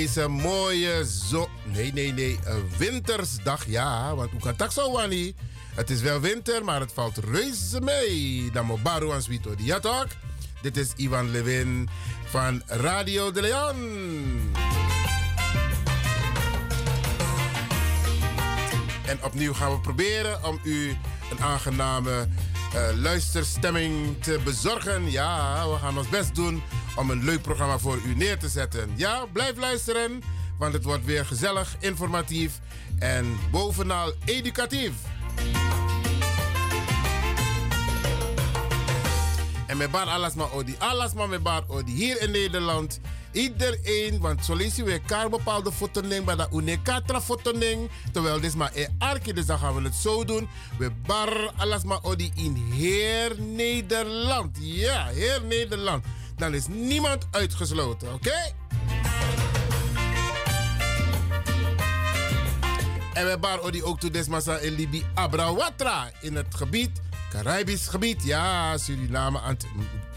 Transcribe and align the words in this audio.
Deze 0.00 0.28
mooie 0.28 1.06
zo... 1.28 1.48
Nee, 1.64 1.92
nee, 1.92 2.12
nee. 2.12 2.38
Wintersdag, 2.76 3.66
ja. 3.66 4.14
Want 4.14 4.30
hoe 4.30 4.40
kan 4.40 4.54
dat 4.56 4.72
zo, 4.72 4.92
Wani? 4.92 5.34
Het 5.74 5.90
is 5.90 6.00
wel 6.00 6.20
winter, 6.20 6.64
maar 6.64 6.80
het 6.80 6.92
valt 6.92 7.16
reuze 7.16 7.80
mee. 7.80 8.50
Dan 8.52 8.66
moet 8.66 8.82
Baru 8.82 9.20
Sweeto. 9.20 9.54
Ja? 9.58 10.06
Dit 10.62 10.76
is 10.76 10.92
Ivan 10.96 11.30
Levin 11.30 11.88
van 12.24 12.62
Radio 12.66 13.30
de 13.30 13.40
Leon. 13.40 13.76
En 19.06 19.24
opnieuw 19.24 19.52
gaan 19.52 19.72
we 19.72 19.80
proberen 19.80 20.44
om 20.44 20.60
u 20.62 20.96
een 21.30 21.40
aangename 21.40 22.28
uh, 22.74 22.80
luisterstemming 23.00 24.22
te 24.22 24.40
bezorgen. 24.44 25.10
Ja, 25.10 25.68
we 25.70 25.76
gaan 25.76 25.98
ons 25.98 26.08
best 26.08 26.34
doen 26.34 26.62
om 26.96 27.10
een 27.10 27.24
leuk 27.24 27.42
programma 27.42 27.78
voor 27.78 27.98
u 28.06 28.14
neer 28.14 28.38
te 28.38 28.48
zetten. 28.48 28.90
Ja, 28.96 29.26
blijf 29.32 29.56
luisteren, 29.56 30.22
want 30.58 30.72
het 30.72 30.84
wordt 30.84 31.04
weer 31.04 31.26
gezellig, 31.26 31.76
informatief 31.78 32.60
en 32.98 33.38
bovenal 33.50 34.12
educatief. 34.24 34.92
En 39.66 39.76
met 39.76 39.90
bar 39.90 40.06
alles 40.06 40.34
maar 40.34 40.52
odi, 40.52 40.74
alles 40.78 41.12
maar 41.12 41.28
met 41.28 41.42
bar 41.42 41.64
odi. 41.66 41.92
Hier 41.92 42.22
in 42.22 42.30
Nederland, 42.30 43.00
iedereen, 43.32 44.20
want 44.20 44.44
zo 44.44 44.54
lees 44.54 44.76
je 44.76 44.84
weer 44.84 45.00
elkaar 45.00 45.28
bepaalde 45.28 45.72
fotoning, 45.72 46.24
maar 46.24 46.36
dat 46.36 46.52
unekatra 46.52 47.20
fotoning. 47.20 47.90
Terwijl 48.12 48.40
dit 48.40 48.54
maar 48.54 48.70
een 48.74 48.94
arki, 48.98 49.32
dus 49.32 49.46
dan 49.46 49.58
gaan 49.58 49.74
we 49.74 49.82
het 49.82 49.94
zo 49.94 50.24
doen. 50.24 50.48
We 50.78 50.90
bar 51.06 51.52
alles 51.56 51.82
maar 51.82 52.02
odi 52.02 52.30
in 52.34 52.54
heel 52.54 53.30
Nederland. 53.38 54.58
Ja, 54.60 55.06
heel 55.06 55.40
Nederland 55.40 56.04
dan 56.40 56.54
is 56.54 56.66
niemand 56.66 57.26
uitgesloten, 57.30 58.12
oké? 58.14 58.52
En 63.14 63.24
we 63.24 63.30
hebben 63.30 63.72
die 63.72 63.84
ook 63.84 64.00
toe 64.00 64.10
desmasa 64.10 64.56
in 64.56 64.72
Libi 64.72 65.04
Abrawatra 65.14 66.10
in 66.20 66.36
het 66.36 66.54
gebied, 66.54 66.90
Caribisch 67.30 67.88
gebied, 67.88 68.24
ja, 68.24 68.78
Suriname, 68.78 69.38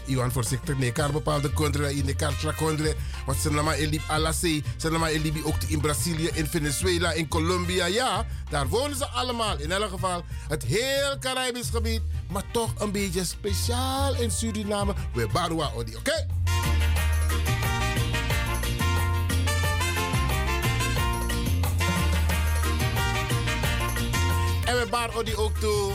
Iwan 0.06 0.32
voorzichtig, 0.32 0.78
nee, 0.78 0.92
kan 0.92 1.12
bepaalde 1.12 1.52
country 1.52 1.98
in 1.98 2.06
de 2.06 2.14
kartra 2.14 2.52
country. 2.52 2.94
Want 3.26 3.38
ze 3.38 3.50
nama 3.50 3.74
elib 3.74 4.02
Alassé, 4.08 4.62
ze 4.76 5.06
elibi 5.06 5.42
ook 5.44 5.54
in 5.66 5.80
Brazilië, 5.80 6.30
in 6.34 6.46
Venezuela, 6.46 7.12
in 7.12 7.28
Colombia. 7.28 7.86
Ja, 7.86 8.26
daar 8.50 8.68
wonen 8.68 8.96
ze 8.96 9.06
allemaal. 9.06 9.58
In 9.58 9.72
elk 9.72 9.90
geval 9.90 10.24
het 10.48 10.62
heel 10.62 11.18
Caribisch 11.20 11.70
gebied, 11.70 12.00
maar 12.30 12.44
toch 12.50 12.70
een 12.78 12.92
beetje 12.92 13.24
speciaal 13.24 14.14
in 14.14 14.30
Suriname. 14.30 14.94
We 15.12 15.28
barua 15.32 15.70
odi, 15.76 15.96
oké? 15.96 16.26
En 24.64 24.76
we 24.80 24.86
bar 24.90 25.16
odi 25.16 25.36
ook 25.36 25.58
toe 25.58 25.92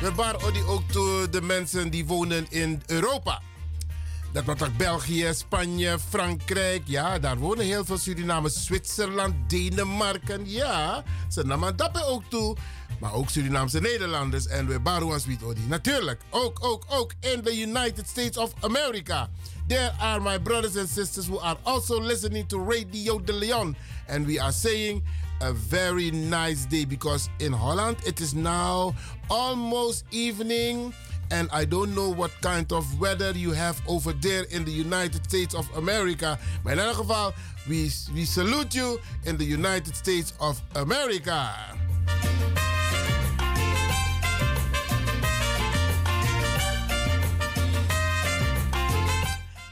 we 0.00 0.14
waren 0.14 0.66
ook 0.66 0.92
de 1.32 1.42
mensen 1.42 1.90
die 1.90 2.06
wonen 2.06 2.46
in 2.48 2.82
Europa. 2.86 3.40
Dat 4.32 4.44
was 4.44 4.62
ook 4.62 4.76
België, 4.76 5.28
Spanje, 5.32 5.98
Frankrijk. 6.08 6.82
Ja, 6.84 7.18
daar 7.18 7.38
wonen 7.38 7.64
heel 7.64 7.84
veel 7.84 7.98
Surinamers. 7.98 8.64
Zwitserland, 8.64 9.34
Denemarken. 9.50 10.50
Ja, 10.50 11.04
ze 11.28 11.46
namen 11.46 11.76
dat 11.76 12.04
ook 12.06 12.22
toe. 12.28 12.56
Maar 13.00 13.12
ook 13.12 13.30
Surinaamse 13.30 13.80
Nederlanders 13.80 14.46
en 14.46 14.66
we 14.66 14.80
Baruans 14.80 15.26
Odi. 15.44 15.60
Natuurlijk, 15.66 16.20
ook, 16.30 16.64
ook, 16.64 16.84
ook 16.88 17.12
in 17.20 17.42
the 17.42 17.60
United 17.60 18.08
States 18.08 18.36
of 18.36 18.52
America. 18.60 19.28
There 19.66 19.92
are 19.98 20.20
my 20.20 20.40
brothers 20.40 20.76
and 20.76 20.88
sisters 20.88 21.26
who 21.26 21.40
are 21.40 21.58
also 21.62 22.00
listening 22.00 22.48
to 22.48 22.64
Radio 22.70 23.20
de 23.24 23.32
Leon. 23.32 23.76
And 24.08 24.26
we 24.26 24.40
are 24.42 24.52
saying 24.52 25.02
a 25.40 25.52
very 25.52 26.10
nice 26.10 26.66
day 26.66 26.84
because 26.84 27.30
in 27.38 27.52
Holland 27.52 27.96
it 28.06 28.20
is 28.20 28.34
now 28.34 28.94
almost 29.30 30.04
evening 30.10 30.92
and 31.30 31.48
I 31.52 31.64
don't 31.64 31.94
know 31.94 32.08
what 32.08 32.30
kind 32.40 32.72
of 32.72 33.00
weather 33.00 33.32
you 33.32 33.52
have 33.52 33.80
over 33.86 34.12
there 34.12 34.44
in 34.50 34.64
the 34.64 34.70
United 34.70 35.24
States 35.24 35.54
of 35.54 35.68
America. 35.76 36.38
Maar 36.62 36.72
in 36.72 36.78
elk 36.78 36.96
geval, 36.96 37.32
we, 37.68 37.90
we 38.14 38.24
salute 38.24 38.74
you 38.74 38.98
in 39.24 39.36
the 39.36 39.44
United 39.44 39.94
States 39.96 40.32
of 40.38 40.62
America. 40.74 41.50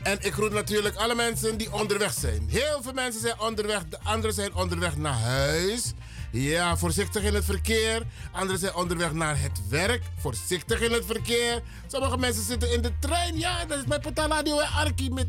En 0.07 0.19
ik 0.21 0.33
groet 0.33 0.53
natuurlijk 0.53 0.97
alle 0.97 1.15
mensen 1.15 1.57
die 1.57 1.73
onderweg 1.73 2.13
zijn. 2.13 2.49
Heel 2.51 2.83
veel 2.83 2.93
mensen 2.93 3.21
zijn 3.21 3.41
onderweg, 3.41 3.89
de 3.89 3.99
anderen 4.03 4.35
zijn 4.35 4.55
onderweg 4.55 4.97
naar 4.97 5.19
huis. 5.21 5.93
Ja, 6.33 6.77
voorzichtig 6.77 7.23
in 7.23 7.35
het 7.35 7.45
verkeer. 7.45 8.03
Anderen 8.33 8.59
zijn 8.59 8.75
onderweg 8.75 9.13
naar 9.13 9.41
het 9.41 9.69
werk. 9.69 10.03
Voorzichtig 10.19 10.81
in 10.81 10.93
het 10.93 11.05
verkeer. 11.07 11.63
Sommige 11.87 12.17
mensen 12.17 12.45
zitten 12.45 12.73
in 12.73 12.83
de 12.83 12.93
trein. 13.01 13.39
Ja, 13.39 13.65
dat 13.65 13.79
is 13.79 13.85
mijn 13.87 14.01
pataladio 14.01 14.59
en 14.59 14.69
Arki 14.69 15.11
met. 15.11 15.27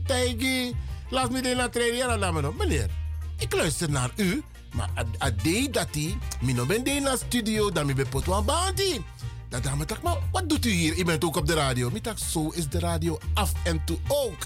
Laat 1.10 1.32
me 1.32 1.42
naar 1.42 1.66
de 1.66 1.70
trein. 1.72 1.96
Ja, 1.96 2.18
laat 2.18 2.34
me 2.34 2.42
nog. 2.42 2.58
Meneer, 2.58 2.90
ik 3.38 3.54
luister 3.54 3.90
naar 3.90 4.12
u. 4.16 4.44
Maar 4.74 4.90
ade 5.18 5.70
dat 5.70 5.88
hij, 5.92 6.18
mino 6.42 6.66
ben 6.66 7.02
naar 7.02 7.18
studio, 7.18 7.72
dan 7.72 7.88
ben 7.88 7.98
ik 7.98 8.14
een 8.14 8.46
bandie. 8.46 9.06
Dat 9.50 9.64
dame 9.64 9.86
dacht, 9.86 10.02
maar 10.02 10.18
wat 10.32 10.50
doet 10.50 10.66
u 10.66 10.70
hier? 10.70 10.98
U 10.98 11.04
bent 11.04 11.24
ook 11.24 11.36
op 11.36 11.48
de 11.48 11.54
radio. 11.54 11.90
Ik 11.94 12.18
zo 12.32 12.50
is 12.50 12.70
de 12.70 12.80
radio 12.80 13.18
af 13.34 13.52
en 13.64 13.84
toe 13.86 13.98
ook. 14.08 14.38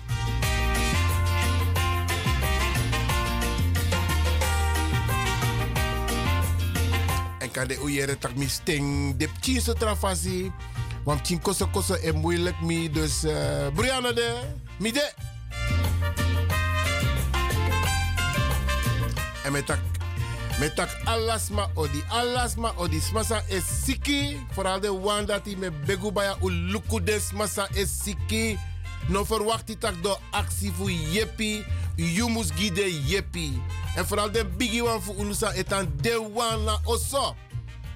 En 7.39 7.51
kan 7.51 7.67
de 7.67 7.79
oeieren 7.81 8.19
tak 8.19 8.35
mi 8.35 8.47
sting 8.47 9.15
de 9.17 9.29
chinse 9.39 9.73
trafasi. 9.73 10.51
Want 11.03 11.27
chin 11.27 11.41
koso 11.41 11.67
koso 11.67 11.93
is 11.93 12.11
moeilijk 12.11 12.61
mi. 12.61 12.89
Dus 12.89 13.23
uh, 13.23 13.67
Brianna 13.73 14.11
de, 14.11 14.39
mi 14.77 14.91
de. 14.91 15.13
En 19.43 19.51
met 19.51 19.65
tak 19.65 19.79
met 20.61 20.75
tak 20.77 20.93
alasma 21.09 21.69
odi, 21.73 22.03
alasma 22.09 22.73
odi. 22.77 23.01
Smasa 23.01 23.41
is 23.49 23.65
siki. 23.65 24.37
Vooral 24.53 24.79
de 24.79 24.93
one 24.93 25.25
dat 25.25 25.45
hij 25.45 25.55
met 25.55 25.85
begubaya 25.85 26.37
uluku 26.41 27.03
des 27.03 27.31
masa 27.31 27.67
is 27.73 27.89
siki. 28.03 28.59
No 29.07 29.25
verwacht 29.25 29.67
hij 29.67 29.75
tak 29.75 30.03
door 30.03 30.19
actie 30.31 30.71
voor 30.71 30.91
jepi. 30.91 31.65
Jumus 31.95 32.49
gide 32.55 33.05
jepi. 33.05 33.61
En 33.95 34.05
vooral 34.07 34.31
de 34.31 34.45
biggie 34.45 34.83
one 34.83 35.01
voor 35.01 35.15
unusa 35.15 35.51
etan 35.51 35.93
de 36.01 36.29
one 36.33 36.63
na 36.63 36.79
oso. 36.83 37.35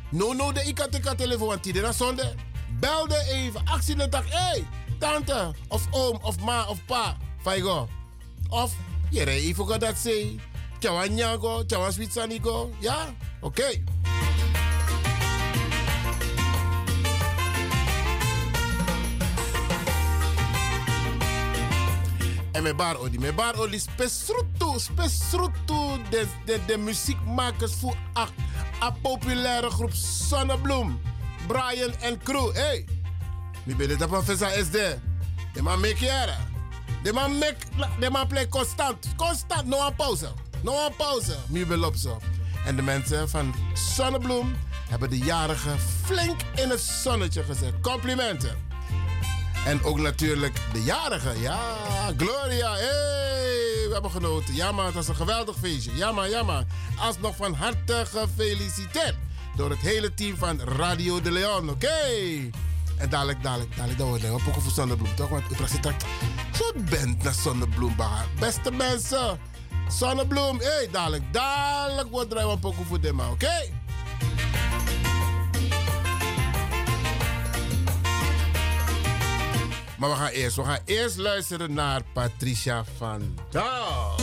No 0.09 0.33
no 0.33 0.51
de 0.51 0.63
ikate 0.63 1.15
telefoon 1.15 1.47
want 1.47 1.63
die 1.63 1.94
zonde. 1.94 2.33
Bel 2.79 3.07
de 3.07 3.25
even. 3.29 3.61
Actie 3.65 3.95
de 3.95 4.09
tak. 4.09 4.23
Hey, 4.27 4.65
tante 5.00 5.53
of 5.68 5.88
oom 5.91 6.19
of 6.21 6.39
ma 6.39 6.68
of 6.68 6.85
pa. 6.85 7.18
Faigo. 7.41 7.89
Of, 8.50 8.73
je 9.09 9.25
even 9.29 9.79
dat 9.79 9.97
zei. 9.97 10.39
Chawa 10.85 11.07
nyago, 11.07 11.63
switsanigo. 11.91 12.69
Ja, 12.79 13.15
oké. 13.41 13.61
Okay. 13.61 13.83
En 22.51 22.63
me 22.63 22.75
bar 22.75 22.97
odi. 22.99 23.19
Me 23.19 23.33
bar 23.33 23.59
odi 23.59 23.79
spesrutu, 23.79 24.79
spesrutu 24.79 26.01
de, 26.09 26.25
de, 26.45 26.59
de 26.65 26.77
muziekmakers 26.77 27.73
voor 27.73 27.95
a, 28.17 28.27
a 28.83 28.91
populaire 29.01 29.69
groep 29.69 29.93
Sonnebloem. 29.93 31.01
Brian 31.47 31.93
en 31.99 32.19
crew. 32.23 32.53
Hey, 32.53 32.85
mi 33.63 33.75
dit 33.75 34.01
op 34.01 34.11
een 34.11 34.37
SD. 34.65 34.77
De 35.53 35.61
man 35.61 35.79
make 35.79 36.05
era. 36.05 36.37
De 37.03 37.13
man 37.13 37.37
make, 37.37 37.57
de 37.99 38.09
man 38.09 38.27
play 38.27 38.47
constant. 38.47 39.07
Constant, 39.15 39.65
no 39.65 39.85
een 39.87 39.95
pauze. 39.95 40.44
No 40.62 40.86
een 40.86 40.96
pauze. 40.96 41.36
Mi 41.48 41.66
ben 41.66 41.84
op 41.84 41.96
zo. 41.96 42.19
En 42.66 42.75
de 42.75 42.81
mensen 42.81 43.30
van 43.30 43.54
Sonnebloem 43.74 44.56
hebben 44.90 45.10
de 45.10 45.18
jarigen 45.18 45.80
flink 46.04 46.42
in 46.56 46.69
het 46.69 46.81
zonnetje 46.81 47.44
gezet. 47.44 47.74
Complimenten. 47.81 48.57
En 49.66 49.84
ook 49.84 50.00
natuurlijk 50.00 50.60
de 50.74 50.84
jarigen. 50.84 51.40
Ja, 51.40 51.60
Gloria. 52.18 52.74
Hey, 52.74 53.86
we 53.88 53.90
hebben 53.92 54.12
genoten. 54.12 54.56
Ja, 54.56 54.72
maar 54.72 54.86
het 54.86 54.94
was 54.94 55.07
een 55.07 55.16
geweldig 55.16 55.56
feestje. 55.62 55.96
Ja, 55.96 56.12
maar, 56.12 56.30
ja, 56.30 56.44
maar. 56.44 56.63
Alsnog 57.00 57.36
van 57.36 57.54
harte 57.54 58.06
gefeliciteerd. 58.06 59.16
Door 59.56 59.69
het 59.69 59.80
hele 59.80 60.13
team 60.13 60.38
van 60.38 60.62
Radio 60.62 61.22
de 61.22 61.31
Leon. 61.31 61.69
Oké. 61.69 61.90
En 62.98 63.10
dadelijk, 63.10 63.44
dadelijk, 63.44 63.75
dadelijk, 63.75 63.98
dat 63.98 64.07
wordt 64.07 64.24
een 64.24 64.40
voor 64.40 64.72
Zonnebloem. 64.72 65.16
Toch? 65.16 65.30
Want 65.30 65.52
u 65.52 65.56
praat 65.56 65.69
zo 66.54 66.72
bent 66.90 67.24
naar 67.24 67.34
Zonnebloem. 67.34 67.96
Beste 68.40 68.72
mensen. 68.72 69.40
Zonnebloem. 69.87 70.59
Hey, 70.59 70.87
dadelijk, 70.91 71.23
dadelijk 71.31 72.09
wordt 72.09 72.33
er 72.33 72.37
een 72.37 72.59
pokoe 72.59 72.85
voor 72.85 73.01
dem. 73.01 73.19
Oké? 73.19 73.83
Maar 79.97 80.09
we 80.09 80.15
gaan 80.15 80.29
eerst, 80.29 80.55
we 80.55 80.63
gaan 80.63 80.79
eerst 80.85 81.17
luisteren 81.17 81.73
naar 81.73 82.01
Patricia 82.13 82.83
van 82.97 83.39
Dal. 83.49 84.15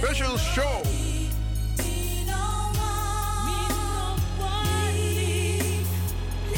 Special 0.00 0.36
show. 0.38 0.82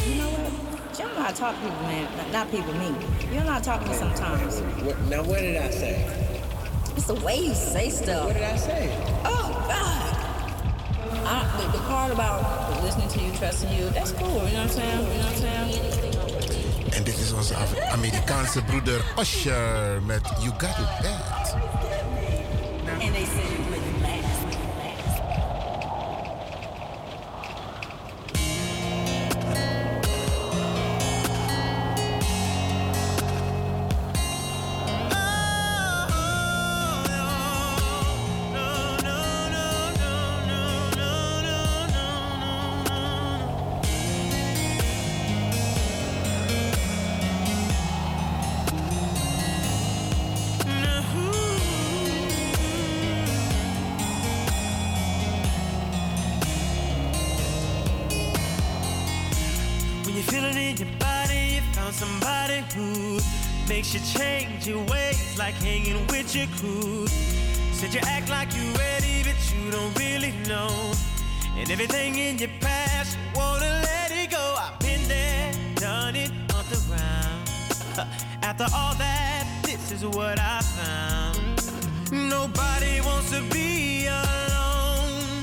You 0.06 0.14
know 0.16 0.30
what? 0.30 0.98
You 0.98 1.04
don't 1.04 1.14
know 1.14 1.22
how 1.22 1.30
to 1.30 1.36
talk 1.36 1.54
to 1.56 1.60
people, 1.60 1.82
man. 1.82 2.16
Not, 2.16 2.30
not 2.32 2.50
people, 2.50 2.72
me. 2.74 2.94
You're 3.34 3.44
not 3.44 3.64
talking 3.64 3.86
to 3.86 3.92
me 3.92 3.98
sometimes. 3.98 4.60
What, 4.84 4.98
now, 5.02 5.22
what 5.24 5.40
did 5.40 5.56
I 5.56 5.70
say? 5.70 6.06
It's 6.96 7.06
the 7.06 7.14
way 7.14 7.36
you 7.38 7.54
say 7.54 7.90
stuff. 7.90 8.26
What 8.26 8.34
did 8.34 8.42
I 8.44 8.56
say? 8.56 8.90
Oh, 9.24 9.48
God. 9.68 10.16
I, 11.24 11.36
the, 11.60 11.78
the 11.78 11.84
part 11.84 12.12
about 12.12 12.82
listening 12.82 13.08
to 13.08 13.20
you, 13.20 13.32
trusting 13.38 13.72
you, 13.76 13.88
that's 13.90 14.12
cool. 14.12 14.28
You 14.28 14.34
know 14.34 14.42
what 14.42 14.54
I'm 14.58 14.68
saying? 14.68 15.00
You 15.00 15.06
know 15.06 15.24
what 15.24 15.26
I'm 15.26 15.36
saying? 15.36 16.92
En 16.92 17.04
dit 17.04 17.18
is 17.18 17.32
onze 17.32 17.54
Af- 17.54 17.78
Amerikaanse 17.92 18.62
broeder 18.62 19.00
Usher 19.18 20.02
met 20.02 20.20
You 20.40 20.52
Got 20.58 20.70
It 20.78 21.02
Bad. 21.02 21.56
Crew. 66.62 67.06
Said 67.72 67.92
you 67.92 68.00
act 68.06 68.30
like 68.30 68.54
you 68.54 68.62
ready, 68.86 69.24
but 69.26 69.38
you 69.52 69.70
don't 69.70 69.94
really 69.98 70.32
know. 70.46 70.70
And 71.58 71.68
everything 71.70 72.16
in 72.18 72.38
your 72.38 72.54
past, 72.60 73.18
wanna 73.34 73.72
let 73.90 74.10
it 74.12 74.30
go. 74.30 74.44
I've 74.64 74.78
been 74.78 75.02
there, 75.08 75.52
done 75.74 76.14
it, 76.14 76.30
on 76.56 76.64
the 76.72 76.80
round. 76.92 78.08
After 78.48 78.66
all 78.78 78.94
that, 79.06 79.44
this 79.64 79.90
is 79.90 80.04
what 80.06 80.38
I 80.38 80.60
found. 80.78 81.38
Nobody 82.12 83.00
wants 83.00 83.30
to 83.32 83.42
be 83.56 84.06
alone. 84.06 85.42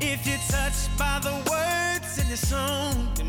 If 0.00 0.26
you're 0.28 0.44
touched 0.56 0.88
by 0.96 1.18
the 1.28 1.34
words 1.50 2.18
in 2.22 2.28
the 2.30 2.36
song, 2.36 3.19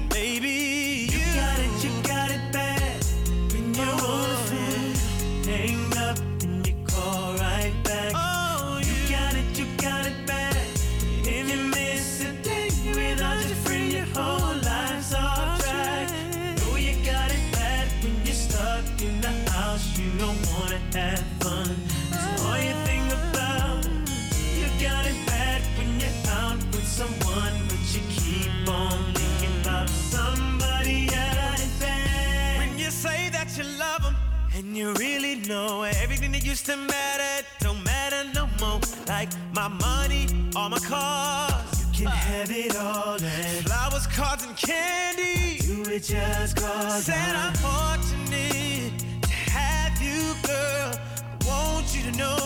all 40.61 40.69
my 40.69 40.77
cars, 40.77 41.79
you 41.79 42.05
can 42.05 42.07
have 42.07 42.51
it 42.51 42.75
all. 42.75 43.15
And 43.15 43.65
flowers, 43.65 44.05
cards, 44.05 44.45
and 44.45 44.55
candy, 44.55 45.57
you 45.65 45.81
it 45.85 46.03
just 46.03 46.55
cause 46.55 47.05
Said 47.05 47.35
I'm 47.35 47.53
fortunate 47.55 48.93
to 49.23 49.29
have 49.57 49.99
you, 49.99 50.35
girl. 50.45 50.91
I 51.31 51.47
want 51.47 51.95
you 51.95 52.11
to 52.11 52.15
know 52.15 52.37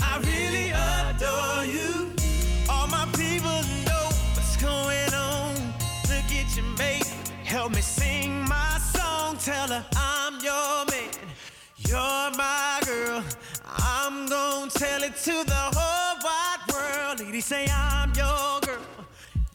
I 0.00 0.18
really 0.30 0.70
adore 0.70 1.64
you. 1.64 2.12
All 2.70 2.86
my 2.86 3.06
people 3.18 3.58
know 3.88 4.06
what's 4.34 4.56
going 4.56 5.12
on. 5.12 5.54
Look 6.08 6.30
at 6.40 6.56
your 6.56 6.66
mate, 6.78 7.12
help 7.42 7.72
me 7.72 7.80
sing 7.80 8.44
my 8.48 8.78
song. 8.94 9.36
Tell 9.38 9.68
her 9.68 9.84
I'm 9.96 10.34
your 10.40 10.84
man, 10.86 11.10
you're 11.88 12.30
my 12.44 12.80
girl. 12.86 13.24
I'm 13.64 14.28
gonna 14.28 14.70
tell 14.70 15.02
it 15.02 15.16
to 15.24 15.44
the 15.44 15.62
whole 15.74 15.99
world. 17.40 17.44
Say 17.44 17.66
I'm 17.72 18.08
your 18.14 18.60
girl, 18.60 18.78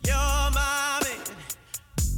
you're 0.05 0.51
my 0.53 0.99
man. 1.03 1.19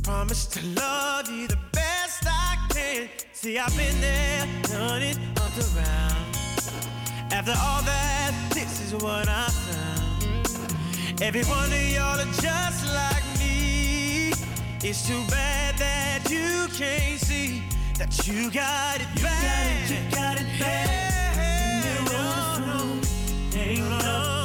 Promise 0.03 0.45
to 0.47 0.65
love 0.67 1.29
you 1.29 1.47
the 1.47 1.57
best 1.71 2.23
I 2.25 2.57
can. 2.73 3.09
See, 3.33 3.57
I've 3.57 3.75
been 3.75 3.99
there, 4.01 4.47
done 4.63 5.01
it, 5.01 5.19
up 5.37 5.51
around. 5.57 7.33
After 7.33 7.51
all 7.51 7.81
that, 7.83 8.33
this 8.53 8.81
is 8.81 8.93
what 8.95 9.27
I 9.27 9.47
found. 9.49 11.21
Every 11.21 11.43
one 11.43 11.71
of 11.71 11.89
y'all 11.89 12.19
are 12.19 12.33
just 12.41 12.85
like 12.93 13.23
me. 13.39 14.31
It's 14.83 15.07
too 15.07 15.23
bad 15.29 15.77
that 15.77 16.29
you 16.29 16.67
can't 16.73 17.19
see 17.19 17.63
that 17.97 18.27
you 18.27 18.49
got 18.51 19.01
it 19.01 19.21
bad. 19.21 19.89
You 19.89 20.15
got 20.15 20.37
it 20.39 20.47
bad. 20.59 20.97
You're 21.83 22.19
on 22.19 22.61
the 22.61 22.67
phone, 22.67 23.59
hang 23.59 24.36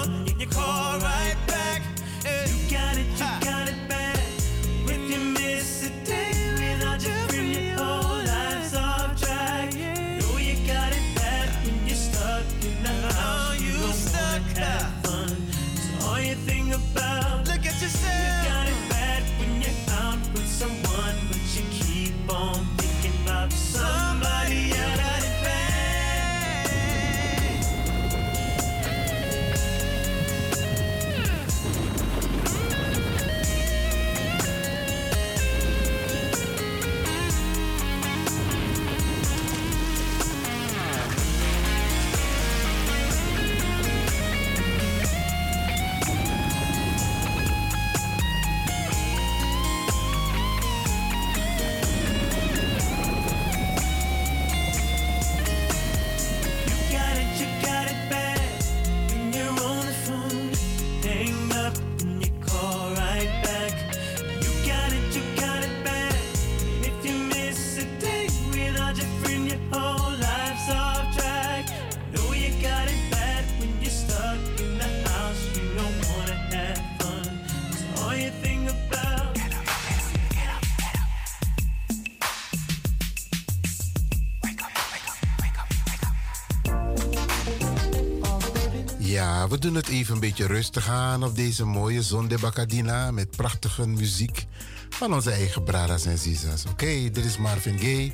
we 89.53 89.59
doen 89.59 89.75
het 89.75 89.89
even 89.89 90.15
een 90.15 90.21
beetje 90.21 90.47
rustig 90.47 90.89
aan 90.89 91.25
op 91.25 91.37
deze 91.37 91.65
mooie 91.65 92.03
zonde 92.03 92.39
Bacadina 92.39 93.11
met 93.11 93.31
prachtige 93.31 93.89
muziek 93.89 94.47
van 94.89 95.15
onze 95.15 95.31
eigen 95.31 95.65
Bradas 95.65 96.05
en 96.05 96.19
Zizas. 96.19 96.65
Oké, 96.71 97.11
dit 97.11 97.25
is 97.25 97.37
Marvin 97.37 97.79
Gaye. 97.79 98.13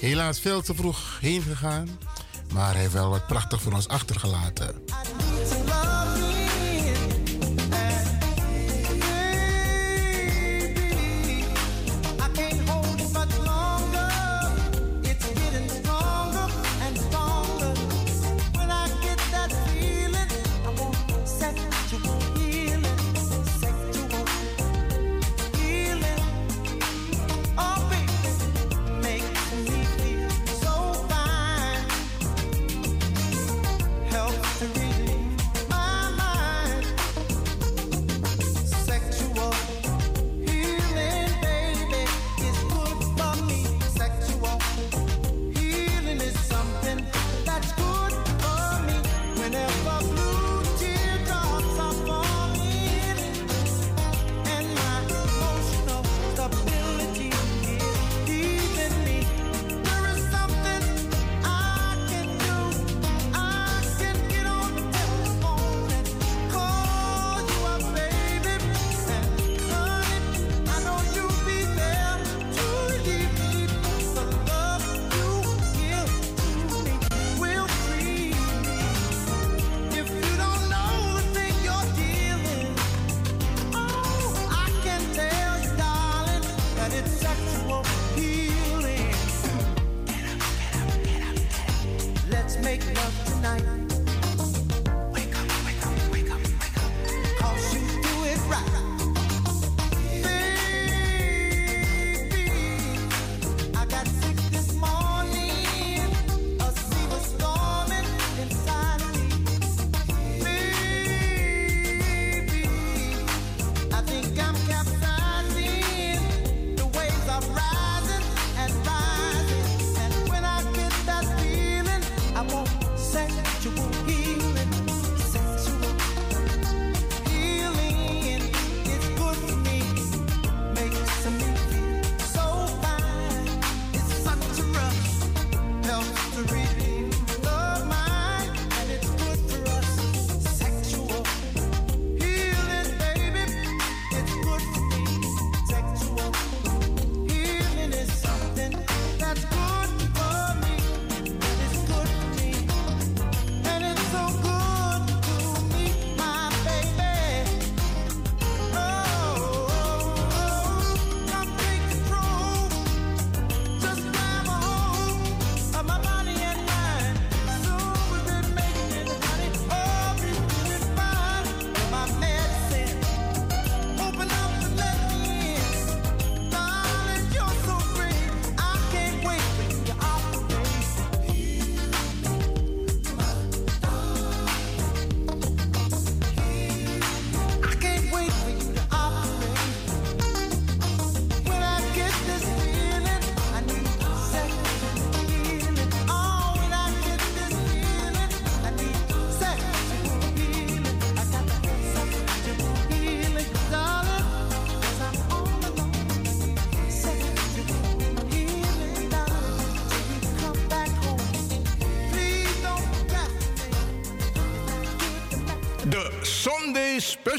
Helaas 0.00 0.40
veel 0.40 0.62
te 0.62 0.74
vroeg 0.74 1.18
heen 1.20 1.42
gegaan, 1.42 1.88
maar 2.52 2.72
hij 2.72 2.80
heeft 2.80 2.92
wel 2.92 3.10
wat 3.10 3.26
prachtig 3.26 3.62
voor 3.62 3.72
ons 3.72 3.88
achtergelaten. 3.88 4.74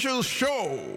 Special 0.02 0.24
Show. 0.24 0.91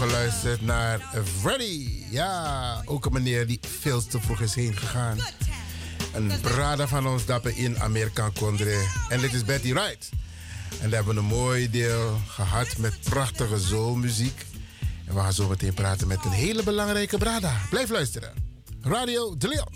Geluisterd 0.00 0.60
naar 0.60 1.00
Freddy. 1.38 2.04
Ja, 2.10 2.82
ook 2.84 3.04
een 3.04 3.12
meneer 3.12 3.46
die 3.46 3.60
veel 3.80 4.06
te 4.06 4.20
vroeg 4.20 4.40
is 4.40 4.54
heen 4.54 4.76
gegaan. 4.76 5.18
Een 6.12 6.32
brada 6.40 6.88
van 6.88 7.06
ons 7.06 7.26
dappen 7.26 7.56
in 7.56 7.80
Amerika 7.80 8.30
Kondre. 8.38 8.86
En 9.08 9.20
dit 9.20 9.32
is 9.32 9.44
Betty 9.44 9.72
Wright. 9.72 10.08
En 10.80 10.88
we 10.90 10.94
hebben 10.94 11.16
een 11.16 11.24
mooi 11.24 11.70
deel 11.70 12.20
gehad 12.26 12.76
met 12.78 13.00
prachtige 13.00 13.58
zoolmuziek. 13.58 14.46
En 15.06 15.14
we 15.14 15.20
gaan 15.20 15.32
zo 15.32 15.48
meteen 15.48 15.74
praten 15.74 16.06
met 16.06 16.24
een 16.24 16.30
hele 16.30 16.62
belangrijke 16.62 17.18
brada. 17.18 17.60
Blijf 17.70 17.90
luisteren. 17.90 18.32
Radio 18.82 19.36
De 19.36 19.48
Leon. 19.48 19.68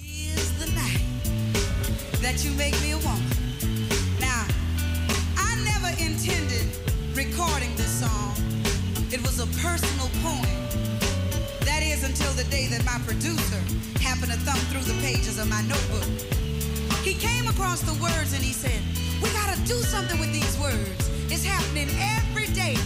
Across 17.75 17.97
the 17.97 18.03
words 18.03 18.33
and 18.33 18.43
he 18.43 18.53
said, 18.53 18.81
We 19.23 19.31
gotta 19.31 19.59
do 19.63 19.75
something 19.75 20.21
with 20.21 20.33
these 20.33 20.59
words. 20.61 21.11
It's 21.31 21.45
happening 21.45 21.89
every 21.99 22.47
day, 22.55 22.77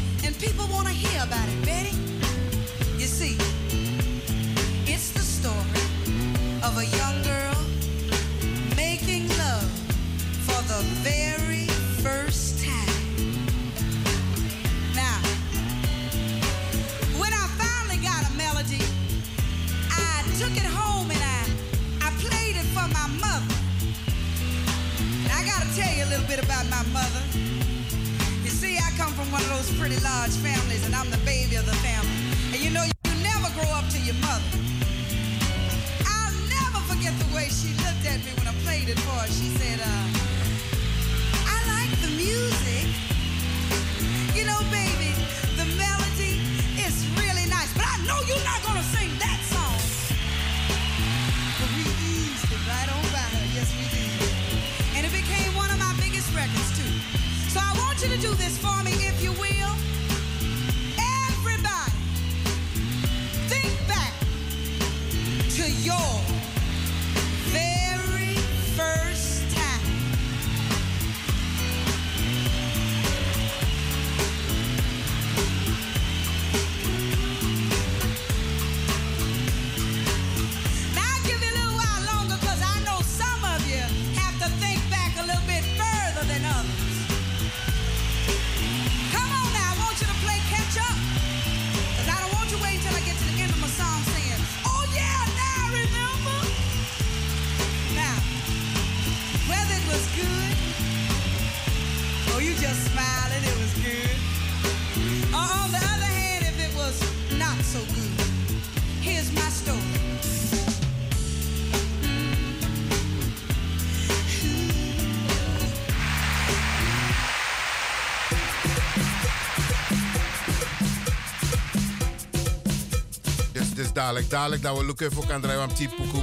dadelijk, 123.98 124.30
dadelijk 124.30 124.62
dat 124.62 124.78
we 124.78 124.84
look 124.84 125.00
even 125.00 125.26
kan 125.26 125.40
draaien 125.40 125.68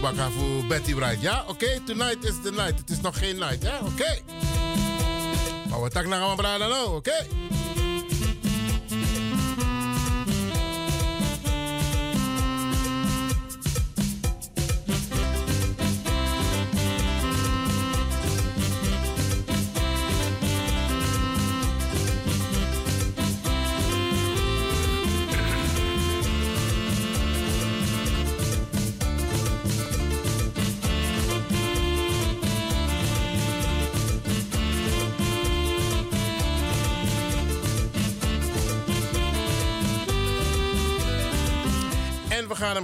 baka 0.02 0.30
voor 0.30 0.68
Betty 0.68 0.96
Wright. 0.96 1.22
Ja, 1.22 1.44
oké? 1.48 1.80
Tonight 1.86 2.24
is 2.24 2.34
the 2.44 2.52
night. 2.52 2.80
Het 2.80 2.90
is 2.90 3.02
nog 3.02 3.18
geen 3.18 3.38
night, 3.38 3.64
hè? 3.64 3.78
Oké. 3.78 4.20
Maar 5.70 5.84
we 5.84 5.90
tak 5.90 6.06
naar 6.06 6.20
gaan 6.20 6.36
brada 6.36 6.68
nou, 6.68 6.96
oké? 6.96 7.12
En 7.12 7.45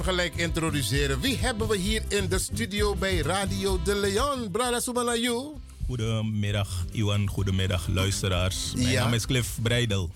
hem 0.06 0.14
gelijk 0.14 0.36
introduceren. 0.36 1.20
Wie 1.20 1.38
hebben 1.38 1.68
we 1.68 1.78
hier 1.78 2.04
in 2.08 2.28
de 2.30 2.40
studio 2.40 2.96
bij 2.96 3.18
Radio 3.18 3.82
de 3.84 3.96
Leon? 3.96 4.52
Brada 4.52 4.80
Subanayu. 4.80 5.44
Goedemiddag, 5.86 6.86
Iwan. 6.92 7.28
Goedemiddag, 7.30 7.88
luisteraars. 7.88 8.74
Mijn 8.76 8.88
Ja. 8.90 9.04
naam 9.04 9.14
is 9.14 9.26
Cliff 9.26 9.58
Breidel. 9.62 10.12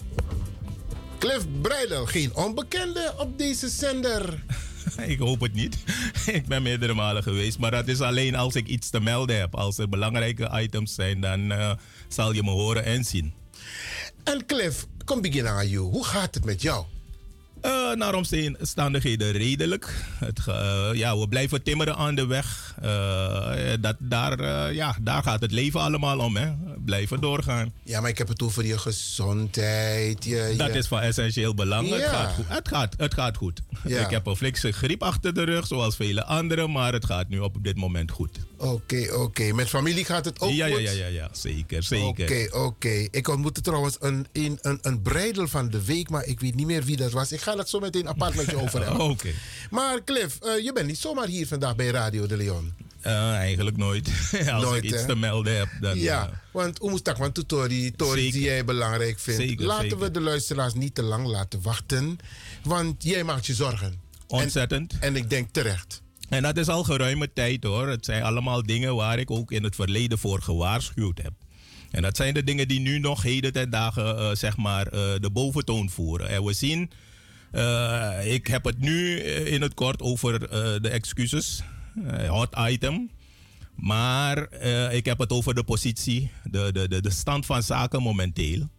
Cliff 1.19 1.45
Breidel, 1.61 2.05
geen 2.05 2.35
onbekende 2.35 3.13
op 3.17 3.37
deze 3.37 3.69
zender. 3.69 4.43
ik 5.13 5.19
hoop 5.19 5.41
het 5.41 5.53
niet. 5.53 5.77
ik 6.39 6.45
ben 6.47 6.63
meerdere 6.63 6.93
malen 6.93 7.23
geweest. 7.23 7.57
Maar 7.59 7.71
dat 7.71 7.87
is 7.87 8.01
alleen 8.01 8.35
als 8.35 8.55
ik 8.55 8.67
iets 8.67 8.89
te 8.89 8.99
melden 8.99 9.39
heb. 9.39 9.55
Als 9.55 9.77
er 9.77 9.89
belangrijke 9.89 10.61
items 10.61 10.93
zijn, 10.95 11.21
dan 11.21 11.51
eh, 11.51 11.71
zal 12.07 12.31
je 12.33 12.43
me 12.43 12.51
horen 12.51 12.83
en 12.85 13.03
zien. 13.03 13.33
En 14.23 14.45
Cliff, 14.45 14.85
kom 15.05 15.21
beginnen 15.21 15.51
aan 15.51 15.69
jou. 15.69 15.85
Hoe 15.91 16.05
gaat 16.05 16.35
het 16.35 16.45
met 16.45 16.61
jou? 16.61 16.85
Eh, 17.65 17.91
naar 17.95 18.13
omstandigheden 18.13 19.31
redelijk. 19.31 20.05
Het, 20.19 20.39
eh, 20.47 20.89
ja, 20.93 21.17
we 21.17 21.27
blijven 21.27 21.63
timmeren 21.63 21.95
aan 21.95 22.15
de 22.15 22.25
weg. 22.25 22.75
Eh, 22.81 23.51
dat, 23.79 23.95
daar, 23.99 24.73
ja, 24.73 24.95
daar 25.01 25.23
gaat 25.23 25.41
het 25.41 25.51
leven 25.51 25.79
allemaal 25.79 26.19
om. 26.19 26.35
Hè. 26.37 26.51
Blijven 26.85 27.21
doorgaan. 27.21 27.71
Ja, 27.83 28.01
maar 28.01 28.09
ik 28.09 28.17
heb 28.17 28.27
het 28.27 28.41
over 28.41 28.65
je 28.65 28.77
gezondheid. 28.77 30.23
Je, 30.25 30.53
Dat 30.57 30.67
je- 30.73 30.77
is 30.77 30.87
van 30.87 30.99
essentieel 30.99 31.53
belang. 31.53 31.89
Het, 31.89 31.99
Ja. 31.99 32.09
gaat 32.09 32.33
goed. 32.33 32.45
Het, 32.47 32.67
gaat, 32.67 32.93
het 32.97 33.13
gaat 33.13 33.37
goed. 33.37 33.61
Ja. 33.85 34.03
Ik 34.05 34.09
heb 34.09 34.25
een 34.25 34.35
flikse 34.35 34.71
griep 34.71 35.03
achter 35.03 35.33
de 35.33 35.43
rug, 35.43 35.67
zoals 35.67 35.95
vele 35.95 36.23
anderen. 36.25 36.71
Maar 36.71 36.93
het 36.93 37.05
gaat 37.05 37.29
nu 37.29 37.39
op 37.39 37.55
dit 37.63 37.75
moment 37.77 38.11
goed. 38.11 38.39
Oké, 38.65 39.13
oké. 39.13 39.53
Met 39.53 39.69
familie 39.69 40.05
gaat 40.05 40.25
het 40.25 40.39
ook 40.39 40.51
ja, 40.51 40.65
ja, 40.65 40.75
goed? 40.75 40.83
ja, 40.83 40.91
ja, 40.91 41.07
ja, 41.07 41.29
zeker, 41.31 41.83
zeker. 41.83 42.07
Oké, 42.07 42.57
oké. 42.57 43.07
Ik 43.11 43.27
ontmoette 43.27 43.61
trouwens 43.61 43.97
een, 43.99 44.27
een, 44.31 44.59
een, 44.61 44.79
een 44.81 45.01
breidel 45.01 45.47
van 45.47 45.69
de 45.69 45.85
week, 45.85 46.09
maar 46.09 46.25
ik 46.25 46.39
weet 46.39 46.55
niet 46.55 46.65
meer 46.65 46.83
wie 46.83 46.97
dat 46.97 47.11
was. 47.11 47.31
Ik 47.31 47.41
ga 47.41 47.55
dat 47.55 47.69
zo 47.69 47.79
meteen 47.79 48.07
apart 48.07 48.35
met 48.35 48.45
je 48.45 48.57
over 48.63 48.83
hebben. 48.85 49.01
Oké. 49.05 49.29
Maar 49.69 50.03
Cliff, 50.03 50.39
eh, 50.39 50.63
je 50.63 50.73
bent 50.73 50.87
niet 50.87 50.97
zomaar 50.97 51.27
hier 51.27 51.47
vandaag 51.47 51.75
bij 51.75 51.87
Radio 51.87 52.27
de 52.27 52.37
Leon. 52.37 52.73
Eh, 53.01 53.35
eigenlijk 53.35 53.77
nooit. 53.77 54.09
Als 54.51 54.63
Nooit, 54.63 54.83
ik 54.83 54.89
iets 54.89 55.01
hè? 55.01 55.07
te 55.07 55.15
melden 55.15 55.57
heb, 55.57 55.67
dan... 55.81 55.99
ja, 55.99 56.27
eh, 56.27 56.33
want 56.51 56.77
hoe 56.77 56.89
moest 56.89 57.07
ik 57.07 57.15
van 57.15 57.31
tutori, 57.31 57.81
Zeker. 57.97 58.15
die 58.15 58.41
jij 58.41 58.65
belangrijk 58.65 59.19
vindt. 59.19 59.41
Zeker, 59.41 59.65
laten 59.65 59.99
we 59.99 60.11
de 60.11 60.21
luisteraars 60.21 60.73
niet 60.73 60.95
te 60.95 61.03
lang 61.03 61.27
laten 61.27 61.61
wachten, 61.61 62.17
want 62.63 63.03
jij 63.03 63.23
maakt 63.23 63.45
je 63.45 63.53
zorgen. 63.53 64.01
ontzettend. 64.27 64.93
En, 64.93 64.99
en 65.01 65.15
ik 65.15 65.29
denk 65.29 65.49
terecht. 65.51 66.01
En 66.29 66.43
dat 66.43 66.57
is 66.57 66.67
al 66.67 66.83
geruime 66.83 67.33
tijd 67.33 67.63
hoor. 67.63 67.87
Het 67.87 68.05
zijn 68.05 68.23
allemaal 68.23 68.63
dingen 68.63 68.95
waar 68.95 69.19
ik 69.19 69.31
ook 69.31 69.51
in 69.51 69.63
het 69.63 69.75
verleden 69.75 70.17
voor 70.17 70.41
gewaarschuwd 70.41 71.21
heb. 71.21 71.33
En 71.91 72.01
dat 72.01 72.15
zijn 72.17 72.33
de 72.33 72.43
dingen 72.43 72.67
die 72.67 72.79
nu 72.79 72.99
nog 72.99 73.21
heden 73.21 73.53
ten 73.53 73.69
dagen 73.69 74.17
eh, 74.17 74.29
zeg 74.33 74.57
maar 74.57 74.87
eh, 74.87 74.99
de 75.19 75.29
boventoon 75.31 75.89
voeren. 75.89 76.29
En 76.29 76.43
we 76.43 76.53
zien, 76.53 76.91
eh, 77.51 78.33
ik 78.33 78.47
heb 78.47 78.63
het 78.63 78.79
nu 78.79 79.19
in 79.23 79.61
het 79.61 79.73
kort 79.73 80.01
over 80.01 80.39
de 80.81 80.89
excuses, 80.89 81.63
hot 82.27 82.55
item. 82.67 83.09
Maar 83.75 84.53
ik 84.91 85.05
heb 85.05 85.19
het 85.19 85.31
over 85.31 85.55
de 85.55 85.63
positie, 85.63 86.31
de, 86.43 86.87
de, 86.87 87.01
de 87.01 87.11
stand 87.11 87.45
van 87.45 87.63
zaken 87.63 88.01
momenteel. 88.01 88.69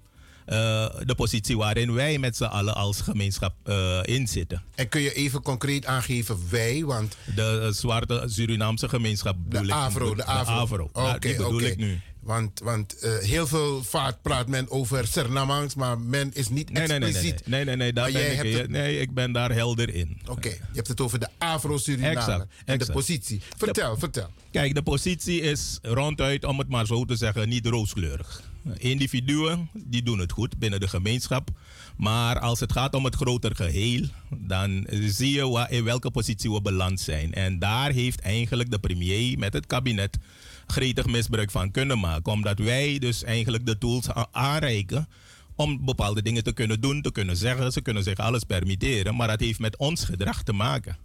Eh, 0.46 0.87
de 1.04 1.14
positie 1.14 1.56
waarin 1.56 1.94
wij 1.94 2.18
met 2.18 2.37
z'n 2.37 2.44
allen 2.44 2.74
als 2.74 3.00
gemeenschap 3.00 3.54
uh, 3.64 3.98
in 4.02 4.28
zitten. 4.28 4.62
En 4.74 4.88
kun 4.88 5.00
je 5.00 5.12
even 5.12 5.42
concreet 5.42 5.87
aangeven 5.87 6.38
wij, 6.50 6.85
want... 6.85 7.16
De 7.35 7.62
uh, 7.62 7.72
zwarte 7.72 8.22
Surinaamse 8.26 8.88
gemeenschap 8.88 9.37
De 9.48 9.72
AVRO, 9.72 10.14
de 10.14 10.24
AVRO. 10.24 10.54
De 10.54 10.61
AVRO. 10.61 10.85
Oké, 10.85 11.00
okay, 11.00 11.37
bedoel 11.37 11.54
okay. 11.54 11.68
ik 11.68 11.76
nu. 11.76 12.00
Want, 12.20 12.61
want 12.61 12.96
heel 13.20 13.46
veel 13.46 13.82
vaart 13.82 14.22
praat 14.22 14.48
men 14.48 14.70
over 14.70 15.06
Sernamangs, 15.06 15.74
maar 15.74 15.98
men 15.98 16.30
is 16.35 16.48
niet 16.48 16.70
nee, 16.70 16.82
expliciet. 16.82 17.46
Nee, 17.46 17.64
nee, 17.64 17.64
nee, 17.64 17.64
nee, 17.64 17.76
nee, 17.76 17.92
daar 17.92 18.12
ben 18.12 18.46
ik, 18.46 18.56
het... 18.56 18.70
nee, 18.70 18.98
ik 18.98 19.14
ben 19.14 19.32
daar 19.32 19.52
helder 19.52 19.94
in. 19.94 20.18
Oké, 20.22 20.30
okay, 20.30 20.50
je 20.50 20.74
hebt 20.74 20.88
het 20.88 21.00
over 21.00 21.18
de 21.18 21.28
AVRO-Suriname 21.38 22.16
exact, 22.16 22.46
en 22.64 22.78
de 22.78 22.92
positie. 22.92 23.40
Vertel, 23.56 23.94
de, 23.94 24.00
vertel. 24.00 24.30
Kijk, 24.50 24.74
de 24.74 24.82
positie 24.82 25.40
is 25.40 25.78
ronduit, 25.82 26.44
om 26.44 26.59
het 26.59 26.68
maar 26.68 26.87
zo 26.87 27.04
te 27.04 27.16
zeggen, 27.16 27.48
niet 27.48 27.66
rooskleurig. 27.66 28.42
Individuen 28.74 29.68
die 29.72 30.02
doen 30.02 30.18
het 30.18 30.33
goed 30.33 30.59
binnen 30.59 30.81
de 30.81 30.88
gemeenschap. 30.88 31.50
Maar 31.96 32.38
als 32.38 32.61
het 32.61 32.72
gaat 32.72 32.94
om 32.94 33.05
het 33.05 33.14
groter 33.14 33.57
geheel, 33.57 34.02
dan 34.31 34.87
zie 34.90 35.33
je 35.33 35.66
in 35.68 35.85
welke 35.85 36.11
positie 36.11 36.52
we 36.52 36.62
beland 36.62 37.00
zijn. 37.00 37.35
En 37.35 37.59
daar 37.59 37.90
heeft 37.90 38.20
eigenlijk 38.20 38.70
de 38.70 38.79
premier 38.79 39.38
met 39.38 39.52
het 39.52 39.66
kabinet 39.66 40.18
gretig 40.66 41.07
misbruik 41.07 41.50
van 41.50 41.70
kunnen 41.70 41.98
maken. 41.98 42.33
Omdat 42.33 42.59
wij 42.59 42.98
dus 42.98 43.24
eigenlijk 43.24 43.66
de 43.66 43.79
tools 43.79 44.07
aanreiken 44.31 45.09
om 45.55 45.85
bepaalde 45.85 46.22
dingen 46.22 46.44
te 46.44 46.52
kunnen 46.52 46.81
doen, 46.81 47.02
te 47.02 47.12
kunnen 47.12 47.37
zeggen. 47.37 47.72
Ze 47.72 47.81
kunnen 47.81 48.02
zich 48.02 48.18
alles 48.18 48.44
permitteren, 48.44 49.16
maar 49.16 49.29
dat 49.29 49.40
heeft 49.40 49.59
met 49.59 49.76
ons 49.76 50.05
gedrag 50.05 50.42
te 50.42 50.52
maken. 50.52 50.96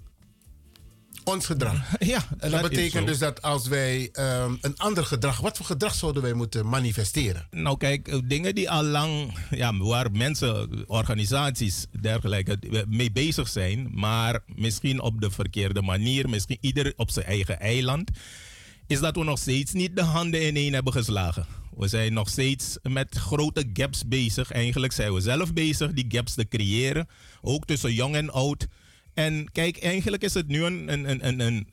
Ons 1.24 1.46
gedrag. 1.46 1.76
Ja, 2.00 2.24
dat, 2.38 2.52
dat 2.52 2.62
betekent 2.62 3.08
dus 3.08 3.18
dat 3.18 3.42
als 3.42 3.68
wij 3.68 4.10
um, 4.20 4.58
een 4.62 4.78
ander 4.78 5.06
gedrag, 5.06 5.40
wat 5.40 5.58
voor 5.58 5.66
gedrag 5.66 5.94
zouden 5.94 6.22
wij 6.22 6.34
moeten 6.34 6.70
manifesteren? 6.70 7.48
Nou, 7.52 7.78
kijk, 7.78 8.30
dingen 8.30 8.56
die 8.56 8.70
al 8.70 8.84
lang, 8.84 9.38
ja, 9.50 9.78
waar 9.78 10.12
mensen, 10.12 10.84
organisaties, 10.88 11.86
dergelijke 12.02 12.86
mee 12.88 13.12
bezig 13.12 13.48
zijn, 13.48 13.90
maar 13.92 14.40
misschien 14.56 15.02
op 15.02 15.22
de 15.22 15.32
verkeerde 15.32 15.82
manier, 15.82 16.30
misschien 16.30 16.58
ieder 16.62 16.94
op 16.96 17.12
zijn 17.12 17.26
eigen 17.26 17.60
eiland, 17.60 18.10
is 18.88 19.00
dat 19.00 19.16
we 19.16 19.24
nog 19.24 19.40
steeds 19.40 19.74
niet 19.74 19.96
de 19.96 20.04
handen 20.04 20.48
ineen 20.48 20.74
hebben 20.74 20.94
geslagen. 20.94 21.46
We 21.76 21.88
zijn 21.88 22.14
nog 22.14 22.30
steeds 22.30 22.78
met 22.84 23.16
grote 23.16 23.70
gaps 23.74 24.08
bezig. 24.08 24.52
Eigenlijk 24.52 24.94
zijn 24.94 25.14
we 25.14 25.22
zelf 25.22 25.54
bezig 25.54 25.94
die 25.94 26.06
gaps 26.08 26.34
te 26.34 26.48
creëren, 26.48 27.08
ook 27.42 27.66
tussen 27.66 27.94
jong 27.94 28.16
en 28.16 28.30
oud. 28.30 28.68
En 29.14 29.52
kijk, 29.52 29.78
eigenlijk 29.78 30.24
is 30.24 30.34
het 30.34 30.48
nu 30.48 30.64
een, 30.64 30.92
een, 30.92 31.28
een, 31.28 31.40
een, 31.40 31.68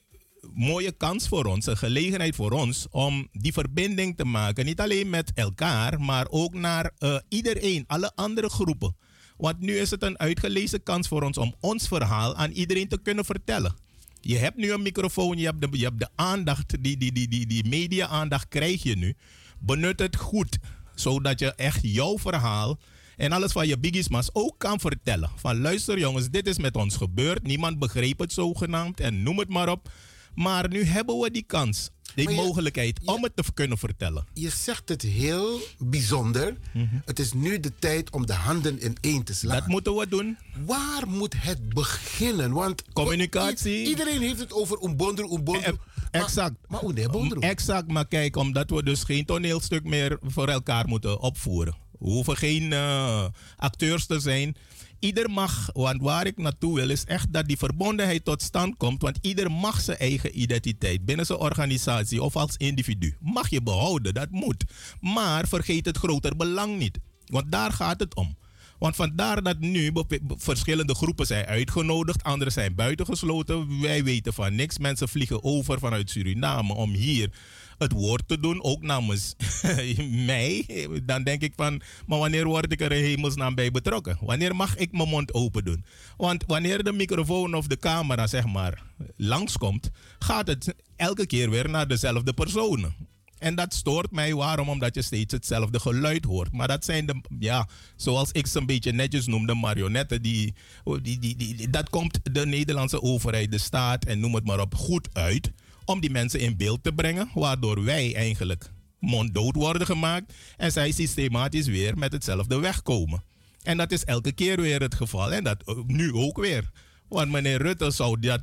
mooie 0.55 0.93
kans 0.93 1.29
voor 1.29 1.45
ons, 1.45 1.67
een 1.67 1.77
gelegenheid 1.77 2.35
voor 2.35 2.51
ons 2.51 2.87
om 2.91 3.29
die 3.33 3.53
verbinding 3.53 4.17
te 4.17 4.25
maken. 4.25 4.65
Niet 4.65 4.81
alleen 4.81 5.11
met 5.11 5.33
elkaar, 5.35 6.01
maar 6.01 6.27
ook 6.31 6.55
naar 6.55 6.91
uh, 6.99 7.19
iedereen, 7.29 7.85
alle 7.87 8.13
andere 8.15 8.49
groepen. 8.49 8.97
Want 9.37 9.61
nu 9.61 9.77
is 9.77 9.91
het 9.91 10.03
een 10.03 10.19
uitgelezen 10.19 10.83
kans 10.83 11.09
voor 11.09 11.23
ons 11.23 11.39
om 11.39 11.55
ons 11.61 11.89
verhaal 11.89 12.35
aan 12.37 12.51
iedereen 12.51 12.89
te 12.89 13.03
kunnen 13.03 13.25
vertellen. 13.25 13.75
Je 14.21 14.37
hebt 14.37 14.57
nu 14.57 14.73
een 14.73 14.83
microfoon, 14.83 15.39
je 15.39 15.45
hebt 15.45 15.61
de, 15.61 15.69
je 15.71 15.85
hebt 15.85 15.99
de 15.99 16.09
aandacht, 16.15 16.83
die, 16.83 16.97
die, 16.97 17.13
die, 17.13 17.29
die, 17.29 17.47
die 17.47 17.69
media-aandacht 17.69 18.49
krijg 18.49 18.83
je 18.83 18.97
nu. 18.97 19.17
Benut 19.59 19.99
het 19.99 20.17
goed, 20.17 20.59
zodat 20.95 21.39
je 21.39 21.55
echt 21.55 21.81
jouw 21.83 22.19
verhaal 22.19 22.79
en 23.19 23.33
alles 23.33 23.53
van 23.53 23.67
je 23.67 23.79
biggies 23.79 24.09
ook 24.33 24.55
kan 24.59 24.81
vertellen. 24.81 25.31
Van 25.37 25.61
luister 25.61 25.99
jongens, 25.99 26.31
dit 26.31 26.47
is 26.47 26.59
met 26.59 26.77
ons 26.77 26.97
gebeurd. 26.97 27.43
Niemand 27.43 27.79
begreep 27.79 28.19
het 28.19 28.33
zogenaamd 28.33 29.01
en 29.01 29.23
noem 29.23 29.39
het 29.39 29.49
maar 29.49 29.69
op. 29.69 29.91
Maar 30.35 30.69
nu 30.69 30.85
hebben 30.85 31.19
we 31.19 31.31
die 31.31 31.43
kans, 31.47 31.91
die 32.15 32.29
je, 32.29 32.35
mogelijkheid 32.35 33.01
je, 33.03 33.13
om 33.13 33.23
het 33.23 33.37
te 33.37 33.43
kunnen 33.55 33.79
vertellen. 33.79 34.27
Je 34.35 34.51
zegt 34.51 34.89
het 34.89 35.03
heel 35.03 35.61
bijzonder. 35.79 36.57
Mm 36.73 36.89
-hmm. 36.91 37.03
Het 37.05 37.19
is 37.19 37.33
nu 37.33 37.61
de 37.61 37.73
tijd 37.79 38.11
om 38.11 38.27
de 38.27 38.33
handen 38.33 38.81
in 38.81 38.97
één 39.01 39.23
te 39.25 39.35
slaan. 39.35 39.59
Dat 39.59 39.67
moeten 39.67 39.97
we 39.97 40.09
doen. 40.09 40.39
Waar 40.67 41.09
moet 41.09 41.35
het 41.37 41.69
beginnen? 41.69 42.53
Want 42.53 42.83
communicatie. 42.93 43.89
Iedereen 43.89 44.21
heeft 44.21 44.39
het 44.39 44.53
over 44.53 44.83
Umbondro, 44.83 45.35
Umbondro. 45.37 45.73
E 46.11 46.19
exact. 46.19 46.55
Maar, 46.69 46.85
maar 46.85 47.39
Exact, 47.39 47.93
maar 47.93 48.07
kijk, 48.07 48.37
omdat 48.37 48.71
we 48.71 48.83
dus 48.83 49.03
geen 49.03 49.25
toneelstuk 49.25 49.85
meer 49.85 50.19
voor 50.23 50.49
elkaar 50.49 50.89
moeten 50.89 51.21
opvoeren. 51.21 51.87
We 51.99 52.11
hoeven 52.11 52.37
geen 52.37 52.71
uh, 52.71 53.25
acteurs 53.57 54.07
te 54.07 54.21
zijn. 54.21 54.57
Ieder 54.99 55.31
mag, 55.31 55.71
want 55.73 56.03
waar 56.03 56.27
ik 56.27 56.39
naartoe 56.39 56.75
wil 56.75 56.91
is 56.91 57.05
echt 57.05 57.33
dat 57.33 57.47
die 57.47 57.59
verbondenheid 57.59 58.25
tot 58.25 58.43
stand 58.43 58.77
komt. 58.77 59.03
Want 59.03 59.19
ieder 59.21 59.51
mag 59.51 59.81
zijn 59.81 59.99
eigen 59.99 60.41
identiteit 60.41 61.05
binnen 61.05 61.27
zijn 61.27 61.39
organisatie 61.39 62.23
of 62.23 62.37
als 62.37 62.57
individu. 62.57 63.17
Mag 63.21 63.49
je 63.49 63.63
behouden, 63.63 64.15
dat 64.15 64.31
moet. 64.31 64.65
Maar 65.01 65.49
vergeet 65.49 65.87
het 65.87 65.97
groter 65.97 66.37
belang 66.37 66.79
niet. 66.79 66.99
Want 67.27 67.53
daar 67.53 67.73
gaat 67.73 68.01
het 68.01 68.15
om. 68.15 68.37
Want 68.79 68.97
vandaar 68.97 69.43
dat 69.43 69.59
nu 69.59 69.93
verschillende 70.37 70.95
groepen 70.95 71.27
zijn 71.27 71.47
uitgenodigd, 71.47 72.23
anderen 72.23 72.53
zijn 72.53 72.75
buitengesloten. 72.75 73.81
Wij 73.81 74.05
weten 74.05 74.33
van 74.33 74.55
niks. 74.55 74.79
Mensen 74.79 75.09
vliegen 75.09 75.45
over 75.45 75.79
vanuit 75.79 76.11
Suriname 76.11 76.75
om 76.75 76.93
hier 76.93 77.31
het 77.79 77.93
woord 77.93 78.23
te 78.27 78.41
doen, 78.41 78.63
ook 78.63 78.83
namens 78.83 79.35
mij. 80.27 80.67
Dan 81.05 81.23
denk 81.23 81.43
ik 81.43 81.53
van, 81.57 81.81
maar 82.07 82.19
wanneer 82.19 82.45
word 82.45 82.73
ik 82.73 82.81
er 82.81 82.93
in 82.93 83.05
hemelsnaam 83.05 83.55
bij 83.55 83.71
betrokken? 83.71 84.19
Wanneer 84.21 84.57
mag 84.57 84.77
ik 84.77 84.93
mijn 84.93 85.09
mond 85.09 85.35
open 85.35 85.65
doen? 85.65 85.85
Want 86.17 86.45
wanneer 86.47 86.85
de 86.85 86.93
microfoon 86.93 87.55
of 87.55 87.67
de 87.67 87.79
camera, 87.79 88.27
zeg 88.27 88.47
maar, 88.47 88.83
langskomt, 89.17 89.91
gaat 90.19 90.47
het 90.47 90.75
elke 90.97 91.27
keer 91.27 91.51
weer 91.51 91.71
naar 91.71 91.89
dezelfde 91.89 92.33
personen. 92.33 92.95
En 93.39 93.55
dat 93.55 93.75
stoort 93.75 94.11
mij. 94.11 94.35
Waarom? 94.35 94.69
Omdat 94.69 94.95
je 94.95 95.03
steeds 95.03 95.33
hetzelfde 95.33 95.81
geluid 95.81 96.25
hoort. 96.25 96.53
Maar 96.53 96.69
dat 96.69 96.85
zijn 96.85 97.07
de, 97.07 97.21
ja, 97.39 97.69
zoals 97.97 98.33
ik 98.33 98.47
ze 98.47 98.59
een 98.59 98.67
beetje 98.67 98.93
netjes 98.93 99.27
noem, 99.27 99.47
de 99.47 99.55
marionetten. 99.55 100.23
Die, 100.23 100.55
die, 101.03 101.19
die, 101.19 101.37
die, 101.37 101.71
dat 101.71 101.91
komt 101.91 102.19
de 102.33 102.47
Nederlandse 102.47 103.03
overheid, 103.03 103.51
de 103.51 103.59
staat 103.59 104.05
en 104.05 104.21
noem 104.21 104.35
het 104.35 104.47
maar 104.47 104.61
op, 104.61 104.75
goed 104.75 105.09
uit. 105.13 105.53
Om 105.89 106.01
die 106.01 106.11
mensen 106.11 106.41
in 106.41 106.57
beeld 106.57 106.83
te 106.83 106.93
brengen. 106.93 107.31
Waardoor 107.35 107.85
wij 107.85 108.15
eigenlijk 108.15 108.71
monddood 108.99 109.55
worden 109.55 109.87
gemaakt. 109.87 110.33
En 110.57 110.73
zij 110.73 110.91
systematisch 110.91 111.67
weer 111.67 111.99
met 111.99 112.13
hetzelfde 112.13 112.59
wegkomen. 112.59 113.23
En 113.63 113.77
dat 113.77 113.93
is 113.93 114.05
elke 114.05 114.33
keer 114.33 114.61
weer 114.61 114.81
het 114.81 114.95
geval. 114.95 115.33
En 115.33 115.45
dat 115.45 115.65
nu 115.87 116.13
ook 116.13 116.37
weer. 116.41 116.71
Want 117.09 117.31
meneer 117.31 117.63
Rutte 117.63 117.91
zou 117.91 118.21
dat, 118.21 118.43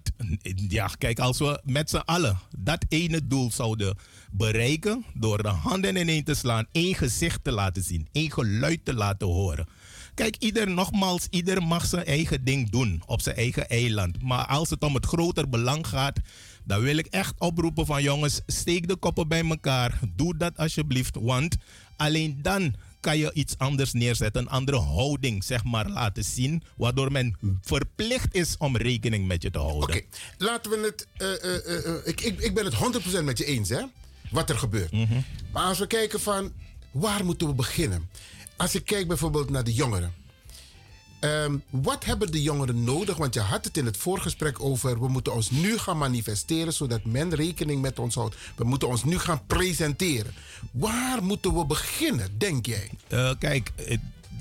ja, 0.69 0.87
kijk, 0.97 1.19
als 1.19 1.39
we 1.39 1.61
met 1.63 1.89
z'n 1.89 1.95
allen 1.95 2.39
dat 2.57 2.85
ene 2.89 3.27
doel 3.27 3.51
zouden 3.51 3.97
bereiken 4.31 5.05
door 5.13 5.43
de 5.43 5.49
handen 5.49 5.95
ineen 5.95 6.23
te 6.23 6.33
slaan, 6.33 6.67
één 6.71 6.95
gezicht 6.95 7.43
te 7.43 7.51
laten 7.51 7.83
zien, 7.83 8.07
één 8.11 8.31
geluid 8.31 8.85
te 8.85 8.93
laten 8.93 9.27
horen. 9.27 9.67
Kijk, 10.13 10.35
ieder 10.39 10.69
nogmaals, 10.69 11.27
ieder 11.29 11.63
mag 11.63 11.85
zijn 11.85 12.05
eigen 12.05 12.43
ding 12.43 12.69
doen 12.69 13.03
op 13.05 13.21
zijn 13.21 13.35
eigen 13.35 13.69
eiland. 13.69 14.21
Maar 14.21 14.45
als 14.45 14.69
het 14.69 14.83
om 14.83 14.95
het 14.95 15.05
groter 15.05 15.49
belang 15.49 15.87
gaat, 15.87 16.19
dan 16.65 16.81
wil 16.81 16.97
ik 16.97 17.05
echt 17.05 17.33
oproepen 17.37 17.85
van 17.85 18.03
jongens, 18.03 18.41
steek 18.45 18.87
de 18.87 18.95
koppen 18.95 19.27
bij 19.27 19.45
elkaar. 19.49 19.99
Doe 20.15 20.37
dat 20.37 20.57
alsjeblieft, 20.57 21.15
want 21.15 21.55
alleen 21.95 22.39
dan 22.41 22.75
kan 22.99 23.17
je 23.17 23.33
iets 23.33 23.57
anders 23.57 23.93
neerzetten, 23.93 24.41
een 24.41 24.49
andere 24.49 24.77
houding 24.79 25.43
zeg 25.43 25.63
maar 25.63 25.89
laten 25.89 26.23
zien, 26.23 26.63
waardoor 26.77 27.11
men 27.11 27.37
verplicht 27.61 28.35
is 28.35 28.55
om 28.57 28.77
rekening 28.77 29.27
met 29.27 29.41
je 29.41 29.51
te 29.51 29.57
houden. 29.57 29.81
Oké, 29.83 29.91
okay. 29.91 30.07
laten 30.37 30.71
we 30.71 30.77
het. 30.77 31.07
Uh, 31.17 31.51
uh, 31.51 31.95
uh, 31.95 32.07
ik, 32.07 32.21
ik, 32.21 32.39
ik 32.39 32.53
ben 32.53 32.65
het 32.65 32.73
100% 33.21 33.23
met 33.23 33.37
je 33.37 33.45
eens, 33.45 33.69
hè? 33.69 33.81
Wat 34.31 34.49
er 34.49 34.57
gebeurt. 34.57 34.91
Mm 34.91 35.05
-hmm. 35.05 35.23
Maar 35.51 35.63
als 35.63 35.79
we 35.79 35.87
kijken 35.87 36.19
van 36.19 36.53
waar 36.91 37.25
moeten 37.25 37.47
we 37.47 37.53
beginnen? 37.53 38.09
Als 38.55 38.75
ik 38.75 38.85
kijk 38.85 39.07
bijvoorbeeld 39.07 39.49
naar 39.49 39.63
de 39.63 39.73
jongeren. 39.73 40.13
Um, 41.25 41.63
wat 41.69 42.05
hebben 42.05 42.31
de 42.31 42.41
jongeren 42.41 42.83
nodig? 42.83 43.17
Want 43.17 43.33
je 43.33 43.39
had 43.39 43.65
het 43.65 43.77
in 43.77 43.85
het 43.85 43.97
voorgesprek 43.97 44.59
over. 44.59 44.99
We 44.99 45.07
moeten 45.07 45.33
ons 45.33 45.51
nu 45.51 45.77
gaan 45.77 45.97
manifesteren 45.97 46.73
zodat 46.73 47.05
men 47.05 47.35
rekening 47.35 47.81
met 47.81 47.99
ons 47.99 48.15
houdt. 48.15 48.35
We 48.55 48.63
moeten 48.63 48.87
ons 48.87 49.03
nu 49.03 49.19
gaan 49.19 49.45
presenteren. 49.47 50.33
Waar 50.71 51.23
moeten 51.23 51.57
we 51.57 51.65
beginnen, 51.65 52.37
denk 52.37 52.65
jij? 52.65 52.89
Uh, 53.09 53.31
kijk, 53.39 53.71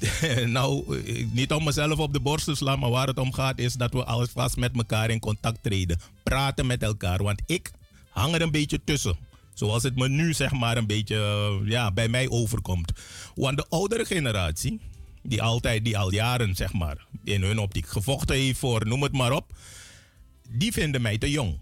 nou, 0.47 1.03
niet 1.33 1.53
om 1.53 1.65
mezelf 1.65 1.99
op 1.99 2.13
de 2.13 2.21
borst 2.21 2.45
te 2.45 2.55
slaan, 2.55 2.79
maar 2.79 2.91
waar 2.91 3.07
het 3.07 3.19
om 3.19 3.33
gaat 3.33 3.59
is 3.59 3.75
dat 3.75 3.93
we 3.93 4.05
alvast 4.05 4.57
met 4.57 4.77
elkaar 4.77 5.11
in 5.11 5.21
contact 5.21 5.63
treden. 5.63 6.01
Praten 6.23 6.67
met 6.67 6.83
elkaar, 6.83 7.23
want 7.23 7.43
ik 7.47 7.71
hang 8.11 8.35
er 8.35 8.43
een 8.43 8.51
beetje 8.51 8.81
tussen. 8.85 9.17
Zoals 9.55 9.83
het 9.83 9.97
me 9.97 10.09
nu 10.09 10.33
zeg 10.33 10.53
maar 10.53 10.77
een 10.77 10.87
beetje 10.87 11.17
ja, 11.65 11.93
bij 11.93 12.09
mij 12.09 12.29
overkomt. 12.29 12.93
Want 13.35 13.57
de 13.57 13.67
oudere 13.69 14.05
generatie, 14.05 14.81
die 15.27 15.43
altijd, 15.43 15.85
die 15.85 15.99
al 15.99 16.13
jaren 16.13 16.55
zeg 16.55 16.73
maar 16.73 17.07
in 17.25 17.43
hun 17.43 17.59
optiek 17.59 17.87
gevochten 17.87 18.37
heeft 18.37 18.59
voor 18.59 18.87
noem 18.87 19.03
het 19.03 19.13
maar 19.13 19.33
op, 19.33 19.53
die 20.49 20.73
vinden 20.73 21.03
mij 21.03 21.19
te 21.19 21.31
jong. 21.31 21.59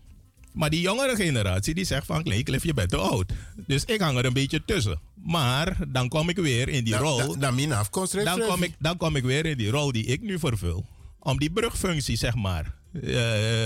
Maar 0.53 0.71
die 0.71 0.81
jongere 0.81 1.17
generatie 1.17 1.75
die 1.75 1.85
zegt 1.85 2.07
van 2.07 2.23
nee, 2.25 2.43
Cliff, 2.43 2.65
je 2.65 2.75
bent 2.75 2.91
te 2.91 2.97
oud. 2.97 3.33
Dus 3.67 3.85
ik 3.85 4.01
hang 4.01 4.19
er 4.19 4.25
een 4.25 4.33
beetje 4.33 4.65
tussen. 4.65 5.01
Maar 5.15 5.77
dan 5.89 6.09
kom 6.09 6.29
ik 6.29 6.37
weer 6.37 6.69
in 6.69 6.85
die 6.85 6.93
da, 6.93 6.99
rol. 6.99 7.39
Da, 7.39 7.51
da 7.51 7.85
dan, 8.25 8.41
kom 8.41 8.63
ik, 8.63 8.75
dan 8.79 8.97
kom 8.97 9.17
ik 9.17 9.25
weer 9.25 9.47
in 9.47 9.57
die 9.57 9.71
rol 9.71 9.93
die 9.93 10.05
ik 10.05 10.21
nu 10.21 10.39
vervul. 10.39 10.87
Om 11.19 11.39
die 11.39 11.51
brugfunctie, 11.51 12.17
zeg 12.17 12.35
maar, 12.35 12.75
eh, 12.93 13.01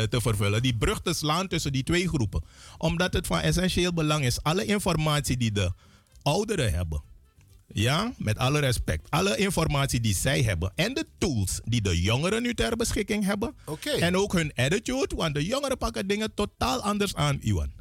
te 0.02 0.18
vervullen. 0.20 0.62
Die 0.62 0.76
brug 0.76 1.00
te 1.00 1.14
slaan 1.14 1.48
tussen 1.48 1.72
die 1.72 1.82
twee 1.82 2.08
groepen. 2.08 2.44
Omdat 2.78 3.12
het 3.12 3.26
van 3.26 3.40
essentieel 3.40 3.92
belang 3.92 4.24
is. 4.24 4.42
Alle 4.42 4.64
informatie 4.64 5.36
die 5.36 5.52
de 5.52 5.72
ouderen 6.22 6.72
hebben. 6.72 7.02
Ja, 7.72 8.12
met 8.16 8.38
alle 8.38 8.58
respect. 8.58 9.10
Alle 9.10 9.36
informatie 9.36 10.00
die 10.00 10.14
zij 10.14 10.42
hebben. 10.42 10.72
En 10.74 10.94
de 10.94 11.06
tools 11.18 11.60
die 11.64 11.82
de 11.82 12.00
jongeren 12.02 12.42
nu 12.42 12.54
ter 12.54 12.76
beschikking 12.76 13.24
hebben. 13.24 13.54
En 14.00 14.16
ook 14.16 14.32
hun 14.32 14.52
attitude. 14.54 15.16
Want 15.16 15.34
de 15.34 15.44
jongeren 15.44 15.78
pakken 15.78 16.06
dingen 16.06 16.34
totaal 16.34 16.80
anders 16.80 17.14
aan, 17.14 17.38
Iwan. 17.40 17.72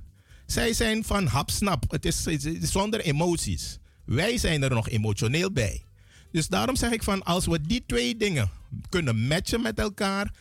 Zij 0.45 0.73
zijn 0.73 1.03
van 1.03 1.25
hapsnap. 1.25 1.91
Het 1.91 2.05
is, 2.05 2.25
het 2.25 2.45
is 2.45 2.71
zonder 2.71 2.99
emoties. 2.99 3.77
Wij 4.05 4.37
zijn 4.37 4.63
er 4.63 4.69
nog 4.69 4.89
emotioneel 4.89 5.51
bij. 5.51 5.83
Dus 6.31 6.47
daarom 6.47 6.75
zeg 6.75 6.91
ik 6.91 7.03
van 7.03 7.23
als 7.23 7.45
we 7.45 7.61
die 7.61 7.83
twee 7.87 8.17
dingen 8.17 8.49
kunnen 8.89 9.27
matchen 9.27 9.61
met 9.61 9.79
elkaar. 9.79 10.33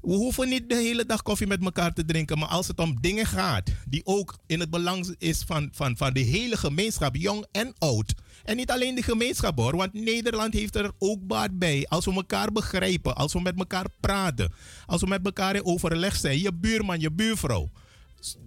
We 0.00 0.14
hoeven 0.14 0.48
niet 0.48 0.68
de 0.68 0.74
hele 0.74 1.06
dag 1.06 1.22
koffie 1.22 1.46
met 1.46 1.64
elkaar 1.64 1.92
te 1.92 2.04
drinken. 2.04 2.38
Maar 2.38 2.48
als 2.48 2.66
het 2.66 2.78
om 2.78 3.00
dingen 3.00 3.26
gaat 3.26 3.70
die 3.88 4.00
ook 4.04 4.38
in 4.46 4.60
het 4.60 4.70
belang 4.70 5.14
is 5.18 5.42
van, 5.46 5.68
van, 5.72 5.96
van 5.96 6.12
de 6.12 6.20
hele 6.20 6.56
gemeenschap, 6.56 7.16
jong 7.16 7.46
en 7.52 7.74
oud. 7.78 8.14
En 8.44 8.56
niet 8.56 8.70
alleen 8.70 8.94
de 8.94 9.02
gemeenschap 9.02 9.58
hoor, 9.58 9.76
want 9.76 9.92
Nederland 9.92 10.54
heeft 10.54 10.76
er 10.76 10.90
ook 10.98 11.26
baat 11.26 11.58
bij. 11.58 11.86
Als 11.88 12.04
we 12.04 12.12
elkaar 12.12 12.52
begrijpen, 12.52 13.16
als 13.16 13.32
we 13.32 13.40
met 13.40 13.58
elkaar 13.58 13.86
praten, 14.00 14.52
als 14.86 15.00
we 15.00 15.06
met 15.06 15.24
elkaar 15.24 15.54
in 15.54 15.64
overleg 15.64 16.16
zijn, 16.16 16.40
je 16.40 16.52
buurman, 16.54 17.00
je 17.00 17.10
buurvrouw 17.10 17.70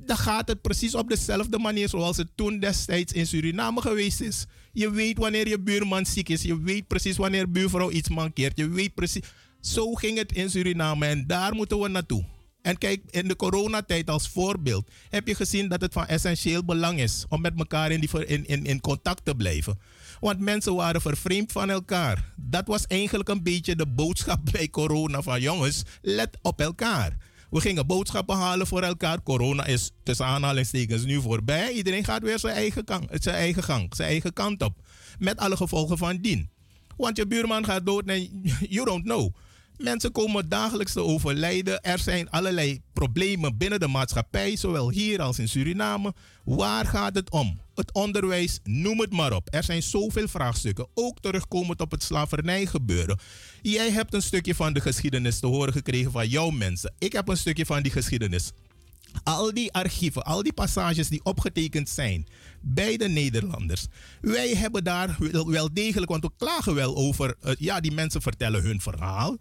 dan 0.05 0.17
gaat 0.17 0.47
het 0.47 0.61
precies 0.61 0.95
op 0.95 1.09
dezelfde 1.09 1.59
manier 1.59 1.89
zoals 1.89 2.17
het 2.17 2.27
toen 2.35 2.59
destijds 2.59 3.13
in 3.13 3.27
Suriname 3.27 3.81
geweest 3.81 4.21
is. 4.21 4.45
Je 4.71 4.91
weet 4.91 5.17
wanneer 5.17 5.47
je 5.47 5.59
buurman 5.59 6.05
ziek 6.05 6.29
is. 6.29 6.41
Je 6.41 6.61
weet 6.61 6.87
precies 6.87 7.17
wanneer 7.17 7.51
buurvrouw 7.51 7.91
iets 7.91 8.09
mankeert. 8.09 8.57
Je 8.57 8.69
weet 8.69 8.93
precies. 8.93 9.21
Zo 9.61 9.93
ging 9.93 10.17
het 10.17 10.31
in 10.31 10.49
Suriname 10.49 11.05
en 11.05 11.27
daar 11.27 11.53
moeten 11.53 11.79
we 11.79 11.87
naartoe. 11.87 12.25
En 12.61 12.77
kijk, 12.77 13.01
in 13.09 13.27
de 13.27 13.35
coronatijd 13.35 14.09
als 14.09 14.29
voorbeeld 14.29 14.89
heb 15.09 15.27
je 15.27 15.35
gezien 15.35 15.69
dat 15.69 15.81
het 15.81 15.93
van 15.93 16.05
essentieel 16.05 16.65
belang 16.65 16.99
is 16.99 17.25
om 17.29 17.41
met 17.41 17.53
elkaar 17.57 17.91
in, 17.91 17.99
die, 17.99 18.25
in, 18.25 18.65
in, 18.65 18.81
contact 18.81 19.25
te 19.25 19.35
blijven. 19.35 19.79
Want 20.19 20.39
mensen 20.39 20.75
waren 20.75 21.01
vervreemd 21.01 21.51
van 21.51 21.69
elkaar. 21.69 22.33
Dat 22.35 22.67
was 22.67 22.85
eigenlijk 22.87 23.29
een 23.29 23.43
beetje 23.43 23.75
de 23.75 23.87
boodschap 23.87 24.39
bij 24.51 24.69
corona 24.69 25.21
van 25.21 25.41
jongens, 25.41 25.83
let 26.01 26.37
op 26.41 26.61
elkaar. 26.61 27.17
We 27.49 27.61
gingen 27.61 27.87
boodschappen 27.87 28.35
halen 28.35 28.67
voor 28.67 28.81
elkaar. 28.81 29.23
Corona 29.23 29.65
is 29.65 29.91
tussen 30.03 30.25
aanhalingstekens 30.25 31.05
nu 31.05 31.21
voorbij. 31.21 31.71
Iedereen 31.71 32.03
gaat 32.03 32.21
weer 32.21 32.39
zijn 32.39 32.55
eigen, 32.55 32.81
gang, 32.85 33.07
zijn 33.11 33.35
eigen 33.35 33.63
gang, 33.63 33.95
zijn 33.95 34.09
eigen 34.09 34.33
kant 34.33 34.63
op. 34.63 34.75
Met 35.19 35.37
alle 35.37 35.57
gevolgen 35.57 35.97
van 35.97 36.17
dien. 36.17 36.49
Want 36.97 37.17
je 37.17 37.27
buurman 37.27 37.65
gaat 37.65 37.85
dood 37.85 38.05
en 38.05 38.41
you 38.75 38.85
don't 38.85 39.03
know. 39.03 39.33
Mensen 39.81 40.11
komen 40.11 40.49
dagelijks 40.49 40.93
te 40.93 41.03
overlijden. 41.03 41.81
Er 41.81 41.99
zijn 41.99 42.29
allerlei 42.29 42.81
problemen 42.93 43.57
binnen 43.57 43.79
de 43.79 43.87
maatschappij, 43.87 44.55
zowel 44.55 44.89
hier 44.89 45.21
als 45.21 45.39
in 45.39 45.47
Suriname. 45.49 46.13
Waar 46.43 46.85
gaat 46.85 47.15
het 47.15 47.29
om? 47.29 47.59
Het 47.75 47.93
onderwijs, 47.93 48.59
noem 48.63 48.99
het 48.99 49.11
maar 49.11 49.33
op. 49.33 49.47
Er 49.51 49.63
zijn 49.63 49.83
zoveel 49.83 50.27
vraagstukken, 50.27 50.87
ook 50.93 51.19
terugkomend 51.19 51.81
op 51.81 51.91
het 51.91 52.03
slavernijgebeuren. 52.03 53.19
Jij 53.61 53.91
hebt 53.91 54.13
een 54.13 54.21
stukje 54.21 54.55
van 54.55 54.73
de 54.73 54.81
geschiedenis 54.81 55.39
te 55.39 55.47
horen 55.47 55.73
gekregen 55.73 56.11
van 56.11 56.27
jouw 56.27 56.49
mensen. 56.49 56.93
Ik 56.97 57.13
heb 57.13 57.27
een 57.27 57.37
stukje 57.37 57.65
van 57.65 57.81
die 57.81 57.91
geschiedenis. 57.91 58.51
Al 59.23 59.53
die 59.53 59.71
archieven, 59.71 60.23
al 60.23 60.43
die 60.43 60.53
passages 60.53 61.09
die 61.09 61.23
opgetekend 61.23 61.89
zijn 61.89 62.27
bij 62.61 62.97
de 62.97 63.07
Nederlanders. 63.07 63.85
Wij 64.21 64.55
hebben 64.55 64.83
daar 64.83 65.17
wel 65.45 65.73
degelijk, 65.73 66.11
want 66.11 66.23
we 66.23 66.31
klagen 66.37 66.75
wel 66.75 66.95
over, 66.95 67.35
uh, 67.43 67.51
ja, 67.57 67.79
die 67.79 67.91
mensen 67.91 68.21
vertellen 68.21 68.61
hun 68.61 68.81
verhaal. 68.81 69.37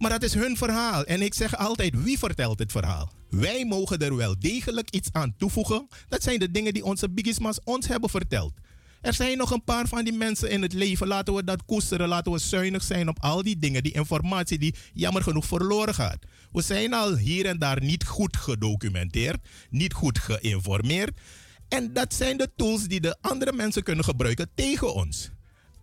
Maar 0.00 0.10
dat 0.10 0.22
is 0.22 0.34
hun 0.34 0.56
verhaal. 0.56 1.04
En 1.04 1.22
ik 1.22 1.34
zeg 1.34 1.56
altijd, 1.56 2.02
wie 2.02 2.18
vertelt 2.18 2.58
het 2.58 2.72
verhaal? 2.72 3.12
Wij 3.30 3.64
mogen 3.64 3.98
er 3.98 4.16
wel 4.16 4.38
degelijk 4.38 4.90
iets 4.90 5.08
aan 5.12 5.34
toevoegen. 5.36 5.88
Dat 6.08 6.22
zijn 6.22 6.38
de 6.38 6.50
dingen 6.50 6.74
die 6.74 6.84
onze 6.84 7.10
bigismas 7.10 7.60
ons 7.64 7.88
hebben 7.88 8.10
verteld. 8.10 8.52
Er 9.00 9.14
zijn 9.14 9.38
nog 9.38 9.50
een 9.50 9.64
paar 9.64 9.88
van 9.88 10.04
die 10.04 10.12
mensen 10.12 10.50
in 10.50 10.62
het 10.62 10.72
leven. 10.72 11.06
Laten 11.06 11.34
we 11.34 11.44
dat 11.44 11.64
koesteren. 11.64 12.08
Laten 12.08 12.32
we 12.32 12.38
zuinig 12.38 12.82
zijn 12.82 13.08
op 13.08 13.18
al 13.20 13.42
die 13.42 13.58
dingen. 13.58 13.82
Die 13.82 13.92
informatie 13.92 14.58
die 14.58 14.74
jammer 14.92 15.22
genoeg 15.22 15.46
verloren 15.46 15.94
gaat. 15.94 16.24
We 16.52 16.62
zijn 16.62 16.94
al 16.94 17.16
hier 17.16 17.46
en 17.46 17.58
daar 17.58 17.82
niet 17.82 18.06
goed 18.06 18.36
gedocumenteerd. 18.36 19.48
Niet 19.70 19.92
goed 19.92 20.18
geïnformeerd. 20.18 21.20
En 21.68 21.92
dat 21.92 22.14
zijn 22.14 22.36
de 22.36 22.50
tools 22.56 22.86
die 22.86 23.00
de 23.00 23.16
andere 23.20 23.52
mensen 23.52 23.82
kunnen 23.82 24.04
gebruiken 24.04 24.50
tegen 24.54 24.94
ons. 24.94 25.30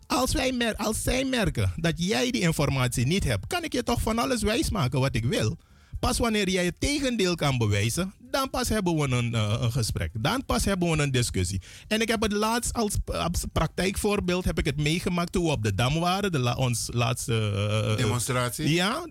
Als, 0.07 0.33
wij 0.33 0.51
mer 0.51 0.75
als 0.75 1.03
zij 1.03 1.25
merken 1.25 1.73
dat 1.75 1.93
jij 1.95 2.31
die 2.31 2.41
informatie 2.41 3.05
niet 3.05 3.23
hebt, 3.23 3.47
kan 3.47 3.63
ik 3.63 3.73
je 3.73 3.83
toch 3.83 4.01
van 4.01 4.19
alles 4.19 4.41
wijsmaken 4.41 4.99
wat 4.99 5.15
ik 5.15 5.25
wil. 5.25 5.57
Pas 5.99 6.17
wanneer 6.17 6.49
jij 6.49 6.65
het 6.65 6.79
tegendeel 6.79 7.35
kan 7.35 7.57
bewijzen, 7.57 8.13
dan 8.31 8.49
pas 8.49 8.69
hebben 8.69 8.95
we 8.95 9.15
een, 9.15 9.33
uh, 9.33 9.57
een, 9.59 9.71
gesprek. 9.71 10.11
Dan 10.13 10.45
pas 10.45 10.65
hebben 10.65 10.91
we 10.91 11.03
een 11.03 11.11
discussie. 11.11 11.61
En 11.87 12.01
ik 12.01 12.07
heb 12.07 12.21
het 12.21 12.31
laatst 12.31 12.73
als, 12.73 12.93
als 13.05 13.45
praktijkvoorbeeld 13.51 14.45
heb 14.45 14.59
ik 14.59 14.65
het 14.65 14.77
meegemaakt 14.77 15.31
toen 15.31 15.43
we 15.43 15.51
op 15.51 15.63
de 15.63 15.75
Dam 15.75 15.99
waren, 15.99 16.31
de 16.31 16.39
la, 16.39 16.55
ons 16.55 16.89
laatste 16.93 17.51
uh, 17.89 17.97
demonstratie. 17.97 18.69
Ja, 18.69 19.05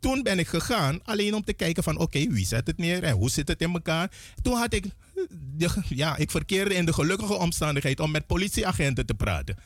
toen 0.00 0.22
ben 0.22 0.38
ik 0.38 0.48
gegaan 0.48 1.00
alleen 1.04 1.34
om 1.34 1.44
te 1.44 1.52
kijken 1.52 1.82
van 1.82 1.98
oké, 1.98 2.26
wie 2.26 2.46
zet 2.46 2.66
het 2.66 2.78
neer 2.78 3.02
en 3.02 3.14
hoe 3.14 3.30
zit 3.30 3.48
het 3.48 3.60
in 3.60 3.72
elkaar. 3.72 4.10
Toen 4.42 4.56
had 4.56 4.72
ik, 4.72 4.84
ja, 5.88 6.16
ik 6.16 6.30
verkeerde 6.30 6.74
in 6.74 6.86
de 6.86 6.92
gelukkige 6.92 7.34
omstandigheid 7.34 8.00
om 8.00 8.10
met 8.10 8.26
politieagenten 8.26 9.06
te 9.06 9.14
praten. 9.14 9.56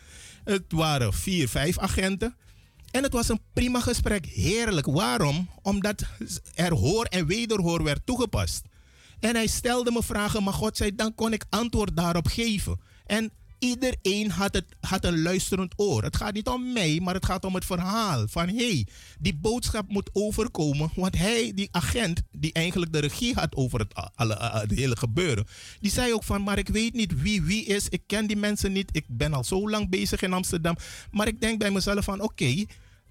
Het 0.45 0.65
waren 0.69 1.13
vier, 1.13 1.49
vijf 1.49 1.79
agenten. 1.79 2.37
En 2.91 3.03
het 3.03 3.13
was 3.13 3.29
een 3.29 3.41
prima 3.53 3.81
gesprek. 3.81 4.27
Heerlijk. 4.27 4.87
Waarom? 4.87 5.49
Omdat 5.63 6.03
er 6.55 6.73
hoor 6.73 7.05
en 7.05 7.27
wederhoor 7.27 7.83
werd 7.83 8.01
toegepast. 8.05 8.65
En 9.21 9.35
hij 9.35 9.47
stelde 9.47 9.91
me 9.91 10.03
vragen, 10.03 10.43
maar 10.43 10.53
God 10.53 10.77
zei, 10.77 10.95
dan 10.95 11.15
kon 11.15 11.33
ik 11.33 11.45
antwoord 11.49 11.97
daarop 11.97 12.27
geven. 12.27 12.81
En 13.07 13.33
Iedereen 13.61 14.31
had, 14.31 14.55
het, 14.55 14.65
had 14.81 15.05
een 15.05 15.23
luisterend 15.23 15.73
oor. 15.77 16.03
Het 16.03 16.17
gaat 16.17 16.33
niet 16.33 16.49
om 16.49 16.73
mij, 16.73 17.01
maar 17.03 17.15
het 17.15 17.25
gaat 17.27 17.45
om 17.45 17.55
het 17.55 17.65
verhaal. 17.65 18.29
Van 18.29 18.49
hé, 18.49 18.55
hey, 18.55 18.87
die 19.19 19.35
boodschap 19.35 19.89
moet 19.89 20.11
overkomen. 20.13 20.91
Want 20.95 21.19
hij, 21.19 21.53
die 21.55 21.69
agent, 21.71 22.23
die 22.33 22.53
eigenlijk 22.53 22.93
de 22.93 22.99
regie 22.99 23.35
had 23.35 23.57
over 23.57 23.79
het, 23.79 23.95
alle, 24.15 24.65
hele 24.75 24.97
gebeuren. 24.97 25.47
Die 25.81 25.91
zei 25.91 26.13
ook 26.13 26.25
van, 26.25 26.43
maar 26.43 26.59
ik 26.59 26.69
weet 26.69 26.95
niet 26.95 27.23
wie 27.23 27.43
wie 27.43 27.65
is. 27.65 27.89
Ik 27.89 28.03
ken 28.07 28.27
die 28.27 28.37
mensen 28.37 28.73
niet. 28.73 28.97
Ik 28.97 29.05
ben 29.09 29.33
al 29.33 29.45
zo 29.45 29.71
lang 29.71 29.89
bezig 29.89 30.23
in 30.23 30.33
Amsterdam. 30.33 30.77
Maar 31.11 31.29
ik 31.29 31.41
denk 31.41 31.59
bij 31.59 31.71
mezelf 31.71 32.05
van, 32.05 32.21
oké. 32.21 32.65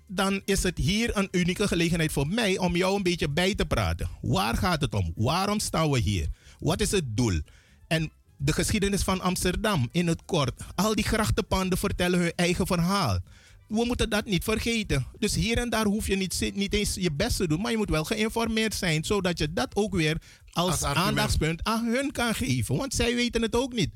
dan 0.08 0.42
is 0.46 0.64
het 0.64 0.78
hier 0.78 1.18
een 1.18 1.28
unieke 1.32 1.68
gelegenheid 1.68 2.12
voor 2.12 2.28
mij 2.28 2.58
om 2.58 2.76
jou 2.76 2.96
een 2.96 3.04
beetje 3.04 3.30
bij 3.30 3.56
te 3.56 3.66
praten. 3.66 4.10
Waar 4.22 4.58
gaat 4.58 4.82
het 4.82 4.94
om? 4.94 5.14
Waarom 5.16 5.60
staan 5.60 5.90
we 5.92 6.00
hier? 6.00 6.28
Wat 6.60 6.82
is 6.82 6.92
het 6.92 7.18
doel? 7.18 7.42
En 7.88 8.12
de 8.42 8.54
geschiedenis 8.54 9.02
van 9.02 9.22
Amsterdam 9.22 9.90
in 9.92 10.08
het 10.08 10.22
kort. 10.26 10.62
Al 10.76 10.96
die 10.96 11.06
grachtenpanden 11.06 11.78
vertellen 11.78 12.20
hun 12.20 12.34
eigen 12.36 12.68
verhaal. 12.68 13.20
We 13.68 13.86
moeten 13.86 14.10
dat 14.10 14.26
niet 14.26 14.44
vergeten. 14.44 15.06
Dus 15.20 15.36
hier 15.36 15.58
en 15.58 15.70
daar 15.70 15.86
hoef 15.86 16.08
je 16.08 16.16
niet, 16.16 16.52
niet 16.54 16.74
eens 16.74 16.94
je 16.94 17.12
best 17.12 17.38
te 17.38 17.48
doen, 17.48 17.62
maar 17.62 17.72
je 17.72 17.78
moet 17.78 17.90
wel 17.90 18.04
geïnformeerd 18.04 18.76
zijn, 18.76 19.04
zodat 19.04 19.38
je 19.38 19.54
dat 19.54 19.76
ook 19.76 19.96
weer 19.96 20.22
als, 20.52 20.84
als 20.84 20.84
aandachtspunt 20.84 21.64
aan 21.64 21.86
hun 21.86 22.12
kan 22.12 22.36
geven. 22.36 22.78
Want 22.78 22.94
zij 22.94 23.16
weten 23.16 23.42
het 23.42 23.56
ook 23.56 23.74
niet. 23.74 23.90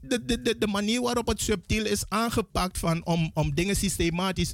De, 0.00 0.24
de, 0.24 0.42
de, 0.42 0.58
de 0.58 0.66
manier 0.66 1.00
waarop 1.00 1.26
het 1.26 1.40
subtiel 1.40 1.84
is 1.84 2.04
aangepakt 2.08 2.78
van, 2.78 3.04
om, 3.06 3.30
om 3.34 3.54
dingen 3.54 3.76
systematisch 3.76 4.52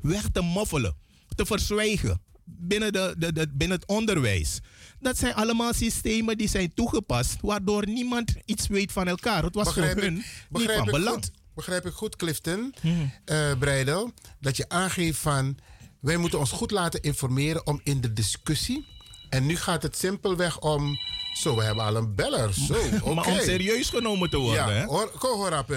weg 0.00 0.28
te 0.32 0.40
moffelen, 0.40 0.96
te 1.34 1.46
verzwijgen 1.46 2.20
binnen, 2.44 2.92
de, 2.92 3.14
de, 3.18 3.32
de, 3.32 3.48
binnen 3.52 3.78
het 3.78 3.88
onderwijs. 3.88 4.60
Dat 5.04 5.18
zijn 5.18 5.34
allemaal 5.34 5.72
systemen 5.72 6.38
die 6.38 6.48
zijn 6.48 6.74
toegepast, 6.74 7.36
waardoor 7.40 7.86
niemand 7.86 8.34
iets 8.44 8.66
weet 8.66 8.92
van 8.92 9.08
elkaar. 9.08 9.42
Het 9.42 9.54
was 9.54 9.64
begrijp 9.64 9.92
voor 9.92 10.02
hun 10.02 10.24
niet 10.48 10.72
van 10.72 10.84
belang. 10.84 11.14
Goed, 11.14 11.30
begrijp 11.54 11.86
ik 11.86 11.92
goed, 11.92 12.16
Clifton, 12.16 12.74
mm. 12.82 13.12
uh, 13.26 13.58
Breidel, 13.58 14.12
dat 14.40 14.56
je 14.56 14.68
aangeeft 14.68 15.18
van 15.18 15.58
wij 16.00 16.16
moeten 16.16 16.38
ons 16.38 16.50
goed 16.50 16.70
laten 16.70 17.02
informeren 17.02 17.66
om 17.66 17.80
in 17.82 18.00
de 18.00 18.12
discussie. 18.12 18.86
En 19.28 19.46
nu 19.46 19.56
gaat 19.56 19.82
het 19.82 19.96
simpelweg 19.96 20.60
om. 20.60 20.98
Zo, 21.34 21.56
we 21.56 21.62
hebben 21.62 21.84
al 21.84 21.96
een 21.96 22.14
beller. 22.14 22.54
Zo, 22.54 22.74
okay. 23.02 23.14
maar 23.14 23.26
om 23.26 23.38
serieus 23.38 23.88
genomen 23.88 24.30
te 24.30 24.36
worden. 24.36 24.68
Ja, 24.68 24.70
hè? 24.70 24.84
Hoor, 24.84 25.10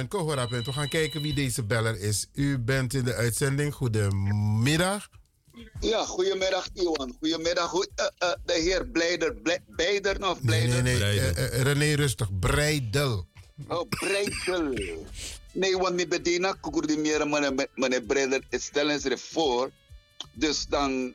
Kohora-punt. 0.07 0.65
We 0.65 0.73
gaan 0.73 0.89
kijken 0.89 1.21
wie 1.21 1.33
deze 1.33 1.63
beller 1.63 1.99
is. 1.99 2.27
U 2.33 2.59
bent 2.59 2.93
in 2.93 3.03
de 3.03 3.13
uitzending. 3.13 3.73
Goedemiddag. 3.73 5.09
Ja, 5.79 6.05
goedemiddag 6.05 6.67
Iwan. 6.73 7.15
Goedemiddag. 7.19 7.69
Goed, 7.69 7.89
uh, 7.95 8.05
uh, 8.23 8.33
de 8.45 8.53
heer 8.53 8.87
Bleider, 8.87 9.35
Bleider 9.75 10.29
of 10.29 10.41
Bleider? 10.41 10.83
Nee, 10.83 10.97
nee, 10.97 11.19
nee. 11.19 11.31
Uh, 11.31 11.61
René 11.61 11.93
Rustig, 11.93 12.39
Breidel. 12.39 13.25
Oh, 13.67 13.87
Breidel. 13.89 15.05
Nee, 15.53 15.77
want 15.77 15.95
niet 15.95 16.09
bedina, 16.09 16.53
kukur 16.61 16.99
meer 16.99 17.27
meneer 17.75 18.01
Breider, 18.01 18.41
stel 18.49 18.89
eens 18.89 19.05
voor. 19.15 19.71
Dus 20.33 20.65
dan, 20.65 21.13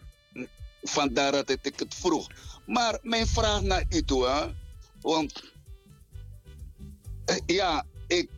vandaar 0.83 1.33
dat 1.33 1.51
ik 1.51 1.79
het 1.79 1.95
vroeg. 1.95 2.27
Maar 2.67 2.99
mijn 3.03 3.27
vraag 3.27 3.63
naar 3.63 3.85
u 3.91 4.03
toe, 4.03 4.27
hè? 4.27 4.47
want 5.01 5.43
ja, 7.47 7.85
ik 8.07 8.31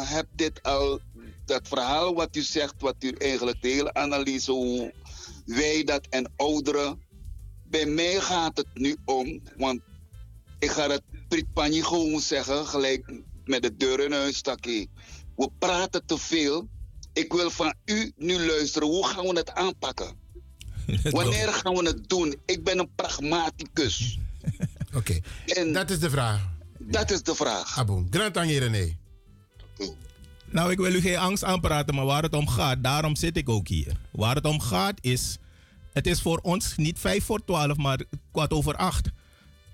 heb 0.00 0.26
dit 0.34 0.62
al, 0.62 1.00
dat 1.44 1.68
verhaal 1.68 2.14
wat 2.14 2.36
u 2.36 2.40
zegt, 2.40 2.74
wat 2.78 2.96
u 3.00 3.10
eigenlijk 3.18 3.62
de 3.62 3.68
hele 3.68 3.94
analyse, 3.94 4.52
hoe 4.52 4.92
wij 5.44 5.84
dat 5.84 6.06
en 6.10 6.32
ouderen 6.36 7.00
bij 7.72 7.86
mij 7.86 8.20
gaat 8.20 8.56
het 8.56 8.66
nu 8.74 8.96
om, 9.04 9.42
want 9.56 9.80
ik 10.58 10.70
ga 10.70 10.90
het 10.90 11.02
Pritpani 11.28 11.82
gewoon 11.82 12.20
zeggen, 12.20 12.66
gelijk 12.66 13.12
met 13.44 13.62
de 13.62 13.76
deur 13.76 14.00
in 14.00 14.12
huis. 14.12 14.40
We 15.36 15.50
praten 15.58 16.06
te 16.06 16.18
veel. 16.18 16.68
Ik 17.12 17.32
wil 17.32 17.50
van 17.50 17.74
u 17.84 18.12
nu 18.16 18.46
luisteren. 18.46 18.88
Hoe 18.88 19.06
gaan 19.06 19.24
we 19.24 19.38
het 19.38 19.50
aanpakken? 19.50 20.16
Wanneer 21.10 21.48
gaan 21.48 21.74
we 21.74 21.86
het 21.86 22.08
doen? 22.08 22.36
Ik 22.46 22.64
ben 22.64 22.78
een 22.78 22.94
pragmaticus. 22.94 24.18
Oké, 24.96 25.20
dat 25.72 25.90
is 25.90 25.98
de 25.98 26.10
vraag. 26.10 26.48
dat 26.78 27.10
is 27.10 27.22
de 27.22 27.34
vraag. 27.34 27.78
Aboom, 27.78 28.06
grand 28.10 28.36
aan 28.36 28.48
je 28.48 28.58
René. 28.58 28.96
Nou, 30.52 30.70
ik 30.70 30.78
wil 30.78 30.94
u 30.94 31.00
geen 31.00 31.18
angst 31.18 31.44
aanpraten, 31.44 31.94
maar 31.94 32.04
waar 32.04 32.22
het 32.22 32.34
om 32.34 32.48
gaat, 32.48 32.82
daarom 32.82 33.16
zit 33.16 33.36
ik 33.36 33.48
ook 33.48 33.68
hier. 33.68 33.96
Waar 34.10 34.34
het 34.34 34.44
om 34.44 34.60
gaat 34.60 34.98
is, 35.00 35.38
het 35.92 36.06
is 36.06 36.20
voor 36.20 36.38
ons 36.42 36.76
niet 36.76 36.98
vijf 36.98 37.24
voor 37.24 37.44
twaalf, 37.44 37.76
maar 37.76 38.00
kwart 38.32 38.52
over 38.52 38.76
acht. 38.76 39.10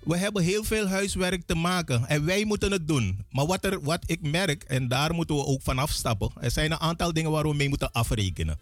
We 0.03 0.17
hebben 0.17 0.43
heel 0.43 0.63
veel 0.63 0.87
huiswerk 0.87 1.41
te 1.45 1.55
maken 1.55 2.05
en 2.07 2.25
wij 2.25 2.45
moeten 2.45 2.71
het 2.71 2.87
doen. 2.87 3.25
Maar 3.29 3.45
wat, 3.45 3.65
er, 3.65 3.81
wat 3.81 4.03
ik 4.05 4.21
merk, 4.21 4.63
en 4.63 4.87
daar 4.87 5.13
moeten 5.13 5.35
we 5.35 5.45
ook 5.45 5.61
van 5.61 5.79
afstappen, 5.79 6.31
er 6.39 6.51
zijn 6.51 6.71
een 6.71 6.79
aantal 6.79 7.13
dingen 7.13 7.31
waar 7.31 7.47
we 7.47 7.53
mee 7.53 7.69
moeten 7.69 7.91
afrekenen. 7.91 8.59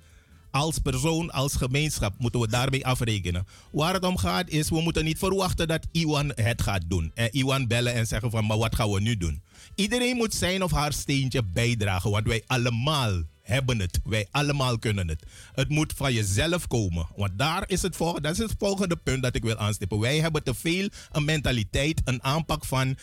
Als 0.51 0.79
persoon, 0.79 1.31
als 1.31 1.55
gemeenschap 1.55 2.13
moeten 2.17 2.39
we 2.39 2.47
daarmee 2.47 2.85
afrekenen. 2.85 3.47
Waar 3.71 3.93
het 3.93 4.03
om 4.03 4.17
gaat 4.17 4.49
is, 4.49 4.69
we 4.69 4.81
moeten 4.81 5.05
niet 5.05 5.17
verwachten 5.17 5.67
dat 5.67 5.87
Iwan 5.91 6.31
het 6.35 6.61
gaat 6.61 6.83
doen. 6.87 7.11
En 7.13 7.29
Iwan 7.31 7.67
bellen 7.67 7.93
en 7.93 8.07
zeggen 8.07 8.31
van, 8.31 8.45
maar 8.45 8.57
wat 8.57 8.75
gaan 8.75 8.91
we 8.91 9.01
nu 9.01 9.17
doen? 9.17 9.41
Iedereen 9.75 10.15
moet 10.15 10.33
zijn 10.33 10.63
of 10.63 10.71
haar 10.71 10.93
steentje 10.93 11.43
bijdragen, 11.43 12.11
want 12.11 12.27
wij 12.27 12.43
allemaal 12.47 13.21
hebben 13.47 13.79
het. 13.79 13.99
Wij 14.03 14.27
allemaal 14.31 14.79
kunnen 14.79 15.07
het. 15.07 15.23
Het 15.53 15.69
moet 15.69 15.93
van 15.95 16.13
jezelf 16.13 16.67
komen. 16.67 17.07
Want 17.15 17.37
daar 17.37 17.63
is 17.67 17.81
het 17.81 17.95
volgende, 17.95 18.21
dat 18.21 18.31
is 18.31 18.37
het 18.37 18.55
volgende 18.57 18.95
punt 18.95 19.23
dat 19.23 19.35
ik 19.35 19.43
wil 19.43 19.57
aanstippen. 19.57 19.99
Wij 19.99 20.19
hebben 20.19 20.43
te 20.43 20.53
veel 20.53 20.89
een 21.11 21.25
mentaliteit, 21.25 22.01
een 22.03 22.23
aanpak 22.23 22.65
van 22.65 22.97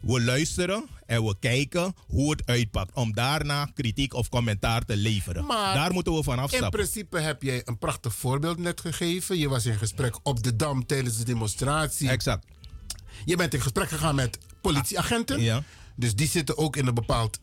we 0.00 0.20
luisteren 0.20 0.84
en 1.06 1.24
we 1.24 1.34
kijken 1.40 1.94
hoe 2.06 2.30
het 2.30 2.42
uitpakt. 2.46 2.94
Om 2.94 3.12
daarna 3.14 3.70
kritiek 3.74 4.14
of 4.14 4.28
commentaar 4.28 4.84
te 4.84 4.96
leveren. 4.96 5.46
Maar 5.46 5.74
daar 5.74 5.92
moeten 5.92 6.14
we 6.14 6.22
van 6.22 6.36
In 6.36 6.42
afstappen. 6.42 6.70
principe 6.70 7.18
heb 7.18 7.42
jij 7.42 7.62
een 7.64 7.78
prachtig 7.78 8.14
voorbeeld 8.14 8.58
net 8.58 8.80
gegeven. 8.80 9.38
Je 9.38 9.48
was 9.48 9.66
in 9.66 9.78
gesprek 9.78 10.18
op 10.22 10.42
de 10.42 10.56
Dam 10.56 10.86
tijdens 10.86 11.16
de 11.18 11.24
demonstratie. 11.24 12.08
Exact. 12.08 12.46
Je 13.24 13.36
bent 13.36 13.54
in 13.54 13.60
gesprek 13.60 13.88
gegaan 13.88 14.14
met 14.14 14.38
politieagenten. 14.60 15.40
Ja. 15.42 15.62
Dus 15.96 16.14
die 16.14 16.28
zitten 16.28 16.58
ook 16.58 16.76
in 16.76 16.86
een 16.86 16.94
bepaald 16.94 17.40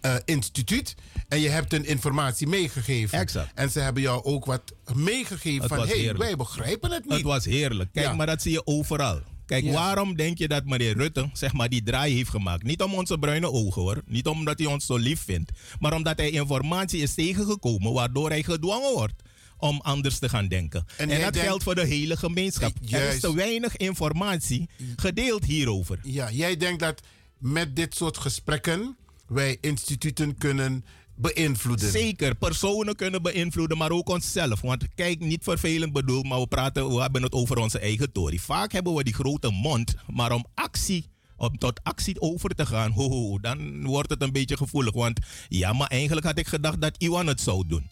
eh, 0.00 0.14
instituut. 0.24 0.94
En 1.28 1.40
je 1.40 1.48
hebt 1.48 1.72
hun 1.72 1.84
informatie 1.84 2.46
meegegeven. 2.46 3.18
Exact. 3.18 3.50
En 3.54 3.70
ze 3.70 3.80
hebben 3.80 4.02
jou 4.02 4.22
ook 4.24 4.44
wat 4.44 4.62
meegegeven 4.94 5.60
Het 5.62 5.68
van... 5.74 5.88
hé, 5.88 6.04
hey, 6.04 6.14
wij 6.16 6.36
begrijpen 6.36 6.90
het 6.90 7.04
niet. 7.04 7.12
Het 7.12 7.22
was 7.22 7.44
heerlijk. 7.44 7.92
Kijk, 7.92 8.06
Ja. 8.06 8.12
maar 8.14 8.26
dat 8.26 8.42
zie 8.42 8.52
je 8.52 8.66
overal. 8.66 9.20
Kijk, 9.46 9.64
Ja. 9.64 9.72
waarom 9.72 10.16
denk 10.16 10.38
je 10.38 10.48
dat 10.48 10.64
meneer 10.64 10.96
Rutte 10.96 11.30
zeg 11.32 11.52
maar, 11.52 11.68
die 11.68 11.82
draai 11.82 12.14
heeft 12.14 12.30
gemaakt? 12.30 12.62
Niet 12.62 12.82
om 12.82 12.94
onze 12.94 13.18
bruine 13.18 13.50
ogen 13.50 13.82
hoor. 13.82 14.02
Niet 14.06 14.26
omdat 14.26 14.58
hij 14.58 14.66
ons 14.68 14.86
zo 14.86 14.96
lief 14.96 15.20
vindt. 15.24 15.50
Maar 15.78 15.92
omdat 15.94 16.18
hij 16.18 16.30
informatie 16.30 17.00
is 17.02 17.14
tegengekomen 17.14 17.92
waardoor 17.92 18.28
hij 18.28 18.42
gedwongen 18.42 18.92
wordt 18.92 19.22
om 19.56 19.80
anders 19.80 20.18
te 20.18 20.28
gaan 20.28 20.48
denken. 20.48 20.86
En 20.96 21.08
dat 21.08 21.18
denkt- 21.18 21.38
geldt 21.38 21.62
voor 21.62 21.74
de 21.74 21.84
hele 21.86 22.16
gemeenschap. 22.16 22.72
Er 22.76 22.82
is 22.84 22.90
Juist. 22.90 23.20
te 23.20 23.34
weinig 23.34 23.76
informatie 23.76 24.68
gedeeld 24.96 25.44
hierover. 25.44 25.98
Ja, 26.02 26.30
jij 26.30 26.56
denkt 26.56 26.80
dat 26.80 27.00
met 27.38 27.76
dit 27.76 27.94
soort 27.94 28.18
gesprekken... 28.18 28.96
wij 29.26 29.58
instituten 29.60 30.38
kunnen 30.38 30.84
beïnvloeden. 31.14 31.90
Zeker, 31.90 32.34
personen 32.34 32.96
kunnen 32.96 33.22
beïnvloeden, 33.22 33.78
maar 33.78 33.90
ook 33.90 34.08
onszelf. 34.08 34.60
Want 34.60 34.94
kijk, 34.94 35.20
niet 35.20 35.42
vervelend 35.42 35.92
bedoeld, 35.92 36.24
maar 36.24 36.40
we, 36.40 36.46
praten, 36.46 36.88
we 36.88 37.00
hebben 37.00 37.22
het 37.22 37.32
over 37.32 37.58
onze 37.58 37.78
eigen 37.78 38.12
tory. 38.12 38.38
Vaak 38.38 38.72
hebben 38.72 38.94
we 38.94 39.04
die 39.04 39.14
grote 39.14 39.50
mond, 39.50 39.94
maar 40.12 40.32
om 40.32 40.46
actie, 40.54 41.06
om 41.36 41.58
tot 41.58 41.80
actie 41.82 42.20
over 42.20 42.54
te 42.54 42.66
gaan, 42.66 42.90
ho, 42.90 43.08
ho, 43.08 43.38
dan 43.38 43.84
wordt 43.84 44.10
het 44.10 44.22
een 44.22 44.32
beetje 44.32 44.56
gevoelig. 44.56 44.94
Want 44.94 45.20
ja, 45.48 45.72
maar 45.72 45.88
eigenlijk 45.88 46.26
had 46.26 46.38
ik 46.38 46.46
gedacht 46.46 46.80
dat 46.80 46.94
Iwan 46.98 47.26
het 47.26 47.40
zou 47.40 47.66
doen. 47.66 47.90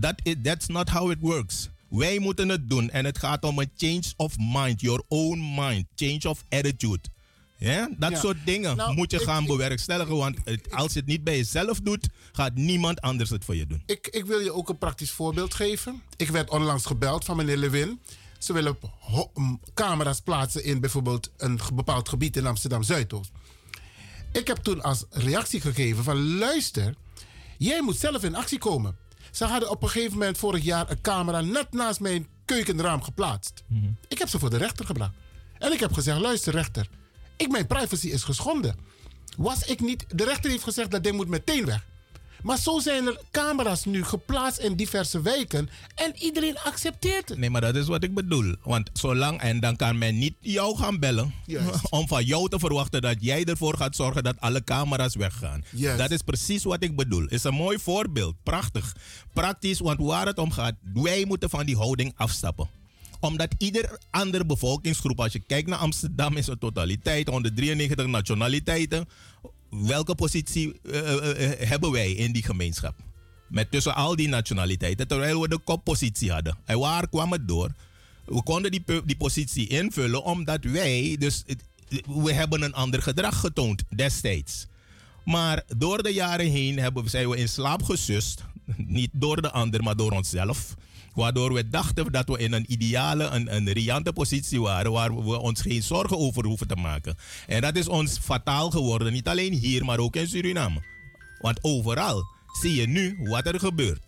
That 0.00 0.14
is, 0.22 0.34
that's 0.42 0.66
not 0.66 0.88
how 0.88 1.10
it 1.10 1.18
works. 1.20 1.68
Wij 1.88 2.18
moeten 2.18 2.48
het 2.48 2.70
doen 2.70 2.90
en 2.90 3.04
het 3.04 3.18
gaat 3.18 3.44
om 3.44 3.58
een 3.58 3.70
change 3.76 4.12
of 4.16 4.34
mind, 4.38 4.80
your 4.80 5.02
own 5.08 5.54
mind, 5.56 5.86
change 5.94 6.28
of 6.28 6.44
attitude. 6.48 7.00
Ja, 7.62 7.88
dat 7.98 8.10
Ja. 8.10 8.18
soort 8.18 8.36
dingen 8.44 8.76
Nou, 8.76 8.94
moet 8.94 9.10
je 9.10 9.16
ik- 9.20 9.22
gaan 9.26 9.46
bewerkstelligen, 9.46 10.16
want 10.16 10.36
het- 10.44 10.70
als 10.70 10.92
je 10.92 10.98
het 10.98 11.08
niet 11.08 11.24
bij 11.24 11.36
jezelf 11.36 11.80
doet, 11.80 12.08
gaat 12.32 12.54
niemand 12.54 13.00
anders 13.00 13.30
het 13.30 13.44
voor 13.44 13.56
je 13.56 13.66
doen. 13.66 13.82
Ik, 13.86 14.06
ik 14.06 14.24
wil 14.26 14.38
je 14.40 14.52
ook 14.52 14.68
een 14.68 14.78
praktisch 14.78 15.10
voorbeeld 15.10 15.54
geven. 15.54 16.02
Ik 16.16 16.28
werd 16.28 16.50
onlangs 16.50 16.86
gebeld 16.86 17.24
van 17.24 17.36
meneer 17.36 17.56
Lewin. 17.56 18.00
Ze 18.38 18.52
willen 18.52 18.76
camera's 19.74 20.20
plaatsen 20.20 20.64
in 20.64 20.80
bijvoorbeeld 20.80 21.30
een 21.36 21.60
bepaald 21.74 22.08
gebied 22.08 22.36
in 22.36 22.46
Amsterdam 22.46 22.82
Zuidoost. 22.82 23.30
Ik 24.32 24.46
heb 24.46 24.56
toen 24.56 24.82
als 24.82 25.04
reactie 25.10 25.60
gegeven 25.60 26.04
van 26.04 26.36
luister, 26.38 26.94
jij 27.58 27.82
moet 27.82 27.96
zelf 27.96 28.22
in 28.24 28.34
actie 28.34 28.58
komen. 28.58 28.96
Ze 29.30 29.44
hadden 29.44 29.70
op 29.70 29.82
een 29.82 29.88
gegeven 29.88 30.12
moment 30.18 30.38
vorig 30.38 30.64
jaar 30.64 30.90
een 30.90 31.00
camera 31.00 31.40
net 31.40 31.72
naast 31.72 32.00
mijn 32.00 32.26
keukenraam 32.44 33.02
geplaatst. 33.02 33.64
Ik 34.08 34.18
heb 34.18 34.28
ze 34.28 34.38
voor 34.38 34.50
de 34.50 34.56
rechter 34.56 34.86
gebracht. 34.86 35.12
En 35.58 35.72
ik 35.72 35.80
heb 35.80 35.92
gezegd, 35.92 36.20
luister 36.20 36.52
rechter, 36.52 36.88
ik, 37.36 37.50
mijn 37.50 37.66
privacy 37.66 38.08
is 38.08 38.22
geschonden. 38.22 38.76
Was 39.36 39.62
ik 39.62 39.80
niet, 39.80 40.04
de 40.08 40.24
rechter 40.24 40.50
heeft 40.50 40.62
gezegd 40.62 40.90
dat 40.90 41.02
ding 41.04 41.16
moet 41.16 41.28
meteen 41.28 41.64
weg. 41.64 41.84
Maar 42.42 42.58
zo 42.58 42.78
zijn 42.78 43.06
er 43.06 43.20
camera's 43.30 43.84
nu 43.84 44.04
geplaatst 44.04 44.58
in 44.58 44.74
diverse 44.74 45.20
wijken 45.20 45.68
en 45.94 46.12
iedereen 46.18 46.58
accepteert 46.58 47.28
het. 47.28 47.38
Nee, 47.38 47.50
maar 47.50 47.60
dat 47.60 47.76
is 47.76 47.86
wat 47.86 48.04
ik 48.04 48.14
bedoel. 48.14 48.54
Want 48.62 48.90
zolang 48.92 49.40
en 49.40 49.60
dan 49.60 49.76
kan 49.76 49.98
men 49.98 50.18
niet 50.18 50.34
jou 50.40 50.76
gaan 50.76 50.98
bellen 50.98 51.34
Juist. 51.46 51.90
om 51.90 52.08
van 52.08 52.24
jou 52.24 52.48
te 52.48 52.58
verwachten 52.58 53.02
dat 53.02 53.16
jij 53.20 53.44
ervoor 53.44 53.76
gaat 53.76 53.96
zorgen 53.96 54.22
dat 54.22 54.40
alle 54.40 54.64
camera's 54.64 55.14
weggaan. 55.14 55.64
Juist. 55.70 55.98
Dat 55.98 56.10
is 56.10 56.22
precies 56.22 56.64
wat 56.64 56.82
ik 56.82 56.96
bedoel. 56.96 57.26
Is 57.26 57.44
een 57.44 57.54
mooi 57.54 57.78
voorbeeld, 57.78 58.34
prachtig, 58.42 58.96
praktisch, 59.32 59.78
want 59.78 60.00
waar 60.00 60.26
het 60.26 60.38
om 60.38 60.50
gaat, 60.50 60.74
wij 60.94 61.24
moeten 61.24 61.50
van 61.50 61.66
die 61.66 61.76
houding 61.76 62.12
afstappen 62.16 62.81
omdat 63.22 63.54
ieder 63.58 63.98
andere 64.10 64.46
bevolkingsgroep, 64.46 65.20
als 65.20 65.32
je 65.32 65.38
kijkt 65.38 65.68
naar 65.68 65.78
Amsterdam 65.78 66.36
in 66.36 66.44
zijn 66.44 66.58
totaliteit, 66.58 67.28
193 67.28 68.06
nationaliteiten, 68.06 69.08
welke 69.70 70.14
positie 70.14 70.80
eh, 70.82 70.98
eh, 70.98 71.52
eh, 71.52 71.68
hebben 71.68 71.90
wij 71.90 72.12
in 72.12 72.32
die 72.32 72.42
gemeenschap? 72.42 72.94
Met 73.48 73.70
tussen 73.70 73.94
al 73.94 74.16
die 74.16 74.28
nationaliteiten, 74.28 75.08
terwijl 75.08 75.40
we 75.40 75.48
de 75.48 75.58
koppositie 75.58 76.32
hadden. 76.32 76.58
En 76.64 76.78
waar 76.78 77.08
kwam 77.08 77.32
het 77.32 77.48
door? 77.48 77.74
We 78.24 78.42
konden 78.42 78.70
die, 78.70 78.84
die 79.04 79.16
positie 79.16 79.66
invullen 79.66 80.24
omdat 80.24 80.64
wij, 80.64 81.16
dus 81.18 81.44
we 82.06 82.32
hebben 82.32 82.62
een 82.62 82.74
ander 82.74 83.02
gedrag 83.02 83.40
getoond 83.40 83.82
destijds. 83.96 84.66
Maar 85.24 85.62
door 85.76 86.02
de 86.02 86.12
jaren 86.12 86.50
heen 86.50 86.78
hebben, 86.78 87.10
zijn 87.10 87.28
we 87.28 87.36
in 87.36 87.48
slaap 87.48 87.82
gesust. 87.82 88.44
Niet 88.76 89.10
door 89.12 89.42
de 89.42 89.50
ander, 89.50 89.82
maar 89.82 89.96
door 89.96 90.12
onszelf. 90.12 90.74
Waardoor 91.14 91.52
we 91.52 91.68
dachten 91.68 92.12
dat 92.12 92.28
we 92.28 92.38
in 92.38 92.52
een 92.52 92.72
ideale, 92.72 93.24
een, 93.24 93.54
een 93.54 93.72
riante 93.72 94.12
positie 94.12 94.60
waren. 94.60 94.92
Waar 94.92 95.24
we 95.24 95.38
ons 95.38 95.60
geen 95.60 95.82
zorgen 95.82 96.18
over 96.18 96.44
hoeven 96.44 96.66
te 96.66 96.76
maken. 96.76 97.16
En 97.46 97.60
dat 97.60 97.76
is 97.76 97.88
ons 97.88 98.18
fataal 98.18 98.70
geworden. 98.70 99.12
Niet 99.12 99.28
alleen 99.28 99.52
hier, 99.52 99.84
maar 99.84 99.98
ook 99.98 100.16
in 100.16 100.28
Suriname. 100.28 100.82
Want 101.40 101.58
overal 101.62 102.24
zie 102.60 102.74
je 102.74 102.88
nu 102.88 103.18
wat 103.22 103.46
er 103.46 103.58
gebeurt. 103.58 104.02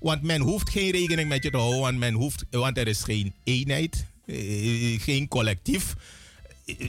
Want 0.00 0.22
men 0.22 0.40
hoeft 0.40 0.70
geen 0.70 0.90
rekening 0.90 1.28
met 1.28 1.42
je 1.42 1.50
te 1.50 1.56
houden. 1.56 1.80
Want, 1.80 1.98
men 1.98 2.14
hoeft, 2.14 2.44
want 2.50 2.78
er 2.78 2.88
is 2.88 3.02
geen 3.02 3.34
eenheid, 3.44 4.06
eh, 4.26 5.00
geen 5.00 5.28
collectief. 5.28 5.94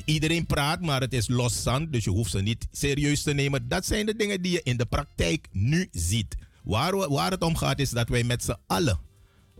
Iedereen 0.06 0.46
praat, 0.46 0.82
maar 0.82 1.02
het 1.02 1.14
is 1.14 1.28
loszand, 1.28 1.94
dus 1.94 2.04
je 2.04 2.10
hoeft 2.10 2.32
ze 2.32 2.42
niet 2.42 2.68
serieus 2.72 3.24
te 3.24 3.34
nemen. 3.34 3.68
Dat 3.68 3.86
zijn 3.86 4.06
de 4.06 4.16
dingen 4.16 4.42
die 4.42 4.52
je 4.52 4.62
in 4.64 4.78
de 4.78 4.86
praktijk 4.86 5.48
nu 5.52 5.88
ziet. 5.92 6.36
Waar, 6.64 7.10
waar 7.10 7.32
het 7.32 7.42
om 7.42 7.56
gaat 7.56 7.80
is 7.80 7.90
dat 7.90 8.10
wij 8.10 8.24
met 8.24 8.44
z'n 8.44 8.58
allen 8.68 9.00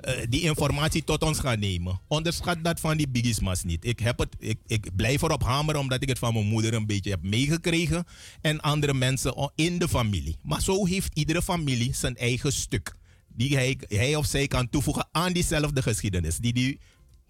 eh, 0.02 0.26
die 0.30 0.42
informatie 0.42 1.04
tot 1.04 1.24
ons 1.24 1.40
gaan 1.40 1.60
nemen. 1.60 2.00
Onderschat 2.08 2.64
dat 2.64 2.80
van 2.80 2.98
die 2.98 3.08
bigismas 3.10 3.64
niet. 3.64 3.86
Ik, 3.86 4.00
heb 4.00 4.20
het, 4.20 4.36
ik, 4.68 4.96
blijf 4.96 5.22
erop 5.22 5.44
hameren 5.44 5.82
omdat 5.82 6.02
ik 6.02 6.10
het 6.10 6.20
van 6.20 6.34
mijn 6.34 6.46
moeder 6.46 6.74
een 6.74 6.86
beetje 6.86 7.10
heb 7.10 7.24
meegekregen. 7.24 8.06
En 8.42 8.60
andere 8.60 8.94
mensen 8.94 9.52
in 9.56 9.80
de 9.80 9.88
familie. 9.88 10.38
Maar 10.44 10.62
zo 10.62 10.86
heeft 10.86 11.12
iedere 11.14 11.42
familie 11.42 11.96
zijn 11.96 12.18
eigen 12.18 12.54
stuk. 12.54 12.96
Die 13.28 13.56
hij, 13.56 13.78
hij 13.88 14.16
of 14.16 14.26
zij 14.26 14.48
kan 14.48 14.70
toevoegen 14.70 15.08
aan 15.12 15.34
diezelfde 15.34 15.82
geschiedenis. 15.82 16.38
Die 16.38 16.54
die, 16.54 16.80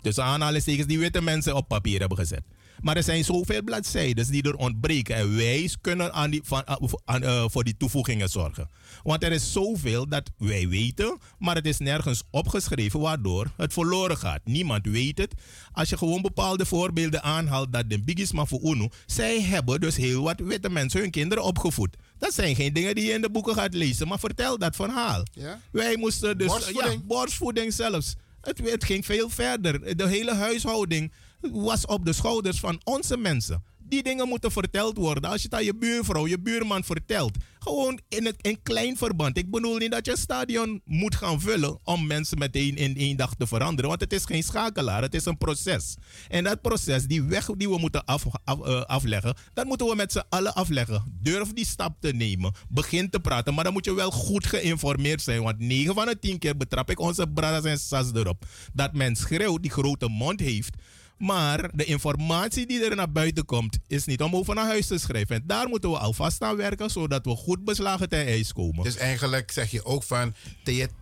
tussen 0.01 0.23
aanhalingstekens, 0.23 0.87
die 0.87 0.99
witte 0.99 1.21
mensen 1.21 1.55
op 1.55 1.67
papier 1.67 1.99
hebben 1.99 2.17
gezet. 2.17 2.43
Maar 2.81 2.95
er 2.95 3.03
zijn 3.03 3.23
zoveel 3.23 3.63
bladzijden 3.63 4.31
die 4.31 4.43
er 4.43 4.55
ontbreken. 4.55 5.15
En 5.15 5.35
wij 5.35 5.69
kunnen 5.81 6.13
aan 6.13 6.29
die, 6.29 6.41
van, 6.43 6.63
aan, 7.05 7.23
eh, 7.23 7.45
voor 7.47 7.63
die 7.63 7.77
toevoegingen 7.77 8.29
zorgen. 8.29 8.69
Want 9.03 9.23
er 9.23 9.31
is 9.31 9.51
zoveel 9.51 10.07
dat 10.07 10.29
wij 10.37 10.67
weten, 10.67 11.17
maar 11.39 11.55
het 11.55 11.65
is 11.65 11.77
nergens 11.77 12.23
opgeschreven, 12.29 12.99
waardoor 12.99 13.51
het 13.57 13.73
verloren 13.73 14.17
gaat. 14.17 14.41
Niemand 14.43 14.85
weet 14.85 15.17
het. 15.17 15.33
Als 15.71 15.89
je 15.89 15.97
gewoon 15.97 16.21
bepaalde 16.21 16.65
voorbeelden 16.65 17.23
aanhaalt, 17.23 17.73
dat 17.73 17.89
de 17.89 17.99
Bigisma 17.99 18.45
voor 18.45 18.61
UNO, 18.63 18.89
zij 19.05 19.41
hebben 19.41 19.79
dus 19.79 19.95
heel 19.95 20.23
wat 20.23 20.39
witte 20.39 20.69
mensen 20.69 20.99
hun 20.99 21.11
kinderen 21.11 21.43
opgevoed. 21.43 21.95
Dat 22.17 22.33
zijn 22.33 22.55
geen 22.55 22.73
dingen 22.73 22.95
die 22.95 23.05
je 23.05 23.13
in 23.13 23.21
de 23.21 23.29
boeken 23.29 23.55
gaat 23.55 23.73
lezen, 23.73 24.07
maar 24.07 24.19
vertel 24.19 24.57
dat 24.57 24.75
verhaal. 24.75 25.23
Ja? 25.31 25.59
Wij 25.71 25.97
moesten 25.97 26.37
dus. 26.37 26.47
Borstvoeding. 26.47 26.93
Ja, 26.93 27.05
borstvoeding 27.05 27.73
zelfs. 27.73 28.15
Het, 28.41 28.61
het 28.63 28.83
ging 28.83 29.05
veel 29.05 29.29
verder. 29.29 29.97
De 29.97 30.07
hele 30.07 30.33
huishouding 30.33 31.11
was 31.41 31.85
op 31.85 32.05
de 32.05 32.13
schouders 32.13 32.59
van 32.59 32.81
onze 32.83 33.17
mensen. 33.17 33.63
Die 33.91 34.03
dingen 34.03 34.27
moeten 34.27 34.51
verteld 34.51 34.97
worden. 34.97 35.29
Als 35.29 35.41
je 35.41 35.47
het 35.47 35.57
aan 35.57 35.63
je 35.63 35.75
buurvrouw, 35.75 36.27
je 36.27 36.39
buurman 36.39 36.83
vertelt. 36.83 37.37
Gewoon 37.59 37.99
in, 38.07 38.25
het, 38.25 38.35
in 38.41 38.61
klein 38.63 38.97
verband. 38.97 39.37
Ik 39.37 39.51
bedoel 39.51 39.77
niet 39.77 39.91
dat 39.91 40.05
je 40.05 40.11
een 40.11 40.17
stadion 40.17 40.81
moet 40.85 41.15
gaan 41.15 41.41
vullen 41.41 41.79
om 41.83 42.07
mensen 42.07 42.37
meteen 42.37 42.75
in 42.75 42.97
één 42.97 43.17
dag 43.17 43.35
te 43.35 43.47
veranderen. 43.47 43.89
Want 43.89 44.01
het 44.01 44.13
is 44.13 44.25
geen 44.25 44.43
schakelaar, 44.43 45.01
het 45.01 45.13
is 45.13 45.25
een 45.25 45.37
proces. 45.37 45.95
En 46.27 46.43
dat 46.43 46.61
proces, 46.61 47.05
die 47.05 47.23
weg 47.23 47.45
die 47.45 47.69
we 47.69 47.77
moeten 47.77 48.05
af, 48.05 48.25
uh, 48.25 48.81
afleggen, 48.81 49.35
dat 49.53 49.65
moeten 49.65 49.87
we 49.87 49.95
met 49.95 50.11
z'n 50.11 50.23
allen 50.29 50.53
afleggen. 50.53 51.03
Durf 51.21 51.53
die 51.53 51.65
stap 51.65 51.95
te 51.99 52.13
nemen. 52.13 52.53
Begin 52.69 53.09
te 53.09 53.19
praten, 53.19 53.53
maar 53.53 53.63
dan 53.63 53.73
moet 53.73 53.85
je 53.85 53.93
wel 53.93 54.11
goed 54.11 54.45
geïnformeerd 54.45 55.21
zijn. 55.21 55.43
Want 55.43 55.59
9 55.59 55.93
van 55.93 56.05
de 56.05 56.19
10 56.19 56.39
keer 56.39 56.57
betrap 56.57 56.89
ik 56.89 56.99
onze 56.99 57.27
brothers 57.27 57.65
en 57.65 57.79
sas 57.79 58.11
erop. 58.13 58.45
Dat 58.73 58.93
men 58.93 59.15
schreeuwt, 59.15 59.61
die 59.61 59.71
grote 59.71 60.07
mond 60.07 60.39
heeft 60.39 60.75
maar 61.21 61.69
de 61.73 61.85
informatie 61.85 62.65
die 62.65 62.85
er 62.85 62.95
naar 62.95 63.11
buiten 63.11 63.45
komt, 63.45 63.77
is 63.87 64.05
niet 64.05 64.21
om 64.21 64.35
over 64.35 64.55
naar 64.55 64.65
huis 64.65 64.87
te 64.87 64.97
schrijven. 64.97 65.35
En 65.35 65.43
daar 65.45 65.67
moeten 65.67 65.89
we 65.89 65.97
alvast 65.97 66.41
aan 66.41 66.55
werken, 66.55 66.89
zodat 66.89 67.25
we 67.25 67.35
goed 67.35 67.63
beslagen 67.63 68.09
ten 68.09 68.25
ijs 68.25 68.53
komen. 68.53 68.83
Dus 68.83 68.97
eigenlijk 68.97 69.51
zeg 69.51 69.71
je 69.71 69.85
ook 69.85 70.03
van, 70.03 70.33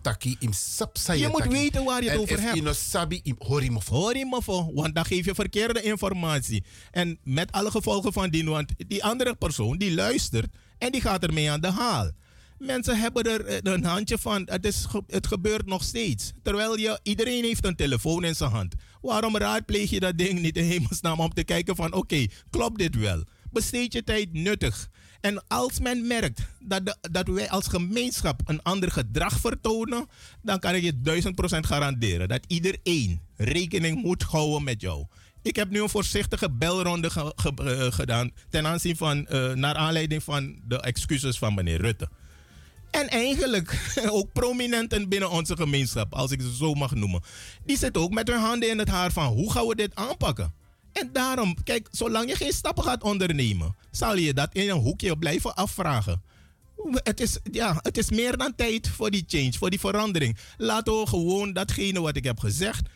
taki 0.02 0.36
im 0.38 0.52
Je 1.16 1.28
moet 1.30 1.46
weten 1.46 1.84
waar 1.84 2.02
je 2.02 2.10
het 2.10 2.18
over 2.18 2.40
hebt. 2.40 2.66
En 2.66 2.74
sabi 2.74 3.20
im 3.22 3.36
horimofo. 3.38 3.94
Horimofo, 3.94 4.72
want 4.74 4.94
dan 4.94 5.04
geef 5.04 5.24
je 5.24 5.34
verkeerde 5.34 5.82
informatie. 5.82 6.64
En 6.90 7.18
met 7.22 7.52
alle 7.52 7.70
gevolgen 7.70 8.12
van 8.12 8.30
die, 8.30 8.44
want 8.44 8.72
die 8.76 9.04
andere 9.04 9.34
persoon 9.34 9.78
die 9.78 9.94
luistert 9.94 10.46
en 10.78 10.92
die 10.92 11.00
gaat 11.00 11.22
ermee 11.22 11.50
aan 11.50 11.60
de 11.60 11.70
haal. 11.70 12.10
Mensen 12.60 12.98
hebben 12.98 13.22
er 13.22 13.44
eh, 13.44 13.58
een 13.62 13.84
handje 13.84 14.18
van. 14.18 14.42
Het, 14.44 14.64
is, 14.66 14.86
het 15.06 15.26
gebeurt 15.26 15.66
nog 15.66 15.82
steeds. 15.82 16.32
Terwijl 16.42 16.78
je, 16.78 17.00
iedereen 17.02 17.44
heeft 17.44 17.66
een 17.66 17.76
telefoon 17.76 18.24
in 18.24 18.34
zijn 18.34 18.50
hand. 18.50 18.74
Waarom 19.00 19.36
raadpleeg 19.36 19.90
je 19.90 20.00
dat 20.00 20.18
ding 20.18 20.40
niet 20.40 20.56
in 20.56 20.64
hemelsnaam 20.64 21.20
om 21.20 21.32
te 21.34 21.44
kijken 21.44 21.76
van 21.76 21.92
oké, 21.92 22.26
klopt 22.50 22.78
dit 22.78 22.96
wel? 22.96 23.24
Besteed 23.50 23.92
je 23.92 24.04
tijd 24.04 24.32
nuttig. 24.32 24.90
En 25.20 25.46
als 25.48 25.80
men 25.80 26.06
merkt 26.06 26.40
dat, 26.60 26.86
de, 26.86 26.96
dat 27.10 27.28
wij 27.28 27.50
als 27.50 27.66
gemeenschap 27.66 28.40
een 28.44 28.62
ander 28.62 28.90
gedrag 28.90 29.40
vertonen, 29.40 30.06
dan 30.42 30.58
kan 30.58 30.74
ik 30.74 30.82
je 30.82 31.00
duizend 31.00 31.34
procent 31.34 31.66
garanderen 31.66 32.28
dat 32.28 32.44
iedereen 32.46 33.20
rekening 33.36 34.02
moet 34.02 34.22
houden 34.22 34.64
met 34.64 34.80
jou. 34.80 35.06
Ik 35.42 35.56
heb 35.56 35.70
nu 35.70 35.82
een 35.82 35.88
voorzichtige 35.88 36.50
belronde 36.50 37.10
eh, 37.10 37.92
gedaan 37.92 38.30
ten 38.48 38.66
aanzien 38.66 38.96
van, 38.96 39.26
uh, 39.30 39.52
naar 39.52 39.74
aanleiding 39.74 40.22
van 40.22 40.60
de 40.64 40.80
excuses 40.80 41.38
van 41.38 41.54
meneer 41.54 41.80
Rutte. 41.80 42.08
En 42.90 43.08
eigenlijk 43.08 43.92
ook 44.10 44.32
prominenten 44.32 45.08
binnen 45.08 45.30
onze 45.30 45.56
gemeenschap, 45.56 46.14
als 46.14 46.30
ik 46.30 46.40
ze 46.40 46.54
zo 46.56 46.74
mag 46.74 46.94
noemen. 46.94 47.22
Die 47.64 47.78
zitten 47.78 48.02
ook 48.02 48.10
met 48.10 48.28
hun 48.28 48.38
handen 48.38 48.70
in 48.70 48.78
het 48.78 48.88
haar 48.88 49.12
van 49.12 49.26
hoe 49.26 49.52
gaan 49.52 49.66
we 49.66 49.74
dit 49.74 49.94
aanpakken? 49.94 50.54
En 50.92 51.10
daarom, 51.12 51.62
kijk, 51.64 51.88
zolang 51.90 52.28
je 52.28 52.36
geen 52.36 52.52
stappen 52.52 52.84
gaat 52.84 53.02
ondernemen, 53.02 53.76
zal 53.90 54.16
je 54.16 54.34
dat 54.34 54.48
in 54.52 54.68
een 54.70 54.76
hoekje 54.76 55.18
blijven 55.18 55.54
afvragen. 55.54 56.22
Het 56.92 57.20
is, 57.20 57.38
ja, 57.52 57.78
het 57.82 57.98
is 57.98 58.10
meer 58.10 58.36
dan 58.36 58.54
tijd 58.54 58.88
voor 58.88 59.10
die 59.10 59.24
change, 59.26 59.52
voor 59.52 59.70
die 59.70 59.80
verandering. 59.80 60.36
Laten 60.56 61.00
we 61.00 61.06
gewoon 61.06 61.52
datgene 61.52 62.00
wat 62.00 62.16
ik 62.16 62.24
heb 62.24 62.38
gezegd, 62.38 62.88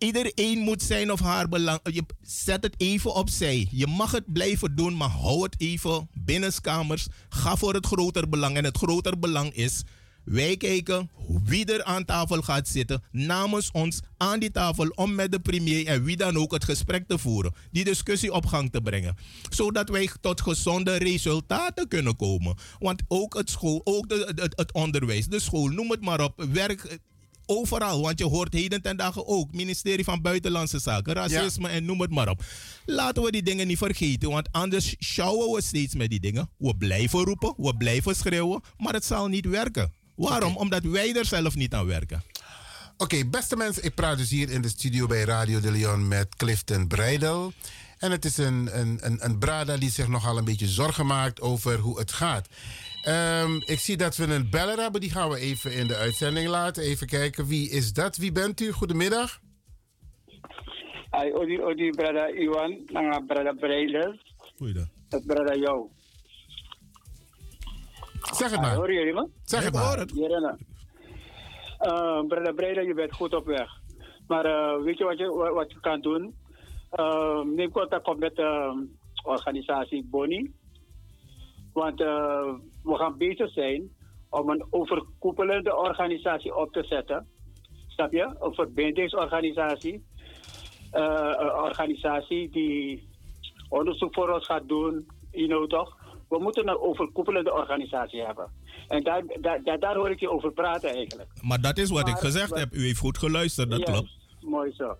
Iedereen 0.00 0.58
moet 0.58 0.82
zijn 0.82 1.12
of 1.12 1.20
haar 1.20 1.48
belang. 1.48 1.80
Je 1.82 2.04
zet 2.22 2.62
het 2.62 2.74
even 2.76 3.14
opzij. 3.14 3.68
Je 3.70 3.86
mag 3.86 4.10
het 4.10 4.32
blijven 4.32 4.76
doen, 4.76 4.96
maar 4.96 5.08
hou 5.08 5.42
het 5.42 5.54
even 5.58 6.08
binnenskamers. 6.12 7.06
Ga 7.28 7.56
voor 7.56 7.74
het 7.74 7.86
groter 7.86 8.28
belang. 8.28 8.56
En 8.56 8.64
het 8.64 8.76
groter 8.76 9.18
belang 9.18 9.54
is. 9.54 9.82
Wij 10.24 10.56
kijken 10.56 11.10
wie 11.44 11.64
er 11.64 11.84
aan 11.84 12.04
tafel 12.04 12.42
gaat 12.42 12.68
zitten 12.68 13.02
namens 13.12 13.70
ons 13.72 14.00
aan 14.16 14.40
die 14.40 14.50
tafel 14.50 14.88
om 14.88 15.14
met 15.14 15.32
de 15.32 15.40
premier 15.40 15.86
en 15.86 16.04
wie 16.04 16.16
dan 16.16 16.36
ook 16.36 16.52
het 16.52 16.64
gesprek 16.64 17.08
te 17.08 17.18
voeren. 17.18 17.54
Die 17.70 17.84
discussie 17.84 18.32
op 18.32 18.46
gang 18.46 18.72
te 18.72 18.80
brengen. 18.80 19.16
Zodat 19.50 19.88
wij 19.88 20.10
tot 20.20 20.40
gezonde 20.40 20.96
resultaten 20.96 21.88
kunnen 21.88 22.16
komen. 22.16 22.56
Want 22.78 23.02
ook 23.08 23.34
het 23.36 23.50
school, 23.50 23.80
ook 23.84 24.08
de, 24.08 24.50
het 24.54 24.72
onderwijs, 24.72 25.26
de 25.26 25.40
school, 25.40 25.66
noem 25.66 25.90
het 25.90 26.00
maar 26.04 26.20
op. 26.20 26.44
Werk, 26.52 26.98
Overal, 27.52 28.00
want 28.00 28.18
je 28.18 28.24
hoort 28.24 28.52
heden 28.52 28.82
ten 28.82 28.96
dagen 28.96 29.26
ook. 29.26 29.52
Ministerie 29.52 30.04
van 30.04 30.22
Buitenlandse 30.22 30.78
Zaken, 30.78 31.14
racisme 31.14 31.68
en 31.68 31.84
noem 31.84 32.00
het 32.00 32.10
maar 32.10 32.28
op. 32.28 32.42
Laten 32.84 33.22
we 33.22 33.30
die 33.30 33.42
dingen 33.42 33.66
niet 33.66 33.78
vergeten, 33.78 34.30
want 34.30 34.48
anders 34.52 34.94
sjouwen 34.98 35.50
we 35.50 35.62
steeds 35.62 35.94
met 35.94 36.10
die 36.10 36.20
dingen. 36.20 36.50
We 36.58 36.76
blijven 36.76 37.24
roepen, 37.24 37.54
we 37.56 37.76
blijven 37.76 38.16
schreeuwen, 38.16 38.62
maar 38.78 38.92
het 38.92 39.04
zal 39.04 39.26
niet 39.28 39.46
werken. 39.46 39.92
Waarom? 40.14 40.56
Omdat 40.56 40.82
wij 40.82 41.14
er 41.14 41.24
zelf 41.24 41.54
niet 41.54 41.74
aan 41.74 41.86
werken. 41.86 42.22
Oké, 42.96 43.24
beste 43.24 43.56
mensen, 43.56 43.84
ik 43.84 43.94
praat 43.94 44.18
dus 44.18 44.30
hier 44.30 44.50
in 44.50 44.62
de 44.62 44.68
studio 44.68 45.06
bij 45.06 45.24
Radio 45.24 45.60
de 45.60 45.70
Leon 45.70 46.08
met 46.08 46.36
Clifton 46.36 46.86
Breidel. 46.86 47.52
En 47.98 48.10
het 48.10 48.24
is 48.24 48.36
een, 48.36 48.78
een, 48.78 48.98
een, 49.00 49.24
een 49.24 49.38
brada 49.38 49.76
die 49.76 49.90
zich 49.90 50.08
nogal 50.08 50.38
een 50.38 50.44
beetje 50.44 50.68
zorgen 50.68 51.06
maakt 51.06 51.40
over 51.40 51.78
hoe 51.78 51.98
het 51.98 52.12
gaat. 52.12 52.48
Um, 53.08 53.62
ik 53.66 53.78
zie 53.78 53.96
dat 53.96 54.16
we 54.16 54.34
een 54.34 54.50
beller 54.50 54.78
hebben. 54.78 55.00
Die 55.00 55.10
gaan 55.10 55.28
we 55.30 55.38
even 55.38 55.72
in 55.72 55.86
de 55.86 55.96
uitzending 55.96 56.48
laten. 56.48 56.82
Even 56.82 57.06
kijken, 57.06 57.46
wie 57.46 57.70
is 57.70 57.92
dat? 57.92 58.16
Wie 58.16 58.32
bent 58.32 58.60
u? 58.60 58.72
Goedemiddag. 58.72 59.40
Hi, 61.10 61.32
Odi, 61.32 61.60
Odi, 61.62 61.90
brada 61.90 62.28
Iwan. 62.28 62.82
Nanga 62.86 63.20
brada 63.20 63.52
Breidel. 63.52 64.18
Goeiedag. 64.56 64.86
Het 65.08 65.26
brada 65.26 65.54
jou. 65.54 65.88
Zeg 68.20 68.50
het 68.50 68.60
maar. 68.60 68.74
hoor 68.74 68.92
jullie 68.92 69.12
me? 69.12 69.28
Zeg 69.44 69.64
het 69.64 69.74
maar. 69.74 70.06
Ja, 70.14 70.56
uh, 71.80 72.26
brada 72.26 72.52
Breidel, 72.52 72.84
je 72.84 72.94
bent 72.94 73.12
goed 73.12 73.34
op 73.34 73.46
weg. 73.46 73.70
Maar 74.26 74.46
uh, 74.46 74.84
weet 74.84 74.98
je 74.98 75.04
wat 75.04 75.18
je, 75.18 75.52
wat 75.54 75.72
je 75.72 75.80
kan 75.80 76.00
doen? 76.00 76.34
Uh, 76.92 77.40
neem 77.40 77.70
contact 77.70 78.06
op 78.06 78.18
met 78.18 78.36
de 78.36 78.86
organisatie 79.22 80.04
Boni. 80.04 80.52
Want 81.72 82.00
uh, 82.00 82.54
we 82.82 82.96
gaan 82.96 83.16
bezig 83.18 83.52
zijn 83.52 83.90
om 84.30 84.50
een 84.50 84.66
overkoepelende 84.70 85.76
organisatie 85.76 86.56
op 86.56 86.72
te 86.72 86.84
zetten. 86.84 87.26
Snap 87.86 88.12
je? 88.12 88.34
Een 88.40 88.54
verbindingsorganisatie. 88.54 90.04
Uh, 90.92 91.34
een 91.38 91.52
organisatie 91.52 92.50
die 92.50 93.08
onderzoek 93.68 94.14
voor 94.14 94.28
ons 94.28 94.46
gaat 94.46 94.68
doen. 94.68 95.06
You 95.30 95.46
know 95.46 95.68
toch? 95.68 95.96
We 96.28 96.38
moeten 96.38 96.68
een 96.68 96.78
overkoepelende 96.78 97.52
organisatie 97.52 98.22
hebben. 98.22 98.50
En 98.88 99.02
daar, 99.02 99.22
daar, 99.40 99.78
daar, 99.78 99.94
hoor 99.94 100.10
ik 100.10 100.20
je 100.20 100.30
over 100.30 100.52
praten 100.52 100.90
eigenlijk. 100.90 101.30
Maar 101.42 101.60
dat 101.60 101.78
is 101.78 101.90
wat 101.90 102.08
ik 102.08 102.16
gezegd 102.16 102.54
heb. 102.54 102.72
U 102.72 102.82
heeft 102.84 102.98
goed 102.98 103.18
geluisterd, 103.18 103.70
dat 103.70 103.82
klopt. 103.82 104.18
Mooi 104.40 104.72
zo. 104.72 104.96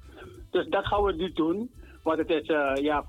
Dus 0.51 0.69
dat 0.69 0.87
gaan 0.87 1.03
we 1.03 1.13
nu 1.13 1.33
doen. 1.33 1.71
Want 2.03 2.19
het 2.19 2.31
is, 2.31 2.49
uh, 2.49 2.73
ja, 2.75 3.05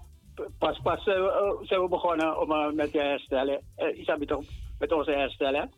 pas, 0.57 0.79
pas 0.83 1.05
uh, 1.05 1.25
zijn 1.61 1.81
we 1.81 1.87
begonnen 1.87 2.41
om 2.41 2.51
uh, 2.51 2.71
met 2.71 2.91
te 2.91 2.99
herstellen. 2.99 3.61
Uh, 3.77 4.15
toch 4.27 4.43
met 4.79 4.91
onze 4.91 5.11
herstellen. 5.11 5.71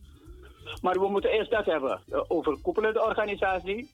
Maar 0.82 1.00
we 1.00 1.10
moeten 1.10 1.32
eerst 1.32 1.52
dat 1.52 1.66
hebben. 1.66 2.02
De 2.06 2.30
overkoepelende 2.30 3.04
organisatie. 3.04 3.90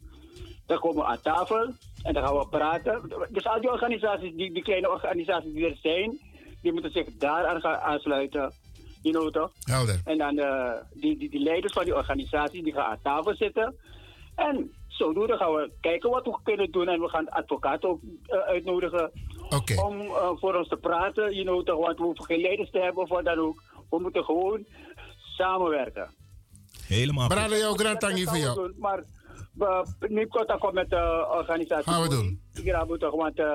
Dan 0.66 0.80
komen 0.80 1.04
we 1.04 1.10
aan 1.10 1.22
tafel 1.22 1.74
en 2.04 2.14
dan 2.14 2.24
gaan 2.24 2.38
we 2.38 2.48
praten. 2.48 3.12
Dus 3.30 3.48
al 3.48 3.62
die 3.62 3.72
organisaties, 3.72 4.36
die, 4.36 4.54
die 4.54 4.64
kleine 4.64 4.90
organisaties 4.90 5.54
die 5.54 5.66
er 5.66 5.78
zijn, 5.82 6.20
die 6.62 6.72
moeten 6.72 6.92
zich 6.92 7.18
daar 7.18 7.46
aan 7.46 7.62
gaan 7.62 7.80
aansluiten. 7.80 8.54
You 9.02 9.16
know 9.16 9.32
toch? 9.32 9.52
Helder. 9.64 10.02
En 10.06 10.18
dan 10.18 10.38
uh, 10.38 10.74
die, 10.94 11.18
die, 11.18 11.30
die 11.30 11.40
leiders 11.40 11.74
van 11.74 11.84
die 11.84 11.96
organisaties 11.96 12.64
die 12.64 12.74
gaan 12.74 12.92
aan 12.92 13.02
tafel 13.04 13.36
zitten. 13.36 13.76
En 14.36 14.74
zodoende 14.88 15.38
gaan 15.38 15.54
we 15.54 15.72
kijken 15.82 16.10
wat 16.10 16.26
we 16.26 16.38
kunnen 16.44 16.72
doen. 16.72 16.88
En 16.88 17.02
we 17.02 17.10
gaan 17.10 17.30
advocaten 17.30 17.90
ook 17.90 18.02
uh, 18.04 18.40
uitnodigen 18.40 19.12
okay. 19.50 19.78
om 19.78 20.02
uh, 20.02 20.30
voor 20.36 20.56
ons 20.56 20.68
te 20.68 20.78
praten. 20.78 21.34
You 21.34 21.46
know, 21.46 21.66
toch, 21.66 21.86
want 21.86 21.98
we 21.98 22.04
hoeven 22.04 22.26
geen 22.26 22.42
leiders 22.42 22.72
te 22.72 22.80
hebben 22.80 23.04
of 23.04 23.10
wat 23.10 23.26
dan 23.26 23.40
ook. 23.40 23.64
We 23.90 24.00
moeten 24.00 24.24
gewoon 24.24 24.66
samenwerken. 25.38 26.10
Helemaal. 26.88 27.28
Brada, 27.28 27.56
jouw 27.56 27.74
grand 27.74 28.00
tangi 28.00 28.26
voor 28.26 28.38
jou. 28.38 28.74
Maar 28.78 29.04
nu 30.08 30.28
contact 30.28 30.74
met 30.74 30.90
de 30.90 31.28
organisatie. 31.32 31.92
Gaan 31.92 32.02
we 32.02 32.10
doen. 32.10 32.42
Ja, 32.64 32.82
we 32.82 32.88
moeten 32.88 33.16
want 33.16 33.40
uh, 33.40 33.46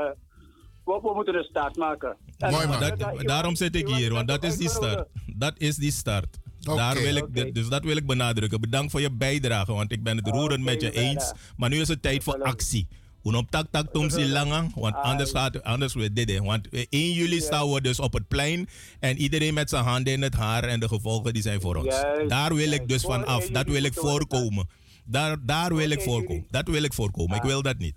we, 0.85 1.01
we, 1.03 1.13
moeten 1.15 1.35
een 1.35 1.45
start 1.45 1.77
maken. 1.77 2.17
Mooi 2.39 2.67
man. 2.67 2.81
Dat, 2.81 3.21
daarom 3.21 3.57
zit 3.57 3.77
ik 3.77 3.89
hier, 3.89 4.13
want 4.13 4.29
dat 4.29 4.45
is 4.45 4.57
die 4.57 4.69
start. 4.69 5.09
Dat 5.37 5.55
is 5.59 5.77
die 5.77 5.93
start. 5.93 6.39
Okay. 6.63 6.77
Daar 6.77 7.03
wil 7.03 7.17
ik, 7.17 7.25
okay. 7.25 7.53
Dus 7.53 7.69
dat 7.69 7.85
wil 7.85 7.97
ik 7.97 8.07
benadrukken. 8.07 8.61
Bedankt 8.61 8.91
voor 8.91 9.01
je 9.01 9.13
bijdrage, 9.13 9.73
want 9.73 9.93
ik 9.93 10.03
ben 10.03 10.17
het 10.17 10.29
roerend 10.29 10.63
okay, 10.63 10.75
met 10.75 10.81
je 10.81 10.93
eens. 10.93 11.33
Maar 11.57 11.69
nu 11.69 11.81
is 11.81 11.89
het 11.89 12.03
tijd 12.03 12.23
voor 12.25 12.43
actie. 12.43 12.89
Unom 13.25 13.47
tak 13.49 13.73
tak 13.73 13.89
tom 13.93 14.11
si 14.11 14.29
langang, 14.29 14.69
want 14.77 14.95
anders 14.95 15.31
gaat 15.31 15.63
anders 15.63 15.95
we 15.95 16.13
dit. 16.13 16.39
Want 16.39 16.69
1 16.71 17.13
juli 17.13 17.41
staan 17.41 17.73
we 17.73 17.81
dus 17.81 18.01
op 18.01 18.13
het 18.13 18.29
plein 18.29 18.69
en 19.01 19.17
iedereen 19.17 19.55
met 19.55 19.71
zijn 19.71 19.85
handen 19.85 20.13
in 20.13 20.23
het 20.23 20.35
haar 20.35 20.65
en 20.65 20.81
de 20.81 20.89
gevolgen 20.89 21.33
die 21.33 21.43
zijn 21.43 21.61
voor 21.61 21.77
ons. 21.77 21.97
Daar 22.29 22.55
wil 22.55 22.71
ik 22.71 22.89
dus 22.89 23.03
van 23.03 23.27
af. 23.27 23.47
Dat 23.47 23.67
wil 23.67 23.83
ik 23.83 23.95
voorkomen. 23.95 24.69
Daar, 25.05 25.37
daar 25.41 25.75
wil 25.75 25.91
ik 25.91 26.01
voorkomen. 26.01 26.47
Dat 26.51 26.69
wil 26.69 26.83
ik 26.83 26.93
voorkomen. 26.93 27.37
Ik 27.37 27.43
wil 27.43 27.63
dat 27.63 27.79
niet. 27.79 27.95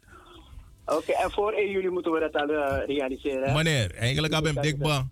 Oké, 0.86 0.96
okay, 0.96 1.24
en 1.24 1.32
voor 1.32 1.52
1 1.52 1.72
juli 1.72 1.90
moeten 1.90 2.12
we 2.12 2.20
dat 2.20 2.36
al 2.36 2.50
uh, 2.50 2.86
realiseren. 2.86 3.54
Meneer, 3.54 3.96
eigenlijk 3.96 4.34
heb 4.34 4.48
ik 4.48 4.62
dik 4.62 4.78
ba. 4.78 5.08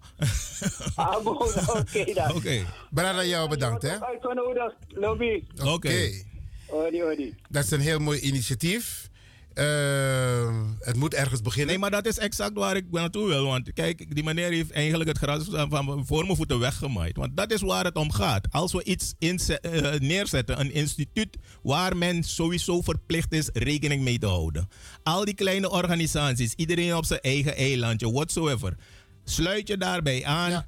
ah, 0.95 1.25
oké 1.27 2.13
dan. 2.13 2.25
Oké. 2.25 2.35
Okay. 2.35 2.65
Brada, 2.91 3.23
jou 3.23 3.49
bedankt 3.49 3.81
hè. 3.81 4.05
Uitgenodigd, 4.05 4.75
lobby. 4.87 5.43
Oké. 5.59 5.69
Okay. 5.69 6.25
Odi, 6.67 7.03
odi. 7.03 7.35
Dat 7.49 7.63
is 7.63 7.71
een 7.71 7.79
heel 7.79 7.99
mooi 7.99 8.19
initiatief. 8.19 9.09
Eh, 9.55 10.61
het 10.79 10.95
moet 10.95 11.13
ergens 11.13 11.41
beginnen. 11.41 11.67
Nee, 11.67 11.77
maar 11.77 11.91
dat 11.91 12.05
is 12.05 12.17
exact 12.17 12.53
waar 12.53 12.75
ik 12.75 12.85
naartoe 12.91 13.27
wil. 13.27 13.45
Want 13.45 13.73
kijk, 13.73 14.15
die 14.15 14.23
meneer 14.23 14.51
heeft 14.51 14.71
eigenlijk 14.71 15.09
het 15.09 15.17
gras 15.17 15.45
van 15.49 16.05
voor 16.05 16.23
mijn 16.23 16.35
voeten 16.35 16.59
weggemaaid. 16.59 17.17
Want 17.17 17.37
dat 17.37 17.51
is 17.51 17.61
waar 17.61 17.83
het 17.83 17.95
om 17.95 18.11
gaat. 18.11 18.47
Als 18.51 18.71
we 18.73 18.83
iets 18.83 19.13
inzet, 19.19 19.67
uh, 19.71 19.93
neerzetten, 19.93 20.59
een 20.59 20.73
instituut 20.73 21.37
waar 21.63 21.97
men 21.97 22.23
sowieso 22.23 22.81
verplicht 22.81 23.33
is 23.33 23.49
rekening 23.53 24.03
mee 24.03 24.19
te 24.19 24.27
houden. 24.27 24.69
Al 25.03 25.25
die 25.25 25.35
kleine 25.35 25.69
organisaties, 25.69 26.53
iedereen 26.55 26.95
op 26.95 27.05
zijn 27.05 27.21
eigen 27.21 27.55
eilandje, 27.55 28.11
whatsoever. 28.11 28.77
Sluit 29.23 29.67
je 29.67 29.77
daarbij 29.77 30.25
aan. 30.25 30.65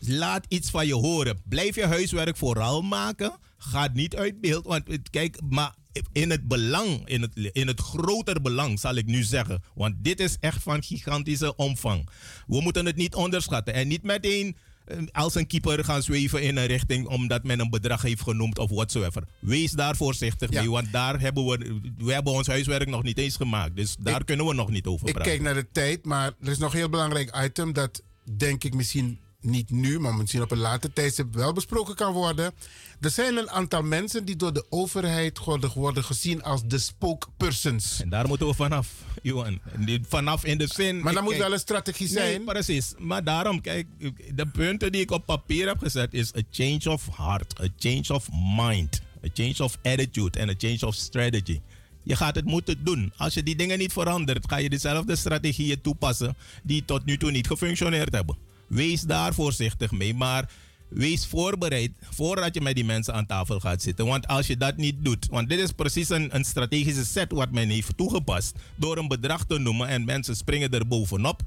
Laat 0.00 0.46
iets 0.48 0.70
van 0.70 0.86
je 0.86 0.94
horen. 0.94 1.42
Blijf 1.48 1.74
je 1.74 1.86
huiswerk 1.86 2.36
vooral 2.36 2.82
maken. 2.82 3.32
Ga 3.70 3.88
niet 3.92 4.16
uit 4.16 4.40
beeld. 4.40 4.66
Want 4.66 5.10
kijk, 5.10 5.40
maar 5.48 5.74
in 6.12 6.30
het 6.30 6.48
belang, 6.48 7.08
in 7.08 7.22
het, 7.22 7.50
in 7.52 7.66
het 7.66 7.80
groter 7.80 8.42
belang 8.42 8.80
zal 8.80 8.94
ik 8.94 9.06
nu 9.06 9.22
zeggen. 9.22 9.62
Want 9.74 9.94
dit 9.98 10.20
is 10.20 10.36
echt 10.40 10.62
van 10.62 10.82
gigantische 10.82 11.56
omvang. 11.56 12.08
We 12.46 12.60
moeten 12.60 12.86
het 12.86 12.96
niet 12.96 13.14
onderschatten. 13.14 13.74
En 13.74 13.88
niet 13.88 14.02
meteen 14.02 14.56
eh, 14.84 14.98
als 15.12 15.34
een 15.34 15.46
keeper 15.46 15.84
gaan 15.84 16.02
zweven 16.02 16.42
in 16.42 16.56
een 16.56 16.66
richting 16.66 17.06
omdat 17.06 17.44
men 17.44 17.60
een 17.60 17.70
bedrag 17.70 18.02
heeft 18.02 18.22
genoemd 18.22 18.58
of 18.58 18.70
whatsoever. 18.70 19.22
Wees 19.38 19.70
daar 19.72 19.96
voorzichtig 19.96 20.50
mee, 20.50 20.70
want 20.70 20.92
daar 20.92 21.20
hebben 21.20 21.44
we, 21.44 21.80
we 21.98 22.12
hebben 22.12 22.32
ons 22.32 22.46
huiswerk 22.46 22.88
nog 22.88 23.02
niet 23.02 23.18
eens 23.18 23.36
gemaakt. 23.36 23.76
Dus 23.76 23.96
daar 23.98 24.24
kunnen 24.24 24.46
we 24.46 24.54
nog 24.54 24.70
niet 24.70 24.86
over 24.86 25.04
praten. 25.04 25.22
Ik 25.22 25.28
kijk 25.28 25.42
naar 25.42 25.62
de 25.62 25.70
tijd, 25.72 26.04
maar 26.04 26.32
er 26.40 26.50
is 26.50 26.58
nog 26.58 26.72
een 26.72 26.78
heel 26.78 26.88
belangrijk 26.88 27.44
item 27.44 27.72
dat 27.72 28.02
denk 28.36 28.64
ik 28.64 28.74
misschien 28.74 29.18
niet 29.44 29.70
nu, 29.70 30.00
maar 30.00 30.14
misschien 30.14 30.42
op 30.42 30.50
een 30.50 30.58
later 30.58 30.92
tijdstip 30.92 31.34
wel 31.34 31.52
besproken 31.52 31.94
kan 31.94 32.12
worden. 32.12 32.52
Er 33.00 33.10
zijn 33.10 33.36
een 33.36 33.50
aantal 33.50 33.82
mensen 33.82 34.24
die 34.24 34.36
door 34.36 34.52
de 34.52 34.66
overheid 34.68 35.38
worden 35.74 36.04
gezien 36.04 36.42
als 36.42 36.62
de 36.66 36.78
spokespersons. 36.78 38.00
En 38.00 38.08
daar 38.08 38.28
moeten 38.28 38.46
we 38.46 38.54
vanaf, 38.54 38.88
Johan. 39.22 39.60
Vanaf 40.08 40.44
in 40.44 40.58
de 40.58 40.66
zin. 40.66 41.00
Maar 41.00 41.14
dan 41.14 41.24
moet 41.24 41.36
wel 41.36 41.52
een 41.52 41.58
strategie 41.58 42.08
zijn. 42.08 42.44
Nee, 42.44 42.54
precies. 42.54 42.94
Maar 42.98 43.24
daarom, 43.24 43.60
kijk, 43.60 43.86
de 44.34 44.46
punten 44.46 44.92
die 44.92 45.00
ik 45.00 45.10
op 45.10 45.26
papier 45.26 45.66
heb 45.66 45.78
gezet 45.78 46.14
is 46.14 46.34
a 46.36 46.40
change 46.50 46.90
of 46.90 47.08
heart, 47.16 47.60
a 47.60 47.66
change 47.78 48.14
of 48.14 48.28
mind, 48.56 49.02
a 49.24 49.28
change 49.34 49.62
of 49.62 49.78
attitude 49.82 50.38
en 50.38 50.48
a 50.48 50.54
change 50.58 50.86
of 50.86 50.94
strategy. 50.94 51.60
Je 52.02 52.16
gaat 52.16 52.34
het 52.34 52.44
moeten 52.44 52.84
doen. 52.84 53.12
Als 53.16 53.34
je 53.34 53.42
die 53.42 53.56
dingen 53.56 53.78
niet 53.78 53.92
verandert, 53.92 54.48
ga 54.48 54.56
je 54.56 54.70
dezelfde 54.70 55.16
strategieën 55.16 55.80
toepassen 55.80 56.36
die 56.62 56.84
tot 56.84 57.04
nu 57.04 57.16
toe 57.16 57.30
niet 57.30 57.46
gefunctioneerd 57.46 58.12
hebben. 58.12 58.52
Wees 58.74 59.00
daar 59.00 59.34
voorzichtig 59.34 59.90
mee. 59.90 60.14
Maar 60.14 60.48
wees 60.88 61.26
voorbereid 61.26 61.90
voordat 62.10 62.54
je 62.54 62.60
met 62.60 62.74
die 62.74 62.84
mensen 62.84 63.14
aan 63.14 63.26
tafel 63.26 63.60
gaat 63.60 63.82
zitten. 63.82 64.06
Want 64.06 64.26
als 64.26 64.46
je 64.46 64.56
dat 64.56 64.76
niet 64.76 65.04
doet, 65.04 65.26
want 65.30 65.48
dit 65.48 65.58
is 65.58 65.72
precies 65.72 66.08
een, 66.08 66.44
strategische 66.44 67.04
set 67.04 67.32
wat 67.32 67.50
men 67.50 67.68
heeft 67.68 67.96
toegepast. 67.96 68.56
Door 68.76 68.96
een 68.96 69.08
bedrag 69.08 69.44
te 69.44 69.58
noemen 69.58 69.88
en 69.88 70.04
mensen 70.04 70.36
springen 70.36 70.70
er 70.70 70.86
bovenop. 70.86 71.42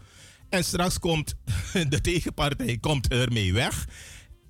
En 0.49 0.63
straks 0.63 0.99
komt 0.99 1.35
de 1.89 2.01
tegenpartij 2.01 2.77
komt 2.77 3.07
ermee 3.07 3.53
weg. 3.53 3.87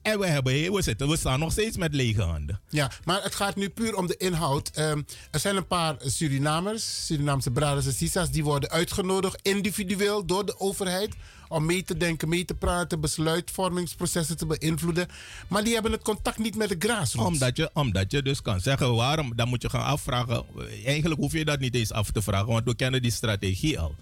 En 0.02 0.20
we, 0.20 0.28
hebben, 0.28 0.74
we, 0.74 0.82
zitten, 0.82 1.10
we 1.10 1.18
staan 1.18 1.40
nog 1.40 1.52
steeds 1.52 1.78
met 1.78 1.94
lege 1.94 2.22
handen. 2.22 2.62
Ja, 2.70 2.92
maar 3.04 3.24
het 3.24 3.36
gaat 3.36 3.56
nu 3.56 3.70
puur 3.70 3.96
om 3.96 4.08
de 4.08 4.18
inhoud. 4.18 4.72
Um, 4.80 5.06
er 5.32 5.40
zijn 5.40 5.56
een 5.56 5.68
paar 5.68 5.96
Surinamers, 6.00 7.06
Surinaamse 7.06 7.52
braders 7.52 7.86
en 7.86 7.94
sisas, 7.94 8.32
die 8.32 8.44
worden 8.44 8.70
uitgenodigd 8.70 9.40
individueel 9.42 10.26
door 10.26 10.46
de 10.46 10.60
overheid 10.60 11.16
om 11.48 11.66
mee 11.66 11.84
te 11.84 11.98
denken, 11.98 12.30
mee 12.30 12.46
te 12.46 12.54
praten, 12.54 13.02
besluitvormingsprocessen 13.02 14.38
te 14.38 14.46
beïnvloeden. 14.46 15.08
Maar 15.48 15.64
die 15.64 15.74
hebben 15.74 15.92
het 15.92 16.02
contact 16.02 16.38
niet 16.38 16.56
met 16.56 16.70
de 16.70 16.76
grassroots. 16.80 17.28
Omdat 17.28 17.58
je, 17.58 17.70
omdat 17.74 18.12
je 18.12 18.22
dus 18.22 18.42
kan 18.42 18.60
zeggen 18.60 18.96
waarom, 18.96 19.36
dan 19.36 19.48
moet 19.48 19.62
je 19.62 19.70
gaan 19.70 19.86
afvragen. 19.86 20.46
Eigenlijk 20.86 21.20
hoef 21.20 21.32
je 21.32 21.46
dat 21.46 21.60
niet 21.60 21.76
eens 21.76 21.92
af 21.92 22.12
te 22.12 22.22
vragen, 22.22 22.48
want 22.48 22.66
we 22.66 22.76
kennen 22.76 23.02
die 23.02 23.12
strategie 23.12 23.80
al. 23.80 23.96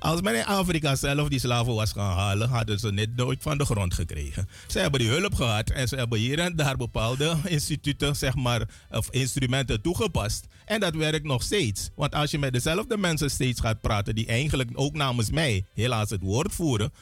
Als 0.00 0.20
men 0.20 0.34
in 0.34 0.44
Afrika 0.44 0.96
zelf 0.96 1.28
die 1.28 1.38
slaven 1.38 1.74
was 1.74 1.92
gaan 1.92 2.16
halen, 2.16 2.48
hadden 2.48 2.78
ze 2.78 2.92
net 2.92 3.16
nooit 3.16 3.42
van 3.42 3.58
de 3.58 3.64
grond 3.64 3.94
gekregen. 3.94 4.48
Ze 4.66 4.78
hebben 4.78 5.00
die 5.00 5.08
hulp 5.08 5.34
gehad 5.34 5.70
en 5.70 5.88
ze 5.88 5.96
hebben 5.96 6.18
hier 6.18 6.38
en 6.38 6.56
daar 6.56 6.76
bepaalde 6.76 7.36
instituten, 7.44 8.16
zeg 8.16 8.34
maar, 8.34 8.68
of 8.90 9.10
instrumenten 9.10 9.82
toegepast. 9.82 10.46
En 10.64 10.80
dat 10.80 10.94
werkt 10.94 11.24
nog 11.24 11.42
steeds. 11.42 11.90
Want 11.96 12.14
als 12.14 12.30
je 12.30 12.38
met 12.38 12.52
dezelfde 12.52 12.96
mensen 12.96 13.30
steeds 13.30 13.60
gaat 13.60 13.80
praten, 13.80 14.14
die 14.14 14.26
eigenlijk 14.26 14.70
ook 14.74 14.94
namens 14.94 15.30
mij 15.30 15.64
helaas 15.74 16.10
het 16.10 16.22
woord 16.22 16.52
voeren, 16.52 16.92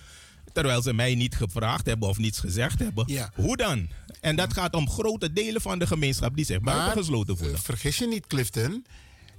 terwijl 0.53 0.83
ze 0.83 0.93
mij 0.93 1.15
niet 1.15 1.37
gevraagd 1.37 1.87
hebben 1.87 2.09
of 2.09 2.19
niets 2.19 2.39
gezegd 2.41 2.79
hebben. 2.79 3.05
Ja. 3.07 3.31
Hoe 3.35 3.57
dan? 3.57 3.89
En 4.21 4.37
dat 4.37 4.53
gaat 4.53 4.75
om 4.75 4.91
grote 4.91 5.33
delen 5.33 5.61
van 5.61 5.79
de 5.79 5.87
gemeenschap 5.87 6.37
die 6.37 6.45
zich 6.45 6.61
buitengesloten 6.61 7.37
voelen. 7.37 7.57
Uh, 7.57 7.63
vergis 7.63 7.99
je 7.99 8.07
niet, 8.07 8.27
Clifton. 8.27 8.87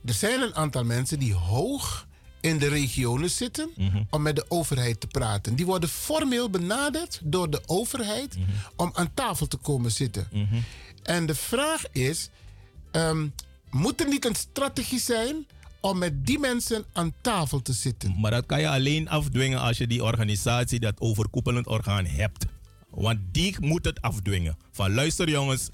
Er 0.05 0.13
zijn 0.13 0.41
een 0.41 0.55
aantal 0.55 0.83
mensen 0.83 1.19
die 1.19 1.33
hoog 1.33 2.07
in 2.41 2.57
de 2.57 2.67
regionen 2.67 3.29
zitten 3.29 3.69
mhm. 3.75 4.03
om 4.09 4.21
met 4.21 4.35
de 4.35 4.45
overheid 4.47 4.99
te 4.99 5.07
praten. 5.07 5.55
Die 5.55 5.65
worden 5.65 5.89
formeel 5.89 6.49
benaderd 6.49 7.19
door 7.23 7.49
de 7.49 7.61
overheid 7.65 8.37
mhm. 8.37 8.49
om 8.75 8.91
aan 8.93 9.13
tafel 9.13 9.47
te 9.47 9.57
komen 9.57 9.91
zitten. 9.91 10.27
Mhm. 10.31 10.55
En 11.03 11.25
de 11.25 11.35
vraag 11.35 11.83
is: 11.91 12.29
um, 12.91 13.33
moet 13.69 14.01
er 14.01 14.07
niet 14.07 14.25
een 14.25 14.35
strategie 14.35 14.99
zijn 14.99 15.45
om 15.79 15.97
met 15.97 16.25
die 16.25 16.39
mensen 16.39 16.85
aan 16.93 17.13
tafel 17.21 17.61
te 17.61 17.73
zitten? 17.73 18.19
Maar 18.19 18.31
dat 18.31 18.45
kan 18.45 18.59
je 18.61 18.69
alleen 18.69 19.09
afdwingen 19.09 19.59
als 19.59 19.77
je 19.77 19.87
die 19.87 20.03
organisatie, 20.03 20.79
dat 20.79 20.99
overkoepelend 20.99 21.67
orgaan 21.67 22.05
hebt. 22.05 22.45
Want 22.89 23.19
die 23.31 23.55
moet 23.59 23.85
het 23.85 24.01
afdwingen. 24.01 24.57
Van 24.71 24.93
luister 24.93 25.29
jongens, 25.29 25.69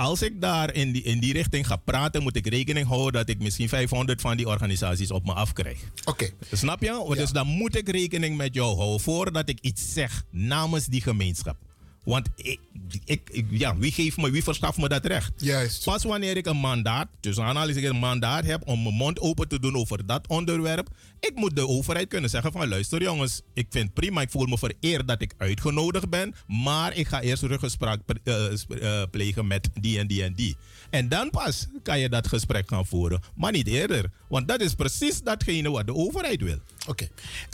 als 0.00 0.22
ik 0.22 0.40
daar 0.40 0.74
in 0.74 0.92
die, 0.92 1.02
in 1.02 1.20
die 1.20 1.32
richting 1.32 1.66
ga 1.66 1.76
praten, 1.76 2.22
moet 2.22 2.36
ik 2.36 2.46
rekening 2.46 2.86
houden 2.86 3.12
dat 3.12 3.28
ik 3.28 3.42
misschien 3.42 3.68
500 3.68 4.20
van 4.20 4.36
die 4.36 4.46
organisaties 4.46 5.10
op 5.10 5.24
me 5.24 5.32
afkrijg. 5.32 5.78
Oké. 6.04 6.30
Snap 6.52 6.82
je? 6.82 7.14
Dus 7.14 7.30
dan 7.30 7.46
moet 7.46 7.76
ik 7.76 7.88
rekening 7.88 8.36
met 8.36 8.54
jou 8.54 8.76
houden 8.76 9.00
voordat 9.00 9.48
ik 9.48 9.58
iets 9.60 9.92
zeg 9.92 10.24
namens 10.30 10.86
die 10.86 11.00
gemeenschap. 11.00 11.56
Want 12.04 12.28
ik, 12.36 12.60
ik, 13.04 13.44
ja, 13.50 13.76
wie, 13.76 13.92
geeft 13.92 14.16
me, 14.16 14.30
wie 14.30 14.42
verschaft 14.42 14.78
me 14.78 14.88
dat 14.88 15.04
recht? 15.04 15.32
Juist. 15.36 15.84
Pas 15.84 16.04
wanneer 16.04 16.36
ik 16.36 16.46
een 16.46 16.56
mandaat, 16.56 17.08
dus 17.20 17.36
ik 17.76 17.84
een 17.84 17.96
mandaat 17.96 18.44
heb 18.44 18.62
om 18.68 18.82
mijn 18.82 18.94
mond 18.94 19.20
open 19.20 19.48
te 19.48 19.60
doen 19.60 19.76
over 19.76 20.06
dat 20.06 20.26
onderwerp, 20.26 20.88
ik 21.20 21.32
moet 21.34 21.56
de 21.56 21.68
overheid 21.68 22.08
kunnen 22.08 22.30
zeggen 22.30 22.52
van 22.52 22.68
luister 22.68 23.02
jongens, 23.02 23.42
ik 23.54 23.66
vind 23.70 23.94
prima, 23.94 24.20
ik 24.20 24.30
voel 24.30 24.46
me 24.46 24.58
vereerd 24.58 25.08
dat 25.08 25.22
ik 25.22 25.34
uitgenodigd 25.36 26.08
ben, 26.08 26.34
maar 26.46 26.96
ik 26.96 27.08
ga 27.08 27.20
eerst 27.20 27.42
ruggespraak 27.42 28.00
uh, 28.24 28.52
uh, 28.68 29.02
plegen 29.10 29.46
met 29.46 29.68
die 29.74 29.98
en 29.98 30.06
die 30.06 30.22
en 30.22 30.34
die. 30.34 30.56
En 30.90 31.08
dan 31.08 31.30
pas 31.30 31.66
kan 31.82 31.98
je 31.98 32.08
dat 32.08 32.28
gesprek 32.28 32.68
gaan 32.68 32.86
voeren, 32.86 33.22
maar 33.34 33.52
niet 33.52 33.66
eerder. 33.66 34.10
Want 34.28 34.48
dat 34.48 34.60
is 34.60 34.74
precies 34.74 35.22
datgene 35.22 35.70
wat 35.70 35.86
de 35.86 35.94
overheid 35.94 36.42
wil. 36.42 36.58
Oké. 36.86 36.90
Okay. 36.90 37.10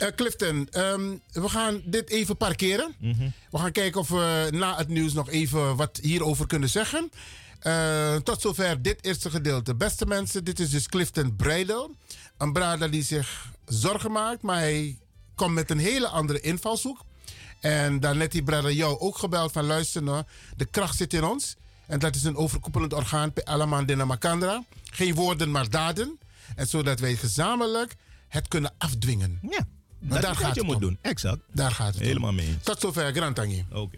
Uh, 0.09 0.15
Clifton, 0.15 0.67
um, 0.71 1.21
we 1.31 1.49
gaan 1.49 1.81
dit 1.85 2.09
even 2.09 2.37
parkeren. 2.37 2.95
Mm 2.99 3.11
-hmm. 3.11 3.33
We 3.51 3.57
gaan 3.57 3.71
kijken 3.71 3.99
of 3.99 4.09
we 4.09 4.47
na 4.51 4.77
het 4.77 4.87
nieuws 4.87 5.13
nog 5.13 5.29
even 5.29 5.75
wat 5.75 5.99
hierover 6.01 6.47
kunnen 6.47 6.69
zeggen. 6.69 7.09
Uh, 7.63 8.15
tot 8.15 8.41
zover 8.41 8.81
dit 8.81 9.05
eerste 9.05 9.29
gedeelte. 9.29 9.75
Beste 9.75 10.05
mensen, 10.05 10.43
dit 10.43 10.59
is 10.59 10.69
dus 10.69 10.87
Clifton 10.87 11.35
Breidel. 11.35 11.95
Een 12.37 12.53
brader 12.53 12.91
die 12.91 13.03
zich 13.03 13.55
zorgen 13.67 14.11
maakt, 14.11 14.41
maar 14.41 14.59
hij 14.59 14.99
komt 15.35 15.53
met 15.53 15.69
een 15.69 15.79
hele 15.79 16.07
andere 16.07 16.39
invalshoek. 16.39 17.05
En 17.59 17.99
daarnet 17.99 18.31
die 18.31 18.43
brader 18.43 18.71
jou 18.71 18.99
ook 18.99 19.17
gebeld 19.17 19.51
van 19.51 19.65
luister 19.65 20.03
nou, 20.03 20.23
de 20.55 20.65
kracht 20.65 20.97
zit 20.97 21.13
in 21.13 21.23
ons. 21.23 21.55
En 21.85 21.99
dat 21.99 22.15
is 22.15 22.23
een 22.23 22.35
overkoepelend 22.35 22.93
orgaan 22.93 23.33
per 23.33 23.43
Alaman 23.43 24.07
Makandra. 24.07 24.63
Geen 24.83 25.13
woorden, 25.13 25.51
maar 25.51 25.69
daden. 25.69 26.19
En 26.55 26.67
zodat 26.67 26.99
wij 26.99 27.15
gezamenlijk 27.15 27.95
het 28.27 28.47
kunnen 28.47 28.73
afdwingen. 28.77 29.39
Ja, 29.41 29.67
dat 29.99 30.21
daar 30.21 30.35
gaat 30.35 30.55
je 30.55 30.63
moet 30.63 30.79
doen. 30.79 30.97
Exact. 31.01 31.39
Daar 31.51 31.71
gaat 31.71 31.93
het 31.93 32.03
Helemaal 32.03 32.33
mee. 32.33 32.57
Tot 32.63 32.79
zover, 32.79 33.13
Grantangi. 33.13 33.65
Oké. 33.71 33.97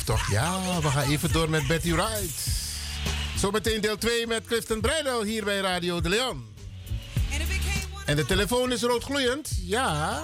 Of 0.00 0.06
toch? 0.06 0.30
Ja, 0.30 0.80
we 0.80 0.88
gaan 0.88 1.10
even 1.10 1.32
door 1.32 1.50
met 1.50 1.66
Betty 1.66 1.92
Wright. 1.92 2.48
Zometeen 3.36 3.80
deel 3.80 3.98
2 3.98 4.26
met 4.26 4.46
Clifton 4.46 4.80
Breidel 4.80 5.22
hier 5.22 5.44
bij 5.44 5.60
Radio 5.60 6.00
de 6.00 6.08
Leon. 6.08 6.48
En 8.06 8.16
de 8.16 8.26
telefoon 8.26 8.72
is 8.72 8.82
roodgloeiend. 8.82 9.50
Ja. 9.62 10.22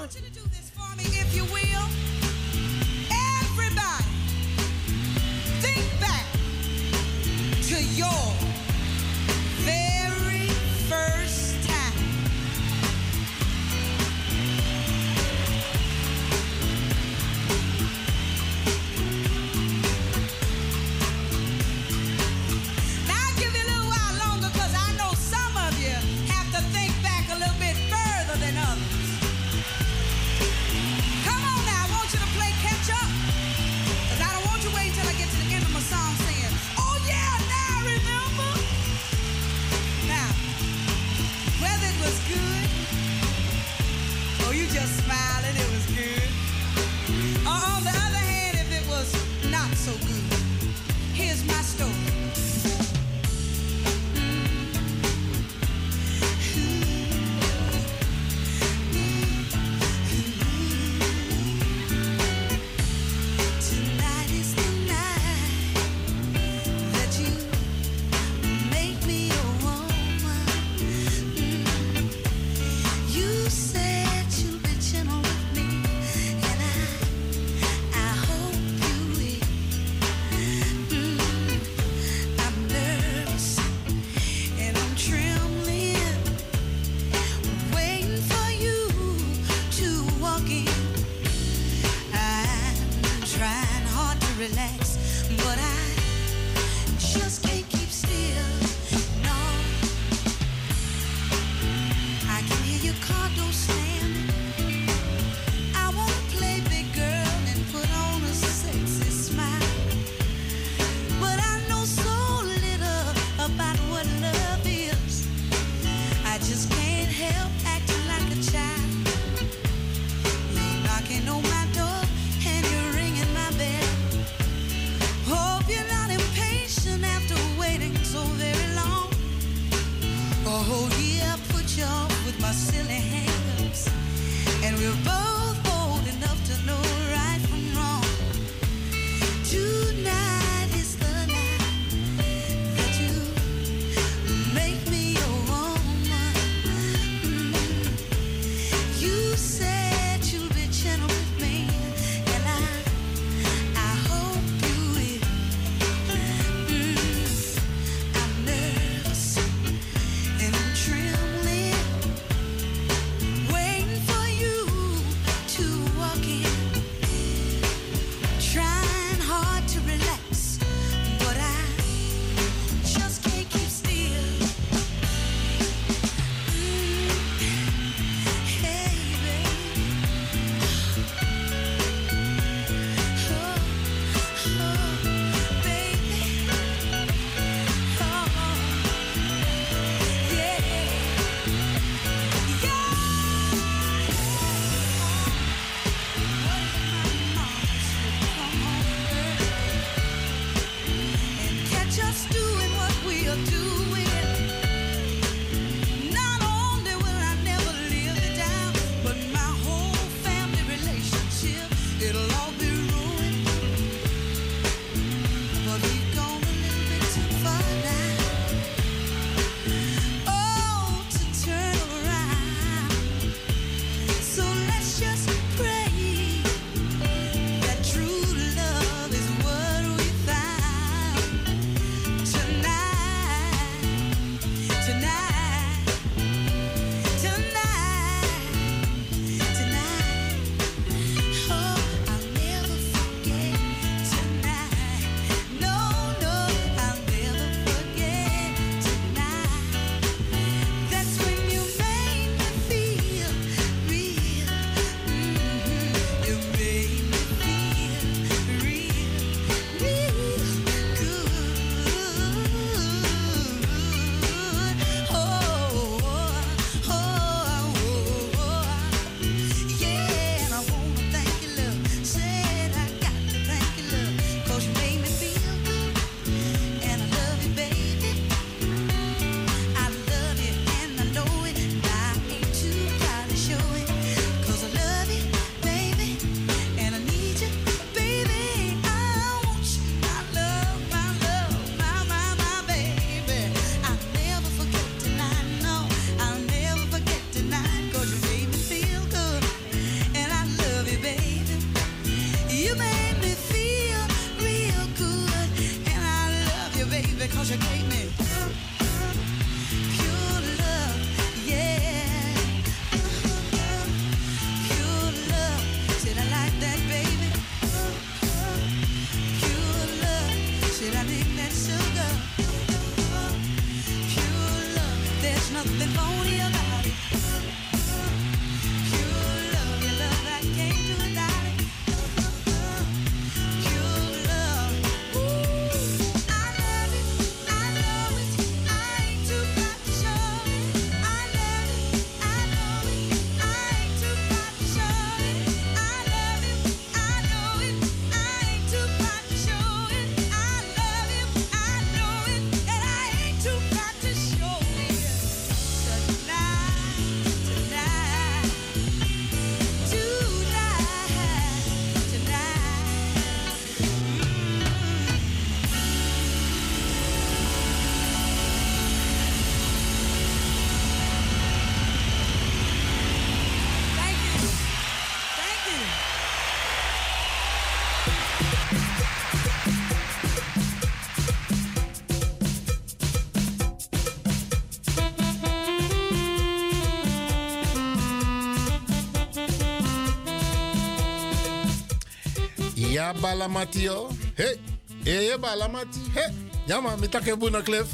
Ja, 393.07 393.15
balamatio. 393.21 394.09
Hey, 394.35 394.59
hey, 395.05 395.39
balamati. 395.39 395.99
Hey, 396.13 396.33
ja 396.67 396.81
man, 396.81 396.99
met 397.01 397.11
take 397.11 397.37
boena 397.37 397.61
klef. 397.61 397.87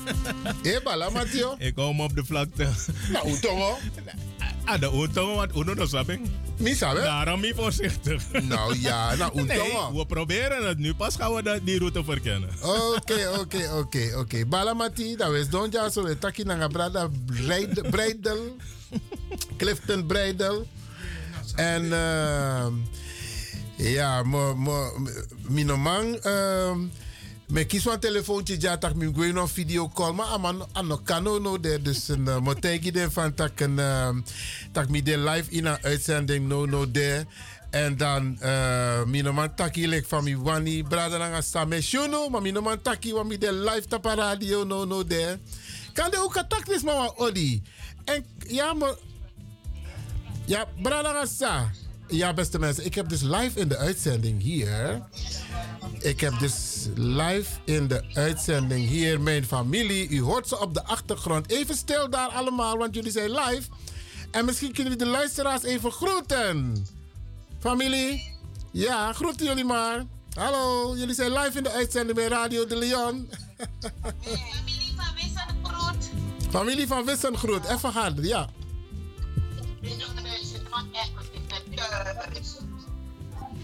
Hey, 0.64 0.80
balamatio. 0.82 1.54
Ik 1.58 1.74
kom 1.74 2.00
op 2.00 2.14
de 2.14 2.24
vlakte. 2.24 2.68
Nou, 3.12 3.28
utongo. 3.30 3.78
Ah, 4.64 4.80
de 4.80 4.86
utongo, 4.92 5.34
want 5.34 5.56
uno 5.56 5.74
no 5.74 5.86
sabe. 5.86 6.18
Misa, 6.58 6.94
hè? 6.94 7.00
Daarom 7.02 7.40
niet 7.40 7.54
voorzichtig. 7.54 8.22
Nou 8.42 8.78
ja, 8.80 9.14
nou 9.14 9.30
utongo. 9.40 9.90
Nee, 9.90 9.98
we 9.98 10.06
proberen 10.06 10.68
het 10.68 10.78
nu. 10.78 10.94
Pas 10.94 11.16
gaan 11.16 11.34
we 11.34 11.42
dat- 11.42 11.60
die 11.66 11.78
route 11.78 12.04
verkennen. 12.04 12.48
Oké, 12.62 13.28
oké, 13.38 13.70
oké, 13.74 14.12
oké. 14.16 14.46
Balamati, 14.46 15.16
dat 15.16 15.32
is 15.34 15.48
Don 15.48 15.70
Jaso, 15.70 16.02
de 16.04 16.18
Taki 16.18 16.42
Nangabrada 16.44 17.08
Breid- 17.26 17.90
Breidel. 17.90 18.56
Clifton 19.58 20.06
Breidel. 20.06 20.66
En 21.56 21.92
ehm 21.92 22.72
ja, 23.78 24.22
mo, 24.22 24.54
mo, 24.54 24.92
minomang. 25.48 26.16
ehm 26.22 26.88
me 27.48 27.64
kies 27.64 27.84
een 27.84 28.00
telefoontje, 28.00 28.56
ja, 28.60 28.76
tak 28.76 28.94
mi 28.94 29.06
gwe 29.08 29.32
no 29.32 29.46
video 29.46 29.88
call, 29.88 30.12
maar 30.12 30.26
aman 30.36 30.66
ano 30.72 30.98
kano 31.00 31.38
no 31.38 31.58
de, 31.58 31.78
dus 31.82 32.08
een 32.08 32.28
motegi 32.42 32.90
de 32.90 33.10
van 33.10 33.34
tak 33.34 33.60
een 33.60 33.78
ehm, 33.78 34.20
tak 34.72 34.88
mi 34.88 35.02
de 35.02 35.18
live 35.18 35.50
in 35.50 35.66
een 35.66 35.78
uitzending 35.82 36.48
no 36.48 36.66
no 36.66 36.90
de. 36.90 37.26
En 37.70 37.96
dan 37.96 38.38
uh, 38.42 39.04
minoman 39.04 39.54
taki 39.54 39.88
lek 39.88 40.06
van 40.06 40.24
mi 40.24 40.36
wani 40.36 40.82
brada 40.82 41.28
nga 41.28 41.40
same 41.40 41.80
shuno, 41.80 42.28
maar 42.28 42.42
minoman 42.42 42.82
taki 42.82 43.12
wa 43.12 43.22
mi 43.22 43.38
de 43.38 43.52
live 43.52 43.86
tapa 43.88 44.14
radio 44.14 44.64
no 44.64 44.84
no 44.84 45.04
de. 45.04 45.38
Kan 45.92 46.10
de 46.10 46.18
ook 46.22 46.36
attack 46.36 46.68
is 46.68 46.82
mama 46.82 47.12
odi. 47.16 47.62
En 48.04 48.24
ja, 48.46 48.72
maar 48.72 48.94
ja, 50.44 50.64
brada 50.82 51.12
nga 51.12 51.26
sa. 51.26 51.70
Ja, 52.08 52.34
beste 52.34 52.58
mensen, 52.58 52.84
ik 52.84 52.94
heb 52.94 53.08
dus 53.08 53.20
live 53.20 53.60
in 53.60 53.68
de 53.68 53.76
uitzending 53.76 54.42
hier. 54.42 55.02
Ik 55.98 56.20
heb 56.20 56.38
dus 56.38 56.86
live 56.94 57.50
in 57.64 57.88
de 57.88 58.04
uitzending 58.14 58.88
hier 58.88 59.20
mijn 59.20 59.44
familie. 59.44 60.08
U 60.08 60.20
hoort 60.20 60.48
ze 60.48 60.60
op 60.60 60.74
de 60.74 60.84
achtergrond. 60.84 61.50
Even 61.50 61.74
stil 61.74 62.10
daar 62.10 62.28
allemaal, 62.28 62.76
want 62.76 62.94
jullie 62.94 63.10
zijn 63.10 63.30
live. 63.30 63.62
En 64.30 64.44
misschien 64.44 64.72
kunnen 64.72 64.92
jullie 64.92 65.06
de 65.06 65.18
luisteraars 65.18 65.62
even 65.62 65.92
groeten. 65.92 66.86
Familie, 67.58 68.36
ja, 68.70 69.12
groeten 69.12 69.46
jullie 69.46 69.64
maar. 69.64 70.04
Hallo, 70.34 70.96
jullie 70.96 71.14
zijn 71.14 71.32
live 71.32 71.56
in 71.56 71.62
de 71.62 71.70
uitzending 71.70 72.16
bij 72.16 72.28
Radio 72.28 72.66
de 72.66 72.76
Leon. 72.76 73.30
Familie 74.20 74.94
van 74.96 75.14
Wissengroet. 75.14 76.10
Familie 76.50 76.86
van 76.86 77.04
Wissengroet, 77.04 77.64
even 77.64 77.92
harder, 77.92 78.24
ja. 78.24 78.48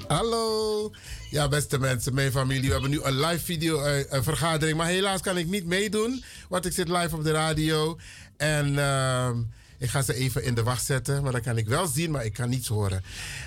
Hallo. 0.07 0.91
Ja, 1.31 1.49
beste 1.49 1.79
mensen, 1.79 2.15
mijn 2.15 2.33
familie. 2.33 2.67
We 2.67 2.73
hebben 2.73 2.91
nu 2.91 3.01
een 3.03 3.21
live 3.21 3.45
video 3.45 3.81
eh, 3.83 4.23
vergadering. 4.23 4.77
Maar 4.77 4.87
helaas 4.87 5.21
kan 5.21 5.39
ik 5.39 5.47
niet 5.47 5.67
meedoen. 5.67 6.25
Want 6.49 6.67
ik 6.67 6.73
zit 6.73 6.89
live 6.89 7.17
op 7.17 7.25
de 7.25 7.31
radio. 7.31 7.99
En 8.37 8.79
ehm, 8.79 9.39
ik 9.79 9.91
ga 9.91 10.03
ze 10.03 10.15
even 10.15 10.45
in 10.45 10.55
de 10.55 10.63
wacht 10.63 10.85
zetten. 10.85 11.23
Maar 11.23 11.33
dan 11.33 11.41
kan 11.41 11.57
ik 11.57 11.69
wel 11.69 11.87
zien, 11.87 12.11
maar 12.11 12.25
ik 12.25 12.33
kan 12.33 12.49
niets 12.49 12.69
horen. 12.69 13.03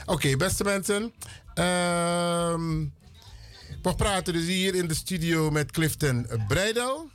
Oké, 0.06 0.38
beste 0.38 0.64
mensen. 0.64 1.14
Ehm, 1.54 2.86
we 3.82 3.96
praten 3.96 4.34
dus 4.34 4.46
hier 4.46 4.76
in 4.76 4.88
de 4.88 4.96
studio 4.96 5.52
met 5.52 5.72
Clifton 5.72 6.28
Breidel. 6.48 7.10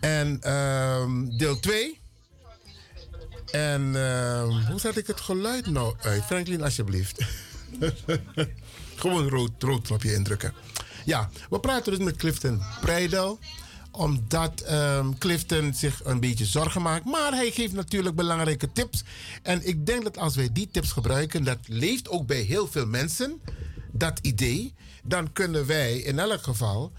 En 0.00 0.38
ehm, 0.40 1.36
deel 1.36 1.60
2. 1.60 1.97
En 3.50 3.96
ehm, 3.96 4.48
hoe 4.48 4.80
zet 4.80 4.96
ik 4.96 5.06
het 5.06 5.20
geluid 5.20 5.66
nou 5.66 5.94
uit? 6.00 6.24
Franklin, 6.24 6.62
alsjeblieft. 6.62 7.24
Gewoon 8.96 9.28
rood, 9.28 9.50
rood 9.58 9.86
knopje 9.86 10.14
indrukken. 10.14 10.52
Ja, 11.04 11.30
we 11.50 11.60
praten 11.60 11.92
dus 11.92 12.04
met 12.04 12.16
Clifton 12.16 12.62
Breidel. 12.80 13.38
Omdat 13.90 14.60
ehm, 14.60 15.12
Clifton 15.18 15.74
zich 15.74 16.04
een 16.04 16.20
beetje 16.20 16.44
zorgen 16.44 16.82
maakt. 16.82 17.04
Maar 17.04 17.32
hij 17.32 17.50
geeft 17.50 17.72
natuurlijk 17.72 18.16
belangrijke 18.16 18.72
tips. 18.72 19.04
En 19.42 19.66
ik 19.66 19.86
denk 19.86 20.04
dat 20.04 20.18
als 20.18 20.36
wij 20.36 20.48
die 20.52 20.68
tips 20.70 20.92
gebruiken, 20.92 21.44
dat 21.44 21.58
leeft 21.66 22.08
ook 22.08 22.26
bij 22.26 22.40
heel 22.40 22.66
veel 22.66 22.86
mensen, 22.86 23.40
dat 23.92 24.18
idee. 24.22 24.74
Dan 25.02 25.32
kunnen 25.32 25.66
wij 25.66 25.98
in 25.98 26.18
elk 26.18 26.42
geval 26.42 26.92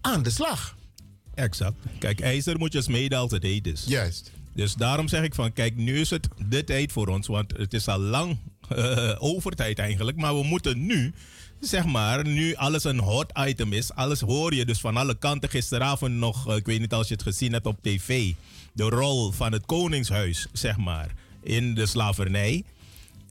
aan 0.00 0.22
de 0.22 0.30
slag. 0.30 0.76
Exact. 1.34 1.76
Kijk, 1.98 2.20
ijzer 2.20 2.58
moet 2.58 2.72
je 2.72 2.82
smeden 2.82 3.18
als 3.18 3.30
het 3.30 3.42
heet 3.42 3.66
is. 3.66 3.84
Juist. 3.86 4.30
Dus 4.58 4.74
daarom 4.74 5.08
zeg 5.08 5.22
ik 5.22 5.34
van, 5.34 5.52
kijk, 5.52 5.76
nu 5.76 6.00
is 6.00 6.10
het 6.10 6.28
de 6.48 6.64
tijd 6.64 6.92
voor 6.92 7.06
ons. 7.06 7.26
Want 7.26 7.56
het 7.56 7.74
is 7.74 7.88
al 7.88 7.98
lang 7.98 8.38
eh, 8.68 9.14
overtijd 9.18 9.78
eigenlijk. 9.78 10.16
Maar 10.16 10.34
we 10.34 10.42
moeten 10.42 10.86
nu, 10.86 11.12
zeg 11.60 11.84
maar, 11.84 12.26
nu 12.26 12.54
alles 12.54 12.84
een 12.84 12.98
hot 12.98 13.32
item 13.46 13.72
is. 13.72 13.92
Alles 13.92 14.20
hoor 14.20 14.54
je 14.54 14.64
dus 14.64 14.80
van 14.80 14.96
alle 14.96 15.18
kanten. 15.18 15.48
Gisteravond 15.48 16.14
nog, 16.14 16.48
eh, 16.48 16.56
ik 16.56 16.66
weet 16.66 16.80
niet 16.80 16.92
als 16.92 17.08
je 17.08 17.14
het 17.14 17.22
gezien 17.22 17.52
hebt 17.52 17.66
op 17.66 17.78
tv. 17.82 18.32
De 18.72 18.82
rol 18.82 19.30
van 19.30 19.52
het 19.52 19.66
koningshuis, 19.66 20.46
zeg 20.52 20.76
maar, 20.76 21.14
in 21.42 21.74
de 21.74 21.86
slavernij. 21.86 22.64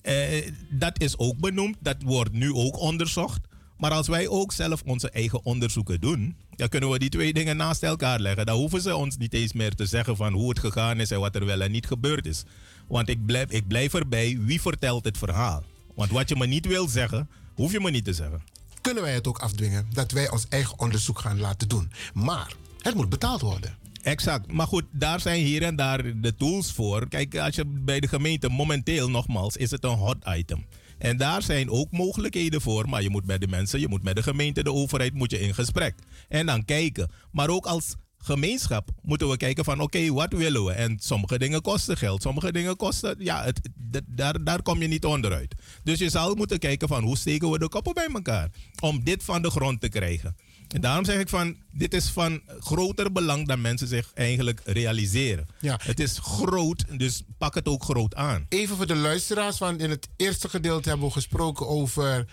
Eh, 0.01 0.51
dat 0.69 1.01
is 1.01 1.17
ook 1.17 1.37
benoemd. 1.37 1.75
Dat 1.79 1.97
wordt 2.03 2.33
nu 2.33 2.53
ook 2.53 2.79
onderzocht. 2.79 3.46
Maar 3.77 3.91
als 3.91 4.07
wij 4.07 4.27
ook 4.27 4.51
zelf 4.51 4.81
onze 4.85 5.09
eigen 5.09 5.45
onderzoeken 5.45 6.01
doen, 6.01 6.35
dan 6.55 6.69
kunnen 6.69 6.89
we 6.89 6.99
die 6.99 7.09
twee 7.09 7.33
dingen 7.33 7.57
naast 7.57 7.83
elkaar 7.83 8.19
leggen. 8.19 8.45
Dan 8.45 8.57
hoeven 8.57 8.81
ze 8.81 8.95
ons 8.95 9.17
niet 9.17 9.33
eens 9.33 9.53
meer 9.53 9.75
te 9.75 9.85
zeggen 9.85 10.15
van 10.15 10.33
hoe 10.33 10.49
het 10.49 10.59
gegaan 10.59 10.99
is 10.99 11.11
en 11.11 11.19
wat 11.19 11.35
er 11.35 11.45
wel 11.45 11.61
en 11.61 11.71
niet 11.71 11.87
gebeurd 11.87 12.25
is. 12.25 12.43
Want 12.87 13.09
ik 13.09 13.25
blijf, 13.25 13.49
ik 13.49 13.67
blijf 13.67 13.93
erbij, 13.93 14.37
wie 14.39 14.61
vertelt 14.61 15.05
het 15.05 15.17
verhaal? 15.17 15.63
Want 15.95 16.11
wat 16.11 16.29
je 16.29 16.35
me 16.35 16.45
niet 16.45 16.65
wil 16.65 16.87
zeggen, 16.87 17.29
hoef 17.55 17.71
je 17.71 17.79
me 17.79 17.89
niet 17.89 18.05
te 18.05 18.13
zeggen. 18.13 18.41
Kunnen 18.81 19.03
wij 19.03 19.13
het 19.13 19.27
ook 19.27 19.37
afdwingen 19.37 19.87
dat 19.93 20.11
wij 20.11 20.29
ons 20.29 20.45
eigen 20.49 20.79
onderzoek 20.79 21.19
gaan 21.19 21.39
laten 21.39 21.67
doen. 21.67 21.91
Maar 22.13 22.53
het 22.81 22.95
moet 22.95 23.09
betaald 23.09 23.41
worden. 23.41 23.77
Exact. 24.01 24.51
Maar 24.51 24.67
goed, 24.67 24.83
daar 24.91 25.19
zijn 25.19 25.45
hier 25.45 25.63
en 25.63 25.75
daar 25.75 26.21
de 26.21 26.35
tools 26.35 26.71
voor. 26.71 27.07
Kijk, 27.07 27.37
als 27.37 27.55
je 27.55 27.65
bij 27.65 27.99
de 27.99 28.07
gemeente 28.07 28.49
momenteel 28.49 29.09
nogmaals 29.09 29.57
is 29.57 29.71
het 29.71 29.83
een 29.83 29.97
hot 29.97 30.17
item. 30.27 30.65
En 30.97 31.17
daar 31.17 31.41
zijn 31.41 31.69
ook 31.69 31.91
mogelijkheden 31.91 32.61
voor. 32.61 32.89
Maar 32.89 33.01
je 33.01 33.09
moet 33.09 33.25
met 33.25 33.41
de 33.41 33.47
mensen, 33.47 33.79
je 33.79 33.87
moet 33.87 34.03
met 34.03 34.15
de 34.15 34.23
gemeente, 34.23 34.63
de 34.63 34.73
overheid, 34.73 35.13
moet 35.13 35.31
je 35.31 35.39
in 35.39 35.53
gesprek. 35.53 35.95
En 36.29 36.45
dan 36.45 36.65
kijken. 36.65 37.11
Maar 37.31 37.49
ook 37.49 37.65
als 37.65 37.95
gemeenschap 38.17 38.89
moeten 39.01 39.29
we 39.29 39.37
kijken 39.37 39.63
van 39.63 39.81
oké, 39.81 40.13
wat 40.13 40.33
willen 40.33 40.65
we? 40.65 40.71
En 40.71 40.99
sommige 40.99 41.37
dingen 41.37 41.61
kosten 41.61 41.97
geld, 41.97 42.21
sommige 42.21 42.51
dingen 42.51 42.75
kosten, 42.75 43.15
ja, 43.19 43.43
het, 43.43 43.69
daar, 44.05 44.43
daar 44.43 44.61
kom 44.61 44.81
je 44.81 44.87
niet 44.87 45.05
onderuit. 45.05 45.55
Dus 45.83 45.99
je 45.99 46.09
zal 46.09 46.35
moeten 46.35 46.59
kijken 46.59 46.87
van 46.87 47.03
hoe 47.03 47.17
steken 47.17 47.51
we 47.51 47.59
de 47.59 47.69
koppen 47.69 47.93
bij 47.93 48.09
elkaar 48.13 48.49
om 48.79 49.03
dit 49.03 49.23
van 49.23 49.41
de 49.41 49.49
grond 49.49 49.81
te 49.81 49.89
krijgen. 49.89 50.35
En 50.67 50.81
daarom 50.81 51.05
zeg 51.05 51.19
ik 51.19 51.29
van, 51.29 51.57
dit 51.71 51.93
is 51.93 52.09
van 52.09 52.41
groter 52.59 53.11
belang 53.11 53.47
dan 53.47 53.61
mensen 53.61 53.87
zich 53.87 54.11
eigenlijk 54.13 54.61
realiseren. 54.65 55.47
Ja. 55.59 55.79
Het 55.83 55.99
is 55.99 56.17
groot, 56.21 56.99
dus 56.99 57.23
pak 57.37 57.55
het 57.55 57.67
ook 57.67 57.83
groot 57.83 58.15
aan. 58.15 58.45
Even 58.49 58.75
voor 58.75 58.87
de 58.87 58.95
luisteraars, 58.95 59.57
want 59.57 59.81
in 59.81 59.89
het 59.89 60.07
eerste 60.15 60.49
gedeelte 60.49 60.89
hebben 60.89 61.07
we 61.07 61.13
gesproken 61.13 61.67
over 61.67 62.25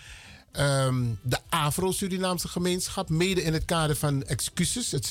ehm, 0.54 1.04
de 1.22 1.38
Afro-Surinaamse 1.48 2.48
gemeenschap. 2.48 3.08
Mede 3.08 3.42
in 3.42 3.52
het 3.52 3.64
kader 3.64 3.96
van 3.96 4.22
excuses, 4.22 4.90
het, 4.90 5.10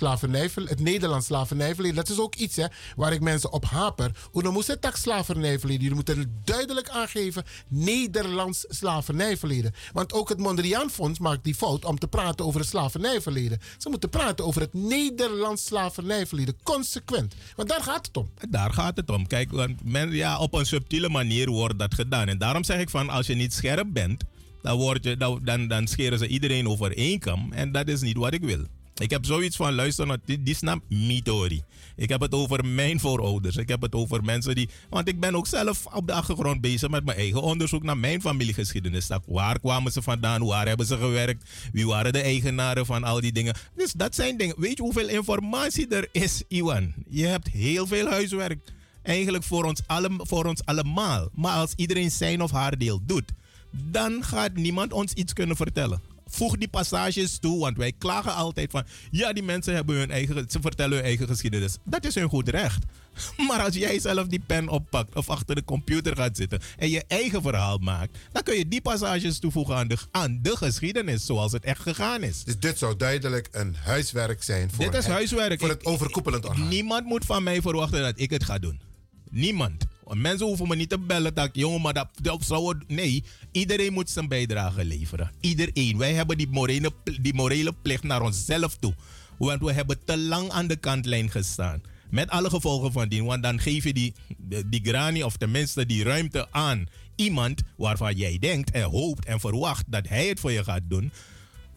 het 0.53 0.80
Nederlands 0.80 1.26
slavernijverleden. 1.26 1.95
Dat 1.95 2.10
is 2.10 2.20
ook 2.20 2.36
iets 2.36 2.56
hè, 2.56 2.65
waar 2.95 3.14
ik 3.14 3.22
mensen 3.22 3.52
op 3.52 3.65
haper. 3.65 4.11
Hoe 4.32 4.44
dan 4.44 4.53
moest 4.53 4.68
het 4.68 4.82
tak 4.82 4.95
slavernijverleden? 4.95 5.82
Jullie 5.82 5.95
moeten 5.95 6.41
duidelijk 6.44 6.90
aangeven 6.90 7.44
Nederlands 7.68 8.65
slavernijverleden. 8.70 9.74
Want 9.94 10.14
ook 10.14 10.30
het 10.30 10.40
Mondriaan-fonds 10.40 11.20
maakt 11.20 11.44
die 11.44 11.56
fout 11.56 11.86
om 11.86 11.99
te 11.99 12.07
praten 12.07 12.45
over 12.45 12.60
het 12.60 12.70
slavernijverleden. 12.70 13.60
Ze 13.78 13.90
moeten 13.90 14.10
praten 14.10 14.45
over 14.45 14.61
het 14.61 14.74
Nederlands 14.74 15.65
slavernijverleden. 15.65 16.56
Consequent. 16.64 17.36
Want 17.56 17.70
daar 17.70 17.84
gaat 17.84 18.06
het 18.06 18.18
om. 18.18 18.30
Daar 18.49 18.74
gaat 18.74 18.98
het 18.98 19.10
om. 19.10 19.28
Kijk, 19.28 19.52
want 19.52 19.84
men, 19.84 20.11
ja, 20.11 20.38
op 20.40 20.53
een 20.53 20.65
subtiele 20.65 21.10
manier 21.10 21.49
wordt 21.49 21.80
dat 21.80 21.94
gedaan. 21.94 22.28
En 22.28 22.38
daarom 22.38 22.64
zeg 22.64 22.80
ik 22.80 22.90
van, 22.90 23.10
als 23.10 23.28
je 23.28 23.36
niet 23.36 23.53
scherp 23.53 23.88
bent, 23.94 24.24
dan, 24.64 25.40
dan, 25.44 25.68
dan, 25.68 25.88
scheren 25.88 26.19
ze 26.19 26.27
iedereen 26.27 26.68
over 26.68 26.98
één 26.98 27.19
kam. 27.19 27.52
En 27.52 27.72
dat 27.72 27.88
is 27.88 28.02
niet 28.02 28.18
wat 28.18 28.34
ik 28.34 28.41
wil. 28.41 28.65
Ik 28.94 29.10
heb 29.10 29.26
zoiets 29.26 29.56
van, 29.56 29.73
luister, 29.73 30.06
nou, 30.06 30.19
dit 30.26 30.45
dit 30.45 30.56
is 30.56 30.61
nou 30.61 30.80
mythori. 30.90 31.64
Ik 31.95 32.10
heb 32.10 32.22
het 32.22 32.34
over 32.34 32.65
mijn 32.65 32.99
voorouders. 32.99 33.56
Ik 33.56 33.68
heb 33.68 33.81
het 33.81 33.95
over 33.95 34.23
mensen 34.23 34.56
die... 34.56 34.69
Want 34.90 35.07
ik 35.07 35.19
ben 35.19 35.35
ook 35.35 35.48
zelf 35.48 35.85
op 35.85 36.07
de 36.07 36.14
achtergrond 36.14 36.61
bezig 36.61 36.90
met 36.90 37.06
mijn 37.06 37.18
eigen 37.18 37.41
onderzoek 37.41 37.84
naar 37.84 37.98
mijn 37.98 38.22
familiegeschiedenis. 38.22 39.10
Waar 39.26 39.60
kwamen 39.60 39.91
ze 39.91 40.02
vandaan? 40.02 40.45
Waar 40.45 40.68
hebben 40.68 40.85
ze 40.85 40.98
gewerkt? 40.98 41.49
Wie 41.72 41.88
waren 41.88 42.14
de 42.14 42.22
eigenaren 42.22 42.85
van 42.85 43.03
al 43.03 43.22
die 43.22 43.31
dingen? 43.31 43.56
Dus 43.76 43.91
dat 43.91 44.15
zijn 44.15 44.38
dingen. 44.38 44.56
Weet 44.60 44.77
je 44.77 44.84
hoeveel 44.84 45.07
informatie 45.07 45.88
er 45.88 46.07
is, 46.11 46.44
Iwan? 46.48 46.94
Je 47.10 47.26
hebt 47.26 47.48
heel 47.48 47.88
veel 47.88 48.07
huiswerk. 48.07 48.60
Eigenlijk 49.03 49.44
voor 49.44 49.64
ons, 49.64 49.81
voor 50.18 50.45
ons 50.45 50.65
allemaal. 50.65 51.30
Maar 51.34 51.57
als 51.57 51.73
iedereen 51.76 52.11
zijn 52.11 52.41
of 52.41 52.52
haar 52.52 52.77
deel 52.77 52.99
doet, 53.06 53.31
dan 53.73 54.23
gaat 54.23 54.53
niemand 54.53 54.93
ons 54.93 55.13
iets 55.13 55.33
kunnen 55.33 55.55
vertellen. 55.55 56.01
Voeg 56.27 56.57
die 56.57 56.67
passages 56.67 57.37
toe, 57.39 57.59
want 57.59 57.77
wij 57.77 57.93
klagen 57.97 58.33
altijd 58.35 58.71
van... 58.71 58.83
Ja, 59.11 59.33
die 59.33 59.43
mensen 59.43 59.73
hebben 59.75 59.95
hun 59.95 60.11
eigen... 60.11 60.45
Ze 60.49 60.59
vertellen 60.61 60.95
hun 60.95 61.05
eigen 61.05 61.27
geschiedenis. 61.27 61.77
Dat 61.85 62.05
is 62.05 62.15
hun 62.15 62.29
goed 62.29 62.49
recht. 62.49 62.85
Maar 63.47 63.61
als 63.61 63.75
jij 63.75 63.99
zelf 63.99 64.27
die 64.27 64.41
pen 64.47 64.69
oppakt 64.69 65.15
of 65.15 65.29
achter 65.29 65.55
de 65.55 65.63
computer 65.63 66.15
gaat 66.15 66.37
zitten... 66.37 66.59
en 66.77 66.89
je 66.89 67.03
eigen 67.07 67.41
verhaal 67.41 67.77
maakt... 67.77 68.17
dan 68.31 68.43
kun 68.43 68.57
je 68.57 68.67
die 68.67 68.81
passages 68.81 69.39
toevoegen 69.39 69.75
aan 69.75 69.87
de, 69.87 69.97
aan 70.11 70.39
de 70.41 70.57
geschiedenis 70.57 71.25
zoals 71.25 71.51
het 71.51 71.63
echt 71.63 71.81
gegaan 71.81 72.23
is. 72.23 72.43
Dus 72.43 72.59
dit 72.59 72.77
zou 72.77 72.95
duidelijk 72.95 73.47
een 73.51 73.75
huiswerk 73.83 74.43
zijn 74.43 74.69
voor, 74.71 74.85
Dit 74.85 74.93
is 74.93 75.05
het, 75.05 75.13
huiswerk. 75.13 75.59
voor 75.59 75.69
het 75.69 75.85
overkoepelend 75.85 76.45
orgaan. 76.45 76.67
Niemand 76.67 77.05
moet 77.05 77.25
van 77.25 77.43
mij 77.43 77.61
verwachten 77.61 78.01
dat 78.01 78.19
ik 78.19 78.29
het 78.29 78.43
ga 78.43 78.59
doen. 78.59 78.81
Niemand. 79.29 79.85
Mensen 80.07 80.47
hoeven 80.47 80.67
me 80.67 80.75
niet 80.75 80.89
te 80.89 80.99
bellen 80.99 81.34
dat 81.34 81.49
jongen, 81.53 81.81
maar 81.81 81.93
dat, 81.93 82.07
dat 82.21 82.43
zou 82.43 82.77
Nee, 82.88 83.23
iedereen 83.51 83.93
moet 83.93 84.09
zijn 84.09 84.27
bijdrage 84.27 84.85
leveren. 84.85 85.31
Iedereen. 85.39 85.97
Wij 85.97 86.13
hebben 86.13 86.38
die 86.38 86.47
morele, 86.47 86.91
die 87.21 87.34
morele 87.34 87.73
plicht 87.81 88.03
naar 88.03 88.21
onszelf 88.21 88.75
toe. 88.75 88.93
Want 89.38 89.61
we 89.61 89.73
hebben 89.73 90.05
te 90.05 90.17
lang 90.17 90.49
aan 90.49 90.67
de 90.67 90.75
kantlijn 90.75 91.30
gestaan. 91.30 91.81
Met 92.09 92.30
alle 92.30 92.49
gevolgen 92.49 92.91
van 92.91 93.07
dien. 93.07 93.25
Want 93.25 93.43
dan 93.43 93.59
geef 93.59 93.84
je 93.84 93.93
die, 93.93 94.13
die 94.65 94.81
grani, 94.84 95.23
of 95.23 95.38
tenminste 95.38 95.85
die 95.85 96.03
ruimte 96.03 96.47
aan 96.51 96.88
iemand 97.15 97.61
waarvan 97.77 98.15
jij 98.15 98.39
denkt 98.39 98.71
en 98.71 98.84
hoopt 98.84 99.25
en 99.25 99.39
verwacht 99.39 99.84
dat 99.88 100.07
hij 100.07 100.27
het 100.27 100.39
voor 100.39 100.51
je 100.51 100.63
gaat 100.63 100.84
doen. 100.88 101.11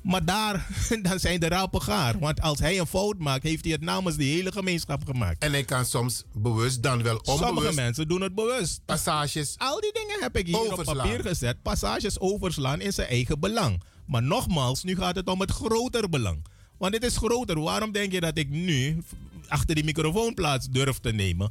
Maar 0.07 0.25
daar, 0.25 0.67
dan 1.09 1.19
zijn 1.19 1.41
de 1.41 1.49
rapen 1.49 1.83
gaar. 1.83 2.19
Want 2.19 2.41
als 2.41 2.59
hij 2.59 2.79
een 2.79 2.87
fout 2.87 3.19
maakt, 3.19 3.43
heeft 3.43 3.65
hij 3.65 3.73
het 3.73 3.81
namens 3.81 4.17
de 4.17 4.25
hele 4.25 4.53
gemeenschap 4.53 5.07
gemaakt. 5.07 5.43
En 5.43 5.53
hij 5.53 5.65
kan 5.65 5.85
soms 5.85 6.25
bewust, 6.33 6.83
dan 6.83 7.03
wel 7.03 7.17
onbewust... 7.17 7.45
Sommige 7.45 7.75
mensen 7.75 8.09
doen 8.09 8.21
het 8.21 8.35
bewust. 8.35 8.81
Passages 8.85 9.55
Al 9.57 9.81
die 9.81 9.93
dingen 9.93 10.23
heb 10.23 10.37
ik 10.37 10.47
hier 10.47 10.57
Overslaan. 10.57 10.97
op 10.97 11.03
papier 11.03 11.21
gezet. 11.21 11.63
Passages 11.63 12.21
overslaan 12.21 12.81
in 12.81 12.93
zijn 12.93 13.09
eigen 13.09 13.41
belang. 13.41 13.83
Maar 14.07 14.23
nogmaals, 14.23 14.83
nu 14.83 14.97
gaat 14.97 15.17
het 15.17 15.29
om 15.29 15.41
het 15.41 15.51
groter 15.51 16.09
belang. 16.09 16.45
Want 16.79 16.95
het 16.95 17.05
is 17.05 17.17
groter. 17.17 17.61
Waarom 17.61 17.93
denk 17.93 18.13
je 18.13 18.21
dat 18.21 18.39
ik 18.39 18.49
nu 18.49 19.03
achter 19.49 19.75
die 19.75 19.85
microfoon 19.85 20.35
plaats 20.35 20.69
durf 20.71 20.99
te 20.99 21.13
nemen? 21.13 21.51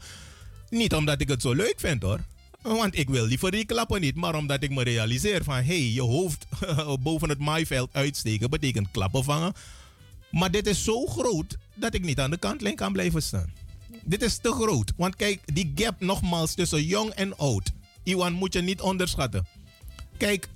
Niet 0.69 0.94
omdat 0.94 1.22
ik 1.22 1.27
het 1.27 1.41
zo 1.41 1.53
leuk 1.53 1.76
vind 1.77 2.02
hoor. 2.03 2.19
Want 2.74 2.98
ik 2.98 3.10
wil 3.10 3.26
liever 3.26 3.52
die 3.52 3.66
klappen 3.66 4.02
niet. 4.02 4.16
Maar 4.16 4.36
omdat 4.36 4.64
ik 4.64 4.70
me 4.70 4.84
realiseer 4.84 5.44
van... 5.44 5.56
hé, 5.56 5.64
hey, 5.64 5.92
je 5.92 6.02
hoofd 6.02 6.46
boven 7.00 7.30
het 7.30 7.40
maaiveld 7.40 7.90
uitsteken 7.92 8.50
betekent 8.50 8.92
klappen 8.92 9.24
vangen. 9.24 9.54
Maar 10.32 10.52
dit 10.52 10.68
is 10.68 10.84
zo 10.84 11.06
groot 11.06 11.58
dat 11.76 11.94
ik 11.94 12.04
niet 12.04 12.20
aan 12.20 12.30
de 12.30 12.38
kantlijn 12.38 12.76
kan 12.76 12.92
blijven 12.92 13.24
staan. 13.24 13.54
Dit 14.04 14.22
is 14.22 14.38
te 14.38 14.52
groot. 14.52 14.94
Want 14.98 15.16
kijk, 15.16 15.42
die 15.54 15.72
gap 15.76 16.00
nogmaals 16.00 16.54
tussen 16.54 16.84
jong 16.84 17.10
en 17.10 17.38
oud. 17.38 17.72
Iwan 18.04 18.34
moet 18.34 18.54
je 18.54 18.62
niet 18.62 18.82
onderschatten. 18.82 19.48
Kijk, 20.18 20.50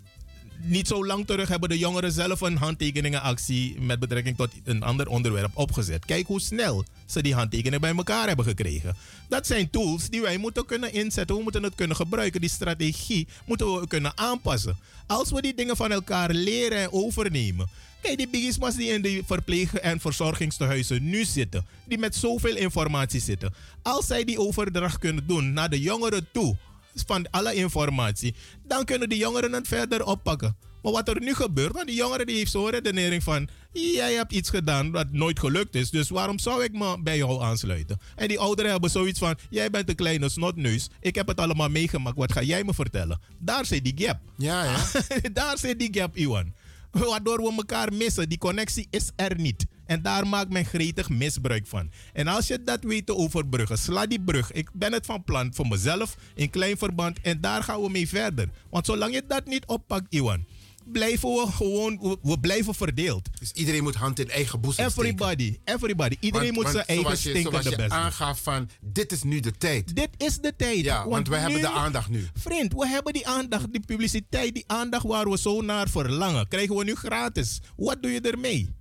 niet 0.62 0.88
zo 0.88 1.06
lang 1.06 1.28
terug 1.28 1.48
hebben 1.48 1.70
de 1.70 1.78
jongeren 1.78 2.12
zelf 2.12 2.42
een 2.42 2.58
handtekeningenactie 2.58 3.82
met 3.82 4.00
betrekking 4.00 4.38
tot 4.38 4.50
een 4.64 4.84
ander 4.84 5.08
onderwerp 5.08 5.52
opgezet. 5.54 6.06
Kijk 6.06 6.28
hoe 6.28 6.40
snel 6.40 6.86
ze 7.06 7.22
die 7.22 7.34
handtekeningen 7.34 7.82
bij 7.82 7.96
elkaar 7.96 8.28
hebben 8.28 8.46
gekregen. 8.46 8.96
Dat 9.30 9.48
zijn 9.48 9.70
tools 9.70 10.10
die 10.10 10.22
wij 10.22 10.38
moeten 10.38 10.66
kunnen 10.66 10.94
inzetten. 10.94 11.36
We 11.36 11.44
moeten 11.44 11.64
het 11.64 11.76
kunnen 11.76 11.96
gebruiken. 11.96 12.42
Die 12.42 12.50
strategie 12.50 13.28
moeten 13.46 13.80
we 13.80 13.88
kunnen 13.88 14.18
aanpassen. 14.18 14.78
Als 15.08 15.32
we 15.32 15.42
die 15.42 15.54
dingen 15.54 15.76
van 15.76 15.92
elkaar 15.92 16.34
leren 16.34 16.78
en 16.78 16.92
overnemen. 16.92 17.70
Kijk, 18.02 18.18
die 18.18 18.28
bigismas 18.28 18.76
die 18.76 18.90
in 18.90 19.02
die 19.02 19.24
verpleeg- 19.26 19.74
en 19.74 20.00
verzorgingstehuizen 20.00 21.10
nu 21.10 21.26
zitten, 21.26 21.66
die 21.86 21.98
met 21.98 22.16
zoveel 22.16 22.56
informatie 22.56 23.22
zitten. 23.22 23.54
Als 23.82 24.08
zij 24.08 24.24
die 24.24 24.40
overdracht 24.40 24.98
kunnen 24.98 25.28
doen 25.28 25.54
naar 25.54 25.70
de 25.70 25.80
jongeren 25.80 26.28
toe, 26.32 26.58
van 27.06 27.30
alle 27.30 27.54
informatie, 27.54 28.36
dan 28.64 28.86
kunnen 28.86 29.10
de 29.10 29.18
jongeren 29.18 29.54
het 29.54 29.68
verder 29.68 30.06
oppakken. 30.06 30.58
Maar 30.82 30.92
wat 30.92 31.08
er 31.08 31.22
nu 31.22 31.34
gebeurt, 31.34 31.74
want 31.74 31.88
die 31.88 31.96
jongeren 31.96 32.26
die 32.26 32.36
heeft 32.36 32.52
zo'n 32.52 32.70
redenering 32.70 33.24
van... 33.24 33.50
jij 33.72 34.14
hebt 34.14 34.32
iets 34.32 34.50
gedaan 34.50 34.92
dat 34.92 35.12
nooit 35.12 35.40
gelukt 35.40 35.76
is, 35.76 35.90
dus 35.90 36.10
waarom 36.10 36.40
zou 36.40 36.64
ik 36.64 36.74
me 36.74 37.02
bij 37.02 37.18
jou 37.18 37.42
aansluiten? 37.42 38.00
En 38.16 38.28
die 38.28 38.40
ouderen 38.40 38.72
hebben 38.72 38.90
zoiets 38.90 39.20
van... 39.20 39.36
jij 39.50 39.70
bent 39.70 39.90
een 39.90 39.96
kleine 39.96 40.30
snotneus, 40.30 40.90
ik 41.00 41.16
heb 41.16 41.28
het 41.28 41.40
allemaal 41.40 41.70
meegemaakt, 41.70 42.18
wat 42.18 42.32
ga 42.32 42.42
jij 42.42 42.64
me 42.64 42.74
vertellen? 42.74 43.22
Daar 43.38 43.66
zit 43.66 43.84
die 43.84 43.94
gap. 43.96 44.20
Ja, 44.38 44.64
ja. 44.64 44.78
Daar 45.34 45.58
zit 45.58 45.80
die 45.80 45.90
gap, 45.92 46.16
Iwan. 46.16 46.54
Waardoor 46.92 47.38
we 47.38 47.54
elkaar 47.58 47.94
missen. 47.94 48.30
Die 48.30 48.38
connectie 48.38 48.88
is 48.90 49.12
er 49.16 49.40
niet. 49.40 49.66
En 49.90 50.02
daar 50.02 50.28
maakt 50.28 50.50
men 50.50 50.66
gretig 50.66 51.10
misbruik 51.10 51.68
van. 51.68 51.92
En 52.14 52.28
als 52.28 52.48
je 52.48 52.64
dat 52.64 52.84
weet 52.84 53.06
te 53.06 53.16
overbruggen, 53.16 53.78
sla 53.78 54.06
die 54.06 54.22
brug. 54.22 54.52
Ik 54.52 54.70
ben 54.74 54.94
het 54.94 55.06
van 55.06 55.24
plan 55.24 55.54
voor 55.54 55.68
mezelf 55.68 56.16
in 56.36 56.50
klein 56.50 56.78
verband. 56.78 57.22
En 57.22 57.42
daar 57.42 57.64
gaan 57.64 57.82
we 57.82 57.90
mee 57.90 58.08
verder. 58.08 58.50
Want 58.70 58.86
zolang 58.86 59.14
je 59.14 59.24
dat 59.28 59.46
niet 59.46 59.66
oppakt, 59.66 60.06
Iwan, 60.14 60.46
blijven 60.84 61.30
we 61.30 61.48
gewoon, 61.52 62.18
we, 62.22 62.40
blijven 62.40 62.74
verdeeld. 62.76 63.30
Dus 63.40 63.52
iedereen 63.52 63.84
moet 63.84 63.96
hand 63.96 64.20
in 64.20 64.30
eigen 64.30 64.60
boezem 64.62 64.90
steken. 64.90 65.10
Everybody, 65.10 65.58
everybody. 65.64 66.16
Iedereen 66.20 66.54
Want- 66.54 66.56
moet 66.56 66.74
want 66.74 66.76
zijn 66.76 66.88
eigen 67.00 67.12
je, 67.12 67.18
stinkende 67.18 67.50
zoals 67.50 67.64
je 67.70 67.76
best 67.76 67.90
doen. 67.90 68.00
aangaf 68.00 68.44
van, 68.44 68.70
dit 68.82 69.12
is 69.12 69.24
nu 69.24 69.40
de 69.40 69.52
tijd. 69.52 69.96
Dit 69.96 70.10
is 70.18 70.38
de 70.40 70.54
tijd. 70.58 70.80
Ja, 70.80 71.08
want, 71.08 71.28
we 71.28 71.36
hebben 71.36 71.62
de 71.62 71.70
aandacht 71.70 72.10
nu. 72.10 72.28
Vriend, 72.34 72.74
we 72.74 72.88
hebben 72.88 73.14
die 73.14 73.28
aandacht, 73.28 73.72
die 73.72 73.86
publiciteit, 73.86 74.54
die 74.54 74.64
aandacht 74.68 75.06
waar 75.06 75.30
we 75.30 75.38
zo 75.38 75.62
naar 75.62 75.90
verlangen. 75.90 76.48
Krijgen 76.48 76.76
we 76.76 76.84
nu 76.84 76.96
gratis. 76.96 77.62
Wat 77.76 78.02
doe 78.02 78.12
je 78.12 78.22
ermee? 78.22 78.78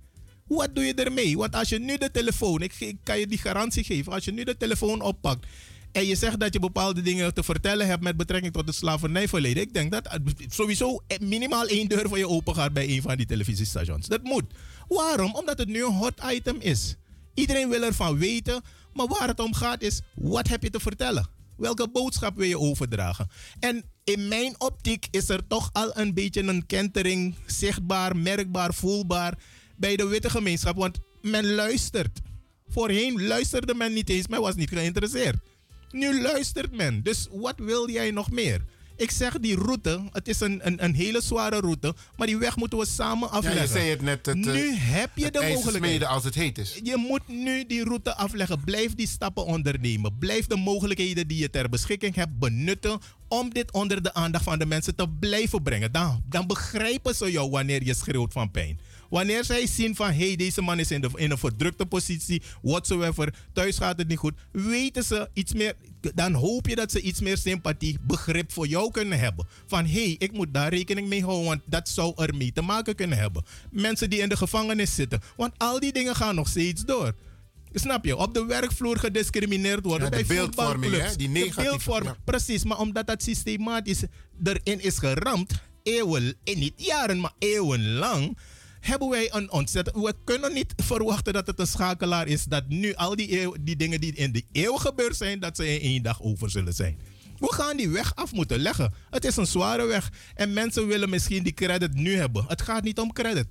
Wat 0.49 0.75
doe 0.75 0.85
je 0.85 0.93
ermee? 0.93 1.37
Want 1.37 1.55
als 1.55 1.69
je 1.69 1.79
nu 1.79 1.97
de 1.97 2.11
telefoon, 2.11 2.61
ik, 2.61 2.95
kan 3.03 3.19
je 3.19 3.27
die 3.27 3.37
garantie 3.37 3.83
geven, 3.83 4.13
als 4.13 4.25
je 4.25 4.31
nu 4.31 4.43
de 4.43 4.57
telefoon 4.57 5.01
oppakt 5.01 5.45
en 5.91 6.05
je 6.05 6.15
zegt 6.15 6.39
dat 6.39 6.53
je 6.53 6.59
bepaalde 6.59 7.01
dingen 7.01 7.33
te 7.33 7.43
vertellen 7.43 7.87
hebt 7.87 8.03
met 8.03 8.17
betrekking 8.17 8.53
tot 8.53 8.67
het 8.67 8.75
slavernijverleden, 8.75 9.63
ik 9.63 9.73
denk 9.73 9.91
dat 9.91 10.19
sowieso 10.47 11.03
minimaal 11.19 11.65
één 11.65 11.87
deur 11.87 12.07
voor 12.07 12.17
je 12.17 12.27
open 12.27 12.55
gaat 12.55 12.73
bij 12.73 12.89
een 12.89 13.01
van 13.01 13.17
die 13.17 13.25
televisiestations. 13.25 14.07
Dat 14.07 14.23
moet. 14.23 14.43
Waarom? 14.87 15.35
Omdat 15.35 15.57
het 15.57 15.67
nu 15.67 15.85
een 15.85 15.93
hot 15.93 16.21
item 16.31 16.57
is. 16.59 16.95
Iedereen 17.33 17.69
wil 17.69 17.83
ervan 17.83 18.17
weten, 18.17 18.61
maar 18.93 19.07
waar 19.07 19.27
het 19.27 19.39
om 19.39 19.53
gaat 19.53 19.81
is, 19.81 20.01
wat 20.15 20.47
heb 20.47 20.63
je 20.63 20.69
te 20.69 20.79
vertellen? 20.79 21.27
Welke 21.57 21.89
boodschap 21.89 22.37
wil 22.37 22.47
je 22.47 22.59
overdragen? 22.59 23.27
En 23.59 23.83
in 24.03 24.27
mijn 24.27 24.55
optiek 24.57 25.07
is 25.11 25.29
er 25.29 25.47
toch 25.47 25.69
al 25.73 25.97
een 25.97 26.13
beetje 26.13 26.43
een 26.43 26.65
kentering 26.65 27.35
zichtbaar, 27.45 28.15
merkbaar, 28.17 28.73
voelbaar 28.73 29.37
bij 29.79 29.95
de 29.95 30.07
witte 30.07 30.29
gemeenschap. 30.29 30.75
Want 30.75 30.97
men 31.21 31.53
luistert. 31.53 32.19
Voorheen 32.67 33.27
luisterde 33.27 33.73
men 33.73 33.93
niet 33.93 34.09
eens, 34.09 34.27
men 34.27 34.41
was 34.41 34.55
niet 34.55 34.69
geïnteresseerd. 34.69 35.35
Nu 35.91 36.21
luistert 36.21 36.71
men. 36.71 37.03
Dus 37.03 37.27
wat 37.31 37.55
wil 37.57 37.89
jij 37.89 38.11
nog 38.11 38.31
meer? 38.31 38.61
Ik 38.95 39.11
zeg 39.11 39.39
die 39.39 39.55
route, 39.55 39.99
het 40.11 40.27
is 40.27 40.39
een, 40.39 40.59
een, 40.63 40.83
een 40.83 40.93
hele 40.95 41.21
zware 41.21 41.59
route, 41.59 41.93
maar 42.17 42.27
die 42.27 42.37
weg 42.37 42.55
moeten 42.55 42.77
we 42.77 42.85
samen 42.85 43.27
Ja, 43.31 43.35
afleggen. 43.35 43.61
je 43.61 43.67
zei 43.67 43.89
het 43.89 44.01
net. 44.01 44.25
Het, 44.25 44.47
eh, 44.47 44.53
nu 44.53 44.73
heb 44.75 45.09
je 45.15 45.23
het 45.23 45.33
de 45.33 45.49
mogelijkheid. 45.53 46.03
als 46.05 46.23
het 46.23 46.35
heet 46.35 46.57
is. 46.57 46.79
Je 46.83 46.95
moet 46.97 47.27
nu 47.27 47.65
die 47.65 47.83
route 47.83 48.15
afleggen. 48.15 48.63
Blijf 48.63 48.95
die 48.95 49.07
stappen 49.07 49.45
ondernemen. 49.45 50.17
Blijf 50.17 50.47
de 50.47 50.55
mogelijkheden 50.55 51.27
die 51.27 51.37
je 51.37 51.49
ter 51.49 51.69
beschikking 51.69 52.15
hebt 52.15 52.39
benutten 52.39 52.99
om 53.27 53.53
dit 53.53 53.71
onder 53.71 54.01
de 54.03 54.13
aandacht 54.13 54.43
van 54.43 54.59
de 54.59 54.65
mensen 54.65 54.95
te 54.95 55.09
blijven 55.19 55.63
brengen. 55.63 55.91
Dan, 55.91 56.23
dan 56.29 56.47
begrijpen 56.47 57.15
ze 57.15 57.31
jou 57.31 57.49
wanneer 57.49 57.83
je 57.83 57.93
schreeuwt 57.93 58.33
van 58.33 58.51
pijn. 58.51 58.79
Wanneer 59.09 59.43
zij 59.45 59.67
zien 59.67 59.95
van 59.95 60.11
hey, 60.11 60.35
deze 60.35 60.61
man 60.61 60.79
is 60.79 60.91
in, 60.91 61.01
de, 61.01 61.09
in 61.15 61.31
een 61.31 61.37
verdrukte 61.37 61.85
positie, 61.85 62.41
whatsoever, 62.61 63.33
thuis 63.53 63.77
gaat 63.77 63.97
het 63.97 64.07
niet 64.07 64.17
goed, 64.17 64.33
weten 64.51 65.03
ze 65.03 65.29
iets 65.33 65.53
meer. 65.53 65.73
Dan 66.15 66.33
hoop 66.33 66.67
je 66.67 66.75
dat 66.75 66.91
ze 66.91 67.01
iets 67.01 67.19
meer 67.21 67.37
sympathie, 67.37 67.97
begrip 68.01 68.51
voor 68.51 68.67
jou 68.67 68.91
kunnen 68.91 69.19
hebben. 69.19 69.47
Van 69.67 69.85
hé, 69.85 70.03
hey, 70.03 70.15
ik 70.17 70.31
moet 70.31 70.53
daar 70.53 70.69
rekening 70.73 71.07
mee 71.07 71.23
houden, 71.23 71.45
want 71.45 71.61
dat 71.65 71.89
zou 71.89 72.13
er 72.15 72.35
mee 72.35 72.51
te 72.51 72.61
maken 72.61 72.95
kunnen 72.95 73.17
hebben. 73.17 73.43
Mensen 73.71 74.09
die 74.09 74.19
in 74.19 74.29
de 74.29 74.37
gevangenis 74.37 74.95
zitten, 74.95 75.21
want 75.37 75.53
al 75.57 75.79
die 75.79 75.93
dingen 75.93 76.15
gaan 76.15 76.35
nog 76.35 76.47
steeds 76.47 76.85
door. 76.85 77.15
Snap 77.73 78.05
je? 78.05 78.15
Op 78.17 78.33
de 78.33 78.45
werkvloer 78.45 78.97
gediscrimineerd 78.97 79.85
worden. 79.85 80.11
Ja, 80.17 80.23
bij 80.25 80.37
voetbalclubs. 80.37 80.97
hè? 80.97 81.15
Die 81.15 81.27
De 81.27 81.33
negatieve- 81.33 81.61
beeldvorming, 81.61 82.15
ja. 82.15 82.21
Precies, 82.25 82.63
maar 82.63 82.77
omdat 82.79 83.07
dat 83.07 83.23
systematisch 83.23 84.03
erin 84.43 84.81
is 84.81 84.97
geramd, 84.97 85.51
eeuwen, 85.83 86.35
en 86.43 86.59
niet 86.59 86.73
jaren, 86.75 87.19
maar 87.19 87.33
eeuwenlang, 87.39 88.37
hebben 88.79 89.09
wij 89.09 89.33
een 89.33 89.51
ontzettend. 89.51 89.95
We 89.95 90.13
kunnen 90.23 90.53
niet 90.53 90.73
verwachten 90.75 91.33
dat 91.33 91.47
het 91.47 91.59
een 91.59 91.67
schakelaar 91.67 92.27
is 92.27 92.43
dat 92.43 92.67
nu 92.67 92.93
al 92.93 93.15
die, 93.15 93.41
eeuw, 93.41 93.55
die 93.59 93.75
dingen 93.75 94.01
die 94.01 94.15
in 94.15 94.31
de 94.31 94.43
eeuw 94.51 94.75
gebeurd 94.75 95.15
zijn, 95.15 95.39
dat 95.39 95.55
ze 95.55 95.73
in 95.73 95.81
één 95.81 96.03
dag 96.03 96.21
over 96.21 96.49
zullen 96.49 96.73
zijn. 96.73 96.99
We 97.37 97.53
gaan 97.53 97.77
die 97.77 97.89
weg 97.89 98.15
af 98.15 98.31
moeten 98.31 98.59
leggen. 98.59 98.93
Het 99.09 99.25
is 99.25 99.35
een 99.35 99.47
zware 99.47 99.85
weg. 99.85 100.11
En 100.35 100.53
mensen 100.53 100.87
willen 100.87 101.09
misschien 101.09 101.43
die 101.43 101.53
credit 101.53 101.93
nu 101.93 102.15
hebben. 102.15 102.45
Het 102.47 102.61
gaat 102.61 102.83
niet 102.83 102.99
om 102.99 103.13
credit. 103.13 103.47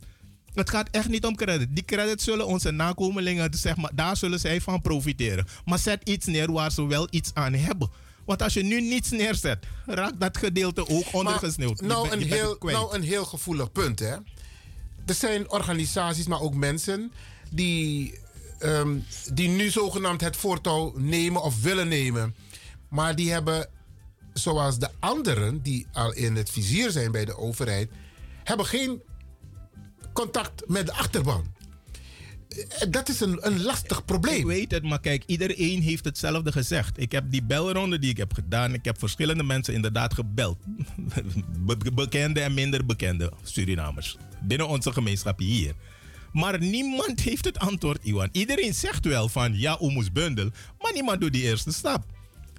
Het 0.54 0.70
gaat 0.70 0.88
echt 0.90 1.08
niet 1.08 1.24
om 1.24 1.36
credit. 1.36 1.68
Die 1.70 1.84
credit 1.84 2.22
zullen 2.22 2.46
onze 2.46 2.70
nakomelingen, 2.70 3.54
zeg 3.54 3.76
maar, 3.76 3.90
daar 3.94 4.16
zullen 4.16 4.40
zij 4.40 4.60
van 4.60 4.80
profiteren. 4.80 5.46
Maar 5.64 5.78
zet 5.78 6.08
iets 6.08 6.26
neer 6.26 6.52
waar 6.52 6.72
ze 6.72 6.86
wel 6.86 7.06
iets 7.10 7.30
aan 7.34 7.52
hebben. 7.52 7.90
Want 8.24 8.42
als 8.42 8.54
je 8.54 8.62
nu 8.62 8.80
niets 8.80 9.10
neerzet, 9.10 9.66
raakt 9.86 10.20
dat 10.20 10.36
gedeelte 10.36 10.88
ook 10.88 11.04
ondergesneeuwd. 11.12 11.80
Nou 11.80 12.10
een, 12.10 12.22
heel, 12.22 12.56
nou, 12.60 12.94
een 12.94 13.02
heel 13.02 13.24
gevoelig 13.24 13.72
punt, 13.72 13.98
hè. 13.98 14.16
Er 15.08 15.14
zijn 15.14 15.50
organisaties, 15.50 16.26
maar 16.26 16.40
ook 16.40 16.54
mensen 16.54 17.12
die, 17.50 18.18
ehm, 18.58 18.98
die 19.32 19.48
nu 19.48 19.70
zogenaamd 19.70 20.20
het 20.20 20.36
voortouw 20.36 20.92
nemen 20.96 21.42
of 21.42 21.62
willen 21.62 21.88
nemen. 21.88 22.34
Maar 22.88 23.16
die 23.16 23.32
hebben, 23.32 23.68
zoals 24.32 24.78
de 24.78 24.88
anderen 24.98 25.62
die 25.62 25.86
al 25.92 26.12
in 26.12 26.36
het 26.36 26.50
vizier 26.50 26.90
zijn 26.90 27.12
bij 27.12 27.24
de 27.24 27.36
overheid, 27.36 27.90
hebben 28.44 28.66
geen 28.66 29.02
contact 30.12 30.62
met 30.66 30.86
de 30.86 30.92
achterban. 30.92 31.52
Dat 32.90 33.08
is 33.08 33.20
een, 33.20 33.46
een 33.46 33.62
lastig 33.62 34.04
probleem. 34.04 34.34
Ik 34.38 34.46
weet 34.46 34.70
het, 34.70 34.82
maar 34.82 35.00
kijk, 35.00 35.22
iedereen 35.26 35.82
heeft 35.82 36.04
hetzelfde 36.04 36.52
gezegd. 36.52 37.00
Ik 37.00 37.12
heb 37.12 37.24
die 37.30 37.42
belronde 37.42 37.98
die 37.98 38.10
ik 38.10 38.16
heb 38.16 38.32
gedaan, 38.32 38.74
ik 38.74 38.84
heb 38.84 38.98
verschillende 38.98 39.42
mensen 39.42 39.74
inderdaad 39.74 40.14
gebeld. 40.14 40.58
Be- 41.66 41.92
bekende 41.94 42.40
en 42.40 42.54
minder 42.54 42.86
bekende 42.86 43.32
Surinamers. 43.42 44.16
Binnen 44.42 44.68
onze 44.68 44.92
gemeenschap 44.92 45.38
hier. 45.38 45.74
Maar 46.32 46.60
niemand 46.60 47.20
heeft 47.20 47.44
het 47.44 47.58
antwoord, 47.58 48.04
Iwan. 48.04 48.28
Iedereen 48.32 48.74
zegt 48.74 49.04
wel 49.04 49.28
van 49.28 49.58
ja, 49.58 49.78
Oemus 49.80 50.12
Bundel, 50.12 50.50
maar 50.78 50.92
niemand 50.92 51.20
doet 51.20 51.32
die 51.32 51.42
eerste 51.42 51.72
stap. 51.72 52.04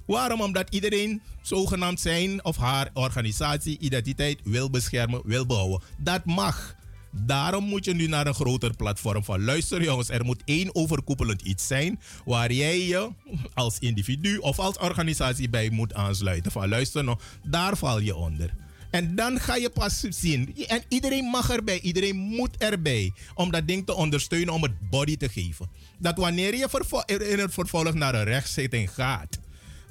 Waarom? 0.06 0.40
Omdat 0.40 0.74
iedereen 0.74 1.22
zogenaamd 1.42 2.00
zijn 2.00 2.44
of 2.44 2.56
haar 2.56 2.90
organisatie, 2.94 3.78
identiteit 3.78 4.40
wil 4.44 4.70
beschermen, 4.70 5.20
wil 5.24 5.46
behouden. 5.46 5.80
Dat 5.98 6.24
mag. 6.24 6.78
Daarom 7.12 7.64
moet 7.64 7.84
je 7.84 7.94
nu 7.94 8.06
naar 8.06 8.26
een 8.26 8.34
groter 8.34 8.76
platform 8.76 9.24
van 9.24 9.44
luister 9.44 9.82
jongens, 9.82 10.08
er 10.08 10.24
moet 10.24 10.42
één 10.44 10.74
overkoepelend 10.74 11.42
iets 11.42 11.66
zijn 11.66 12.00
waar 12.24 12.52
jij 12.52 12.86
je 12.86 13.10
als 13.54 13.78
individu 13.78 14.36
of 14.36 14.58
als 14.58 14.78
organisatie 14.78 15.48
bij 15.48 15.70
moet 15.70 15.94
aansluiten. 15.94 16.52
Van 16.52 16.68
luister 16.68 17.04
nou, 17.04 17.18
daar 17.42 17.76
val 17.76 17.98
je 17.98 18.16
onder. 18.16 18.54
En 18.90 19.14
dan 19.14 19.40
ga 19.40 19.56
je 19.56 19.70
pas 19.70 20.00
zien. 20.08 20.54
En 20.66 20.82
iedereen 20.88 21.24
mag 21.24 21.50
erbij, 21.50 21.80
iedereen 21.80 22.16
moet 22.16 22.56
erbij. 22.56 23.12
Om 23.34 23.50
dat 23.50 23.68
ding 23.68 23.86
te 23.86 23.94
ondersteunen, 23.94 24.54
om 24.54 24.62
het 24.62 24.90
body 24.90 25.16
te 25.16 25.28
geven. 25.28 25.70
Dat 25.98 26.16
wanneer 26.16 26.54
je 26.56 27.28
in 27.30 27.38
het 27.38 27.52
vervolg 27.52 27.94
naar 27.94 28.14
een 28.14 28.24
rechtszitting 28.24 28.90
gaat, 28.90 29.38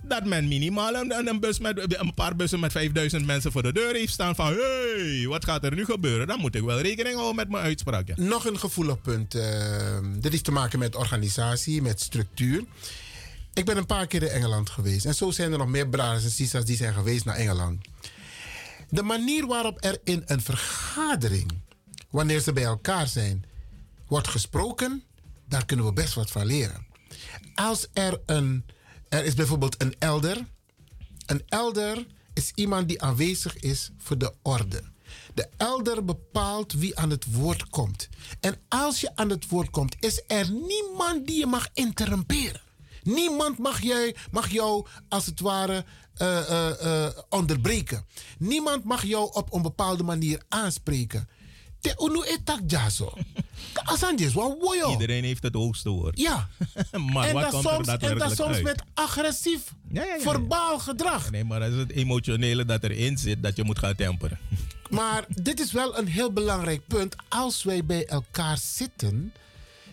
dat 0.02 0.26
men 0.26 0.48
minimaal 0.48 0.96
een, 0.96 1.28
een, 1.28 1.40
bus 1.40 1.60
met, 1.60 2.00
een 2.00 2.14
paar 2.14 2.36
bussen 2.36 2.60
met 2.60 2.72
5000 2.72 3.26
mensen 3.26 3.52
voor 3.52 3.64
de 3.64 3.74
deur 3.74 3.94
heeft 3.94 4.14
staan 4.14 4.36
van 4.36 4.54
hey, 4.54 5.26
wat 5.28 5.46
gaat 5.46 5.64
er 5.64 5.76
nu 5.76 5.86
gebeuren? 5.86 6.28
Dan 6.28 6.40
moet 6.40 6.56
ik 6.56 6.64
wel 6.64 6.82
rekening 6.82 7.16
houden 7.16 7.36
met 7.36 7.50
mijn 7.50 7.64
uitspraak. 7.64 8.18
Nog 8.18 8.46
een 8.46 8.60
gevoelig 8.60 9.02
punt. 9.02 9.36
eh, 9.36 9.98
dit 10.20 10.32
heeft 10.32 10.44
te 10.44 10.52
maken 10.52 10.80
met 10.80 10.96
organisatie, 10.96 11.82
met 11.82 12.02
structuur. 12.02 12.64
Ik 13.54 13.66
ben 13.66 13.78
een 13.78 13.86
paar 13.86 14.08
keer 14.08 14.24
in 14.24 14.30
Engeland 14.30 14.70
geweest. 14.70 15.06
En 15.06 15.16
zo 15.16 15.32
zijn 15.32 15.52
er 15.52 15.58
nog 15.58 15.68
meer 15.68 15.90
braders 15.90 16.24
en 16.24 16.32
sisters 16.32 16.66
die 16.66 16.76
zijn 16.78 16.94
geweest 16.94 17.26
naar 17.26 17.36
Engeland. 17.36 17.88
De 18.90 19.04
manier 19.04 19.48
waarop 19.48 19.78
er 19.84 19.98
in 20.04 20.24
een 20.26 20.42
vergadering, 20.42 21.52
wanneer 22.10 22.40
ze 22.40 22.54
bij 22.54 22.64
elkaar 22.64 23.08
zijn, 23.08 23.46
wordt 24.08 24.28
gesproken, 24.28 25.04
daar 25.48 25.66
kunnen 25.66 25.86
we 25.86 25.94
best 25.94 26.14
wat 26.14 26.32
van 26.32 26.46
leren. 26.46 26.86
Als 27.56 27.88
er 27.94 28.20
een, 28.26 28.66
er 29.10 29.26
is 29.26 29.34
bijvoorbeeld 29.34 29.82
een 29.82 29.96
elder. 30.00 30.46
Een 31.26 31.44
elder 31.48 32.06
is 32.34 32.52
iemand 32.56 32.88
die 32.88 33.02
aanwezig 33.02 33.60
is 33.60 33.90
voor 33.98 34.18
de 34.18 34.34
orde. 34.42 34.84
De 35.34 35.50
elder 35.58 36.06
bepaalt 36.06 36.74
wie 36.74 36.98
aan 36.98 37.10
het 37.10 37.34
woord 37.34 37.70
komt. 37.70 38.10
En 38.40 38.56
als 38.68 39.02
je 39.02 39.16
aan 39.16 39.30
het 39.30 39.48
woord 39.48 39.70
komt, 39.70 39.96
is 40.00 40.24
er 40.28 40.52
niemand 40.52 41.28
die 41.28 41.40
je 41.40 41.46
mag 41.46 41.68
interrumperen. 41.74 42.62
Niemand 43.04 43.58
mag, 43.58 43.82
jij, 43.82 44.16
mag 44.32 44.50
jou 44.52 44.86
als 45.10 45.26
het 45.26 45.40
ware 45.40 45.86
eh, 46.14 46.50
eh, 46.50 47.06
eh, 47.06 47.18
onderbreken. 47.30 48.06
Niemand 48.38 48.84
mag 48.84 49.04
jou 49.04 49.34
op 49.34 49.54
een 49.54 49.62
bepaalde 49.62 50.04
manier 50.04 50.44
aanspreken. 50.50 51.30
Te 51.80 51.96
unu 52.00 52.22
etak 52.24 52.60
jaso. 52.68 53.14
Wat. 54.84 54.92
Iedereen 54.92 55.24
heeft 55.24 55.44
het 55.44 55.54
hoogste 55.54 55.90
woord. 55.90 56.20
Ja. 56.20 56.48
maar 57.14 57.28
en 57.28 57.34
wat 57.34 57.42
dat 57.42 57.52
komt 57.52 57.64
soms, 57.64 57.88
er 57.88 58.04
en 58.04 58.18
dat 58.18 58.36
soms 58.36 58.56
uit? 58.56 58.64
met 58.64 58.84
agressief, 58.94 59.74
verbaal 60.20 60.80
gedrag. 60.80 61.32
Nee, 61.32 61.44
maar 61.44 61.60
dat 61.60 61.72
is 61.72 61.78
het 61.78 61.92
emotionele 61.92 62.66
dat 62.66 62.84
erin 62.84 63.18
zit 63.18 63.44
dat 63.44 63.56
je 63.56 63.64
moet 63.64 63.80
gaan 63.80 63.96
temperen. 63.96 64.40
Maar 64.90 65.26
dit 65.28 65.60
is 65.60 65.72
wel 65.72 65.98
een 65.98 66.08
heel 66.08 66.32
belangrijk 66.32 66.88
punt. 66.88 67.16
Als 67.28 67.64
wij 67.64 67.86
bij 67.86 68.06
elkaar 68.06 68.58
zitten, 68.58 69.34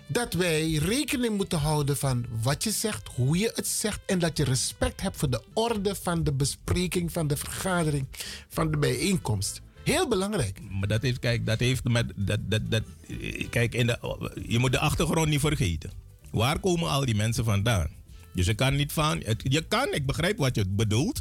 dat 0.06 0.32
wij 0.32 0.72
rekening 0.72 1.36
moeten 1.36 1.58
houden 1.58 1.96
van 1.96 2.26
wat 2.42 2.64
je 2.64 2.70
zegt, 2.70 3.08
hoe 3.14 3.38
je 3.38 3.52
het 3.54 3.66
zegt. 3.66 4.00
En 4.06 4.18
dat 4.18 4.36
je 4.36 4.44
respect 4.44 5.00
hebt 5.00 5.16
voor 5.16 5.30
de 5.30 5.42
orde 5.52 5.94
van 5.94 6.24
de 6.24 6.32
bespreking, 6.32 7.12
van 7.12 7.26
de 7.26 7.36
vergadering, 7.36 8.06
van 8.48 8.70
de 8.70 8.76
bijeenkomst. 8.76 9.60
Heel 9.86 10.08
belangrijk. 10.08 10.60
Maar 10.70 10.88
dat 10.88 11.02
heeft, 11.02 11.18
kijk, 11.18 11.46
dat 11.46 11.58
heeft 11.58 11.84
met. 11.84 12.12
Dat, 12.16 12.38
dat, 12.50 12.60
dat, 12.70 12.82
kijk, 13.50 13.74
in 13.74 13.86
de, 13.86 13.98
je 14.48 14.58
moet 14.58 14.72
de 14.72 14.78
achtergrond 14.78 15.28
niet 15.28 15.40
vergeten. 15.40 15.90
Waar 16.30 16.58
komen 16.58 16.90
al 16.90 17.04
die 17.04 17.14
mensen 17.14 17.44
vandaan? 17.44 17.88
Dus 18.32 18.46
je 18.46 18.54
kan 18.54 18.76
niet 18.76 18.92
van. 18.92 19.20
het- 19.24 19.42
Je 19.48 19.62
kan, 19.62 19.88
ik 19.92 20.06
begrijp 20.06 20.38
wat 20.38 20.54
je 20.56 20.64
bedoelt. 20.68 21.20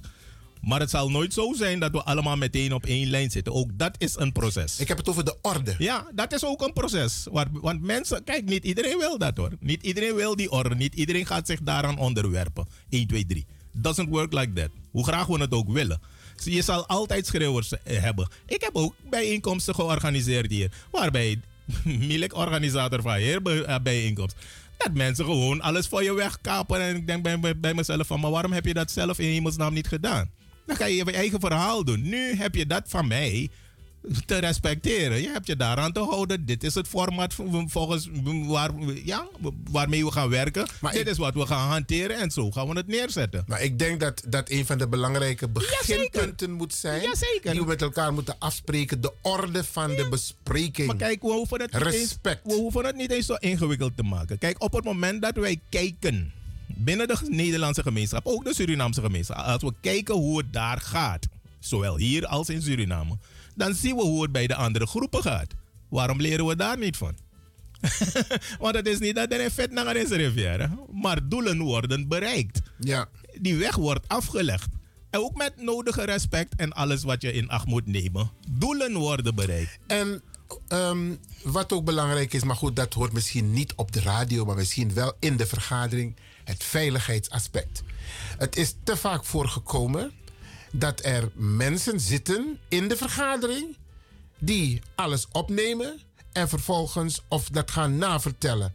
Maar 0.62 0.80
het 0.80 0.90
zal 0.90 1.10
nooit 1.12 1.34
zo 1.34 1.54
zijn 1.54 1.80
dat 1.80 1.92
we 1.92 2.04
allemaal 2.04 2.36
meteen 2.38 2.74
op 2.74 2.86
één 2.86 3.10
lijn 3.10 3.32
zitten. 3.32 3.54
Ook 3.54 3.70
dat 3.74 3.96
is 3.98 4.16
een 4.18 4.32
proces. 4.32 4.80
Ik 4.80 4.88
heb 4.88 4.98
het 4.98 5.10
over 5.10 5.26
de 5.26 5.38
orde. 5.42 5.76
Ja, 5.78 6.08
dat 6.16 6.34
is 6.34 6.46
ook 6.46 6.62
een 6.62 6.74
proces. 6.74 7.28
Want, 7.32 7.48
want 7.52 7.82
mensen, 7.82 8.24
kijk, 8.24 8.46
niet 8.46 8.64
iedereen 8.64 8.98
wil 8.98 9.18
dat 9.18 9.38
hoor. 9.38 9.52
Niet 9.60 9.84
iedereen 9.84 10.16
wil 10.16 10.36
die 10.36 10.52
orde. 10.52 10.76
Niet 10.76 10.96
iedereen 10.96 11.26
gaat 11.26 11.48
zich 11.48 11.60
daaraan 11.62 11.98
onderwerpen. 11.98 12.68
1, 12.90 13.08
2, 13.08 13.26
3. 13.26 13.46
Doesn't 13.72 14.10
work 14.10 14.34
like 14.34 14.54
that. 14.54 14.70
Hoe 14.92 15.04
graag 15.04 15.26
we 15.28 15.40
het 15.40 15.52
ook 15.54 15.70
willen. 15.70 16.00
Je 16.44 16.62
zal 16.62 16.88
altijd 16.88 17.26
schreeuwers 17.26 17.74
eh, 17.84 18.02
hebben. 18.02 18.28
Ik 18.46 18.62
heb 18.62 18.70
ook 18.74 18.96
bijeenkomsten 19.10 19.76
georganiseerd 19.76 20.52
hier. 20.52 20.72
Waarbij 20.92 21.40
Milik, 21.84 22.36
organisator 22.36 23.02
van 23.02 23.16
hier 23.16 23.42
eh, 23.66 23.76
bijeenkomst. 23.84 24.36
Dat 24.78 24.94
mensen 24.94 25.26
gewoon 25.26 25.62
alles 25.62 25.88
voor 25.88 26.04
je 26.04 26.14
wegkapen. 26.14 26.82
En 26.82 26.96
ik 26.96 27.08
denk 27.08 27.24
bij, 27.24 27.40
bij, 27.40 27.60
bij 27.60 27.74
mezelf 27.74 28.08
van, 28.08 28.20
maar 28.20 28.32
waarom 28.32 28.52
heb 28.52 28.66
je 28.66 28.74
dat 28.74 28.92
zelf 28.92 29.20
in 29.20 29.28
hemelsnaam 29.28 29.74
niet 29.74 29.88
gedaan? 29.88 30.32
Dan 30.66 30.76
ga 30.76 30.86
je 30.86 30.96
je 30.96 31.12
eigen 31.12 31.40
verhaal 31.40 31.84
doen. 31.84 32.10
Nu 32.10 32.36
heb 32.36 32.56
je 32.56 32.66
dat 32.66 32.84
van 32.86 33.08
mij 33.08 33.50
te 34.26 34.38
respecteren. 34.38 35.22
Je 35.22 35.30
hebt 35.30 35.48
je 35.48 35.56
daaraan 35.56 35.92
te 35.92 36.00
houden. 36.00 36.46
Dit 36.46 36.64
is 36.64 36.76
het 36.76 36.88
format 36.88 37.34
volgens 37.68 38.10
waar, 38.48 38.72
ja, 39.04 39.28
waarmee 39.72 40.06
we 40.06 40.12
gaan 40.12 40.30
werken. 40.30 40.66
Dit 40.92 41.08
is 41.08 41.18
wat 41.18 41.34
we 41.34 41.46
gaan 41.46 41.70
hanteren 41.70 42.18
en 42.18 42.32
zo 42.32 42.52
gaan 42.52 42.68
we 42.68 42.76
het 42.76 42.88
neerzetten. 42.88 43.44
Maar 43.48 43.62
ik 43.62 43.80
denk 43.80 44.00
dat 44.00 44.24
dat 44.28 44.50
een 44.50 44.66
van 44.66 44.78
de 44.78 44.88
belangrijke 44.88 45.48
beginpunten 45.48 46.52
moet 46.52 46.74
zijn. 46.74 47.02
Jazeker. 47.02 47.52
Die 47.52 47.62
we 47.62 47.68
met 47.68 47.82
elkaar 47.82 48.14
moeten 48.14 48.36
afspreken. 48.40 49.02
De 49.02 49.14
orde 49.22 49.64
van 49.64 49.96
de 49.96 50.08
bespreking. 50.10 50.88
Maar 50.88 50.96
kijk, 50.96 51.22
we 51.22 51.32
hoeven, 51.32 51.62
het 51.62 51.86
eens, 51.86 52.18
we 52.22 52.40
hoeven 52.44 52.86
het 52.86 52.96
niet 52.96 53.12
eens 53.12 53.26
zo 53.26 53.34
ingewikkeld 53.34 53.98
te 53.98 54.04
maken. 54.04 54.38
Kijk, 54.38 54.64
op 54.64 54.74
het 54.74 54.84
moment 54.84 55.22
dat 55.22 55.36
wij 55.36 55.60
kijken 55.70 56.34
binnen 56.68 57.08
de 57.08 57.18
Nederlandse 57.28 57.82
gemeenschap, 57.82 58.26
ook 58.26 58.46
de 58.46 58.54
Surinaamse 58.54 59.02
gemeenschap, 59.02 59.38
als 59.38 59.62
we 59.62 59.74
kijken 59.82 60.16
hoe 60.16 60.38
het 60.38 60.54
daar 60.54 60.82
gaat, 60.82 61.28
zowel 61.60 61.98
hier 61.98 62.26
als 62.26 62.50
in 62.50 62.62
Suriname, 62.62 63.18
dan 63.56 63.74
zien 63.74 63.96
we 63.96 64.02
hoe 64.02 64.22
het 64.22 64.32
bij 64.32 64.48
de 64.48 64.56
andere 64.56 64.86
groepen 64.86 65.22
gaat. 65.22 65.54
Waarom 65.90 66.22
leren 66.22 66.46
we 66.46 66.56
daar 66.56 66.78
niet 66.78 66.98
van? 66.98 67.18
Want 68.60 68.76
het 68.76 68.88
is 68.88 69.00
niet 69.00 69.16
dat 69.16 69.32
er 69.32 69.44
een 69.44 69.52
vet 69.52 69.72
naar 69.72 69.96
is 69.96 70.10
rivière, 70.10 70.70
maar 70.92 71.28
doelen 71.28 71.60
worden 71.60 72.08
bereikt. 72.08 72.62
Ja. 72.80 73.10
Die 73.40 73.56
weg 73.56 73.76
wordt 73.76 74.08
afgelegd. 74.08 74.68
En 75.10 75.20
ook 75.20 75.38
met 75.38 75.62
nodige 75.62 76.06
respect 76.06 76.56
en 76.56 76.74
alles 76.74 77.04
wat 77.04 77.22
je 77.22 77.34
in 77.34 77.50
acht 77.50 77.66
moet 77.66 77.86
nemen. 77.86 78.32
Doelen 78.50 78.94
worden 78.94 79.36
bereikt. 79.36 79.78
En 79.88 80.22
ehm, 80.68 81.14
wat 81.44 81.74
ook 81.74 81.86
belangrijk 81.86 82.34
is, 82.34 82.44
maar 82.44 82.56
goed, 82.56 82.76
dat 82.76 82.94
hoort 82.94 83.14
misschien 83.14 83.52
niet 83.52 83.74
op 83.76 83.92
de 83.92 84.02
radio, 84.02 84.46
maar 84.46 84.56
misschien 84.56 84.94
wel 84.94 85.14
in 85.20 85.38
de 85.38 85.46
vergadering, 85.46 86.16
het 86.44 86.64
veiligheidsaspect. 86.64 87.84
Het 88.38 88.56
is 88.56 88.76
te 88.84 88.98
vaak 88.98 89.26
voorgekomen 89.26 90.12
dat 90.80 91.06
er 91.06 91.32
mensen 91.34 92.00
zitten 92.00 92.60
in 92.68 92.88
de 92.88 92.98
vergadering 92.98 93.78
die 94.38 94.82
alles 94.96 95.28
opnemen 95.32 96.00
en 96.32 96.50
vervolgens 96.50 97.22
of 97.28 97.50
dat 97.50 97.72
gaan 97.72 97.98
navertellen. 97.98 98.74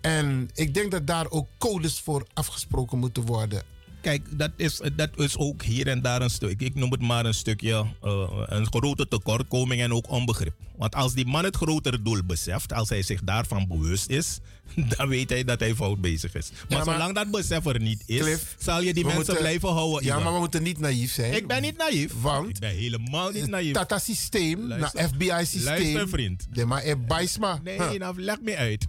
En 0.00 0.50
ik 0.54 0.74
denk 0.74 0.90
dat 0.90 1.06
daar 1.06 1.30
ook 1.30 1.48
codes 1.58 2.00
voor 2.00 2.26
afgesproken 2.34 2.98
moeten 2.98 3.26
worden. 3.26 3.62
Kijk, 4.02 4.22
dat 4.38 4.50
is, 4.56 4.80
dat 4.96 5.10
is 5.16 5.36
ook 5.36 5.62
hier 5.62 5.86
en 5.88 6.02
daar 6.02 6.22
een 6.22 6.30
stuk. 6.30 6.60
Ik 6.60 6.74
noem 6.74 6.90
het 6.90 7.00
maar 7.00 7.26
een 7.26 7.34
stukje 7.34 7.84
eh, 8.02 8.28
een 8.46 8.66
grote 8.66 9.08
tekortkoming 9.08 9.80
en 9.82 9.92
ook 9.92 10.10
onbegrip. 10.10 10.54
Want 10.76 10.94
als 10.94 11.14
die 11.14 11.26
man 11.26 11.44
het 11.44 11.56
grotere 11.56 12.02
doel 12.02 12.22
beseft, 12.24 12.72
als 12.72 12.88
hij 12.88 13.02
zich 13.02 13.20
daarvan 13.24 13.66
bewust 13.68 14.08
is, 14.10 14.38
dan 14.96 15.08
weet 15.08 15.30
hij 15.30 15.44
dat 15.44 15.60
hij 15.60 15.74
fout 15.74 16.00
bezig 16.00 16.34
is. 16.34 16.50
Maar, 16.50 16.60
Ja, 16.78 16.84
maar- 16.84 16.94
zolang 16.94 17.14
dat 17.14 17.30
besef 17.30 17.66
er 17.66 17.80
niet 17.80 18.02
is, 18.06 18.20
Cliff, 18.20 18.54
zal 18.58 18.82
je 18.82 18.94
die 18.94 19.04
mensen 19.04 19.14
moeten- 19.24 19.36
blijven 19.36 19.68
houden. 19.68 20.04
Ja, 20.04 20.10
Iwan. 20.10 20.22
maar 20.22 20.32
we 20.32 20.38
moeten 20.38 20.62
niet 20.62 20.78
naïef 20.78 21.12
zijn. 21.12 21.32
Ik 21.34 21.46
ben 21.46 21.62
niet 21.62 21.76
naïef. 21.76 22.12
Want 22.20 22.48
ik 22.48 22.58
ben 22.58 22.70
helemaal 22.74 23.30
niet 23.30 23.46
naïef. 23.46 23.72
Dat 23.74 23.88
dat 23.88 24.02
systeem, 24.02 24.66
naar 24.66 24.92
FBI-systeem. 24.96 25.64
Luister, 25.64 26.08
vriend. 26.08 26.46
De 26.52 26.64
maar 26.66 26.84
bijsma. 27.06 27.60
Nee, 27.64 27.76
Huh. 27.82 27.92
nou, 27.92 28.22
leg 28.22 28.40
me 28.40 28.56
uit. 28.56 28.86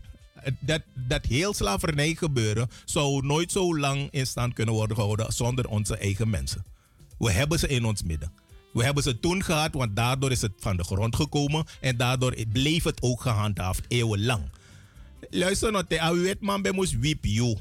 Dat, 0.59 0.81
dat 0.93 1.25
heel 1.25 1.53
slavernij 1.53 2.15
gebeuren 2.15 2.69
zou 2.85 3.25
nooit 3.25 3.51
zo 3.51 3.77
lang 3.77 4.07
in 4.11 4.27
stand 4.27 4.53
kunnen 4.53 4.73
worden 4.73 4.95
gehouden 4.95 5.33
zonder 5.33 5.67
onze 5.67 5.97
eigen 5.97 6.29
mensen. 6.29 6.65
We 7.17 7.31
hebben 7.31 7.59
ze 7.59 7.67
in 7.67 7.85
ons 7.85 8.03
midden. 8.03 8.31
We 8.73 8.83
hebben 8.83 9.03
ze 9.03 9.19
toen 9.19 9.43
gehad, 9.43 9.73
want 9.73 9.95
daardoor 9.95 10.31
is 10.31 10.41
het 10.41 10.51
van 10.57 10.77
de 10.77 10.83
grond 10.83 11.15
gekomen 11.15 11.65
en 11.81 11.97
daardoor 11.97 12.35
bleef 12.51 12.83
het 12.83 13.01
ook 13.01 13.21
gehandhaafd 13.21 13.85
eeuwenlang. 13.87 14.43
Luister 15.29 15.71
nou, 15.71 15.85
te 15.87 15.99
awet 15.99 16.41
man 16.41 16.61
bij 16.61 16.71
moest 16.71 16.99
wiep 16.99 17.25
you. 17.25 17.57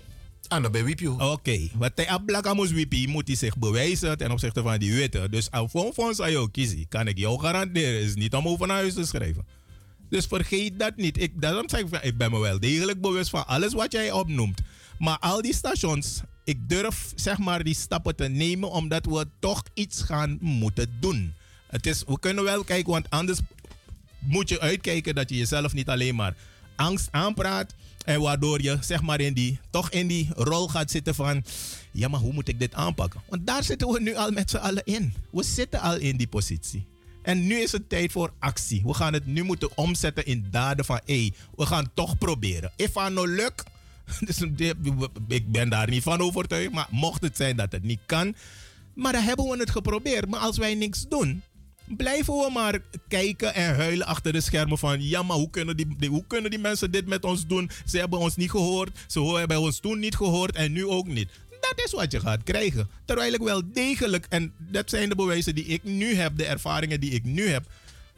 Ah, 0.49 0.63
dan 0.63 0.73
bij 0.73 0.85
wiep 0.85 1.01
you. 1.01 1.23
Oké, 1.23 1.69
wat 1.75 1.93
hij 1.95 2.09
ablaka 2.09 2.55
moest 2.55 2.73
wiepen, 2.73 3.09
moet 3.09 3.27
hij 3.27 3.37
zich 3.37 3.59
bewijzen 3.59 4.19
ten 4.19 4.31
opzichte 4.31 4.63
van 4.63 4.79
die 4.79 4.95
wetten. 4.95 5.31
Dus 5.31 5.49
voor 5.51 5.93
ons 5.97 6.21
aan 6.21 6.31
jou 6.31 6.51
kiezen, 6.51 6.89
kan 6.89 7.09
ik 7.09 7.19
jou 7.19 7.41
garanderen, 7.41 8.01
is 8.01 8.15
niet 8.15 8.35
om 8.35 8.49
over 8.49 8.67
naar 8.67 8.77
huis 8.77 8.95
te 8.95 9.07
schrijven. 9.07 9.47
Dus 10.13 10.27
vergeet 10.27 10.79
dat 10.79 10.97
niet. 10.97 11.21
Ik, 11.21 11.41
daarom 11.41 11.69
zeg 11.69 11.81
ik, 11.81 11.89
van, 11.89 11.99
ik 12.03 12.17
ben 12.17 12.31
me 12.31 12.39
wel 12.39 12.61
degelijk 12.61 13.01
bewust 13.01 13.31
van 13.31 13.47
alles 13.47 13.73
wat 13.73 13.93
jij 13.93 14.11
opnoemt. 14.11 14.61
Maar 14.99 15.19
al 15.19 15.43
die 15.43 15.55
stations, 15.55 16.21
ik 16.45 16.69
durf 16.69 17.13
zeg 17.15 17.39
maar 17.39 17.65
die 17.65 17.75
stappen 17.75 18.17
te 18.17 18.29
nemen 18.29 18.71
omdat 18.71 19.07
we 19.07 19.27
toch 19.39 19.63
iets 19.75 20.03
gaan 20.03 20.39
moeten 20.41 20.97
doen. 21.01 21.35
Het 21.67 21.87
is, 21.87 22.05
we 22.07 22.19
kunnen 22.19 22.45
wel 22.45 22.65
kijken, 22.65 22.93
want 22.93 23.11
anders 23.11 23.39
moet 24.19 24.49
je 24.49 24.61
uitkijken 24.61 25.15
dat 25.15 25.29
je 25.29 25.37
jezelf 25.37 25.73
niet 25.73 25.89
alleen 25.89 26.15
maar 26.15 26.35
angst 26.77 27.09
aanpraat. 27.11 27.75
En 28.05 28.21
waardoor 28.21 28.63
je 28.63 28.79
zeg 28.81 29.03
maar 29.03 29.21
in 29.21 29.35
die, 29.35 29.59
toch 29.71 29.91
in 29.91 30.07
die 30.07 30.29
rol 30.35 30.69
gaat 30.69 30.91
zitten 30.91 31.15
van, 31.15 31.45
ja 31.93 32.09
maar 32.09 32.21
hoe 32.21 32.33
moet 32.33 32.49
ik 32.49 32.59
dit 32.59 32.75
aanpakken? 32.75 33.23
Want 33.29 33.47
daar 33.47 33.65
zitten 33.65 33.89
we 33.89 34.01
nu 34.01 34.15
al 34.15 34.31
met 34.31 34.51
z'n 34.51 34.57
allen 34.57 34.85
in. 34.85 35.15
We 35.31 35.43
zitten 35.43 35.81
al 35.81 35.97
in 35.97 36.17
die 36.17 36.29
positie. 36.29 36.87
En 37.23 37.47
nu 37.47 37.61
is 37.61 37.73
het 37.73 37.89
tijd 37.89 38.13
voor 38.13 38.33
actie. 38.39 38.83
We 38.85 38.95
gaan 38.95 39.13
het 39.13 39.27
nu 39.27 39.43
moeten 39.43 39.77
omzetten 39.77 40.27
in 40.27 40.47
daden 40.51 40.85
van, 40.85 41.01
hé, 41.05 41.21
hey, 41.21 41.33
we 41.57 41.67
gaan 41.67 41.91
toch 41.95 42.19
proberen. 42.19 42.73
If 42.77 42.95
het 42.95 43.13
nou 43.13 43.29
lukt, 43.29 43.71
dus 44.27 44.41
ik 45.29 45.53
ben 45.53 45.69
daar 45.69 45.89
niet 45.89 46.03
van 46.03 46.21
overtuigd, 46.21 46.73
maar 46.73 46.89
mocht 46.91 47.23
het 47.23 47.37
zijn 47.37 47.57
dat 47.57 47.73
het 47.73 47.83
niet 47.83 48.01
kan, 48.07 48.35
maar 48.95 49.13
dan 49.13 49.23
hebben 49.23 49.49
we 49.49 49.57
het 49.57 49.71
geprobeerd. 49.71 50.29
Maar 50.29 50.41
als 50.41 50.59
wij 50.59 50.75
niks 50.75 51.09
doen, 51.09 51.43
blijven 51.97 52.35
we 52.35 52.51
maar 52.53 52.79
kijken 53.09 53.55
en 53.55 53.75
huilen 53.75 54.07
achter 54.07 54.33
de 54.33 54.41
schermen 54.41 54.79
van 54.79 55.03
ja, 55.03 55.23
maar 55.23 55.37
hoe 55.37 55.51
kunnen 55.51 55.77
die, 55.77 56.09
hoe 56.09 56.25
kunnen 56.27 56.51
die 56.51 56.59
mensen 56.59 56.91
dit 56.91 57.07
met 57.07 57.25
ons 57.25 57.47
doen? 57.47 57.71
Ze 57.87 57.99
hebben 57.99 58.19
ons 58.19 58.37
niet 58.37 58.51
gehoord, 58.51 58.99
ze 59.07 59.21
hebben 59.21 59.61
ons 59.61 59.81
toen 59.81 59.99
niet 59.99 60.17
gehoord 60.17 60.57
en 60.57 60.73
nu 60.73 60.87
ook 60.87 61.07
niet. 61.07 61.29
Dat 61.69 61.85
is 61.85 61.93
wat 61.93 62.13
je 62.13 62.21
gaat 62.21 62.43
krijgen. 62.43 62.89
Terwijl 63.05 63.33
ik 63.33 63.41
wel 63.41 63.63
degelijk, 63.73 64.27
en 64.29 64.53
dat 64.59 64.91
zijn 64.91 65.09
de 65.09 65.15
bewijzen 65.15 65.55
die 65.55 65.65
ik 65.65 65.85
nu 65.85 66.15
heb, 66.15 66.37
de 66.37 66.45
ervaringen 66.45 67.01
die 67.01 67.11
ik 67.11 67.25
nu 67.25 67.49
heb. 67.49 67.65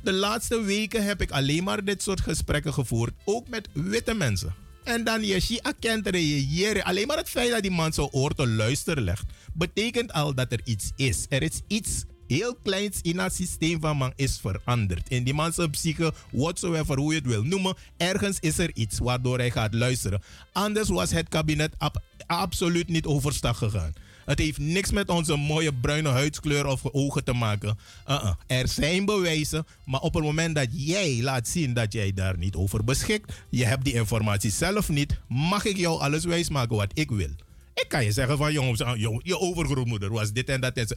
De 0.01 0.13
laatste 0.13 0.61
weken 0.61 1.05
heb 1.05 1.21
ik 1.21 1.31
alleen 1.31 1.65
maar 1.65 1.85
dit 1.85 2.03
soort 2.03 2.21
gesprekken 2.21 2.73
gevoerd, 2.73 3.13
ook 3.25 3.49
met 3.49 3.69
witte 3.73 4.15
mensen. 4.15 4.55
En 4.85 5.05
dan 5.05 5.25
je 5.25 5.41
zie 5.41 5.63
akent 5.63 6.09
reageren. 6.09 6.85
Alleen 6.85 7.07
maar 7.07 7.17
het 7.17 7.29
feit 7.29 7.51
dat 7.51 7.63
die 7.63 7.71
man 7.71 7.93
zijn 7.93 8.09
oor 8.11 8.35
te 8.35 8.47
luisteren 8.47 9.03
legt, 9.03 9.25
betekent 9.53 10.13
al 10.13 10.35
dat 10.35 10.53
er 10.53 10.61
iets 10.65 10.91
is. 10.97 11.27
Er 11.29 11.43
is 11.43 11.61
iets 11.67 12.05
heel 12.35 12.57
kleins 12.63 12.99
in 13.03 13.19
het 13.19 13.35
systeem 13.35 13.81
van 13.81 13.97
man 13.97 14.13
is 14.17 14.39
veranderd. 14.41 15.09
In 15.09 15.25
die 15.25 15.35
man 15.35 15.53
zijn 15.53 15.71
psyche, 15.71 16.13
whatsoever, 16.31 16.99
hoe 16.99 17.13
je 17.13 17.19
het 17.19 17.29
wil 17.29 17.43
noemen, 17.43 17.77
ergens 17.97 18.39
is 18.41 18.59
er 18.59 18.71
iets 18.75 18.99
waardoor 18.99 19.39
hij 19.39 19.51
gaat 19.51 19.75
luisteren. 19.75 20.23
Anders 20.53 20.89
was 20.89 21.11
het 21.11 21.29
kabinet 21.29 21.75
ab 21.79 22.03
absoluut 22.27 22.89
niet 22.89 23.07
overstag 23.07 23.59
gegaan. 23.59 23.93
Het 24.25 24.39
heeft 24.39 24.59
niks 24.59 24.91
met 24.91 25.09
onze 25.09 25.37
mooie 25.37 25.75
bruine 25.75 26.09
huidskleur 26.09 26.67
of 26.67 26.83
ogen 26.93 27.25
te 27.25 27.33
maken. 27.33 27.79
Uh 28.09 28.25
-uh. 28.25 28.59
Er 28.59 28.69
zijn 28.69 29.05
bewijzen, 29.05 29.67
maar 29.85 30.01
op 30.01 30.15
het 30.15 30.23
moment 30.23 30.55
dat 30.55 30.69
jij 30.71 31.23
laat 31.23 31.49
zien 31.49 31.75
dat 31.75 31.93
jij 31.93 32.13
daar 32.13 32.39
niet 32.39 32.55
over 32.55 32.85
beschikt, 32.85 33.33
je 33.51 33.65
hebt 33.65 33.85
die 33.85 33.95
informatie 33.95 34.51
zelf 34.51 34.89
niet, 34.89 35.21
mag 35.29 35.65
ik 35.65 35.77
jou 35.77 36.01
alles 36.01 36.25
wijsmaken 36.25 36.77
wat 36.77 36.91
ik 36.95 37.11
wil. 37.11 37.31
Ik 37.75 37.89
kan 37.89 38.05
je 38.05 38.13
zeggen 38.13 38.37
van 38.37 38.53
jongens, 38.53 38.83
je 39.23 39.39
overgrootmoeder 39.39 40.11
was 40.11 40.33
dit 40.33 40.49
en 40.49 40.61
dat 40.61 40.77
en 40.77 40.87
zo. 40.87 40.95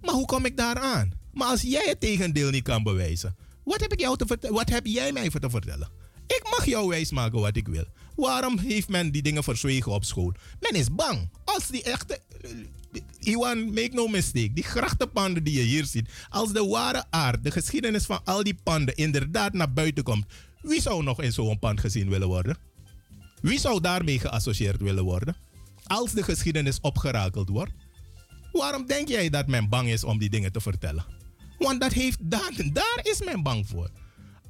Maar 0.00 0.14
hoe 0.14 0.26
kom 0.26 0.44
ik 0.44 0.56
daar 0.56 0.78
aan? 0.78 1.10
Maar 1.32 1.48
als 1.48 1.62
jij 1.62 1.84
het 1.86 2.00
tegendeel 2.00 2.50
niet 2.50 2.62
kan 2.62 2.82
bewijzen, 2.82 3.36
wat 3.64 3.80
heb, 3.80 3.92
ik 3.92 4.00
jou 4.00 4.16
te 4.16 4.48
wat 4.50 4.68
heb 4.68 4.86
jij 4.86 5.12
mij 5.12 5.30
te 5.30 5.50
vertellen? 5.50 5.90
Ik 6.26 6.42
mag 6.50 6.66
jou 6.66 6.88
wijsmaken 6.88 7.40
wat 7.40 7.56
ik 7.56 7.68
wil. 7.68 7.84
Waarom 8.16 8.58
heeft 8.58 8.88
men 8.88 9.10
die 9.10 9.22
dingen 9.22 9.44
verzwegen 9.44 9.92
op 9.92 10.04
school? 10.04 10.32
Men 10.60 10.72
is 10.72 10.94
bang. 10.94 11.30
Als 11.44 11.66
die 11.66 11.82
echte. 11.82 12.20
Iwan, 13.20 13.64
make 13.64 13.90
no 13.92 14.06
mistake. 14.06 14.52
Die 14.52 14.64
grachtenpanden 14.64 15.44
die 15.44 15.54
je 15.54 15.62
hier 15.62 15.84
ziet. 15.84 16.08
Als 16.28 16.52
de 16.52 16.66
ware 16.66 17.04
aard, 17.10 17.44
de 17.44 17.50
geschiedenis 17.50 18.04
van 18.04 18.20
al 18.24 18.42
die 18.42 18.58
panden 18.62 18.96
inderdaad 18.96 19.52
naar 19.52 19.72
buiten 19.72 20.04
komt. 20.04 20.26
Wie 20.62 20.80
zou 20.80 21.02
nog 21.02 21.22
in 21.22 21.32
zo'n 21.32 21.58
pand 21.58 21.80
gezien 21.80 22.08
willen 22.08 22.28
worden? 22.28 22.56
Wie 23.40 23.60
zou 23.60 23.80
daarmee 23.80 24.18
geassocieerd 24.18 24.80
willen 24.80 25.04
worden? 25.04 25.36
Als 25.86 26.12
de 26.12 26.22
geschiedenis 26.22 26.80
opgerakeld 26.80 27.48
wordt. 27.48 27.72
Waarom 28.52 28.86
denk 28.86 29.08
jij 29.08 29.30
dat 29.30 29.46
men 29.46 29.68
bang 29.68 29.88
is 29.88 30.04
om 30.04 30.18
die 30.18 30.30
dingen 30.30 30.52
te 30.52 30.60
vertellen? 30.60 31.04
Want 31.58 31.80
dat 31.80 31.92
heeft, 31.92 32.18
daar, 32.30 32.52
daar 32.72 33.00
is 33.02 33.24
men 33.24 33.42
bang 33.42 33.68
voor. 33.68 33.90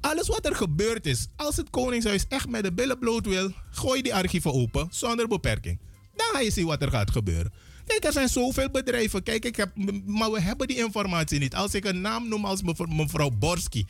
Alles 0.01 0.27
wat 0.27 0.45
er 0.45 0.55
gebeurd 0.55 1.05
is, 1.05 1.27
als 1.35 1.55
het 1.55 1.69
Koningshuis 1.69 2.27
echt 2.27 2.49
met 2.49 2.63
de 2.63 2.73
billen 2.73 2.99
bloot 2.99 3.25
wil, 3.25 3.51
gooi 3.69 4.01
die 4.01 4.15
archieven 4.15 4.53
open 4.53 4.87
zonder 4.89 5.27
beperking. 5.27 5.79
Dan 6.15 6.27
ga 6.31 6.39
je 6.39 6.51
zien 6.51 6.65
wat 6.65 6.81
er 6.81 6.91
gaat 6.91 7.11
gebeuren. 7.11 7.53
Kijk, 7.85 8.03
er 8.03 8.11
zijn 8.11 8.29
zoveel 8.29 8.69
bedrijven. 8.69 9.23
Kijk, 9.23 9.45
ik 9.45 9.55
heb, 9.55 9.71
maar 10.05 10.31
we 10.31 10.41
hebben 10.41 10.67
die 10.67 10.77
informatie 10.77 11.39
niet. 11.39 11.55
Als 11.55 11.73
ik 11.73 11.85
een 11.85 12.01
naam 12.01 12.27
noem 12.27 12.45
als 12.45 12.61
mevrouw 12.87 13.29
Borski. 13.29 13.85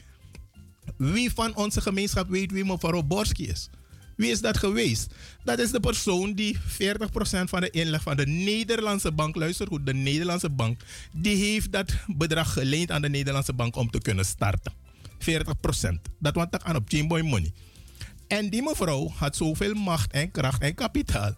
Wie 0.98 1.34
van 1.34 1.56
onze 1.56 1.82
gemeenschap 1.82 2.30
weet 2.30 2.52
wie 2.52 2.66
mevrouw 2.66 3.04
Borski 3.04 3.48
is? 3.48 3.70
Wie 4.18 4.32
is 4.32 4.42
dat 4.42 4.58
geweest? 4.58 5.14
Dat 5.44 5.60
is 5.60 5.72
de 5.72 5.80
persoon 5.80 6.34
die 6.34 6.58
40% 6.58 6.60
van 7.44 7.62
de 7.62 7.70
inleg 7.70 8.02
van 8.02 8.18
de 8.18 8.26
Nederlandse 8.28 9.12
bank, 9.12 9.36
luister 9.36 9.68
goed, 9.68 9.86
de 9.86 9.94
Nederlandse 9.94 10.50
bank, 10.50 10.82
die 11.12 11.36
heeft 11.36 11.72
dat 11.72 11.94
bedrag 12.08 12.54
geleend 12.54 12.92
aan 12.92 13.02
de 13.02 13.10
Nederlandse 13.10 13.54
bank 13.54 13.76
om 13.76 13.90
te 13.90 14.02
kunnen 14.02 14.26
starten. 14.26 14.74
40%. 15.20 16.02
Dat 16.20 16.36
want 16.36 16.56
ik 16.56 16.62
aan 16.64 16.76
op 16.76 16.90
Boy 17.08 17.22
Money. 17.22 17.52
En 18.28 18.50
die 18.50 18.64
mevrouw 18.64 19.10
had 19.16 19.36
zoveel 19.36 19.74
macht 19.74 20.12
en 20.12 20.32
kracht 20.32 20.62
en 20.62 20.76
kapitaal. 20.76 21.36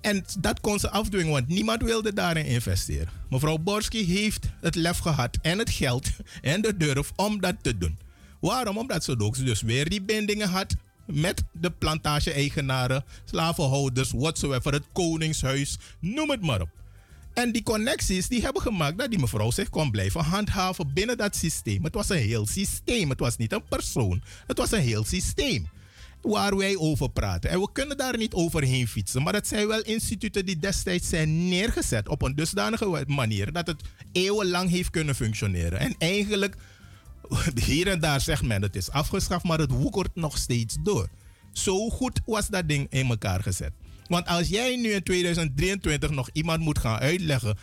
En 0.00 0.24
dat 0.40 0.60
kon 0.60 0.78
ze 0.78 0.90
afdwingen, 0.90 1.32
want 1.32 1.48
niemand 1.48 1.82
wilde 1.82 2.12
daarin 2.12 2.44
investeren. 2.44 3.08
Mevrouw 3.30 3.58
Borski 3.58 4.04
heeft 4.04 4.46
het 4.60 4.74
lef 4.74 4.98
gehad 4.98 5.38
en 5.42 5.58
het 5.58 5.70
geld 5.70 6.10
en 6.40 6.60
de 6.60 6.76
durf 6.76 7.12
om 7.16 7.40
dat 7.40 7.54
te 7.62 7.78
doen. 7.78 7.98
Waarom? 8.40 8.78
Omdat 8.78 9.04
ze 9.04 9.16
dus 9.44 9.62
weer 9.62 9.88
die 9.88 10.02
bindingen 10.02 10.48
had 10.48 10.76
met 11.12 11.42
de 11.52 11.70
plantage-eigenaren, 11.70 13.04
slavenhouders, 13.24 14.10
whatsoever, 14.10 14.72
het 14.72 14.84
koningshuis, 14.92 15.78
noem 16.00 16.30
het 16.30 16.42
maar 16.42 16.60
op. 16.60 16.70
En 17.34 17.52
die 17.52 17.62
connecties 17.62 18.28
die 18.28 18.42
hebben 18.42 18.62
gemaakt 18.62 18.98
dat 18.98 19.10
die 19.10 19.18
mevrouw 19.18 19.50
zich 19.50 19.68
kon 19.70 19.90
blijven 19.90 20.24
handhaven 20.24 20.92
binnen 20.92 21.16
dat 21.16 21.36
systeem. 21.36 21.84
Het 21.84 21.94
was 21.94 22.08
een 22.08 22.16
heel 22.16 22.46
systeem. 22.46 23.10
Het 23.10 23.20
was 23.20 23.36
niet 23.36 23.52
een 23.52 23.64
persoon. 23.68 24.22
Het 24.46 24.58
was 24.58 24.70
een 24.72 24.80
heel 24.80 25.04
systeem 25.04 25.68
waar 26.22 26.56
wij 26.56 26.76
over 26.76 27.10
praten. 27.10 27.50
En 27.50 27.60
we 27.60 27.68
kunnen 27.72 27.96
daar 27.96 28.16
niet 28.16 28.34
overheen 28.34 28.88
fietsen. 28.88 29.22
Maar 29.22 29.34
het 29.34 29.48
zijn 29.48 29.66
wel 29.66 29.80
instituten 29.80 30.46
die 30.46 30.58
destijds 30.58 31.08
zijn 31.08 31.48
neergezet 31.48 32.08
op 32.08 32.22
een 32.22 32.34
dusdanige 32.34 33.04
manier 33.06 33.52
dat 33.52 33.66
het 33.66 33.82
eeuwenlang 34.12 34.70
heeft 34.70 34.90
kunnen 34.90 35.14
functioneren. 35.14 35.78
En 35.78 35.94
eigenlijk 35.98 36.56
hier 37.66 37.88
en 37.88 38.00
daar 38.00 38.20
zegt 38.20 38.42
men 38.42 38.62
het 38.62 38.76
is 38.76 38.90
afgeschaft, 38.90 39.44
maar 39.44 39.58
het 39.58 39.70
woekert 39.70 40.14
nog 40.14 40.38
steeds 40.38 40.76
door. 40.82 41.08
Zo 41.52 41.88
goed 41.88 42.20
was 42.26 42.48
dat 42.48 42.68
ding 42.68 42.86
in 42.90 43.08
elkaar 43.08 43.42
gezet. 43.42 43.72
Want 44.06 44.26
als 44.26 44.48
jij 44.48 44.76
nu 44.76 44.90
in 44.90 45.02
2023 45.02 46.10
nog 46.10 46.28
iemand 46.32 46.60
moet 46.60 46.78
gaan 46.78 46.98
uitleggen 46.98 47.56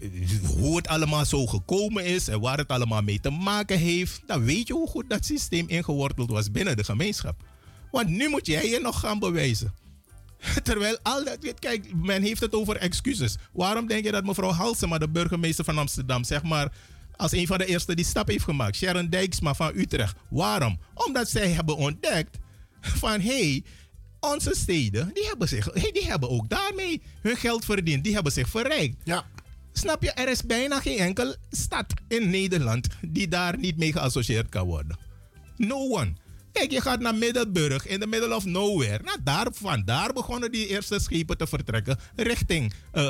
eh, 0.00 0.08
hoe 0.46 0.76
het 0.76 0.88
allemaal 0.88 1.24
zo 1.24 1.46
gekomen 1.46 2.04
is 2.04 2.28
en 2.28 2.40
waar 2.40 2.58
het 2.58 2.68
allemaal 2.68 3.02
mee 3.02 3.20
te 3.20 3.30
maken 3.30 3.78
heeft, 3.78 4.22
dan 4.26 4.44
weet 4.44 4.66
je 4.66 4.72
hoe 4.72 4.88
goed 4.88 5.10
dat 5.10 5.24
systeem 5.24 5.68
ingeworteld 5.68 6.30
was 6.30 6.50
binnen 6.50 6.76
de 6.76 6.84
gemeenschap. 6.84 7.42
Want 7.90 8.08
nu 8.08 8.28
moet 8.28 8.46
jij 8.46 8.68
je 8.68 8.80
nog 8.80 9.00
gaan 9.00 9.18
bewijzen. 9.18 9.74
Terwijl 10.62 10.98
al 11.02 11.24
dat, 11.24 11.38
kijk, 11.58 11.94
men 11.94 12.22
heeft 12.22 12.40
het 12.40 12.54
over 12.54 12.76
excuses. 12.76 13.36
Waarom 13.52 13.86
denk 13.86 14.04
je 14.04 14.12
dat 14.12 14.24
mevrouw 14.24 14.50
Halsema, 14.50 14.98
de 14.98 15.08
burgemeester 15.08 15.64
van 15.64 15.78
Amsterdam, 15.78 16.24
zeg 16.24 16.42
maar, 16.42 16.72
als 17.18 17.32
een 17.32 17.46
van 17.46 17.58
de 17.58 17.66
eerste 17.66 17.94
die 17.94 18.04
stap 18.04 18.28
heeft 18.28 18.44
gemaakt. 18.44 18.76
Sharon 18.76 19.08
Dijksma 19.08 19.54
van 19.54 19.72
Utrecht. 19.74 20.16
Waarom? 20.30 20.78
Omdat 20.94 21.30
zij 21.30 21.48
hebben 21.48 21.76
ontdekt 21.76 22.38
van 22.80 23.20
hé, 23.20 23.50
hey, 23.50 23.64
onze 24.20 24.54
steden, 24.54 25.10
die 25.14 25.26
hebben, 25.26 25.48
zich, 25.48 25.70
die 25.72 26.06
hebben 26.06 26.30
ook 26.30 26.48
daarmee 26.48 27.02
hun 27.22 27.36
geld 27.36 27.64
verdiend. 27.64 28.04
Die 28.04 28.14
hebben 28.14 28.32
zich 28.32 28.48
verrijkt. 28.48 28.96
Ja. 29.04 29.26
Snap 29.72 30.02
je, 30.02 30.10
er 30.10 30.28
is 30.28 30.42
bijna 30.42 30.80
geen 30.80 30.98
enkele 30.98 31.36
stad 31.50 31.86
in 32.08 32.30
Nederland 32.30 32.88
die 33.00 33.28
daar 33.28 33.58
niet 33.58 33.76
mee 33.76 33.92
geassocieerd 33.92 34.48
kan 34.48 34.66
worden. 34.66 34.98
No 35.56 35.90
one. 35.90 36.12
Kijk, 36.52 36.70
je 36.70 36.80
gaat 36.80 37.00
naar 37.00 37.14
Middelburg, 37.14 37.86
in 37.86 38.00
the 38.00 38.06
middle 38.06 38.34
of 38.34 38.44
nowhere. 38.44 39.02
Nou, 39.04 39.18
daar, 39.22 39.46
van 39.52 39.82
daar 39.84 40.12
begonnen 40.12 40.52
die 40.52 40.66
eerste 40.66 40.98
schepen 40.98 41.36
te 41.36 41.46
vertrekken 41.46 41.98
richting 42.16 42.72
uh, 42.72 43.02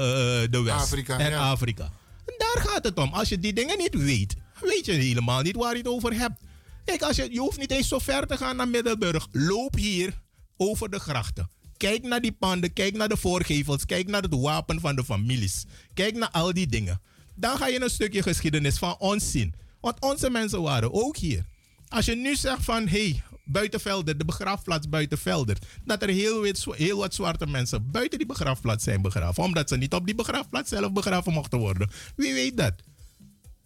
de 0.51 0.63
West 0.65 0.77
Afrika, 0.77 1.19
en 1.19 1.31
ja. 1.31 1.51
Afrika. 1.51 1.93
Daar 2.37 2.65
gaat 2.67 2.85
het 2.85 2.99
om. 2.99 3.13
Als 3.13 3.29
je 3.29 3.39
die 3.39 3.53
dingen 3.53 3.79
niet 3.79 3.95
weet, 3.95 4.35
weet 4.61 4.87
je 4.87 4.93
helemaal 4.93 5.43
niet 5.43 5.57
waar 5.57 5.73
je 5.73 5.79
het 5.79 5.89
over 5.89 6.19
hebt. 6.19 6.41
Kijk, 6.85 7.03
als 7.03 7.17
je, 7.17 7.33
je 7.33 7.41
hoeft 7.41 7.59
niet 7.59 7.71
eens 7.71 7.89
zo 7.89 7.99
ver 7.99 8.27
te 8.27 8.37
gaan 8.37 8.57
naar 8.57 8.69
Middelburg. 8.69 9.27
Loop 9.33 9.75
hier 9.75 10.21
over 10.57 10.91
de 10.91 10.99
grachten. 10.99 11.51
Kijk 11.77 12.03
naar 12.03 12.21
die 12.21 12.33
panden, 12.33 12.73
kijk 12.73 12.97
naar 12.97 13.09
de 13.09 13.17
voorgevels, 13.17 13.85
kijk 13.85 14.09
naar 14.09 14.23
het 14.23 14.35
wapen 14.35 14.81
van 14.81 14.97
de 14.97 15.05
families. 15.05 15.65
Kijk 15.95 16.17
naar 16.17 16.31
al 16.31 16.53
die 16.53 16.67
dingen. 16.67 17.01
Dan 17.35 17.57
ga 17.57 17.67
je 17.67 17.83
een 17.83 17.91
stukje 17.91 18.23
geschiedenis 18.23 18.79
van 18.79 18.97
ons 18.99 19.31
zien. 19.31 19.55
Want 19.81 20.01
onze 20.01 20.31
mensen 20.31 20.63
waren 20.63 20.93
ook 20.93 21.17
hier. 21.17 21.45
Als 21.89 22.05
je 22.05 22.15
nu 22.15 22.37
zegt 22.37 22.65
van, 22.65 22.89
hé, 22.89 23.11
hey, 23.11 23.23
Buitenvelder, 23.49 24.19
de 24.19 24.25
begraafplaats 24.25 24.89
Buitenvelder, 24.89 25.57
dat 25.85 26.03
er 26.03 26.09
heel, 26.09 26.43
heel 26.71 26.99
wat 26.99 27.15
zwarte 27.15 27.47
mensen 27.47 27.91
buiten 27.91 28.19
die 28.19 28.27
begraafplaats 28.27 28.85
zijn 28.85 29.03
begraven, 29.03 29.43
omdat 29.43 29.69
ze 29.69 29.77
niet 29.77 29.95
op 29.95 30.07
die 30.07 30.15
begraafplaats 30.15 30.69
zelf 30.69 30.93
begraven 30.93 31.33
mochten 31.33 31.59
worden. 31.59 31.91
Wie 32.17 32.35
weet 32.35 32.57
dat? 32.57 32.75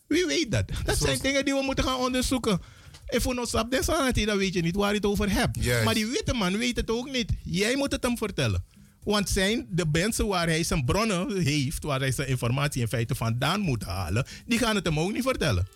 Wie 0.06 0.26
weet 0.26 0.50
dat? 0.50 0.64
Dat 0.84 0.98
zijn 0.98 1.18
dingen 1.18 1.44
die 1.44 1.54
we 1.54 1.62
moeten 1.64 1.84
gaan 1.84 1.98
onderzoeken. 1.98 2.60
Je 3.06 3.34
nou 3.34 3.46
stap 3.46 3.70
desanity, 3.70 4.24
dan 4.24 4.36
weet 4.38 4.54
je 4.54 4.62
niet 4.62 4.76
waar 4.76 4.88
je 4.88 4.96
het 4.96 5.06
over 5.06 5.32
hebt. 5.32 5.84
Maar 5.84 5.94
die 5.94 6.06
witte 6.06 6.34
man 6.34 6.58
weet 6.58 6.76
het 6.76 6.90
ook 6.90 7.10
niet. 7.10 7.32
Jij 7.42 7.76
moet 7.76 7.92
het 7.92 8.02
hem 8.02 8.16
vertellen. 8.16 8.64
Want 9.02 9.28
zijn 9.28 9.66
de 9.70 9.86
mensen 9.92 10.26
waar 10.26 10.46
hij 10.46 10.62
zijn 10.62 10.84
bronnen 10.84 11.40
heeft, 11.40 11.82
waar 11.82 12.00
hij 12.00 12.12
zijn 12.12 12.28
informatie 12.28 12.80
in 12.80 12.88
feite 12.88 13.14
vandaan 13.14 13.60
moet 13.60 13.84
halen, 13.84 14.26
die 14.46 14.58
gaan 14.58 14.74
het 14.74 14.86
hem 14.86 15.00
ook 15.00 15.12
niet 15.12 15.22
vertellen. 15.22 15.66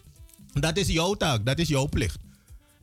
Dat 0.52 0.76
is 0.76 0.88
jouw 0.88 1.14
taak, 1.14 1.46
dat 1.46 1.58
is 1.58 1.68
jouw 1.68 1.88
plicht. 1.88 2.18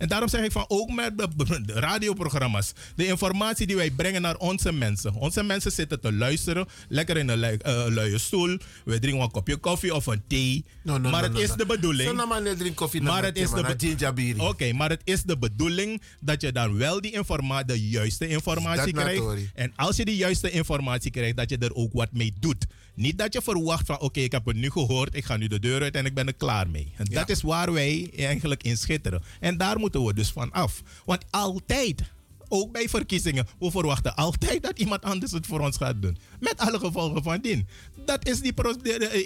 En 0.03 0.09
daarom 0.09 0.29
zeg 0.29 0.43
ik 0.43 0.51
van 0.51 0.65
ook 0.67 0.91
met 0.91 1.17
de 1.17 1.73
radioprogramma's, 1.73 2.73
de 2.95 3.05
informatie 3.07 3.67
die 3.67 3.75
wij 3.75 3.91
brengen 3.91 4.21
naar 4.21 4.37
onze 4.37 4.71
mensen. 4.71 5.13
Onze 5.13 5.43
mensen 5.43 5.71
zitten 5.71 5.99
te 5.99 6.13
luisteren, 6.13 6.67
lekker 6.89 7.17
in 7.17 7.29
een 7.29 7.39
lui- 7.39 7.57
eh, 7.57 7.85
luie 7.87 8.17
stoel. 8.17 8.57
We 8.85 8.99
drinken 8.99 9.21
een 9.23 9.31
kopje 9.31 9.57
koffie 9.57 9.95
of 9.95 10.05
een 10.05 10.21
thee. 10.27 10.65
No, 10.83 10.97
no, 10.97 11.09
maar 11.09 11.21
no, 11.21 11.27
het 11.27 11.49
is 11.49 11.55
de 11.55 11.65
bedoeling. 11.65 12.09
Zo 12.09 12.15
maar 12.27 12.55
drink 12.55 12.75
koffie 12.75 13.01
Maar 13.01 13.23
het 13.23 13.37
is 13.37 13.49
de. 13.49 14.35
Oké, 14.37 14.73
maar 14.73 14.89
het 14.89 15.01
is 15.03 15.23
de 15.23 15.37
bedoeling 15.37 16.01
dat 16.19 16.41
je 16.41 16.51
dan 16.51 16.77
wel 16.77 17.01
die 17.01 17.11
informatie, 17.11 17.65
de 17.65 17.89
juiste 17.89 18.27
informatie 18.27 18.93
Dat 18.93 19.03
krijgt. 19.03 19.23
En 19.53 19.73
als 19.75 19.95
je 19.95 20.05
die 20.05 20.15
juiste 20.15 20.51
informatie 20.51 21.11
krijgt, 21.11 21.37
dat 21.37 21.49
je 21.49 21.57
er 21.57 21.73
ook 21.73 21.93
wat 21.93 22.11
mee 22.11 22.33
doet. 22.39 22.65
Niet 22.95 23.17
dat 23.17 23.33
je 23.33 23.41
verwacht 23.41 23.85
van, 23.85 23.99
oké, 23.99 24.19
ik 24.19 24.31
heb 24.31 24.45
het 24.45 24.55
nu 24.55 24.69
gehoord, 24.69 25.15
ik 25.15 25.25
ga 25.25 25.37
nu 25.37 25.47
de 25.47 25.59
deur 25.59 25.81
uit 25.81 25.95
en 25.95 26.05
ik 26.05 26.13
ben 26.13 26.27
er 26.27 26.33
klaar 26.33 26.69
mee. 26.69 26.93
En 26.97 27.05
dat 27.05 27.29
is 27.29 27.41
waar 27.41 27.73
wij 27.73 28.09
eigenlijk 28.17 28.63
in 28.63 28.77
schitteren. 28.77 29.21
En 29.39 29.57
daar 29.57 29.79
moeten 29.93 30.15
we 30.15 30.21
dus 30.21 30.31
van 30.31 30.51
af. 30.51 30.81
Want 31.05 31.25
altijd, 31.29 32.01
ook 32.47 32.71
bij 32.71 32.89
verkiezingen, 32.89 33.47
we 33.59 33.71
verwachten 33.71 34.15
altijd 34.15 34.63
dat 34.63 34.79
iemand 34.79 35.01
anders 35.01 35.31
het 35.31 35.45
voor 35.45 35.59
ons 35.59 35.77
gaat 35.77 36.01
doen. 36.01 36.17
Met 36.39 36.57
alle 36.57 36.79
gevolgen 36.79 37.23
van 37.23 37.41
dien. 37.41 37.67
Dat 38.05 38.27
is 38.27 38.39
die 38.41 38.53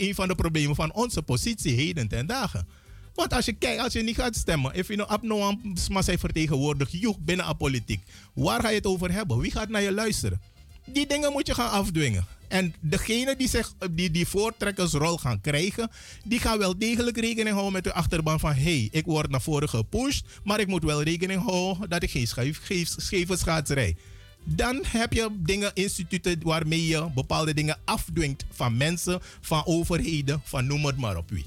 een 0.08 0.16
van 0.16 0.28
de 0.28 0.36
problemen 0.36 0.76
van 0.76 0.94
onze 0.94 1.22
positie 1.22 1.74
heden 1.74 2.08
ten 2.08 2.26
dagen. 2.26 2.68
Want 3.14 3.34
als 3.34 3.46
je 3.46 3.54
kijkt, 3.54 3.82
als 3.82 3.94
je 3.94 4.02
niet 4.02 4.16
gaat 4.16 4.36
stemmen, 4.36 4.74
if 4.74 4.88
je 4.88 4.96
nou 4.96 5.10
abnormaal 5.10 5.58
zijn 6.00 6.20
vertegenwoordigd, 6.20 6.92
joh, 6.92 7.18
binnen 7.20 7.50
een 7.50 7.58
politiek, 7.58 8.02
waar 8.34 8.62
ga 8.62 8.70
je 8.70 8.76
het 8.76 8.86
over 8.86 9.12
hebben? 9.12 9.40
Wie 9.40 9.52
gaat 9.52 9.70
naar 9.70 9.82
je 9.82 9.92
luisteren? 9.92 10.42
Die 10.88 11.08
dingen 11.08 11.32
moet 11.32 11.48
je 11.48 11.54
gaan 11.54 11.72
afdwingen. 11.72 12.26
En 12.48 12.76
degene 12.80 13.36
die, 13.36 13.48
zich, 13.48 13.74
die 13.92 14.12
die 14.12 14.28
voortrekkersrol 14.28 15.18
gaan 15.18 15.42
krijgen, 15.42 15.92
die 16.24 16.40
gaan 16.40 16.58
wel 16.58 16.78
degelijk 16.78 17.18
rekening 17.18 17.50
houden 17.50 17.74
met 17.74 17.84
de 17.84 17.94
achterban 17.94 18.40
van 18.40 18.54
hey, 18.54 18.88
ik 18.92 19.06
word 19.06 19.30
naar 19.30 19.42
voren 19.42 19.70
gepusht, 19.70 20.26
maar 20.44 20.60
ik 20.60 20.68
moet 20.68 20.84
wel 20.84 21.02
rekening 21.02 21.44
houden 21.44 21.90
dat 21.90 22.04
ik 22.04 22.12
geen 22.12 22.28
scheef, 22.28 22.62
scheve. 22.98 23.96
Dan 24.44 24.84
heb 24.88 25.14
je 25.14 25.30
dingen, 25.40 25.72
instituten 25.74 26.40
waarmee 26.44 26.88
je 26.88 27.10
bepaalde 27.14 27.54
dingen 27.54 27.80
afdwingt 27.86 28.46
van 28.52 28.78
mensen, 28.78 29.20
van 29.42 29.66
overheden, 29.66 30.42
van 30.44 30.68
noem 30.68 30.86
het 30.86 30.98
maar 30.98 31.18
op 31.18 31.30
wie. 31.30 31.46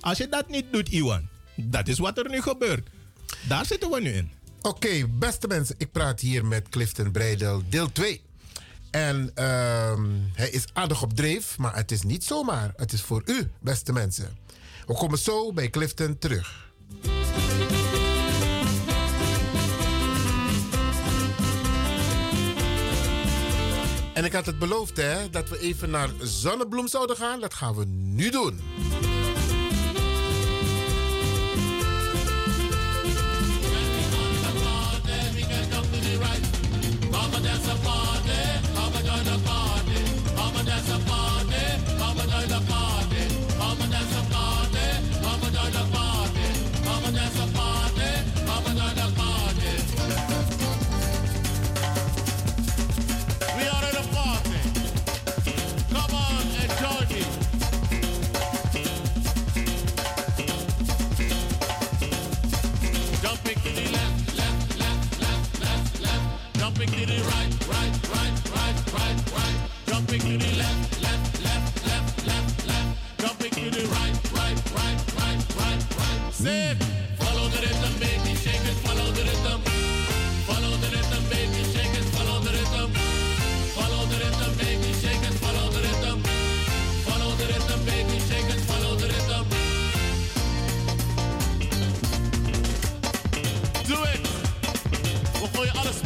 Als 0.00 0.18
je 0.18 0.28
dat 0.28 0.48
niet 0.48 0.64
doet, 0.70 0.88
Iwan, 0.88 1.28
dat 1.56 1.88
is 1.88 1.98
wat 1.98 2.18
er 2.18 2.30
nu 2.30 2.42
gebeurt. 2.42 2.88
Daar 3.48 3.66
zitten 3.66 3.90
we 3.90 4.00
nu 4.00 4.12
in. 4.12 4.30
Oké, 4.62 5.08
beste 5.08 5.46
mensen, 5.46 5.74
ik 5.78 5.92
praat 5.92 6.20
hier 6.20 6.44
met 6.46 6.68
Clifton 6.68 7.10
Breidel, 7.10 7.62
deel 7.68 7.92
2. 7.92 8.20
En 8.92 9.30
ehm, 9.34 10.06
hij 10.32 10.50
is 10.50 10.64
aardig 10.72 11.02
op 11.02 11.16
dreef, 11.16 11.58
maar 11.58 11.76
het 11.76 11.90
is 11.90 12.02
niet 12.02 12.24
zomaar. 12.24 12.72
Het 12.76 12.92
is 12.92 13.02
voor 13.02 13.22
u, 13.24 13.50
beste 13.60 13.92
mensen. 13.92 14.38
We 14.86 14.94
komen 14.94 15.18
zo 15.18 15.52
bij 15.52 15.70
Clifton 15.70 16.18
terug. 16.18 16.70
En 24.14 24.24
ik 24.24 24.32
had 24.32 24.46
het 24.46 24.58
beloofd, 24.58 24.96
hè, 24.96 25.30
dat 25.30 25.48
we 25.48 25.58
even 25.58 25.90
naar 25.90 26.10
Zonnebloem 26.20 26.88
zouden 26.88 27.16
gaan. 27.16 27.40
Dat 27.40 27.54
gaan 27.54 27.74
we 27.74 27.84
nu 27.86 28.30
doen. 28.30 28.60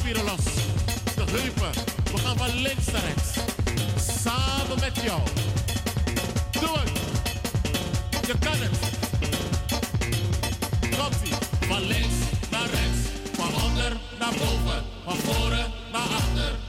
De 0.07 0.13
heupen. 1.27 1.71
We 2.13 2.19
gaan 2.19 2.37
van 2.37 2.55
links 2.55 2.87
naar 2.87 3.03
rechts. 3.03 3.33
Samen 4.23 4.81
met 4.81 4.97
jou. 5.03 5.21
Doe 6.51 6.79
het! 6.79 6.91
Je 8.27 8.35
kan 8.39 8.53
het! 8.53 8.79
Komt-ie! 10.99 11.35
Van 11.69 11.81
links 11.81 12.15
naar 12.51 12.67
rechts. 12.67 13.01
Van 13.33 13.63
onder 13.63 13.97
naar 14.19 14.33
boven. 14.33 14.85
Van 15.05 15.17
voren 15.17 15.73
naar 15.93 16.01
achter. 16.01 16.66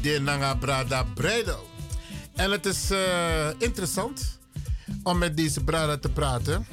De 0.00 0.20
nanga 0.20 0.54
brada 0.54 1.02
bredel. 1.14 1.70
En 2.34 2.50
het 2.50 2.66
is 2.66 2.90
eh, 2.90 3.48
interessant 3.58 4.38
om 5.02 5.18
met 5.18 5.36
deze 5.36 5.64
brada 5.64 5.98
te 5.98 6.10
praten. 6.10 6.66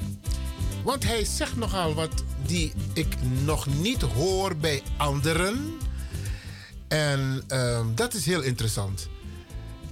Want 0.84 1.04
hij 1.04 1.24
zegt 1.24 1.56
nogal 1.56 1.94
wat 1.94 2.24
die 2.46 2.72
ik 2.92 3.16
nog 3.44 3.66
niet 3.66 4.02
hoor 4.02 4.56
bij 4.56 4.82
anderen. 4.96 5.78
En 6.88 7.42
ehm, 7.48 7.86
dat 7.94 8.14
is 8.14 8.26
heel 8.26 8.42
interessant. 8.42 9.08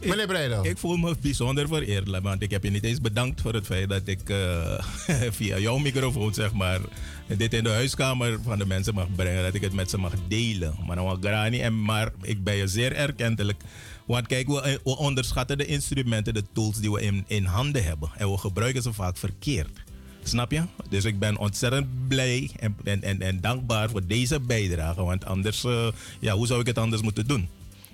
Meneer 0.04 0.26
Breidel. 0.26 0.64
Ik 0.66 0.78
voel 0.78 0.96
me 0.96 1.16
bijzonder 1.20 1.68
vereerd, 1.68 2.20
want 2.20 2.42
ik 2.42 2.50
heb 2.50 2.64
je 2.64 2.70
niet 2.70 2.84
eens 2.84 3.00
bedankt 3.00 3.40
voor 3.40 3.54
het 3.54 3.66
feit 3.66 3.88
dat 3.88 4.06
ik 4.06 4.30
eh, 4.30 4.82
via 5.38 5.58
jouw 5.58 5.78
microfoon, 5.78 6.34
zeg 6.34 6.52
maar, 6.52 6.80
dit 7.26 7.54
in 7.54 7.64
de 7.64 7.70
huiskamer 7.70 8.38
van 8.42 8.58
de 8.58 8.66
mensen 8.66 8.94
mag 8.94 9.14
brengen, 9.16 9.42
dat 9.42 9.54
ik 9.54 9.60
het 9.60 9.72
met 9.72 9.90
ze 9.90 9.98
mag 9.98 10.12
delen. 10.28 10.74
Maar 10.86 10.96
dan 10.96 11.18
grani 11.20 11.60
en 11.60 11.82
maar 11.82 12.12
ik 12.22 12.44
ben 12.44 12.54
je 12.54 12.66
zeer 12.66 12.92
erkentelijk. 12.92 13.62
Want 14.06 14.26
kijk, 14.26 14.46
we, 14.46 14.80
we 14.84 14.96
onderschatten 14.96 15.58
de 15.58 15.66
instrumenten, 15.66 16.34
de 16.34 16.44
tools 16.52 16.80
die 16.80 16.92
we 16.92 17.00
in, 17.02 17.24
in 17.26 17.44
handen 17.44 17.84
hebben. 17.84 18.10
En 18.16 18.30
we 18.30 18.38
gebruiken 18.38 18.82
ze 18.82 18.92
vaak 18.92 19.16
verkeerd. 19.16 19.80
Snap 20.22 20.50
je? 20.50 20.62
Dus 20.88 21.04
ik 21.04 21.18
ben 21.18 21.36
ontzettend 21.36 22.08
blij 22.08 22.50
en, 22.58 22.76
en, 22.84 23.02
en, 23.02 23.20
en 23.20 23.40
dankbaar 23.40 23.90
voor 23.90 24.06
deze 24.06 24.40
bijdrage. 24.40 25.02
Want 25.02 25.24
anders, 25.24 25.64
eh, 25.64 25.88
ja, 26.20 26.34
hoe 26.34 26.46
zou 26.46 26.60
ik 26.60 26.66
het 26.66 26.78
anders 26.78 27.02
moeten 27.02 27.26
doen? 27.26 27.48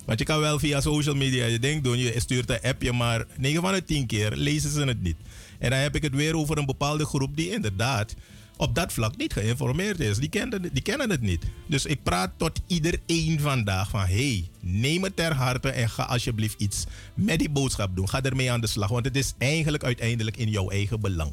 Want 0.05 0.19
je 0.19 0.25
kan 0.25 0.41
wel 0.41 0.59
via 0.59 0.81
social 0.81 1.15
media 1.15 1.47
je 1.47 1.59
ding 1.59 1.83
doen. 1.83 1.99
Je 1.99 2.21
stuurt 2.21 2.51
een 2.51 2.61
appje, 2.63 2.93
maar 2.93 3.27
9 3.37 3.63
van 3.63 3.73
de 3.73 3.85
10 3.85 4.07
keer 4.07 4.33
lezen 4.37 4.71
ze 4.71 4.85
het 4.85 5.03
niet. 5.03 5.17
En 5.59 5.71
dan 5.71 5.79
heb 5.79 5.97
ik 5.97 6.03
het 6.03 6.15
weer 6.15 6.37
over 6.37 6.59
een 6.59 6.67
bepaalde 6.67 7.05
groep 7.05 7.37
die 7.37 7.51
inderdaad 7.51 8.15
op 8.57 8.75
dat 8.75 8.93
vlak 8.93 9.17
niet 9.17 9.33
geïnformeerd 9.33 10.01
is. 10.01 10.19
Die 10.19 10.29
kennen, 10.29 10.63
die 10.73 10.83
kennen 10.83 11.11
het 11.11 11.21
niet. 11.21 11.45
Dus 11.67 11.87
ik 11.87 12.03
praat 12.03 12.31
tot 12.37 12.61
iedereen 12.67 13.41
vandaag 13.41 13.91
van... 13.91 14.01
hey, 14.01 14.49
neem 14.61 15.03
het 15.03 15.17
ter 15.17 15.35
harte 15.35 15.69
en 15.69 15.91
ga 15.91 16.03
alsjeblieft 16.03 16.61
iets 16.61 16.85
met 17.15 17.39
die 17.39 17.51
boodschap 17.51 17.97
doen. 17.97 18.09
Ga 18.09 18.23
ermee 18.23 18.53
aan 18.53 18.61
de 18.61 18.67
slag, 18.67 18.89
want 18.89 19.05
het 19.05 19.17
is 19.17 19.35
eigenlijk 19.39 19.85
uiteindelijk 19.85 20.37
in 20.37 20.51
jouw 20.51 20.71
eigen 20.71 21.01
belang. 21.01 21.33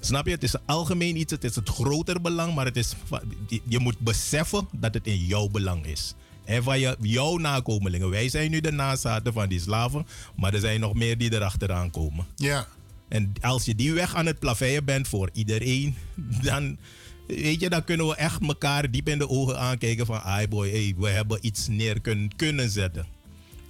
Snap 0.00 0.26
je? 0.26 0.32
Het 0.32 0.42
is 0.42 0.54
algemeen 0.66 1.16
iets, 1.16 1.32
het 1.32 1.44
is 1.44 1.54
het 1.54 1.68
groter 1.68 2.20
belang, 2.20 2.54
maar 2.54 2.64
het 2.64 2.76
is, 2.76 2.94
je 3.64 3.78
moet 3.78 3.98
beseffen 3.98 4.68
dat 4.72 4.94
het 4.94 5.06
in 5.06 5.24
jouw 5.24 5.48
belang 5.48 5.86
is. 5.86 6.14
En 6.48 6.62
van 6.62 6.80
je, 6.80 6.96
jouw 7.00 7.36
nakomelingen. 7.36 8.10
Wij 8.10 8.28
zijn 8.28 8.50
nu 8.50 8.60
de 8.60 8.72
nazaten 8.72 9.32
van 9.32 9.48
die 9.48 9.60
slaven, 9.60 10.06
maar 10.36 10.54
er 10.54 10.60
zijn 10.60 10.80
nog 10.80 10.94
meer 10.94 11.18
die 11.18 11.32
erachteraan 11.32 11.90
komen. 11.90 12.26
Ja. 12.36 12.68
En 13.08 13.32
als 13.40 13.64
je 13.64 13.74
die 13.74 13.92
weg 13.92 14.14
aan 14.14 14.26
het 14.26 14.38
plaveien 14.38 14.84
bent 14.84 15.08
voor 15.08 15.30
iedereen, 15.32 15.96
dan, 16.42 16.76
weet 17.26 17.60
je, 17.60 17.68
dan 17.68 17.84
kunnen 17.84 18.06
we 18.06 18.14
echt 18.14 18.42
elkaar 18.42 18.90
diep 18.90 19.08
in 19.08 19.18
de 19.18 19.28
ogen 19.28 19.58
aankijken 19.58 20.06
van, 20.06 20.20
ai 20.20 20.48
boy, 20.48 20.70
hey, 20.70 20.94
we 20.98 21.08
hebben 21.08 21.38
iets 21.40 21.66
neer 21.66 22.00
kunnen, 22.00 22.36
kunnen 22.36 22.70
zetten. 22.70 23.06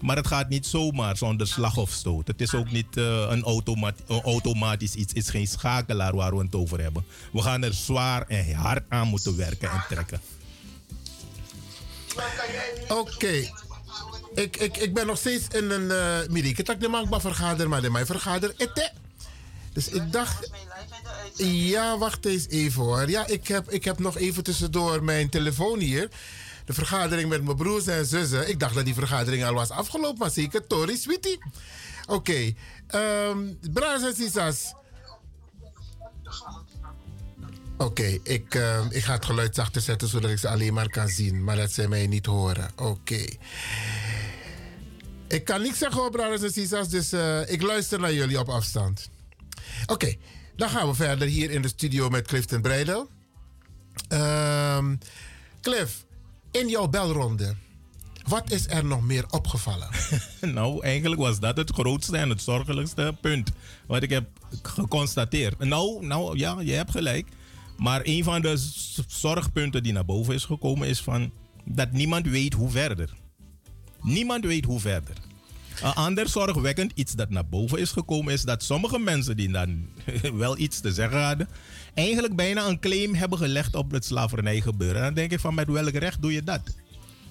Maar 0.00 0.16
het 0.16 0.26
gaat 0.26 0.48
niet 0.48 0.66
zomaar 0.66 1.16
zonder 1.16 1.46
slag 1.46 1.76
of 1.76 1.90
stoot. 1.90 2.26
Het 2.26 2.40
is 2.40 2.55
ook 2.55 2.70
niet 2.70 2.96
uh, 2.96 3.26
een, 3.28 3.42
automat 3.42 4.02
een 4.06 4.22
automatisch 4.22 4.94
iets. 4.94 5.12
Het 5.12 5.22
is 5.22 5.30
geen 5.30 5.46
schakelaar 5.46 6.16
waar 6.16 6.36
we 6.36 6.42
het 6.42 6.55
over 6.55 6.80
hebben. 6.80 7.05
We 7.32 7.42
gaan 7.42 7.62
er 7.62 7.74
zwaar 7.74 8.26
en 8.26 8.52
hard 8.52 8.84
aan 8.88 9.09
moeten 9.09 9.36
werken 9.36 9.70
en 9.70 9.84
trekken. 9.88 10.20
Oké. 12.88 13.50
Ik, 14.34 14.56
ik, 14.56 14.76
ik 14.76 14.94
ben 14.94 15.06
nog 15.06 15.18
steeds 15.18 15.46
in 15.48 15.70
een 15.70 15.90
uh, 15.90 16.28
midi. 16.30 16.48
Ik 16.48 16.66
heb 16.66 16.80
de 16.80 16.88
maakbaar 16.88 17.20
vergader, 17.20 17.68
maar 17.68 17.82
de 17.82 17.90
mij 17.90 18.06
vergader. 18.06 18.54
Dus 19.72 19.88
ik 19.88 20.12
dacht. 20.12 20.50
Ja, 21.36 21.98
wacht 21.98 22.26
eens 22.26 22.48
even 22.48 22.82
hoor. 22.82 23.10
Ja, 23.10 23.26
ik 23.26 23.48
heb, 23.48 23.70
ik 23.70 23.84
heb 23.84 23.98
nog 23.98 24.16
even 24.16 24.42
tussendoor 24.42 25.02
mijn 25.04 25.28
telefoon 25.28 25.78
hier. 25.78 26.08
De 26.64 26.72
vergadering 26.72 27.28
met 27.28 27.44
mijn 27.44 27.56
broers 27.56 27.86
en 27.86 28.06
zussen. 28.06 28.48
Ik 28.48 28.60
dacht 28.60 28.74
dat 28.74 28.84
die 28.84 28.94
vergadering 28.94 29.44
al 29.44 29.54
was 29.54 29.70
afgelopen, 29.70 30.18
maar 30.18 30.30
zeker 30.30 30.66
Tori 30.66 30.96
Sweetie. 30.96 31.38
Oké. 32.06 32.54
Okay. 32.86 33.28
Um, 33.28 33.58
en 33.60 34.14
Sisas. 34.14 34.74
Oké, 37.78 38.18
ik, 38.22 38.55
uh, 38.55 38.84
ik 38.90 39.05
ga 39.05 39.12
het 39.12 39.24
geluid 39.24 39.55
zachter 39.55 39.82
zetten 39.82 40.09
zodat 40.09 40.30
ik 40.30 40.38
ze 40.38 40.48
alleen 40.48 40.74
maar 40.74 40.88
kan 40.88 41.09
zien, 41.09 41.44
maar 41.44 41.56
dat 41.56 41.72
zij 41.72 41.88
mij 41.88 42.06
niet 42.06 42.26
horen. 42.26 42.70
Oké. 42.76 43.24
Ik 45.28 45.44
kan 45.44 45.62
niks 45.62 45.78
zeggen 45.78 46.00
over 46.00 46.12
brothers 46.12 46.42
en 46.42 46.52
sisters, 46.52 46.88
dus 46.88 47.12
uh, 47.12 47.50
ik 47.50 47.62
luister 47.62 48.00
naar 48.00 48.12
jullie 48.12 48.38
op 48.38 48.48
afstand. 48.48 49.10
Oké, 49.86 50.14
dan 50.56 50.68
gaan 50.68 50.88
we 50.88 50.94
verder 50.94 51.28
hier 51.28 51.50
in 51.50 51.62
de 51.62 51.68
studio 51.68 52.09
met 52.09 52.26
Clifton 52.26 52.60
Breidel. 52.60 53.09
Um, 54.09 54.98
Cliff, 55.60 56.05
in 56.50 56.68
jouw 56.68 56.88
belronde, 56.88 57.55
wat 58.26 58.50
is 58.52 58.68
er 58.68 58.84
nog 58.84 59.02
meer 59.02 59.24
opgevallen? 59.30 59.88
nou, 60.55 60.82
eigenlijk 60.82 61.20
was 61.20 61.40
dat 61.40 61.56
het 61.56 61.70
grootste 61.70 62.16
en 62.16 62.28
het 62.28 62.42
zorgelijkste 62.42 63.16
punt 63.20 63.50
wat 63.86 64.02
ik 64.02 64.10
heb 64.10 64.28
geconstateerd. 64.62 65.59
Nou, 65.59 66.06
nou 66.06 66.38
ja, 66.38 66.60
je 66.60 66.72
hebt 66.72 66.90
gelijk. 66.90 67.26
Maar 67.78 68.00
een 68.05 68.24
van 68.24 68.42
de 68.42 68.56
zorgpunten 69.06 69.82
die 69.82 69.92
naar 69.92 70.05
boven 70.05 70.34
is 70.34 70.44
gekomen 70.44 70.88
is 70.88 71.00
van 71.00 71.32
dat 71.64 71.92
niemand 71.92 72.26
weet 72.26 72.52
hoe 72.55 72.70
verder. 72.70 73.12
Niemand 74.02 74.44
weet 74.44 74.64
hoe 74.64 74.80
verder. 74.80 75.16
Een 75.82 75.92
ander 75.92 76.28
zorgwekkend 76.28 76.92
iets 76.94 77.12
dat 77.12 77.30
naar 77.30 77.48
boven 77.48 77.78
is 77.78 77.90
gekomen 77.90 78.32
is 78.32 78.42
dat 78.42 78.62
sommige 78.62 78.98
mensen 78.98 79.36
die 79.36 79.50
dan 79.50 79.86
wel 80.34 80.59
iets 80.59 80.80
te 80.80 80.92
zeggen 80.92 81.24
hadden, 81.24 81.48
eigenlijk 81.94 82.36
bijna 82.36 82.66
een 82.66 82.80
claim 82.80 83.14
hebben 83.14 83.38
gelegd 83.38 83.74
op 83.74 83.90
het 83.90 84.05
slavernijgebeuren. 84.05 84.96
En 84.96 85.02
dan 85.02 85.14
denk 85.14 85.32
ik 85.32 85.40
van 85.40 85.55
met 85.55 85.68
welk 85.68 85.94
recht 85.94 86.22
doe 86.22 86.32
je 86.32 86.42
dat? 86.42 86.76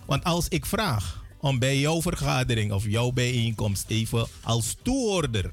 Want 0.05 0.23
als 0.23 0.47
ik 0.47 0.65
vraag 0.65 1.23
om 1.39 1.59
bij 1.59 1.79
jouw 1.79 2.01
vergadering 2.01 2.71
of 2.71 2.85
jouw 2.87 3.11
bijeenkomst 3.11 3.85
even 3.87 4.27
als 4.43 4.75
toehoorder 4.81 5.49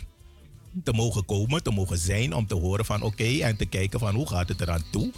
te 0.83 0.93
mogen 0.93 1.25
komen, 1.25 1.63
te 1.63 1.71
mogen 1.71 1.99
zijn, 1.99 2.35
om 2.35 2.47
te 2.47 2.55
horen 2.55 2.85
van 2.85 3.03
oké 3.03 3.39
en 3.39 3.57
te 3.57 3.67
kijken 3.67 4.01
van 4.01 4.15
hoe 4.15 4.29
gaat 4.29 4.49
het 4.49 4.61
eraan 4.61 4.85
toe. 4.91 5.13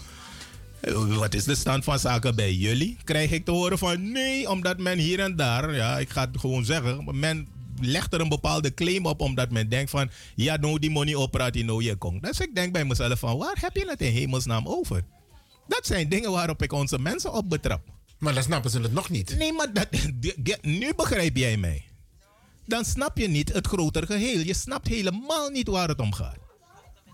Wat 1.18 1.34
is 1.34 1.44
de 1.44 1.54
stand 1.54 1.84
van 1.84 1.98
zaken 1.98 2.36
bij 2.36 2.52
jullie? 2.52 2.96
Krijg 3.04 3.30
ik 3.30 3.44
te 3.44 3.50
horen 3.50 3.78
van 3.78 4.12
nee, 4.12 4.50
omdat 4.50 4.78
men 4.78 4.98
hier 4.98 5.20
en 5.20 5.36
daar, 5.36 5.74
ja, 5.74 5.98
ik 5.98 6.10
ga 6.10 6.20
het 6.20 6.40
gewoon 6.40 6.64
zeggen, 6.64 7.18
men 7.18 7.48
legt 7.80 8.14
er 8.14 8.20
een 8.20 8.28
bepaalde 8.28 8.74
claim 8.74 9.06
op 9.06 9.20
omdat 9.20 9.50
men 9.50 9.68
denkt 9.68 9.90
van 9.90 10.10
ja, 10.34 10.56
nou 10.56 10.78
die 10.78 10.90
money 10.90 11.14
operaat 11.14 11.52
die 11.52 11.64
nou 11.64 11.82
je 11.82 11.96
komt. 11.96 12.22
Dus 12.22 12.40
ik 12.40 12.54
denk 12.54 12.72
bij 12.72 12.84
mezelf 12.84 13.18
van 13.18 13.38
waar 13.38 13.56
heb 13.60 13.76
je 13.76 13.84
het 13.88 14.00
in 14.00 14.12
hemelsnaam 14.12 14.66
over? 14.66 15.02
Dat 15.68 15.86
zijn 15.86 16.08
dingen 16.08 16.30
waarop 16.30 16.62
ik 16.62 16.72
onze 16.72 16.98
mensen 16.98 17.32
op 17.32 17.48
betrap. 17.48 17.80
Maar 18.18 18.34
dan 18.34 18.42
snappen 18.42 18.70
ze 18.70 18.80
het 18.80 18.92
nog 18.92 19.10
niet. 19.10 19.36
Nee, 19.38 19.52
maar 19.52 19.72
dat, 19.72 19.88
nu 20.62 20.92
begrijp 20.96 21.36
jij 21.36 21.56
mij 21.56 21.84
dan 22.66 22.84
snap 22.84 23.18
je 23.18 23.28
niet 23.28 23.52
het 23.52 23.66
grotere 23.66 24.06
geheel. 24.06 24.38
Je 24.38 24.54
snapt 24.54 24.88
helemaal 24.88 25.48
niet 25.48 25.68
waar 25.68 25.88
het 25.88 26.00
om 26.00 26.12
gaat. 26.12 26.38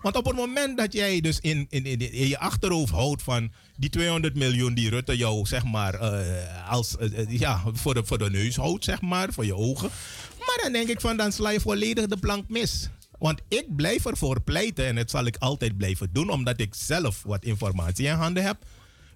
Want 0.01 0.15
op 0.15 0.25
het 0.25 0.35
moment 0.35 0.77
dat 0.77 0.93
jij 0.93 1.21
dus 1.21 1.39
in, 1.39 1.67
in, 1.69 1.85
in, 1.85 2.27
je 2.27 2.39
achterhoofd 2.39 2.91
houdt 2.91 3.21
van 3.21 3.51
die 3.77 3.89
200 3.89 4.35
miljoen 4.35 4.73
die 4.73 4.89
Rutte 4.89 5.17
jou 5.17 5.45
zeg 5.45 5.63
maar 5.63 6.01
uh, 6.01 6.71
als, 6.71 6.95
uh, 6.99 7.39
ja, 7.39 7.63
voor, 7.73 7.93
de, 7.93 8.05
voor 8.05 8.17
de 8.17 8.29
neus 8.29 8.55
houdt, 8.55 8.83
zeg 8.83 9.01
maar, 9.01 9.33
voor 9.33 9.45
je 9.45 9.55
ogen. 9.55 9.89
Maar 10.39 10.59
dan 10.61 10.71
denk 10.71 10.87
ik 10.87 11.01
van 11.01 11.17
dan 11.17 11.31
sla 11.31 11.49
je 11.49 11.59
volledig 11.59 12.05
de 12.05 12.17
plank 12.17 12.49
mis. 12.49 12.89
Want 13.19 13.41
ik 13.47 13.75
blijf 13.75 14.05
ervoor 14.05 14.41
pleiten 14.41 14.85
en 14.85 14.95
dat 14.95 15.09
zal 15.09 15.25
ik 15.25 15.37
altijd 15.37 15.77
blijven 15.77 16.09
doen, 16.13 16.29
omdat 16.29 16.59
ik 16.59 16.75
zelf 16.75 17.23
wat 17.25 17.43
informatie 17.43 18.05
in 18.05 18.13
handen 18.13 18.43
heb. 18.43 18.57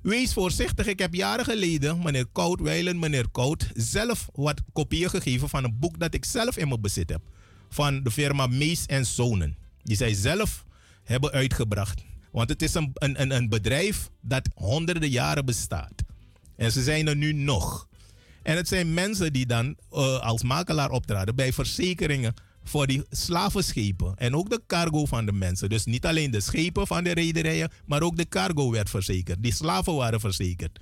Wees 0.08 0.34
voorzichtig. 0.34 0.86
Ik 0.86 1.00
heb 1.00 1.14
jaren 1.14 1.46
geleden, 1.46 2.00
meneer 2.04 2.26
Koud, 2.32 2.60
Weilen, 2.60 3.00
meneer 3.00 3.30
Koud, 3.32 3.68
zelf 3.74 4.30
wat 4.34 4.62
kopieën 4.74 5.10
gegeven 5.10 5.50
van 5.50 5.64
een 5.64 5.80
boek 5.80 6.00
dat 6.00 6.14
ik 6.14 6.26
zelf 6.26 6.58
in 6.58 6.68
mijn 6.68 6.82
bezit 6.82 7.10
heb. 7.10 7.22
Van 7.70 8.04
de 8.04 8.12
firma 8.12 8.48
Mees 8.48 8.86
en 8.86 9.06
Zonen. 9.06 9.58
Die 9.84 9.96
zij 9.96 10.14
zelf 10.14 10.66
hebben 11.04 11.32
uitgebracht. 11.32 12.04
Want 12.32 12.50
het 12.50 12.62
is 12.62 12.74
een, 12.74 12.92
een, 12.94 13.36
een 13.36 13.50
bedrijf 13.50 14.10
dat 14.22 14.50
honderden 14.56 15.10
jaren 15.10 15.46
bestaat. 15.46 16.04
En 16.56 16.72
ze 16.72 16.84
zijn 16.84 17.08
er 17.08 17.16
nu 17.16 17.34
nog. 17.34 17.88
En 18.44 18.56
het 18.56 18.68
zijn 18.68 18.94
mensen 18.94 19.34
die 19.34 19.46
dan 19.46 19.78
uh, 19.92 20.20
als 20.20 20.44
makelaar 20.44 20.90
optraden 20.90 21.36
bij 21.36 21.54
verzekeringen 21.54 22.34
voor 22.69 22.88
die 22.88 23.03
slavenschepen 23.10 24.14
en 24.15 24.35
ook 24.35 24.49
de 24.49 24.61
cargo 24.68 25.06
van 25.06 25.26
de 25.26 25.31
mensen. 25.31 25.69
Dus 25.69 25.85
niet 25.85 26.06
alleen 26.06 26.31
de 26.31 26.41
schepen 26.41 26.88
van 26.88 27.03
de 27.03 27.14
rederijen, 27.14 27.72
maar 27.85 28.02
ook 28.02 28.18
de 28.18 28.27
cargo 28.27 28.72
werd 28.72 28.89
verzekerd. 28.89 29.44
Die 29.44 29.53
slaven 29.53 29.95
waren 29.95 30.19
verzekerd. 30.19 30.80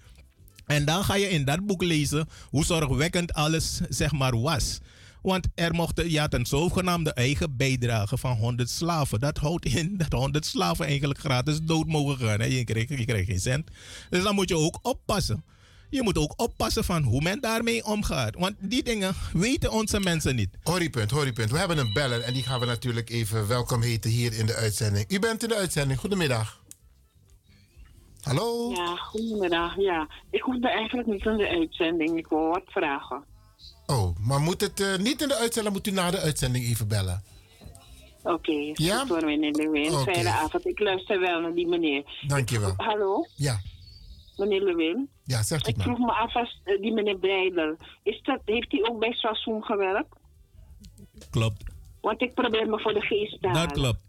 En 0.66 0.86
dan 0.86 1.04
ga 1.04 1.16
je 1.16 1.30
in 1.30 1.46
dat 1.46 1.66
boek 1.66 1.84
lezen 1.84 2.28
hoe 2.50 2.66
zorgwekkend 2.66 3.34
alles 3.34 3.82
zeg 3.90 4.12
maar 4.12 4.42
was. 4.42 4.80
Want 5.22 5.48
er 5.56 5.74
mochten, 5.74 6.12
je 6.12 6.20
had 6.20 6.34
een 6.34 6.46
zogenaamde 6.46 7.14
eigen 7.14 7.58
bijdrage 7.58 8.18
van 8.18 8.38
100 8.38 8.70
slaven. 8.70 9.20
Dat 9.20 9.38
houdt 9.38 9.66
in 9.66 9.98
dat 9.98 10.14
100 10.14 10.46
slaven 10.46 10.86
eigenlijk 10.86 11.20
gratis 11.20 11.60
dood 11.62 11.88
mogen 11.88 12.18
gaan. 12.18 12.52
Je, 12.52 12.64
krijgt, 12.64 12.90
je 12.90 13.06
krijgt 13.06 13.30
geen 13.30 13.40
cent. 13.40 13.70
Dus 14.10 14.24
dan 14.24 14.36
moet 14.36 14.50
je 14.50 14.58
ook 14.58 14.80
oppassen 14.82 15.44
je 15.90 16.04
moet 16.04 16.18
ook 16.18 16.34
oppassen 16.38 16.84
van 16.84 17.04
hoe 17.04 17.22
men 17.22 17.40
daarmee 17.42 17.86
omgaat. 17.86 18.36
Want 18.38 18.56
die 18.60 18.84
dingen 18.84 19.14
weten 19.34 19.72
onze 19.72 20.00
mensen 20.00 20.36
niet. 20.36 20.50
Horrypunt, 20.64 21.12
horrypunt. 21.12 21.52
We 21.52 21.58
hebben 21.58 21.78
een 21.78 21.94
beller 21.94 22.22
en 22.22 22.34
die 22.34 22.44
gaan 22.44 22.60
we 22.60 22.66
natuurlijk 22.66 23.10
even 23.10 23.48
welkom 23.48 23.82
heten 23.82 24.10
hier 24.12 24.34
in 24.34 24.46
de 24.46 24.54
uitzending. 24.56 25.06
U 25.12 25.20
bent 25.20 25.44
in 25.44 25.50
de 25.50 25.56
uitzending. 25.56 26.00
Goedemiddag. 26.00 26.64
Hallo? 28.22 28.72
Ja, 28.76 28.96
goedemiddag. 28.96 29.76
Ja, 29.78 30.08
ik 30.32 30.42
hoefde 30.42 30.70
eigenlijk 30.70 31.08
niet 31.08 31.26
in 31.26 31.38
de 31.38 31.48
uitzending. 31.48 32.18
Ik 32.18 32.28
wil 32.28 32.48
wat 32.48 32.64
vragen. 32.66 33.24
Oh, 33.86 34.16
maar 34.20 34.40
moet 34.40 34.62
het 34.62 34.80
eh, 34.80 34.98
niet 34.98 35.22
in 35.22 35.28
de 35.28 35.36
uitzending, 35.36 35.76
moet 35.76 35.88
u 35.88 35.92
na 35.92 36.12
de 36.12 36.20
uitzending 36.20 36.66
even 36.66 36.88
bellen. 36.88 37.24
Oké, 38.24 38.72
Ja? 38.74 39.00
goed 39.00 39.10
hoor, 39.10 39.26
meneer 39.26 39.52
Lewin. 39.52 39.94
Oké. 39.94 40.12
Fijne 40.14 40.30
avond. 40.30 40.66
Ik 40.66 40.80
luister 40.80 41.20
wel 41.20 41.40
naar 41.42 41.54
die 41.54 41.68
meneer. 41.68 42.04
Dankjewel. 42.28 42.74
Hallo, 42.78 43.28
Ja, 43.36 43.60
meneer 44.38 44.62
Lewin. 44.64 45.10
ja 45.24 45.44
zegt 45.44 45.68
u 45.68 45.70
Ik 45.70 45.78
maar. 45.78 45.86
vroeg 45.86 46.00
me 46.00 46.12
af, 46.14 46.36
als, 46.36 46.62
eh, 46.64 46.82
die 46.82 46.94
meneer 46.94 47.18
Breidel, 47.18 47.76
is 48.04 48.22
dat, 48.24 48.40
heeft 48.46 48.72
hij 48.72 48.84
ook 48.90 49.00
bij 49.00 49.12
Sassoon 49.14 49.64
gewerkt? 49.64 50.16
Klopt. 51.30 51.64
Want 52.02 52.22
ik 52.22 52.34
probeer 52.34 52.70
me 52.70 52.80
voor 52.80 52.94
de 52.94 53.02
geest 53.02 53.42
te 53.42 53.48
halen. 53.48 53.62
Dat 53.68 53.72
klopt. 53.72 54.04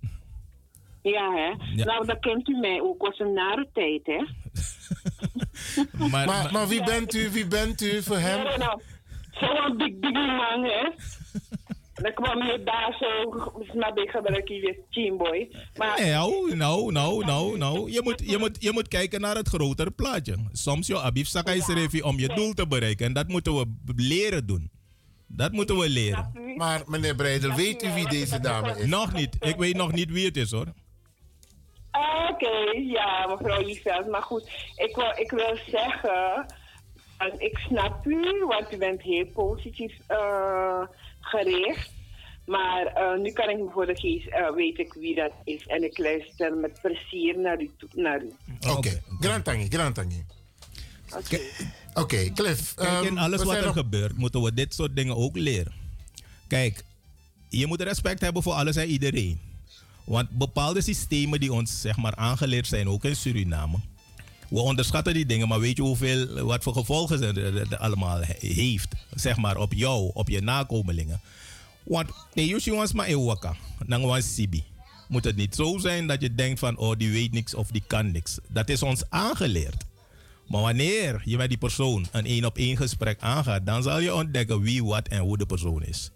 Ja, 1.02 1.30
hè? 1.32 1.64
Ja. 1.74 1.84
Nou, 1.84 2.06
dat 2.06 2.18
kent 2.18 2.48
u 2.48 2.58
mij 2.58 2.80
ook. 2.80 3.02
was 3.02 3.18
een 3.18 3.32
nare 3.32 3.68
tijd, 3.72 4.00
hè? 4.06 4.24
Maar, 6.10 6.26
Maar, 6.26 6.52
maar 6.52 6.68
wie 6.68 6.84
bent 6.84 7.14
u? 7.14 7.30
Wie 7.30 7.46
bent 7.46 7.80
u 7.82 8.02
voor 8.02 8.16
hem? 8.18 8.44
Ja, 8.44 8.56
nou, 8.56 8.80
Zo'n 9.30 9.76
big, 9.76 9.98
big 9.98 10.12
man, 10.12 10.62
hè? 10.64 10.88
Dan 12.02 12.12
kwam 12.14 12.42
je 12.42 12.62
daar 12.64 12.96
zo, 12.98 13.30
snap 13.72 13.98
ik, 13.98 14.10
gebruik 14.10 14.48
je 14.48 14.60
weer 14.60 14.78
teamboy. 14.90 15.48
Maar 15.76 16.00
Nee, 16.00 16.10
nou, 16.10 16.56
nou, 16.56 16.92
nou, 16.92 17.24
nou, 17.24 17.58
nou. 17.58 17.90
Je 17.90 18.00
moet, 18.02 18.22
je, 18.30 18.38
moet, 18.38 18.56
je 18.62 18.72
moet 18.72 18.88
kijken 18.88 19.20
naar 19.20 19.36
het 19.36 19.48
grotere 19.48 19.90
plaatje. 19.90 20.36
Soms 20.52 20.86
je 20.86 21.00
abif 21.00 21.26
sakai 21.26 21.60
serefi 21.60 22.02
om 22.02 22.18
je 22.18 22.28
doel 22.28 22.52
te 22.52 22.66
bereiken. 22.66 23.06
En 23.06 23.12
dat 23.12 23.28
moeten 23.28 23.54
we 23.54 23.66
leren 23.96 24.46
doen. 24.46 24.70
Dat 25.26 25.52
moeten 25.52 25.78
we 25.78 25.88
leren. 25.88 26.54
Maar 26.56 26.82
meneer 26.86 27.14
Breidel, 27.14 27.52
weet 27.54 27.82
u 27.82 27.92
wie 27.92 28.08
deze 28.08 28.40
dame 28.40 28.78
is? 28.78 28.86
Nog 28.86 29.12
niet. 29.12 29.36
Ik 29.40 29.56
weet 29.56 29.76
nog 29.76 29.92
niet 29.92 30.10
wie 30.10 30.26
het 30.26 30.36
is 30.36 30.50
hoor. 30.50 30.66
Ah, 31.90 32.30
Oké, 32.30 32.78
ja, 32.78 33.26
mevrouw 33.26 33.62
Liefeld. 33.62 34.06
Maar 34.06 34.22
goed, 34.22 34.50
ik 34.76 34.96
wil, 34.96 35.12
ik 35.16 35.30
wil 35.30 35.56
zeggen, 35.70 36.46
en 37.18 37.40
ik 37.40 37.58
snap 37.58 38.06
u, 38.06 38.44
want 38.48 38.72
u 38.72 38.76
bent 38.76 39.02
heel 39.02 39.26
positief 39.26 39.92
eh, 40.06 40.82
gericht. 41.30 41.90
Maar 42.46 42.86
eh, 42.86 43.20
nu 43.20 43.30
kan 43.32 43.48
ik 43.50 43.56
me 43.58 43.68
voor 43.72 43.86
de 43.86 43.96
geest, 43.96 44.26
eh, 44.28 44.50
weet 44.54 44.78
ik 44.78 44.92
wie 44.92 45.14
dat 45.14 45.32
is. 45.44 45.66
En 45.66 45.84
ik 45.84 45.98
luister 45.98 46.54
met 46.56 46.78
plezier 46.82 47.38
naar 47.38 47.60
u. 47.62 47.70
toe- 47.78 47.88
Naar 47.94 48.22
u. 48.22 48.32
Oké, 48.70 49.02
Grantangi, 49.20 49.68
Grantangi. 49.68 50.24
Oké. 51.16 51.38
Oké, 51.94 52.30
Cliff. 52.34 52.74
Kijk, 52.74 52.88
ehm, 52.88 53.04
in 53.06 53.18
alles 53.18 53.40
we 53.40 53.46
wat 53.46 53.56
er 53.56 53.64
nog- 53.64 53.74
gebeurt, 53.74 54.16
moeten 54.16 54.42
we 54.42 54.54
dit 54.54 54.74
soort 54.74 54.96
dingen 54.96 55.16
ook 55.16 55.36
leren. 55.36 55.72
Kijk, 56.48 56.84
je 57.48 57.66
moet 57.66 57.80
respect 57.82 58.20
hebben 58.20 58.42
voor 58.42 58.52
alles 58.52 58.76
en 58.76 58.88
iedereen. 58.88 59.40
Want 60.04 60.30
bepaalde 60.30 60.82
systemen 60.82 61.40
die 61.40 61.52
ons 61.52 61.80
zeg 61.80 61.96
maar, 61.96 62.14
aangeleerd 62.14 62.66
zijn, 62.66 62.88
ook 62.88 63.04
in 63.04 63.16
Suriname. 63.16 63.76
We 64.48 64.60
onderschatten 64.60 65.14
die 65.14 65.26
dingen, 65.26 65.48
maar 65.48 65.60
weet 65.60 65.76
je 65.76 65.82
hoeveel, 65.82 66.44
wat 66.44 66.62
voor 66.62 66.72
gevolgen 66.72 67.22
het 67.58 67.78
allemaal 67.78 68.20
he- 68.20 68.48
heeft? 68.48 68.88
Zeg 69.14 69.36
maar 69.36 69.56
op 69.56 69.72
jou, 69.72 70.10
op 70.14 70.28
je 70.28 70.40
nakomelingen. 70.40 71.20
Want 71.82 72.08
de 72.34 72.46
Yushi 72.46 72.70
was 72.70 72.92
maar 72.92 73.06
ewaka, 73.06 73.56
nang 73.86 74.04
was 74.04 74.34
Sibi. 74.34 74.64
Moet 75.08 75.24
het 75.24 75.36
niet 75.36 75.54
zo 75.54 75.78
zijn 75.78 76.06
dat 76.06 76.20
je 76.20 76.34
denkt 76.34 76.58
van, 76.58 76.76
oh 76.76 76.96
die 76.98 77.10
weet 77.10 77.32
niks 77.32 77.54
of 77.54 77.70
die 77.70 77.82
kan 77.86 78.10
niks. 78.12 78.38
Dat 78.48 78.68
is 78.68 78.82
ons 78.82 79.02
aangeleerd. 79.08 79.84
Maar 80.48 80.60
wanneer 80.60 81.22
je 81.24 81.36
met 81.36 81.48
die 81.48 81.58
persoon 81.58 82.06
een 82.12 82.26
één 82.26 82.44
op 82.44 82.56
één 82.56 82.76
gesprek 82.76 83.20
aangaat, 83.20 83.66
dan 83.66 83.82
zal 83.82 83.98
je 83.98 84.14
ontdekken 84.14 84.60
wie, 84.60 84.84
wat 84.84 85.08
en 85.08 85.18
hoe 85.20 85.38
de 85.38 85.46
persoon 85.46 85.82
is. 85.82 86.10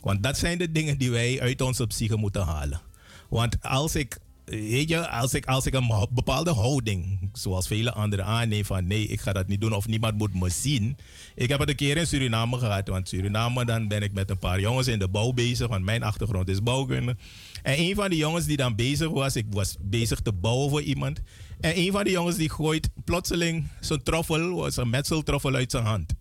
Want 0.00 0.22
dat 0.22 0.38
zijn 0.38 0.58
de 0.58 0.72
dingen 0.72 0.98
die 0.98 1.10
wij 1.10 1.40
uit 1.40 1.60
onze 1.60 1.86
psyche 1.86 2.16
moeten 2.16 2.42
halen. 2.42 2.80
Want 3.28 3.62
als 3.62 3.94
ik, 3.94 4.18
weet 4.46 4.88
je, 4.88 5.08
als 5.08 5.34
ik, 5.34 5.46
als 5.46 5.66
ik 5.66 5.74
een 5.74 6.06
bepaalde 6.10 6.52
houding, 6.52 7.30
zoals 7.32 7.66
vele 7.66 7.92
anderen 7.92 8.24
aanneem 8.24 8.64
van 8.64 8.86
nee, 8.86 9.06
ik 9.06 9.20
ga 9.20 9.32
dat 9.32 9.46
niet 9.46 9.60
doen 9.60 9.72
of 9.72 9.86
niemand 9.86 10.18
moet 10.18 10.34
me 10.34 10.48
zien. 10.48 10.96
Ik 11.34 11.48
heb 11.48 11.60
het 11.60 11.68
een 11.68 11.76
keer 11.76 11.96
in 11.96 12.06
Suriname 12.06 12.58
gehad, 12.58 12.88
want 12.88 13.08
Suriname 13.08 13.64
dan 13.64 13.88
ben 13.88 14.02
ik 14.02 14.12
met 14.12 14.30
een 14.30 14.38
paar 14.38 14.60
jongens 14.60 14.86
in 14.86 14.98
de 14.98 15.08
bouw 15.08 15.32
bezig, 15.32 15.68
want 15.68 15.84
mijn 15.84 16.02
achtergrond 16.02 16.48
is 16.48 16.62
bouwkunde. 16.62 17.16
En 17.62 17.78
een 17.78 17.94
van 17.94 18.10
die 18.10 18.18
jongens 18.18 18.46
die 18.46 18.56
dan 18.56 18.74
bezig 18.74 19.08
was, 19.08 19.36
ik 19.36 19.46
was 19.50 19.76
bezig 19.80 20.20
te 20.20 20.32
bouwen 20.32 20.70
voor 20.70 20.82
iemand. 20.82 21.20
En 21.60 21.78
een 21.78 21.92
van 21.92 22.04
die 22.04 22.12
jongens 22.12 22.36
die 22.36 22.50
gooit 22.50 22.88
plotseling 23.04 23.68
zijn 23.80 24.02
troffel, 24.02 24.66
een 24.76 24.90
metseltroffel 24.90 25.54
uit 25.54 25.70
zijn 25.70 25.84
hand. 25.84 26.12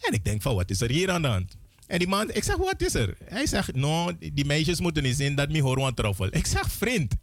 En 0.00 0.12
ik 0.12 0.24
denk 0.24 0.42
van, 0.42 0.54
wat 0.54 0.70
is 0.70 0.80
er 0.80 0.90
hier 0.90 1.10
aan 1.10 1.22
de 1.22 1.28
hand? 1.28 1.56
En 1.86 1.98
die 1.98 2.08
man, 2.08 2.30
ik 2.32 2.44
zeg, 2.44 2.56
wat 2.56 2.82
is 2.82 2.94
er? 2.94 3.16
Hij 3.24 3.46
zegt, 3.46 3.74
no, 3.74 4.12
die 4.18 4.44
meisjes 4.44 4.80
moeten 4.80 5.02
niet 5.02 5.16
zien 5.16 5.34
dat 5.34 5.48
me 5.48 5.62
hoor 5.62 5.86
een 5.86 5.94
troffel. 5.94 6.26
Ik 6.30 6.46
zeg, 6.46 6.70
vriend, 6.72 7.14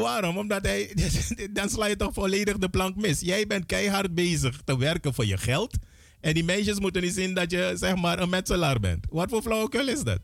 waarom? 0.00 0.38
Omdat 0.38 0.64
hij, 0.64 0.96
dan 1.52 1.68
sla 1.68 1.86
je 1.86 1.96
toch 1.96 2.12
volledig 2.12 2.58
de 2.58 2.68
plank 2.68 2.96
mis. 2.96 3.20
Jij 3.20 3.46
bent 3.46 3.66
keihard 3.66 4.14
bezig 4.14 4.60
te 4.64 4.78
werken 4.78 5.14
voor 5.14 5.26
je 5.26 5.36
geld. 5.36 5.76
En 6.20 6.34
die 6.34 6.44
meisjes 6.44 6.80
moeten 6.80 7.02
niet 7.02 7.14
zien 7.14 7.34
dat 7.34 7.50
je, 7.50 7.72
zeg 7.74 7.96
maar, 7.96 8.18
een 8.18 8.28
metselaar 8.28 8.80
bent. 8.80 9.06
Wat 9.10 9.28
voor 9.30 9.42
flauwekul 9.42 9.88
is 9.88 10.02
dat? 10.02 10.18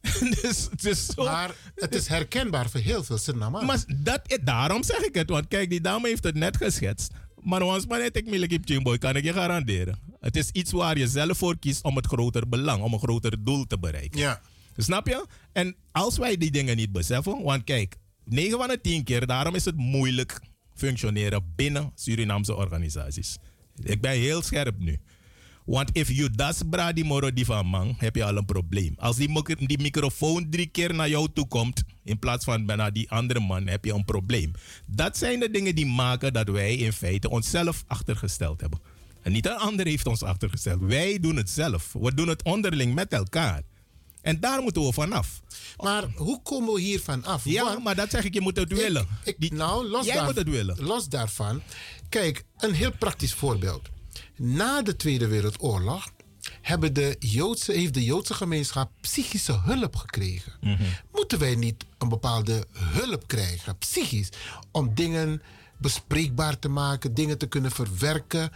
dus, 0.42 0.68
het 0.70 0.84
is 0.84 1.06
zo... 1.06 1.24
Maar 1.24 1.54
het 1.74 1.94
is 1.94 2.06
herkenbaar 2.06 2.70
voor 2.70 2.80
heel 2.80 3.04
veel 3.04 3.18
Surinamers. 3.18 3.66
Maar 3.66 3.84
dat, 4.02 4.38
daarom 4.42 4.82
zeg 4.82 4.98
ik 5.00 5.14
het. 5.14 5.30
Want 5.30 5.48
kijk, 5.48 5.70
die 5.70 5.80
dame 5.80 6.08
heeft 6.08 6.24
het 6.24 6.34
net 6.34 6.56
geschetst. 6.56 7.12
Maar 7.40 7.62
ons 7.62 7.86
maar 7.86 7.98
net 7.98 8.16
ik 8.16 8.58
Chimboy 8.64 8.98
kan 8.98 9.16
ik 9.16 9.24
je 9.24 9.32
garanderen. 9.32 9.98
Het 10.20 10.36
is 10.36 10.50
iets 10.50 10.72
waar 10.72 10.98
je 10.98 11.08
zelf 11.08 11.38
voor 11.38 11.58
kiest 11.58 11.82
om 11.84 11.96
het 11.96 12.06
groter 12.06 12.48
belang, 12.48 12.82
om 12.82 12.92
een 12.92 12.98
groter 12.98 13.44
doel 13.44 13.66
te 13.66 13.78
bereiken. 13.78 14.20
Ja. 14.20 14.40
Snap 14.76 15.06
je? 15.06 15.26
En 15.52 15.76
als 15.92 16.18
wij 16.18 16.36
die 16.36 16.50
dingen 16.50 16.76
niet 16.76 16.92
beseffen, 16.92 17.42
want 17.42 17.64
kijk, 17.64 17.96
9 18.30 18.58
van 18.58 18.68
de 18.68 18.80
10 18.80 19.04
keer, 19.04 19.26
daarom 19.26 19.54
is 19.54 19.64
het 19.64 19.76
moeilijk 19.76 20.40
functioneren 20.74 21.52
binnen 21.56 21.92
Surinaamse 21.94 22.54
organisaties. 22.54 23.38
Ik 23.82 24.00
ben 24.00 24.12
heel 24.12 24.42
scherp 24.42 24.78
nu. 24.78 25.00
Want 25.64 25.90
if 25.92 26.10
you 26.10 26.30
das 26.30 26.62
bra 26.70 26.92
die 26.92 27.04
moro 27.04 27.32
die 27.32 27.44
van 27.44 27.66
man, 27.66 27.94
heb 27.98 28.16
je 28.16 28.24
al 28.24 28.36
een 28.36 28.44
probleem. 28.44 28.94
Als 28.96 29.16
die, 29.16 29.56
die 29.66 29.80
microfoon 29.80 30.50
drie 30.50 30.66
keer 30.66 30.94
naar 30.94 31.08
jou 31.08 31.28
toe 31.32 31.48
komt, 31.48 31.82
in 32.04 32.18
plaats 32.18 32.44
van 32.44 32.64
naar 32.64 32.92
die 32.92 33.10
andere 33.10 33.40
man, 33.40 33.66
heb 33.66 33.84
je 33.84 33.92
een 33.92 34.04
probleem. 34.04 34.50
Dat 34.86 35.18
zijn 35.18 35.40
de 35.40 35.50
dingen 35.50 35.74
die 35.74 35.86
maken 35.86 36.32
dat 36.32 36.48
wij 36.48 36.74
in 36.74 36.92
feite 36.92 37.30
onszelf 37.30 37.84
achtergesteld 37.86 38.60
hebben. 38.60 38.80
En 39.22 39.32
niet 39.32 39.46
een 39.46 39.56
ander 39.56 39.86
heeft 39.86 40.06
ons 40.06 40.22
achtergesteld. 40.22 40.80
Wij 40.80 41.18
doen 41.18 41.36
het 41.36 41.50
zelf. 41.50 41.92
We 41.92 42.14
doen 42.14 42.28
het 42.28 42.42
onderling 42.42 42.94
met 42.94 43.12
elkaar. 43.12 43.62
En 44.22 44.40
daar 44.40 44.62
moeten 44.62 44.82
we 44.82 44.92
vanaf. 44.92 45.40
Maar 45.76 46.04
hoe 46.16 46.42
komen 46.42 46.74
we 46.74 46.80
hiervan 46.80 47.24
af? 47.24 47.44
Ja, 47.44 47.64
Want- 47.64 47.84
maar 47.84 47.94
dat 47.94 48.10
zeg 48.10 48.24
ik, 48.24 48.34
je 48.34 48.40
moet 48.40 48.56
het 48.56 48.72
willen. 48.72 49.06
Ik, 49.24 49.50
nou, 49.52 49.88
los, 49.88 50.06
Jij 50.06 50.14
daar- 50.14 50.24
moet 50.24 50.36
het 50.36 50.48
willen. 50.48 50.82
los 50.84 51.08
daarvan. 51.08 51.62
Kijk, 52.08 52.44
een 52.58 52.72
heel 52.74 52.92
praktisch 52.98 53.34
voorbeeld. 53.34 53.88
Na 54.36 54.82
de 54.82 54.96
Tweede 54.96 55.26
Wereldoorlog 55.26 56.10
hebben 56.60 56.94
de 56.94 57.16
Joodse, 57.18 57.72
heeft 57.72 57.94
de 57.94 58.04
Joodse 58.04 58.34
gemeenschap 58.34 58.90
psychische 59.00 59.60
hulp 59.64 59.96
gekregen. 59.96 60.52
Moeten 61.12 61.38
wij 61.38 61.54
niet 61.54 61.84
een 61.98 62.08
bepaalde 62.08 62.66
hulp 62.72 63.26
krijgen, 63.26 63.78
psychisch, 63.78 64.28
om 64.72 64.94
dingen 64.94 65.42
bespreekbaar 65.78 66.58
te 66.58 66.68
maken, 66.68 67.14
dingen 67.14 67.38
te 67.38 67.46
kunnen 67.46 67.70
verwerken? 67.70 68.50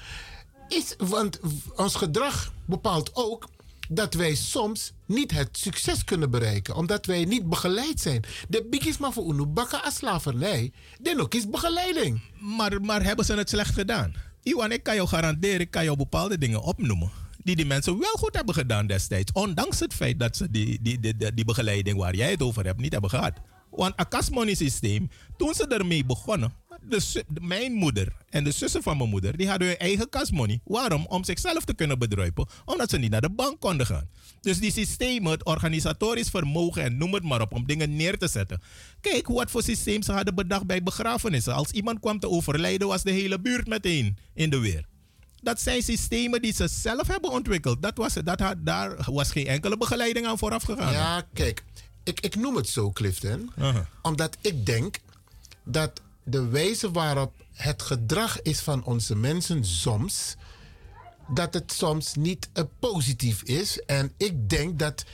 Is, 0.69 0.95
want 0.99 1.41
ons 1.77 1.95
gedrag 1.95 2.53
bepaalt 2.67 3.11
ook 3.15 3.49
dat 3.89 4.15
wij 4.15 4.35
soms 4.35 4.93
niet 5.07 5.31
het 5.31 5.49
succes 5.53 6.05
kunnen 6.05 6.31
bereiken, 6.31 6.75
omdat 6.77 7.07
wij 7.07 7.25
niet 7.25 7.49
begeleid 7.49 8.01
zijn. 8.01 8.25
De 8.49 8.67
bigisma 8.71 9.11
voor 9.11 9.33
Unu 9.33 9.45
bakken 9.47 9.83
als 9.83 9.95
slavernij, 9.95 10.73
dan 11.01 11.21
ook 11.21 11.51
begeleiding. 11.51 12.21
Maar, 12.41 12.81
maar 12.81 13.03
hebben 13.03 13.25
ze 13.25 13.35
het 13.35 13.49
slecht 13.49 13.75
gedaan? 13.75 14.15
Iwan, 14.43 14.73
ik 14.73 14.83
kan 14.83 14.95
jou 14.95 15.09
garanderen, 15.09 15.61
ik 15.61 15.71
kan 15.71 15.85
jou 15.85 15.97
bepaalde 15.97 16.39
dingen 16.39 16.63
opnoemen. 16.63 17.11
Die 17.43 17.57
die 17.57 17.67
mensen 17.67 17.99
wel 17.99 18.15
goed 18.15 18.37
hebben 18.37 18.55
gedaan 18.55 18.87
destijds. 18.87 19.33
Ondanks 19.33 19.81
het 19.81 19.95
feit 19.95 20.19
dat 20.19 20.37
ze 20.37 20.51
die, 20.51 20.79
die, 20.83 21.01
die, 21.01 21.35
die 21.35 21.45
begeleiding 21.45 21.99
waar 21.99 22.15
jij 22.15 22.31
het 22.31 22.43
over 22.43 22.65
hebt 22.65 22.81
niet 22.81 22.93
hebben 22.93 23.11
gehad. 23.11 23.33
Want 23.77 23.93
een 23.97 24.09
kasmoney 24.09 24.55
systeem, 24.55 25.11
toen 25.37 25.55
ze 25.55 25.67
ermee 25.67 26.05
begonnen. 26.05 26.53
De- 26.89 27.25
mijn 27.41 27.73
moeder 27.73 28.13
en 28.31 28.45
de 28.45 28.51
zussen 28.51 28.83
van 28.83 28.97
mijn 28.97 29.09
moeder, 29.09 29.37
die 29.37 29.49
hadden 29.49 29.69
hun 29.69 29.77
eigen 29.79 30.09
kasmoney. 30.09 30.61
Waarom? 30.65 31.07
Om 31.07 31.25
zichzelf 31.25 31.65
te 31.65 31.75
kunnen 31.75 31.99
bedruipen. 31.99 32.47
Omdat 32.65 32.91
ze 32.91 32.99
niet 32.99 33.11
naar 33.11 33.21
de 33.21 33.31
bank 33.31 33.61
konden 33.61 33.87
gaan. 33.87 34.09
Dus 34.41 34.59
die 34.59 34.73
systemen, 34.73 35.33
het 35.33 35.45
organisatorisch 35.45 36.29
vermogen 36.29 36.83
en 36.83 36.97
noem 36.97 37.15
het 37.15 37.23
maar 37.23 37.41
op, 37.41 37.53
om 37.53 37.67
dingen 37.67 37.97
neer 37.97 38.19
te 38.19 38.29
zetten. 38.29 38.61
Kijk 39.01 39.29
wat 39.29 39.51
voor 39.51 39.63
systeem 39.63 40.03
ze 40.03 40.13
hadden 40.13 40.35
bedacht 40.35 40.67
bij 40.67 40.83
begrafenissen. 40.83 41.55
Als 41.55 41.71
iemand 41.71 42.01
kwam 42.01 42.19
te 42.19 42.29
overlijden, 42.29 42.89
was 42.89 43.03
de 43.03 43.11
hele 43.11 43.41
buurt 43.41 43.67
meteen 43.67 44.17
in 44.35 44.51
de 44.51 44.59
weer. 44.59 44.85
Dat 45.43 45.61
zijn 45.61 45.83
systemen 45.83 46.43
die 46.43 46.53
ze 46.53 46.69
zelf 46.69 47.07
hebben 47.07 47.31
ontwikkeld. 47.31 47.83
Dat 47.83 47.97
was, 47.97 48.15
dat 48.15 48.41
had, 48.41 48.57
daar 48.59 48.97
was 49.13 49.31
geen 49.31 49.47
enkele 49.47 49.77
begeleiding 49.77 50.27
aan 50.27 50.39
vooraf 50.39 50.63
gegaan. 50.63 50.93
Ja, 50.93 51.27
kijk, 51.33 51.65
ik, 52.05 52.21
ik 52.21 52.37
noem 52.37 52.57
het 52.57 52.69
zo, 52.69 52.91
Clifton, 52.91 53.53
omdat 54.03 54.37
ik 54.41 54.67
denk 54.67 54.99
dat 55.65 56.01
de 56.23 56.49
wijze 56.49 56.91
waarop 56.91 57.33
het 57.53 57.83
gedrag 57.83 58.43
is 58.43 58.61
van 58.61 58.85
onze 58.85 59.17
mensen 59.17 59.65
soms, 59.65 60.37
dat 61.29 61.55
het 61.55 61.73
soms 61.73 62.15
niet 62.15 62.49
eh, 62.53 62.65
positief 62.79 63.43
is. 63.43 63.81
En 63.81 64.13
ik 64.17 64.49
denk 64.49 64.79
dat 64.79 65.05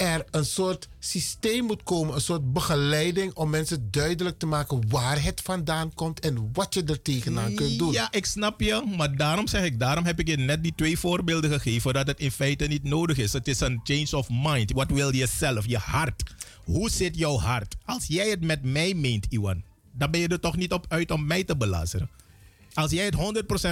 er 0.00 0.24
een 0.30 0.44
soort 0.44 0.88
systeem 0.98 1.64
moet 1.64 1.82
komen, 1.82 2.14
een 2.14 2.20
soort 2.20 2.52
begeleiding 2.52 3.34
om 3.34 3.50
mensen 3.50 3.88
duidelijk 3.90 4.38
te 4.38 4.46
maken 4.46 4.88
waar 4.88 5.22
het 5.22 5.40
vandaan 5.40 5.94
komt 5.94 6.20
en 6.20 6.50
wat 6.52 6.74
je 6.74 6.84
er 6.84 7.02
tegenaan 7.02 7.54
kunt 7.54 7.78
doen. 7.78 7.92
Ja, 7.92 8.08
ik 8.12 8.26
snap 8.26 8.60
je. 8.60 8.84
Maar 8.96 9.16
daarom 9.16 9.48
zeg 9.48 9.64
ik, 9.64 9.78
daarom 9.78 10.04
heb 10.04 10.20
ik 10.20 10.28
je 10.28 10.36
net 10.36 10.62
die 10.62 10.72
twee 10.76 10.98
voorbeelden 10.98 11.50
gegeven 11.50 11.92
dat 11.92 12.06
het 12.06 12.20
in 12.20 12.30
feite 12.30 12.66
niet 12.66 12.84
nodig 12.84 13.18
is. 13.18 13.32
Het 13.32 13.48
is 13.48 13.60
een 13.60 13.80
change 13.84 14.16
of 14.16 14.28
mind. 14.30 14.72
Wat 14.72 14.90
wil 14.90 15.14
je 15.14 15.26
zelf? 15.26 15.66
Je 15.66 15.78
hart. 15.78 16.22
Hoe 16.70 16.90
zit 16.90 17.16
jouw 17.16 17.36
hart? 17.36 17.76
Als 17.84 18.06
jij 18.06 18.28
het 18.28 18.44
met 18.44 18.62
mij 18.62 18.94
meent, 18.94 19.26
Iwan, 19.28 19.62
dan 19.92 20.10
ben 20.10 20.20
je 20.20 20.28
er 20.28 20.40
toch 20.40 20.56
niet 20.56 20.72
op 20.72 20.86
uit 20.88 21.10
om 21.10 21.26
mij 21.26 21.44
te 21.44 21.56
belazeren. 21.56 22.10
Als 22.74 22.90
jij 22.90 23.04
het 23.04 23.14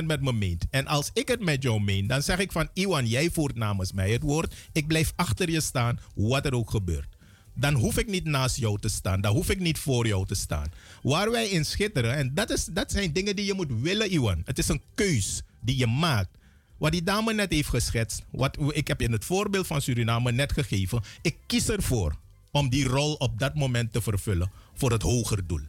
100% 0.01 0.05
met 0.05 0.21
me 0.23 0.33
meent 0.33 0.67
en 0.71 0.87
als 0.87 1.11
ik 1.13 1.29
het 1.29 1.41
met 1.41 1.63
jou 1.63 1.81
meen, 1.81 2.07
dan 2.07 2.23
zeg 2.23 2.39
ik 2.39 2.53
van 2.53 2.69
Iwan, 2.73 3.07
jij 3.07 3.31
voert 3.31 3.57
namens 3.57 3.93
mij 3.93 4.11
het 4.11 4.23
woord. 4.23 4.55
Ik 4.73 4.87
blijf 4.87 5.13
achter 5.17 5.51
je 5.51 5.61
staan, 5.61 6.01
wat 6.15 6.47
er 6.47 6.55
ook 6.55 6.71
gebeurt. 6.71 7.17
Dan 7.55 7.75
hoef 7.75 7.99
ik 7.99 8.09
niet 8.09 8.25
naast 8.25 8.57
jou 8.57 8.79
te 8.79 8.89
staan, 8.89 9.21
dan 9.21 9.35
hoef 9.35 9.51
ik 9.51 9.59
niet 9.59 9.79
voor 9.79 10.07
jou 10.07 10.27
te 10.27 10.35
staan. 10.35 10.73
Waar 11.03 11.31
wij 11.31 11.49
in 11.49 11.65
schitteren, 11.65 12.15
en 12.15 12.35
dat, 12.35 12.51
is, 12.51 12.65
dat 12.65 12.93
zijn 12.93 13.13
dingen 13.13 13.37
die 13.37 13.45
je 13.45 13.55
moet 13.55 13.81
willen, 13.81 14.13
Iwan. 14.13 14.43
Het 14.45 14.59
is 14.59 14.69
een 14.69 14.83
keus 14.95 15.43
die 15.61 15.77
je 15.77 15.87
maakt. 15.87 16.39
Wat 16.79 16.93
die 16.93 17.03
dame 17.03 17.35
net 17.35 17.53
heeft 17.53 17.69
geschetst, 17.69 18.23
wat, 18.31 18.59
ik 18.71 18.89
heb 18.89 19.01
je 19.01 19.11
het 19.11 19.25
voorbeeld 19.25 19.67
van 19.67 19.83
Suriname 19.83 20.33
net 20.33 20.53
gegeven. 20.53 21.03
Ik 21.23 21.37
kies 21.47 21.69
ervoor 21.69 22.19
om 22.53 22.69
die 22.69 22.85
rol 22.85 23.15
op 23.15 23.39
dat 23.39 23.55
moment 23.55 23.93
te 23.93 24.03
vervullen 24.03 24.51
voor 24.75 24.93
het 24.93 25.03
hoger 25.03 25.47
doel. 25.47 25.63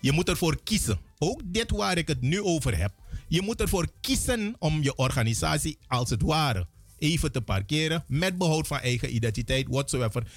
Je 0.00 0.12
moet 0.12 0.28
ervoor 0.28 0.62
kiezen. 0.62 0.98
Ook 1.18 1.40
dit 1.44 1.70
waar 1.70 1.98
ik 1.98 2.08
het 2.08 2.20
nu 2.20 2.42
over 2.42 2.78
heb. 2.78 2.92
Je 3.28 3.42
moet 3.42 3.60
ervoor 3.60 3.88
kiezen 4.00 4.56
om 4.58 4.82
je 4.82 4.96
organisatie 4.96 5.78
als 5.86 6.10
het 6.10 6.22
ware 6.22 6.66
even 6.98 7.32
te 7.32 7.40
parkeren. 7.40 8.04
Met 8.06 8.38
behoud 8.38 8.66
van 8.66 8.78
eigen 8.78 9.14
identiteit, 9.14 9.66
whatsoever. 9.68 10.32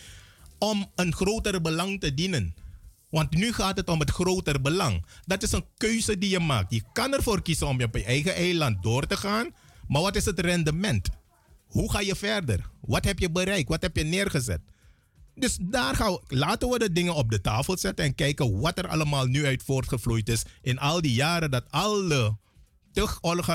Om 0.60 0.92
een 0.96 1.14
groter 1.14 1.62
belang 1.62 2.00
te 2.00 2.14
dienen. 2.14 2.56
Want 3.10 3.34
nu 3.34 3.54
gaat 3.54 3.78
het 3.78 3.90
om 3.90 4.00
het 4.00 4.10
groter 4.10 4.62
belang. 4.62 5.06
Dat 5.26 5.44
is 5.44 5.52
een 5.52 5.66
keuze 5.78 6.18
die 6.18 6.30
je 6.30 6.40
maakt. 6.40 6.74
Je 6.74 6.82
kan 6.94 7.14
ervoor 7.14 7.42
kiezen 7.42 7.68
om 7.68 7.82
op 7.82 7.96
je 7.96 8.04
eigen 8.04 8.36
eiland 8.36 8.84
door 8.84 9.08
te 9.08 9.18
gaan. 9.18 9.50
Maar 9.88 10.02
wat 10.02 10.16
is 10.16 10.26
het 10.26 10.40
rendement? 10.40 11.10
Hoe 11.68 11.92
ga 11.92 12.00
je 12.00 12.16
verder? 12.16 12.70
Wat 12.82 13.06
heb 13.06 13.20
je 13.20 13.30
bereikt? 13.30 13.70
Wat 13.70 13.82
heb 13.82 13.98
je 13.98 14.04
neergezet? 14.04 14.62
Dus 15.36 15.58
daar 15.62 15.96
gaan 15.96 16.12
we, 16.12 16.36
laten 16.36 16.70
we 16.70 16.80
de 16.80 16.92
dingen 16.92 17.16
op 17.16 17.30
de 17.30 17.42
tafel 17.42 17.78
zetten 17.78 18.06
en 18.06 18.16
kijken 18.16 18.60
wat 18.60 18.78
er 18.78 18.88
allemaal 18.88 19.26
nu 19.26 19.46
uit 19.46 19.64
voortgevloeid 19.64 20.30
is 20.30 20.44
in 20.62 20.80
al 20.80 21.02
die 21.02 21.14
jaren 21.14 21.52
dat 21.52 21.64
alle 21.70 22.38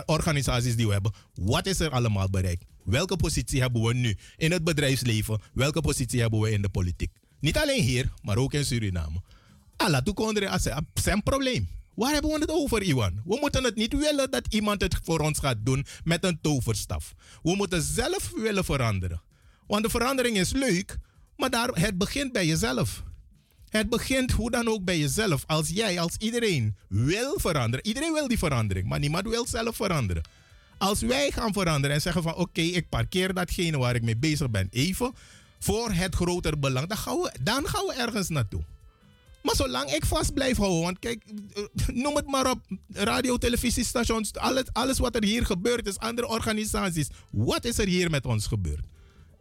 organisaties 0.07 0.77
die 0.77 0.87
we 0.87 0.93
hebben, 0.93 1.13
wat 1.35 1.67
is 1.67 1.81
er 1.81 1.91
allemaal 1.91 2.31
bereikt? 2.31 2.65
Welke 2.85 3.17
positie 3.17 3.61
hebben 3.61 3.83
we 3.83 3.95
nu 3.95 4.17
in 4.37 4.53
het 4.53 4.65
bedrijfsleven? 4.65 5.41
Welke 5.53 5.81
positie 5.81 6.21
hebben 6.21 6.41
we 6.41 6.51
in 6.51 6.63
de 6.63 6.69
politiek? 6.69 7.11
Niet 7.41 7.59
alleen 7.59 7.83
hier, 7.83 8.13
maar 8.23 8.37
ook 8.37 8.53
in 8.53 8.65
Suriname. 8.65 9.23
Alla 9.77 10.03
toekonderen 10.03 10.53
is 10.53 10.65
een 11.05 11.23
probleem. 11.23 11.69
Waar 11.95 12.13
hebben 12.13 12.31
we 12.31 12.39
het 12.39 12.51
over, 12.51 12.83
Iwan? 12.83 13.21
We 13.25 13.39
moeten 13.41 13.65
het 13.65 13.77
niet 13.77 13.93
willen 13.93 14.31
dat 14.31 14.47
iemand 14.49 14.83
het 14.83 14.99
voor 15.03 15.19
ons 15.19 15.39
gaat 15.39 15.57
doen 15.61 15.87
met 16.05 16.25
een 16.25 16.39
toverstaf. 16.41 17.15
We 17.43 17.57
moeten 17.57 17.83
zelf 17.83 18.33
willen 18.37 18.65
veranderen. 18.65 19.23
Want 19.67 19.83
de 19.83 19.91
verandering 19.91 20.37
is 20.37 20.53
leuk, 20.53 20.99
maar 21.41 21.51
daar, 21.51 21.69
het 21.69 21.99
begint 21.99 22.33
bij 22.33 22.47
jezelf. 22.47 23.03
Het 23.69 23.89
begint 23.89 24.33
hoe 24.33 24.51
dan 24.51 24.69
ook 24.69 24.85
bij 24.85 24.99
jezelf. 24.99 25.45
Als 25.47 25.69
jij, 25.69 26.01
als 26.01 26.17
iedereen 26.19 26.77
wil 26.89 27.35
veranderen. 27.37 27.87
Iedereen 27.87 28.13
wil 28.13 28.29
die 28.29 28.39
verandering, 28.39 28.89
maar 28.89 28.99
niemand 28.99 29.29
wil 29.29 29.47
zelf 29.47 29.77
veranderen. 29.77 30.23
Als 30.79 31.01
wij 31.01 31.31
gaan 31.31 31.53
veranderen 31.53 31.97
en 31.97 32.03
zeggen 32.03 32.23
van 32.23 32.35
oké, 32.35 32.61
ik 32.61 32.89
parkeer 32.89 33.35
datgene 33.35 33.79
waar 33.79 33.95
ik 33.95 34.03
mee 34.03 34.17
bezig 34.17 34.51
ben 34.51 34.69
even 34.71 35.13
voor 35.59 35.93
het 35.93 36.15
groter 36.15 36.59
belang, 36.59 36.87
dan 36.87 36.97
gaan 36.97 37.17
we, 37.17 37.33
dan 37.41 37.69
gaan 37.69 37.87
we 37.87 37.93
ergens 37.93 38.29
naartoe. 38.29 38.63
Maar 39.43 39.55
zolang 39.55 39.91
ik 39.91 40.05
vast 40.05 40.35
blijf 40.35 40.57
houden, 40.57 40.81
want 40.81 40.99
kijk, 40.99 41.25
eh, 41.55 41.63
noem 42.03 42.17
het 42.17 42.27
maar 42.27 42.51
op, 42.51 42.61
radio, 42.93 43.37
televisiestations, 43.37 44.35
alles, 44.35 44.65
alles 44.73 44.99
wat 44.99 45.15
er 45.15 45.25
hier 45.25 45.47
gebeurt 45.47 45.87
is, 45.87 45.99
andere 45.99 46.29
organisaties. 46.29 47.09
Wat 47.31 47.65
is 47.65 47.79
er 47.79 47.87
hier 47.87 48.11
met 48.11 48.27
ons 48.27 48.47
gebeurd? 48.47 48.85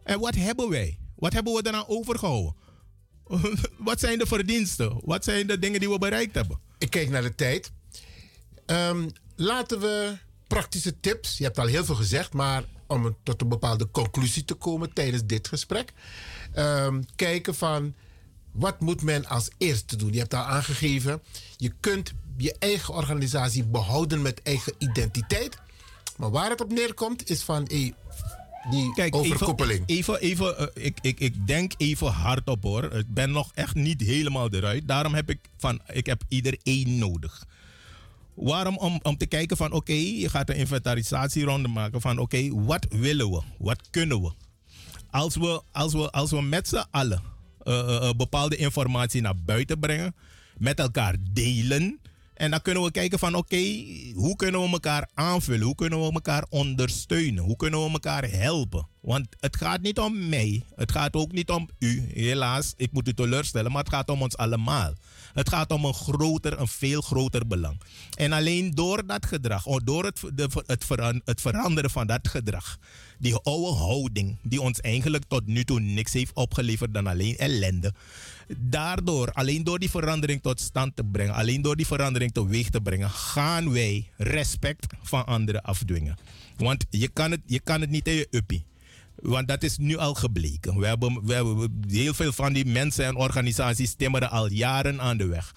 En 0.04 0.20
wat 0.20 0.34
hebben 0.34 0.68
wij? 0.68 0.98
Wat 1.20 1.32
hebben 1.32 1.52
we 1.52 1.62
daaraan 1.62 1.88
overgehouden? 1.88 2.54
wat 3.88 4.00
zijn 4.00 4.18
de 4.18 4.26
verdiensten? 4.26 5.00
Wat 5.04 5.24
zijn 5.24 5.46
de 5.46 5.58
dingen 5.58 5.80
die 5.80 5.90
we 5.90 5.98
bereikt 5.98 6.34
hebben? 6.34 6.60
Ik 6.78 6.90
kijk 6.90 7.08
naar 7.08 7.22
de 7.22 7.34
tijd. 7.34 7.72
Ehm, 8.66 9.08
laten 9.36 9.80
we 9.80 10.16
praktische 10.46 11.00
tips. 11.00 11.38
Je 11.38 11.44
hebt 11.44 11.58
al 11.58 11.66
heel 11.66 11.84
veel 11.84 11.94
gezegd, 11.94 12.32
maar 12.32 12.64
om 12.86 13.16
tot 13.22 13.40
een 13.40 13.48
bepaalde 13.48 13.90
conclusie 13.90 14.44
te 14.44 14.54
komen 14.54 14.92
tijdens 14.92 15.22
dit 15.26 15.48
gesprek. 15.48 15.92
Ehm, 16.52 17.02
kijken 17.16 17.54
van 17.54 17.94
wat 18.52 18.80
moet 18.80 19.02
men 19.02 19.26
als 19.26 19.50
eerste 19.58 19.96
doen? 19.96 20.12
Je 20.12 20.18
hebt 20.18 20.34
al 20.34 20.42
aangegeven, 20.42 21.22
je 21.56 21.72
kunt 21.80 22.12
je 22.36 22.56
eigen 22.58 22.94
organisatie 22.94 23.64
behouden 23.64 24.22
met 24.22 24.42
eigen 24.42 24.74
identiteit. 24.78 25.58
Maar 26.16 26.30
waar 26.30 26.50
het 26.50 26.60
op 26.60 26.72
neerkomt 26.72 27.30
is 27.30 27.42
van 27.42 27.64
die 28.70 28.92
Kijk, 28.92 29.14
overkoppeling. 29.14 29.82
Even, 29.86 30.20
even, 30.20 30.56
even 30.56 30.74
eh, 30.74 30.84
ik, 30.84 30.98
ik, 31.00 31.20
ik 31.20 31.46
denk 31.46 31.72
even 31.76 32.06
hardop 32.06 32.62
hoor. 32.62 32.84
Ik 32.84 33.14
ben 33.14 33.30
nog 33.30 33.50
echt 33.54 33.74
niet 33.74 34.00
helemaal 34.00 34.50
eruit. 34.50 34.88
Daarom 34.88 35.14
heb 35.14 35.30
ik 35.30 35.38
van, 35.56 35.80
ik 35.86 36.06
heb 36.06 36.22
iedereen 36.28 36.98
nodig. 36.98 37.44
Waarom? 38.34 38.76
Om, 38.76 39.00
om 39.02 39.16
te 39.16 39.26
kijken 39.26 39.56
van, 39.56 39.72
oké, 39.72 39.92
je 39.92 40.28
gaat 40.28 40.48
een 40.48 40.56
inventarisatieronde 40.56 41.68
maken 41.68 42.00
van, 42.00 42.18
oké, 42.18 42.64
wat 42.64 42.86
willen 42.90 43.30
we? 43.30 43.40
Wat 43.58 43.90
kunnen 43.90 44.22
we? 44.22 44.32
Als 45.10 45.36
we, 45.36 45.62
als 45.72 45.92
we, 45.92 46.10
als 46.10 46.30
we 46.30 46.42
met 46.42 46.68
z'n 46.68 46.84
allen 46.90 47.22
eh, 47.62 48.08
eh, 48.08 48.10
bepaalde 48.16 48.56
informatie 48.56 49.20
naar 49.20 49.36
buiten 49.44 49.78
brengen, 49.78 50.14
met 50.58 50.78
elkaar 50.78 51.16
delen. 51.30 52.00
En 52.40 52.50
dan 52.50 52.62
kunnen 52.62 52.82
we 52.82 52.90
kijken 52.90 53.18
van 53.18 53.34
oké, 53.34 53.84
hoe 54.14 54.36
kunnen 54.36 54.60
we 54.60 54.68
elkaar 54.70 55.08
aanvullen? 55.14 55.66
Hoe 55.66 55.74
kunnen 55.74 56.00
we 56.00 56.12
elkaar 56.12 56.44
ondersteunen? 56.48 57.44
Hoe 57.44 57.56
kunnen 57.56 57.84
we 57.84 57.90
elkaar 57.90 58.30
helpen? 58.30 58.86
Want 59.00 59.26
het 59.40 59.56
gaat 59.56 59.80
niet 59.80 59.98
om 59.98 60.28
mij. 60.28 60.64
Het 60.74 60.92
gaat 60.92 61.14
ook 61.14 61.32
niet 61.32 61.50
om 61.50 61.68
u. 61.78 62.10
Helaas, 62.14 62.74
ik 62.76 62.92
moet 62.92 63.08
u 63.08 63.14
teleurstellen, 63.14 63.72
maar 63.72 63.82
het 63.82 63.92
gaat 63.92 64.08
om 64.08 64.22
ons 64.22 64.36
allemaal. 64.36 64.92
Het 65.32 65.48
gaat 65.48 65.70
om 65.70 65.84
een 65.84 65.94
groter, 65.94 66.60
een 66.60 66.68
veel 66.68 67.00
groter 67.00 67.46
belang. 67.46 67.80
En 68.16 68.32
alleen 68.32 68.70
door 68.70 69.06
dat 69.06 69.26
gedrag, 69.26 69.64
door 69.64 70.04
het, 70.04 70.20
de, 70.34 70.48
het 71.24 71.40
veranderen 71.40 71.90
van 71.90 72.06
dat 72.06 72.28
gedrag, 72.28 72.78
die 73.18 73.36
oude 73.36 73.76
houding, 73.76 74.38
die 74.42 74.60
ons 74.60 74.80
eigenlijk 74.80 75.24
tot 75.28 75.46
nu 75.46 75.64
toe 75.64 75.80
niks 75.80 76.12
heeft 76.12 76.34
opgeleverd 76.34 76.94
dan 76.94 77.06
alleen 77.06 77.36
ellende. 77.36 77.94
Daardoor, 78.58 79.32
alleen 79.32 79.64
door 79.64 79.78
die 79.78 79.90
verandering 79.90 80.42
tot 80.42 80.60
stand 80.60 80.96
te 80.96 81.04
brengen, 81.04 81.34
alleen 81.34 81.62
door 81.62 81.76
die 81.76 81.86
verandering 81.86 82.32
teweeg 82.32 82.70
te 82.70 82.80
brengen, 82.80 83.10
gaan 83.10 83.72
wij 83.72 84.10
respect 84.16 84.86
van 85.02 85.26
anderen 85.26 85.62
afdwingen. 85.62 86.16
Want 86.56 86.86
je 86.90 87.08
kan 87.08 87.30
het, 87.30 87.40
je 87.46 87.60
kan 87.60 87.80
het 87.80 87.90
niet 87.90 88.06
in 88.06 88.14
je 88.14 88.28
uppie. 88.30 88.64
Want 89.14 89.48
dat 89.48 89.62
is 89.62 89.78
nu 89.78 89.96
al 89.96 90.14
gebleken. 90.14 90.78
We 90.78 90.86
hebben, 90.86 91.26
we 91.26 91.68
heel 91.88 92.14
veel 92.14 92.32
van 92.32 92.52
die 92.52 92.66
mensen 92.66 93.04
en 93.04 93.16
organisaties 93.16 93.94
timmeren 93.94 94.30
al 94.30 94.50
jaren 94.50 95.00
aan 95.00 95.16
de 95.16 95.26
weg. 95.26 95.52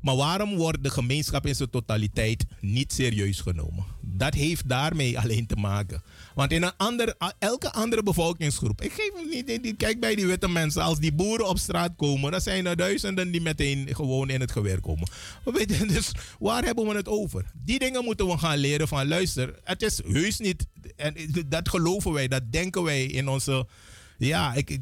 Maar 0.00 0.16
waarom 0.16 0.56
wordt 0.56 0.82
de 0.82 0.90
gemeenschap 0.90 1.46
in 1.46 1.54
zijn 1.54 1.70
totaliteit 1.70 2.44
niet 2.60 2.92
serieus 2.92 3.40
genomen? 3.40 3.84
Dat 4.00 4.34
heeft 4.34 4.68
daarmee 4.68 5.18
alleen 5.18 5.46
te 5.46 5.56
maken. 5.56 6.02
Want 6.34 6.52
in 6.52 6.62
een 6.62 6.76
ander, 6.76 7.14
elke 7.38 7.72
andere 7.72 8.02
bevolkingsgroep, 8.02 8.80
ik 8.82 8.92
geef 8.92 9.10
het 9.46 9.62
niet, 9.62 9.76
kijk 9.76 10.00
bij 10.00 10.14
die 10.14 10.26
witte 10.26 10.48
mensen, 10.48 10.82
als 10.82 10.98
die 10.98 11.12
boeren 11.12 11.48
op 11.48 11.58
straat 11.58 11.92
komen, 11.96 12.30
dan 12.30 12.40
zijn 12.40 12.66
er 12.66 12.76
duizenden 12.76 13.30
die 13.30 13.40
meteen 13.40 13.88
gewoon 13.94 14.30
in 14.30 14.40
het 14.40 14.52
geweer 14.52 14.80
komen. 14.80 15.08
We 15.44 15.50
weten 15.52 15.88
Dus 15.94 16.12
waar 16.38 16.64
hebben 16.64 16.86
we 16.86 16.94
het 16.94 17.08
over? 17.08 17.44
Die 17.64 17.78
dingen 17.78 18.04
moeten 18.04 18.26
we 18.26 18.38
gaan 18.38 18.58
leren 18.58 18.88
van 18.88 19.08
luister, 19.08 19.54
het 19.64 19.82
is 19.82 20.00
heus 20.06 20.38
niet, 20.38 20.66
en 20.96 21.14
dat 21.48 21.68
geloven 21.68 22.12
wij, 22.12 22.28
dat 22.28 22.52
denken 22.52 22.82
wij 22.82 23.04
in 23.04 23.28
onze 23.28 23.66
ja, 24.18 24.54
ik, 24.54 24.70
ik- 24.70 24.80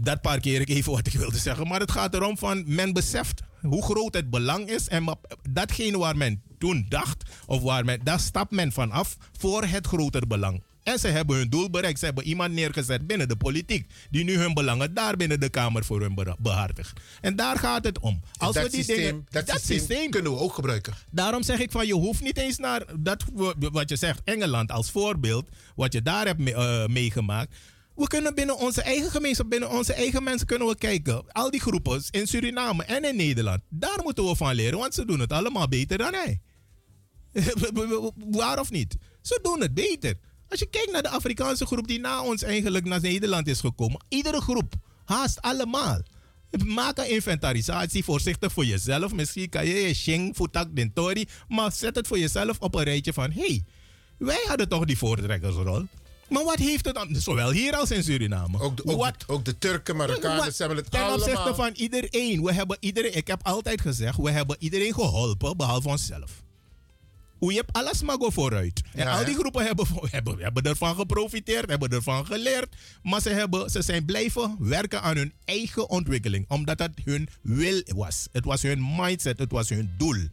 dat 0.00 0.20
parkeer 0.20 0.60
ik 0.60 0.68
even 0.68 0.92
wat 0.92 1.06
ik 1.06 1.12
wilde 1.12 1.38
zeggen. 1.38 1.66
Maar 1.68 1.80
het 1.80 1.90
gaat 1.90 2.14
erom 2.14 2.38
van 2.38 2.64
men 2.66 2.92
beseft 2.92 3.40
hoe 3.60 3.82
groot 3.82 4.14
het 4.14 4.30
belang 4.30 4.68
is. 4.70 4.88
En 4.88 5.18
datgene 5.50 5.98
waar 5.98 6.16
men 6.16 6.42
toen 6.58 6.86
dacht, 6.88 7.22
of 7.46 7.62
waar 7.62 7.84
men, 7.84 8.00
daar 8.04 8.20
stapt 8.20 8.50
men 8.50 8.72
van 8.72 8.90
af 8.90 9.16
voor 9.38 9.64
het 9.64 9.86
groter 9.86 10.26
belang. 10.26 10.62
En 10.82 10.98
ze 10.98 11.08
hebben 11.08 11.36
hun 11.36 11.48
doel 11.48 11.70
bereikt. 11.70 11.98
Ze 11.98 12.04
hebben 12.04 12.24
iemand 12.24 12.52
neergezet 12.52 13.06
binnen 13.06 13.28
de 13.28 13.36
politiek. 13.36 13.90
Die 14.10 14.24
nu 14.24 14.36
hun 14.36 14.54
belangen 14.54 14.94
daar 14.94 15.16
binnen 15.16 15.40
de 15.40 15.48
Kamer 15.48 15.84
voor 15.84 16.00
hun 16.00 16.18
behartigt. 16.38 17.00
En 17.20 17.36
daar 17.36 17.58
gaat 17.58 17.84
het 17.84 17.98
om. 17.98 18.20
Als 18.36 18.54
dat 18.54 18.64
we 18.64 18.70
die 18.70 18.84
systeem, 18.84 19.24
dingen, 19.30 19.46
dat 19.46 19.60
systeem 19.62 20.10
kunnen 20.10 20.32
we 20.32 20.38
ook 20.38 20.54
gebruiken. 20.54 20.94
Daarom 21.10 21.42
zeg 21.42 21.58
ik 21.58 21.70
van 21.70 21.86
je 21.86 21.94
hoeft 21.94 22.22
niet 22.22 22.36
eens 22.38 22.58
naar 22.58 22.84
dat 22.98 23.24
wat 23.58 23.88
je 23.88 23.96
zegt 23.96 24.20
Engeland 24.24 24.70
als 24.72 24.90
voorbeeld, 24.90 25.48
wat 25.76 25.92
je 25.92 26.02
daar 26.02 26.26
hebt 26.26 26.38
me- 26.40 26.54
eh, 26.54 26.86
meegemaakt. 26.86 27.54
We 27.94 28.06
kunnen 28.06 28.34
binnen 28.34 28.58
onze 28.58 28.82
eigen 28.82 29.10
gemeenschap, 29.10 29.50
binnen 29.50 29.70
onze 29.70 29.92
eigen 29.92 30.22
mensen 30.22 30.46
kunnen 30.46 30.68
we 30.68 30.76
kijken. 30.76 31.24
Al 31.32 31.50
die 31.50 31.60
groepen 31.60 32.02
in 32.10 32.26
Suriname 32.26 32.84
en 32.84 33.04
in 33.04 33.16
Nederland. 33.16 33.60
Daar 33.68 34.00
moeten 34.02 34.24
we 34.24 34.36
van 34.36 34.54
leren, 34.54 34.78
want 34.78 34.94
ze 34.94 35.04
doen 35.04 35.20
het 35.20 35.32
allemaal 35.32 35.68
beter 35.68 35.98
dan 35.98 36.14
hij. 36.14 36.40
Waar 38.30 38.60
of 38.60 38.70
niet? 38.70 38.96
Ze 39.22 39.38
doen 39.42 39.60
het 39.60 39.74
beter. 39.74 40.14
Als 40.48 40.58
je 40.60 40.66
kijkt 40.66 40.92
naar 40.92 41.02
de 41.02 41.08
Afrikaanse 41.08 41.66
groep 41.66 41.86
die 41.88 42.00
na 42.00 42.22
ons 42.22 42.42
eigenlijk 42.42 42.84
naar 42.84 43.00
Nederland 43.00 43.46
is 43.48 43.60
gekomen. 43.60 44.04
Iedere 44.08 44.40
groep, 44.40 44.74
haast 45.04 45.40
allemaal. 45.40 46.00
Maak 46.66 46.98
een 46.98 47.10
inventarisatie 47.10 48.04
voorzichtig 48.04 48.52
voor 48.52 48.64
jezelf. 48.64 49.12
Misschien 49.12 49.48
kan 49.48 49.66
je 49.66 49.74
je 49.74 49.94
shing, 49.94 50.36
futak, 50.36 50.76
dentori. 50.76 51.28
Maar 51.48 51.72
zet 51.72 51.96
het 51.96 52.06
voor 52.06 52.18
jezelf 52.18 52.56
op 52.60 52.74
een 52.74 52.82
rijtje 52.82 53.12
van... 53.12 53.30
Hé, 53.30 53.40
hey, 53.46 53.64
wij 54.18 54.44
hadden 54.46 54.68
toch 54.68 54.84
die 54.84 54.98
voortrekkersrol. 54.98 55.86
Maar 56.28 56.44
wat 56.44 56.58
heeft 56.58 56.84
het 56.84 56.94
dan, 56.94 57.08
zowel 57.16 57.50
hier 57.50 57.76
als 57.76 57.90
in 57.90 58.02
Suriname? 58.02 58.60
Ook 58.60 58.76
de, 58.76 58.84
ook, 58.86 58.98
Wat- 58.98 59.24
ook 59.26 59.44
de 59.44 59.58
Turken, 59.58 59.96
Marokkanen, 59.96 60.52
ze 60.54 60.62
hebben 60.62 60.76
het 60.78 60.90
Ten 60.90 61.00
allemaal. 61.00 61.18
opzichte 61.28 61.54
van 61.54 61.70
iedereen. 61.74 62.42
We 62.42 62.52
hebben 62.52 62.76
iedereen. 62.80 63.16
Ik 63.16 63.26
heb 63.26 63.40
altijd 63.42 63.80
gezegd, 63.80 64.16
we 64.16 64.30
hebben 64.30 64.56
iedereen 64.58 64.94
geholpen, 64.94 65.56
behalve 65.56 65.88
onszelf. 65.88 66.30
Hoe 67.38 67.52
je 67.52 67.58
hebt 67.58 67.72
alles 67.72 68.02
maar 68.02 68.16
go 68.18 68.30
vooruit. 68.30 68.82
En 68.94 69.04
Ja, 69.04 69.18
al 69.18 69.24
die 69.24 69.34
groepen 69.34 69.64
hebben, 69.64 69.86
hebben, 70.10 70.38
hebben 70.38 70.62
ervan 70.62 70.94
geprofiteerd, 70.94 71.70
hebben 71.70 71.88
ervan 71.88 72.26
geleerd. 72.26 72.76
Maar 73.02 73.20
ze, 73.20 73.30
hebben, 73.30 73.70
ze 73.70 73.82
zijn 73.82 74.04
blijven 74.04 74.56
werken 74.58 75.02
aan 75.02 75.16
hun 75.16 75.32
eigen 75.44 75.88
ontwikkeling. 75.90 76.44
Omdat 76.48 76.78
het 76.78 77.00
hun 77.04 77.28
wil 77.42 77.82
was. 77.86 78.28
Het 78.32 78.44
was 78.44 78.62
hun 78.62 78.94
mindset, 78.96 79.38
het 79.38 79.52
was 79.52 79.68
hun 79.68 79.90
doel. 79.96 80.26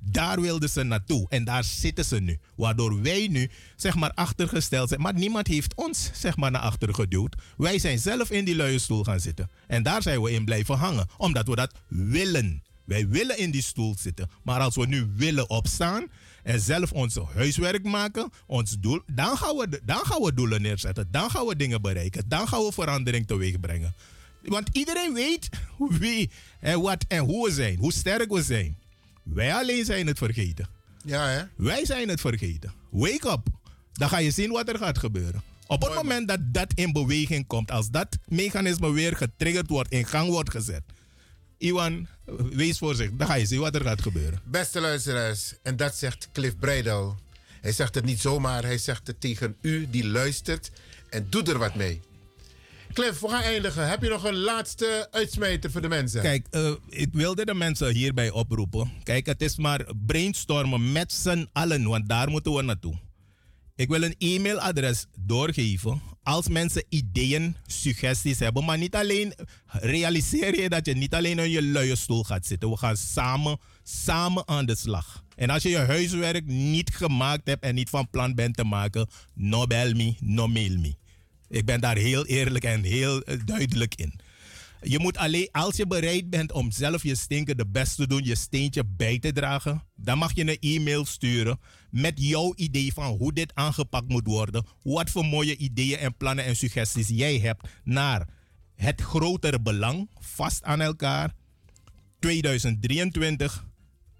Daar 0.00 0.40
wilden 0.40 0.68
ze 0.68 0.82
naartoe. 0.82 1.26
En 1.28 1.44
daar 1.44 1.64
zitten 1.64 2.04
ze 2.04 2.20
nu. 2.20 2.38
Waardoor 2.54 3.02
wij 3.02 3.28
nu, 3.30 3.50
zeg 3.76 3.94
maar, 3.94 4.12
achtergesteld 4.14 4.88
zijn. 4.88 5.00
Maar 5.00 5.14
niemand 5.14 5.46
heeft 5.46 5.74
ons, 5.74 6.10
zeg 6.14 6.36
maar, 6.36 6.50
naar 6.50 6.60
achter 6.60 6.94
geduwd. 6.94 7.36
Wij 7.56 7.78
zijn 7.78 7.98
zelf 7.98 8.30
in 8.30 8.44
die 8.44 8.56
luie 8.56 8.78
stoel 8.78 9.04
gaan 9.04 9.20
zitten. 9.20 9.50
En 9.66 9.82
daar 9.82 10.02
zijn 10.02 10.22
we 10.22 10.30
in 10.30 10.44
blijven 10.44 10.76
hangen. 10.76 11.06
Omdat 11.16 11.46
we 11.46 11.56
dat 11.56 11.72
willen. 11.88 12.62
Wij 12.84 13.08
willen 13.08 13.38
in 13.38 13.50
die 13.50 13.62
stoel 13.62 13.94
zitten. 13.98 14.30
Maar 14.42 14.60
als 14.60 14.76
we 14.76 14.86
nu 14.86 15.12
willen 15.16 15.50
opstaan 15.50 16.06
en 16.42 16.60
zelf 16.60 16.92
ons 16.92 17.18
huiswerk 17.34 17.84
maken, 17.84 18.30
ons 18.46 18.76
doel, 18.80 19.00
dan 19.06 19.36
gaan, 19.36 19.56
we, 19.56 19.80
dan 19.84 20.06
gaan 20.06 20.22
we 20.22 20.34
doelen 20.34 20.62
neerzetten. 20.62 21.08
Dan 21.10 21.30
gaan 21.30 21.46
we 21.46 21.56
dingen 21.56 21.82
bereiken. 21.82 22.24
Dan 22.28 22.48
gaan 22.48 22.64
we 22.64 22.72
verandering 22.72 23.26
teweeg 23.26 23.60
brengen. 23.60 23.94
Want 24.42 24.68
iedereen 24.72 25.14
weet 25.14 25.48
wie 26.00 26.30
en 26.60 26.80
wat 26.80 27.04
en 27.08 27.24
hoe 27.24 27.46
we 27.46 27.52
zijn, 27.52 27.78
hoe 27.78 27.92
sterk 27.92 28.30
we 28.32 28.42
zijn. 28.42 28.76
Wij 29.22 29.54
alleen 29.54 29.84
zijn 29.84 30.06
het 30.06 30.18
vergeten. 30.18 30.66
Ja, 31.04 31.26
hè? 31.28 31.42
Wij 31.56 31.84
zijn 31.86 32.08
het 32.08 32.20
vergeten. 32.20 32.72
Wake 32.90 33.30
up. 33.30 33.46
Dan 33.92 34.08
ga 34.08 34.18
je 34.18 34.30
zien 34.30 34.50
wat 34.50 34.68
er 34.68 34.78
gaat 34.78 34.98
gebeuren. 34.98 35.42
Op 35.66 35.82
het 35.82 35.94
moment 35.94 36.28
dat 36.28 36.40
dat 36.42 36.72
in 36.74 36.92
beweging 36.92 37.46
komt, 37.46 37.70
als 37.70 37.90
dat 37.90 38.18
mechanisme 38.26 38.92
weer 38.92 39.16
getriggerd 39.16 39.68
wordt, 39.68 39.90
in 39.92 40.06
gang 40.06 40.28
wordt 40.28 40.50
gezet. 40.50 40.82
Iwan, 41.62 42.06
wees 42.52 42.78
voorzichtig. 42.78 43.16
Dan 43.16 43.26
ga 43.26 43.34
je 43.34 43.46
zien 43.46 43.60
wat 43.60 43.74
er 43.74 43.82
gaat 43.82 44.02
gebeuren. 44.02 44.40
Beste 44.44 44.80
luisteraars, 44.80 45.54
en 45.62 45.76
dat 45.76 45.94
zegt 45.94 46.28
Cliff 46.32 46.56
Breidel. 46.56 47.16
Hij 47.60 47.72
zegt 47.72 47.94
het 47.94 48.04
niet 48.04 48.20
zomaar, 48.20 48.62
hij 48.62 48.78
zegt 48.78 49.06
het 49.06 49.20
tegen 49.20 49.56
u 49.60 49.86
die 49.90 50.06
luistert 50.06 50.70
en 51.10 51.26
doe 51.30 51.42
er 51.42 51.58
wat 51.58 51.74
mee. 51.74 52.00
Cliff, 52.92 53.20
we 53.20 53.28
gaan 53.28 53.42
eindigen. 53.42 53.88
Heb 53.88 54.02
je 54.02 54.08
nog 54.08 54.24
een 54.24 54.36
laatste 54.38 55.08
uitsmijter 55.10 55.70
voor 55.70 55.80
de 55.80 55.88
mensen? 55.88 56.22
Kijk, 56.22 56.46
eh, 56.50 56.72
ik 56.88 57.08
wilde 57.12 57.44
de 57.44 57.54
mensen 57.54 57.94
hierbij 57.94 58.30
oproepen. 58.30 58.92
Kijk, 59.02 59.26
het 59.26 59.42
is 59.42 59.56
maar 59.56 59.86
brainstormen 60.06 60.92
met 60.92 61.12
z'n 61.12 61.48
allen, 61.52 61.88
want 61.88 62.08
daar 62.08 62.30
moeten 62.30 62.52
we 62.54 62.62
naartoe. 62.62 62.98
Ik 63.76 63.88
wil 63.88 64.02
een 64.02 64.14
e-mailadres 64.18 65.06
doorgeven. 65.18 66.00
Als 66.22 66.48
mensen 66.48 66.84
ideeën, 66.88 67.56
suggesties 67.66 68.38
hebben, 68.38 68.64
maar 68.64 68.78
niet 68.78 68.94
alleen, 68.94 69.34
realiseer 69.66 70.60
je 70.60 70.68
dat 70.68 70.86
je 70.86 70.94
niet 70.94 71.14
alleen 71.14 71.38
in 71.38 71.50
je 71.50 71.62
luie 71.62 71.96
stoel 71.96 72.24
gaat 72.24 72.46
zitten. 72.46 72.70
We 72.70 72.76
gaan 72.76 72.96
samen, 72.96 73.58
samen 73.82 74.48
aan 74.48 74.66
de 74.66 74.76
slag. 74.76 75.24
En 75.36 75.50
als 75.50 75.62
je 75.62 75.68
je 75.68 75.78
huiswerk 75.78 76.46
niet 76.46 76.94
gemaakt 76.94 77.46
hebt 77.46 77.64
en 77.64 77.74
niet 77.74 77.90
van 77.90 78.10
plan 78.10 78.34
bent 78.34 78.56
te 78.56 78.64
maken, 78.64 79.08
no 79.34 79.66
bel 79.66 79.92
me, 79.92 80.14
no 80.20 80.46
mail 80.46 80.78
me. 80.78 80.94
Ik 81.48 81.64
ben 81.64 81.80
daar 81.80 81.96
heel 81.96 82.26
eerlijk 82.26 82.64
en 82.64 82.82
heel 82.82 83.22
eh, 83.22 83.38
duidelijk 83.44 83.94
in. 83.94 84.20
Je 84.82 84.98
moet 84.98 85.16
alleen, 85.16 85.48
als 85.52 85.76
je 85.76 85.86
bereid 85.86 86.30
bent 86.30 86.52
om 86.52 86.70
zelf 86.70 87.02
je 87.02 87.14
stinker 87.14 87.56
de 87.56 87.66
best 87.66 87.96
te 87.96 88.06
doen, 88.06 88.24
je 88.24 88.34
steentje 88.34 88.84
bij 88.86 89.18
te 89.18 89.32
dragen, 89.32 89.82
dan 89.94 90.18
mag 90.18 90.34
je 90.34 90.40
een 90.40 90.58
e-mail 90.60 91.04
sturen 91.04 91.58
met 91.92 92.12
jouw 92.16 92.52
idee 92.56 92.92
van 92.92 93.16
hoe 93.16 93.32
dit 93.32 93.54
aangepakt 93.54 94.08
moet 94.08 94.26
worden. 94.26 94.66
Wat 94.82 95.10
voor 95.10 95.24
mooie 95.24 95.56
ideeën 95.56 95.98
en 95.98 96.16
plannen 96.16 96.44
en 96.44 96.56
suggesties 96.56 97.08
jij 97.08 97.38
hebt 97.38 97.68
naar 97.84 98.28
het 98.74 99.00
grotere 99.00 99.60
belang, 99.60 100.10
vast 100.20 100.62
aan 100.62 100.80
elkaar, 100.80 101.34
2023, 102.18 103.66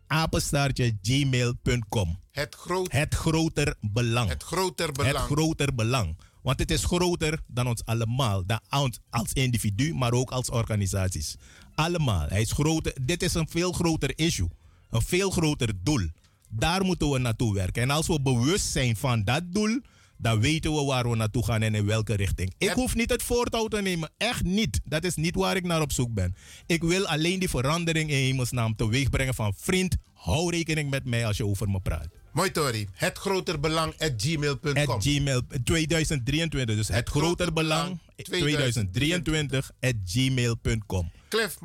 apenstaartje 0.06 0.98
gmail.com. 1.02 2.18
Het, 2.30 2.54
groot, 2.54 2.92
het 2.92 3.14
groter 3.14 3.74
belang. 3.80 4.28
Het 4.28 4.42
groter 4.42 4.92
belang. 4.92 5.16
Het 5.16 5.24
groter 5.24 5.74
belang. 5.74 6.16
Want 6.42 6.58
het 6.58 6.70
is 6.70 6.84
groter 6.84 7.40
dan 7.46 7.66
ons 7.66 7.84
allemaal. 7.84 8.46
Dan 8.46 8.60
ons 8.70 8.98
als 9.10 9.32
individu, 9.32 9.94
maar 9.94 10.12
ook 10.12 10.30
als 10.30 10.50
organisaties. 10.50 11.36
Allemaal. 11.74 12.28
Hij 12.28 12.40
is 12.40 12.52
groter. 12.52 12.92
Dit 13.02 13.22
is 13.22 13.34
een 13.34 13.48
veel 13.48 13.72
groter 13.72 14.12
issue. 14.18 14.48
Een 14.90 15.02
veel 15.02 15.30
groter 15.30 15.72
doel. 15.82 16.08
Daar 16.54 16.84
moeten 16.84 17.10
we 17.10 17.18
naartoe 17.18 17.54
werken. 17.54 17.82
En 17.82 17.90
als 17.90 18.06
we 18.06 18.20
bewust 18.20 18.66
zijn 18.66 18.96
van 18.96 19.24
dat 19.24 19.42
doel, 19.46 19.80
dan 20.16 20.40
weten 20.40 20.74
we 20.74 20.84
waar 20.84 21.10
we 21.10 21.16
naartoe 21.16 21.44
gaan 21.44 21.62
en 21.62 21.74
in 21.74 21.86
welke 21.86 22.14
richting. 22.14 22.54
Ik 22.58 22.70
hoef 22.70 22.94
niet 22.94 23.10
het 23.10 23.22
voortouw 23.22 23.66
te 23.66 23.82
nemen. 23.82 24.10
Echt 24.16 24.44
niet. 24.44 24.80
Dat 24.84 25.04
is 25.04 25.14
niet 25.14 25.34
waar 25.34 25.56
ik 25.56 25.64
naar 25.64 25.80
op 25.80 25.92
zoek 25.92 26.14
ben. 26.14 26.34
Ik 26.66 26.82
wil 26.82 27.06
alleen 27.06 27.38
die 27.38 27.48
verandering 27.48 28.10
in 28.10 28.16
hemelsnaam 28.16 28.76
teweeg 28.76 29.10
brengen 29.10 29.34
van 29.34 29.52
vriend, 29.56 29.96
hou 30.12 30.50
rekening 30.50 30.90
met 30.90 31.04
mij 31.04 31.26
als 31.26 31.36
je 31.36 31.46
over 31.46 31.68
me 31.70 31.80
praat. 31.80 32.21
Mooi, 32.32 32.50
Tori. 32.50 32.88
Het 32.92 33.18
groter 33.18 33.60
belang 33.60 33.94
at 33.98 34.12
gmail.com. 34.16 34.76
At 34.76 35.02
gmail 35.04 35.40
2023. 35.64 36.76
Dus 36.76 36.88
het, 36.88 37.08
groter 37.08 37.52
belang 37.52 37.98
2023 38.16 39.70
at 39.80 39.94
gmail.com. 40.04 41.10
Cliff, 41.28 41.58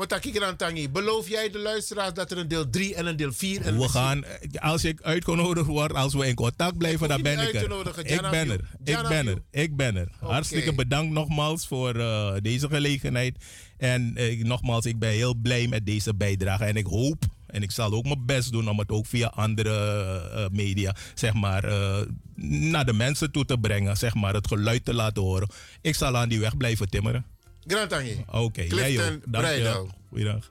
beloof 0.91 1.30
jij 1.30 1.49
de 1.49 1.60
luisteraars 1.60 2.14
dat 2.14 2.31
er 2.31 2.38
een 2.38 2.48
deel 2.48 2.69
3 2.69 2.95
en 2.95 3.06
een 3.06 3.15
deel 3.15 3.34
4 3.34 3.61
en 3.61 3.80
We 3.80 3.89
gaan, 3.89 4.23
eh, 4.23 4.61
als 4.61 4.84
ik 4.84 5.02
uitgenodigd 5.02 5.68
word, 5.68 5.94
als 5.94 6.14
we 6.14 6.27
in 6.27 6.35
contact 6.35 6.77
blijven, 6.77 7.07
dan 7.07 7.22
ben 7.22 7.39
ik 7.39 7.53
er. 7.53 7.61
Ik 8.06 8.22
ben 8.30 8.49
er. 8.49 8.60
Ik 8.84 9.07
ben 9.10 9.27
er. 9.27 9.41
Ik 9.52 9.76
ben 9.76 9.95
er. 9.95 10.07
Hartstikke 10.19 10.73
bedankt 10.76 11.14
nogmaals 11.14 11.68
voor 11.68 11.95
eh, 11.95 12.34
deze 12.41 12.68
gelegenheid. 12.68 13.38
En 13.77 14.11
eh, 14.15 14.44
nogmaals, 14.44 14.85
ik 14.85 14.99
ben 14.99 15.11
heel 15.11 15.35
blij 15.35 15.68
met 15.68 15.85
deze 15.85 16.15
bijdrage. 16.15 16.64
En 16.64 16.76
ik 16.76 16.85
hoop, 16.85 17.26
en 17.57 17.63
ik 17.63 17.71
zal 17.71 17.93
ook 17.93 18.03
mijn 18.03 18.25
best 18.25 18.51
doen 18.51 18.69
om 18.69 18.79
het 18.79 18.91
ook 18.91 19.05
via 19.05 19.27
andere 19.35 19.69
eh, 20.34 20.45
media, 20.51 20.95
zeg 21.13 21.34
maar, 21.34 21.63
eh, 21.63 21.99
naar 22.71 22.85
de 22.85 22.93
mensen 22.93 23.31
toe 23.31 23.45
te 23.45 23.57
brengen. 23.57 23.97
Zeg 23.97 24.13
maar, 24.15 24.34
het 24.34 24.47
geluid 24.47 24.85
te 24.85 24.93
laten 24.93 25.23
horen. 25.23 25.47
Ik 25.81 25.95
zal 25.95 26.17
aan 26.17 26.29
die 26.29 26.39
weg 26.39 26.57
blijven 26.57 26.89
timmeren. 26.89 27.25
Grantangi. 27.67 28.23
Oké, 28.31 28.61
jij 28.61 28.69
Clifton 28.69 29.13
ook. 29.13 29.21
Dank 29.25 29.45
je. 29.45 29.85
Goeiedag. 30.09 30.49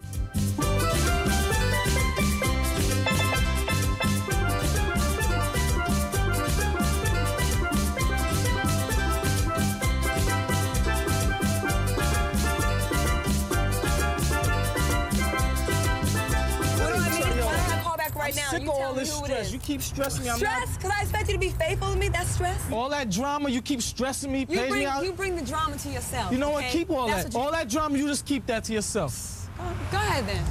Right 18.27 18.35
I'm 18.35 18.43
now? 18.45 18.51
sick 18.51 18.63
you 18.63 18.71
of 18.71 18.77
all 18.77 18.95
this 18.95 19.13
stress. 19.15 19.47
is. 19.47 19.53
You 19.53 19.59
keep 19.59 19.83
stressing 19.83 20.25
me. 20.25 20.31
I'm 20.31 20.37
stress? 20.39 20.77
Because 20.77 20.91
I 20.91 21.01
expect 21.03 21.29
you 21.29 21.35
to 21.35 21.41
be 21.41 21.49
faithful 21.51 21.93
to 21.93 21.97
me. 21.99 22.09
That's 22.09 22.31
stress. 22.31 22.61
All 22.73 22.89
that 22.91 23.11
drama, 23.11 23.49
you 23.51 23.63
keep 23.63 23.83
stressing 23.83 24.31
me, 24.33 24.41
You 24.41 24.47
bring 24.47 24.73
me 24.73 24.85
out. 24.87 25.05
you 25.05 25.13
bring 25.13 25.37
the 25.37 25.43
drama 25.43 25.77
to 25.77 25.89
yourself. 25.89 26.33
You 26.33 26.39
know 26.39 26.51
what? 26.51 26.65
Keep 26.67 26.91
all 26.91 27.07
That's 27.09 27.25
that. 27.25 27.35
you- 27.35 27.41
All 27.41 27.51
that 27.53 27.69
drama, 27.69 27.97
you 27.99 28.07
just 28.09 28.25
keep 28.27 28.47
that 28.47 28.65
to 28.65 28.73
yourself. 28.73 29.49
Oh, 29.59 29.73
go 29.91 29.97
ahead 29.99 30.27
then. 30.27 30.43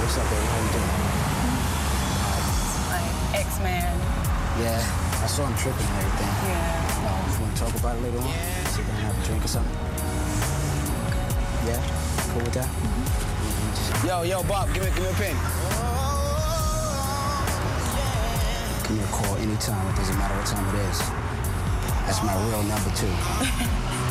what's 0.00 0.18
up, 0.18 0.24
baby? 0.30 0.46
How 0.46 0.60
you 0.60 0.70
doing? 0.76 0.90
My 2.90 3.38
ex-man. 3.38 3.92
Yeah, 4.60 5.22
I 5.22 5.26
saw 5.26 5.46
him 5.46 5.56
tripping 5.56 5.86
and 5.86 5.98
everything. 6.04 6.28
Yeah. 6.50 7.00
Uh, 7.00 7.32
you 7.32 7.40
want 7.40 7.56
to 7.56 7.62
talk 7.62 7.74
about 7.80 7.96
it 7.96 8.02
later 8.02 8.18
on? 8.18 8.24
Sit 8.68 8.86
down 8.86 8.96
and 8.96 9.04
have 9.06 9.16
a 9.22 9.24
drink 9.26 9.44
or 9.44 9.48
something? 9.48 9.76
Yeah? 11.66 11.80
Cool 12.32 12.42
with 12.42 12.54
that? 12.54 12.68
Yo, 14.06 14.22
yo, 14.22 14.42
Bob, 14.44 14.72
give 14.74 14.82
me, 14.84 14.90
give 14.90 15.02
me 15.04 15.08
a 15.10 15.12
pen. 15.14 15.99
Give 18.90 18.98
me 18.98 19.04
a 19.04 19.08
call 19.12 19.36
anytime. 19.36 19.86
It 19.86 19.94
doesn't 19.94 20.18
matter 20.18 20.34
what 20.34 20.46
time 20.46 20.66
it 20.74 20.80
is. 20.90 20.98
That's 22.06 22.20
my 22.24 22.34
real 22.48 22.64
number 22.64 22.90
too. 22.96 23.06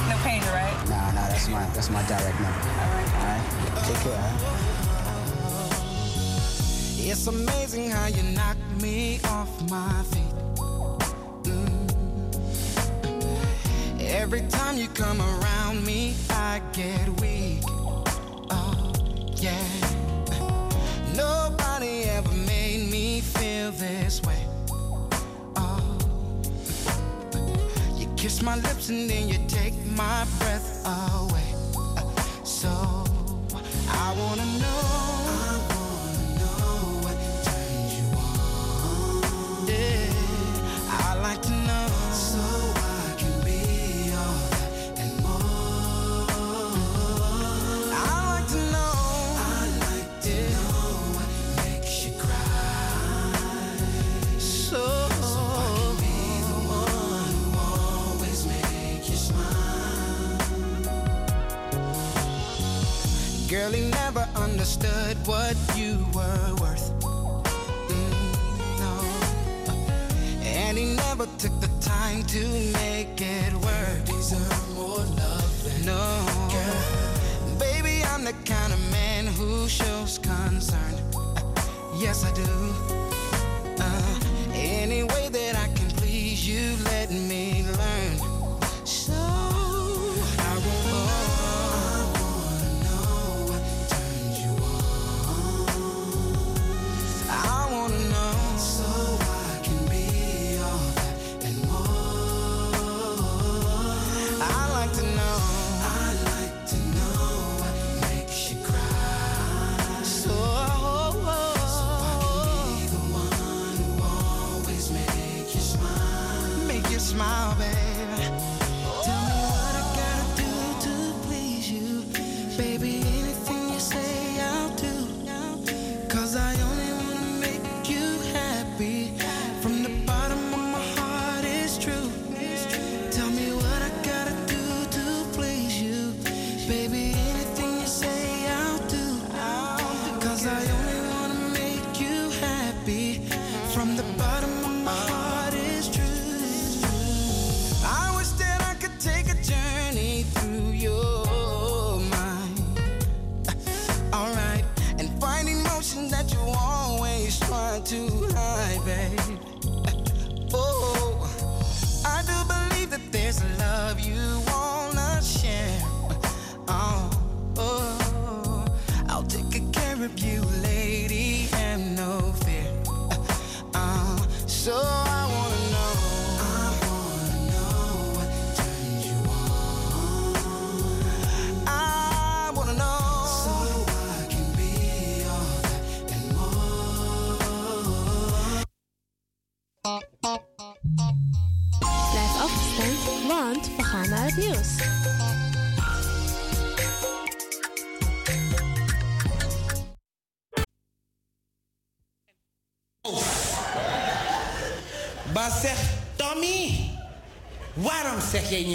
No 0.07 0.15
pain, 0.23 0.41
right? 0.41 0.73
Nah, 0.87 1.11
nah, 1.11 1.27
that's 1.27 1.49
my 1.49 1.65
that's 1.75 1.89
my 1.89 2.01
direct 2.03 2.39
number. 2.39 2.59
All 2.59 2.91
right. 2.95 3.13
All 3.13 3.25
right. 3.27 3.43
Take 3.83 3.97
care. 3.97 4.15
All 4.15 4.21
right? 4.21 4.39
It's 6.97 7.27
amazing 7.27 7.91
how 7.91 8.07
you 8.07 8.23
knock 8.31 8.55
me 8.81 9.19
off 9.25 9.49
my 9.69 10.01
feet. 10.11 10.33
Mm. 11.43 11.89
Every 13.99 14.41
time 14.47 14.77
you 14.77 14.87
come 14.87 15.19
around 15.19 15.85
me, 15.85 16.15
I 16.29 16.61
get 16.71 17.09
weak. 17.19 17.63
Oh, 18.49 18.93
yeah. 19.35 19.61
Nobody 21.13 22.05
ever 22.05 22.31
made 22.47 22.89
me 22.89 23.19
feel 23.19 23.71
this 23.73 24.21
way. 24.23 24.48
Kiss 28.19 28.41
my 28.41 28.57
lips 28.57 28.89
and 28.89 29.09
then 29.09 29.29
you 29.29 29.39
take 29.47 29.73
my 29.95 30.25
breath 30.39 30.85
away. 30.85 31.55
Uh, 31.95 32.03
So 32.43 32.67
I 33.87 34.13
wanna 34.19 34.45
know. 34.59 35.08
He 63.67 63.89
never 63.91 64.25
understood 64.35 65.17
what 65.27 65.55
you 65.75 66.05
were 66.13 66.55
worth. 66.61 66.93
Mm, 67.89 68.23
no. 68.79 68.93
And 70.41 70.77
he 70.77 70.85
never 70.95 71.25
took 71.37 71.59
the 71.59 71.67
time 71.81 72.23
to 72.23 72.47
make 72.79 73.19
it 73.19 73.53
work. 73.53 74.05
Deserve 74.05 74.75
more 74.75 75.03
love 75.19 75.85
no. 75.85 76.25
Girl. 76.49 77.59
Baby, 77.59 78.01
I'm 78.05 78.23
the 78.23 78.33
kind 78.45 78.71
of 78.71 78.79
man 78.91 79.27
who 79.27 79.67
shows 79.67 80.17
concern. 80.19 80.95
Yes, 81.97 82.23
I 82.23 82.33
do. 82.33 82.49
Uh, 83.77 84.19
any 84.53 85.03
way 85.03 85.27
that 85.29 85.55
I 85.57 85.67
can 85.73 85.89
please 85.97 86.47
you, 86.47 86.77
let 86.85 87.11
me 87.11 87.58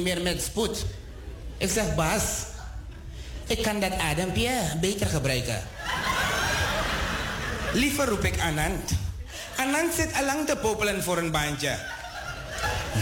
meer 0.04 0.22
met 0.22 0.42
spoed? 0.42 0.84
Ik 1.56 1.70
zeg, 1.70 1.94
Bas, 1.94 2.22
ik 3.46 3.62
kan 3.62 3.80
dat 3.80 3.98
adempje 3.98 4.50
beter 4.80 5.06
gebruiken. 5.06 5.62
Liever 7.72 8.08
roep 8.08 8.24
ik 8.24 8.40
Anand. 8.40 8.90
Anand 9.56 9.94
zit 9.94 10.14
allang 10.14 10.46
te 10.46 10.56
popelen 10.56 11.02
voor 11.02 11.18
een 11.18 11.30
baantje. 11.30 11.78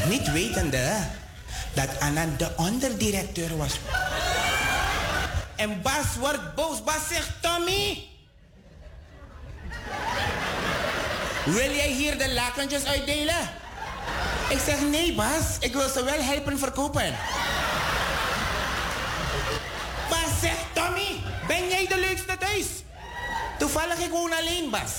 Niet 0.08 0.32
wetende 0.32 0.92
dat 1.74 2.00
Anand 2.00 2.38
de 2.38 2.50
onderdirecteur 2.56 3.56
was. 3.56 3.72
En 5.56 5.82
Bas 5.82 6.16
wordt 6.18 6.54
boos. 6.54 6.84
Bas 6.84 7.08
zegt, 7.08 7.30
Tommy, 7.40 8.10
Wil 11.44 11.70
jij 11.70 11.90
hier 11.90 12.18
de 12.18 12.32
lakentjes 12.32 12.84
uitdelen? 12.84 13.61
Ik 14.52 14.58
zeg 14.58 14.80
nee, 14.90 15.14
Bas. 15.14 15.56
Ik 15.60 15.72
wil 15.72 15.88
ze 15.88 16.04
wel 16.04 16.22
helpen 16.22 16.58
verkopen. 16.58 17.14
Bas 20.08 20.40
zegt 20.40 20.64
Tommy, 20.72 21.20
ben 21.46 21.68
jij 21.68 21.86
de 21.88 21.98
leukste 21.98 22.36
thuis? 22.38 22.66
Toevallig 23.58 23.98
ik 23.98 24.10
woon 24.10 24.32
alleen, 24.32 24.70
Bas. 24.70 24.92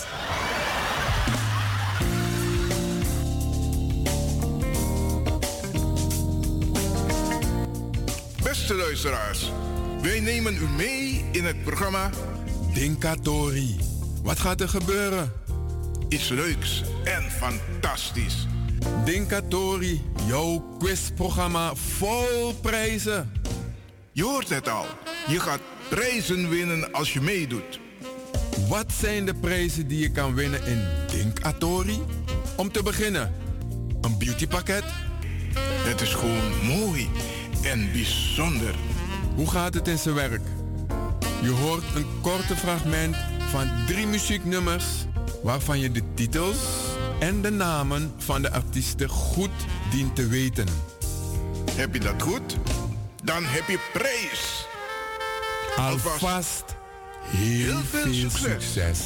Beste 8.43 8.73
luisteraars, 8.73 9.51
wij 10.01 10.19
nemen 10.19 10.55
u 10.55 10.67
mee 10.67 11.25
in 11.31 11.45
het 11.45 11.63
programma 11.63 12.09
Dinkatori. 12.73 13.79
Wat 14.23 14.39
gaat 14.39 14.61
er 14.61 14.69
gebeuren? 14.69 15.31
Iets 16.09 16.29
leuks 16.29 16.83
en 17.03 17.31
fantastisch. 17.31 18.47
Dinkatori, 19.05 20.01
jouw 20.27 20.75
quizprogramma 20.79 21.75
vol 21.75 22.53
prijzen. 22.61 23.31
Je 24.11 24.23
hoort 24.23 24.49
het 24.49 24.69
al. 24.69 24.85
Je 25.27 25.39
gaat 25.39 25.61
prijzen 25.89 26.49
winnen 26.49 26.91
als 26.91 27.13
je 27.13 27.21
meedoet. 27.21 27.79
Wat 28.67 28.91
zijn 28.99 29.25
de 29.25 29.33
prijzen 29.33 29.87
die 29.87 29.99
je 29.99 30.11
kan 30.11 30.33
winnen 30.33 30.65
in 30.65 30.81
Dinkatori? 31.07 31.99
Om 32.55 32.71
te 32.71 32.83
beginnen, 32.83 33.33
een 34.01 34.17
beautypakket. 34.17 34.83
Het 35.59 36.01
is 36.01 36.13
gewoon 36.13 36.65
mooi 36.65 37.09
en 37.63 37.91
bijzonder. 37.91 38.75
Hoe 39.35 39.49
gaat 39.49 39.73
het 39.73 39.87
in 39.87 39.97
zijn 39.97 40.15
werk? 40.15 40.41
Je 41.41 41.49
hoort 41.49 41.83
een 41.95 42.05
korte 42.21 42.55
fragment 42.55 43.15
van 43.49 43.69
drie 43.85 44.07
muzieknummers 44.07 44.85
waarvan 45.43 45.79
je 45.79 45.91
de 45.91 46.01
titels 46.13 46.57
en 47.23 47.41
de 47.41 47.51
namen 47.51 48.13
van 48.17 48.41
de 48.41 48.51
artiesten 48.51 49.09
goed 49.09 49.49
dient 49.91 50.15
te 50.15 50.27
weten. 50.27 50.67
Heb 51.71 51.93
je 51.93 51.99
dat 51.99 52.21
goed? 52.21 52.57
Dan 53.23 53.43
heb 53.45 53.67
je 53.67 53.79
prijs. 53.93 54.67
Alvast 55.75 56.63
heel, 57.25 57.79
veel, 57.89 58.29
succes. 58.29 58.99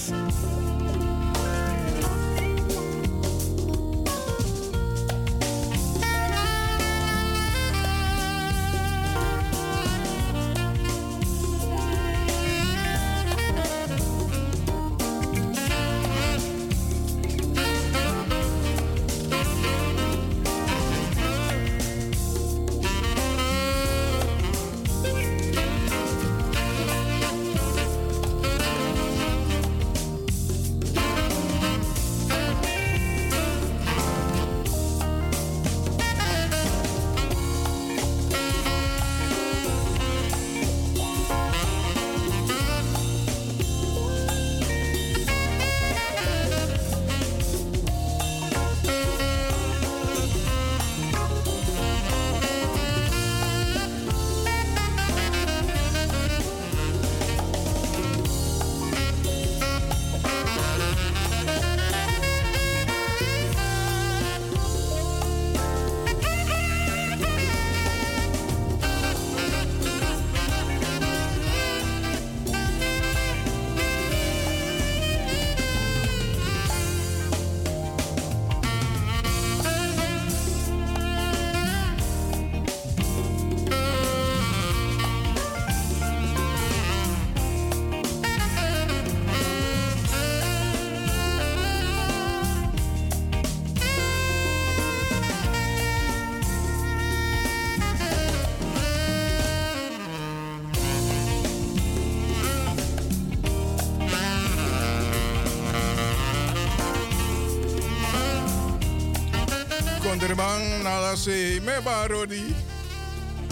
Nalase 111.68 111.84
Mebarodi. 111.84 112.56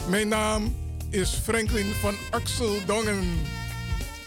Mijn 0.10 0.28
naam 0.28 0.76
is 1.10 1.30
Franklin 1.44 1.94
van 1.94 2.16
Axel 2.32 2.86
Dongen. 2.86 3.24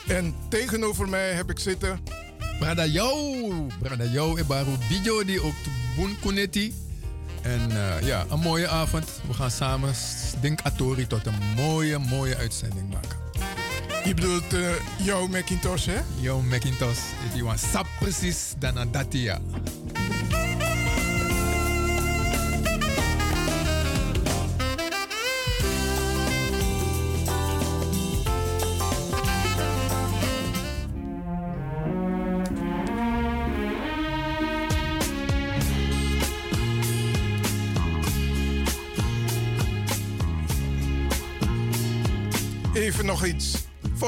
En 0.07 0.35
tegenover 0.49 1.09
mij 1.09 1.33
heb 1.33 1.51
ik 1.51 1.59
zitten. 1.59 2.01
Brada 2.59 2.87
jou, 2.87 3.67
brada 3.81 4.05
jou 4.05 4.39
en 4.39 4.47
Baru 4.47 4.71
Bijo 4.89 5.25
die 5.25 5.43
ook 5.43 5.55
te 5.63 5.71
Boen 5.97 6.17
Kuneti. 6.21 6.75
En 7.43 7.71
eh, 7.71 8.07
ja, 8.07 8.25
een 8.31 8.41
mooie 8.41 8.69
avond. 8.69 9.05
We 9.27 9.35
gaan 9.35 9.51
samen 9.51 9.95
Dink 10.41 10.61
Atori 10.63 11.07
tot 11.07 11.27
een 11.27 11.39
mooie, 11.57 11.99
mooie 11.99 12.37
uitzending 12.37 12.93
maken. 12.93 13.19
Je 14.05 14.15
bedoelt 14.15 14.55
eh, 14.55 14.71
jouw 14.99 15.27
Macintosh, 15.27 15.87
hè? 15.87 16.01
Jouw 16.21 16.41
Macintosh. 16.41 16.99
Die 17.33 17.45
was 17.45 17.71
sap 17.71 17.87
precies 18.01 18.55
dan 18.59 18.79
aan 18.79 18.91
dat 18.91 19.07
ja. 19.11 19.41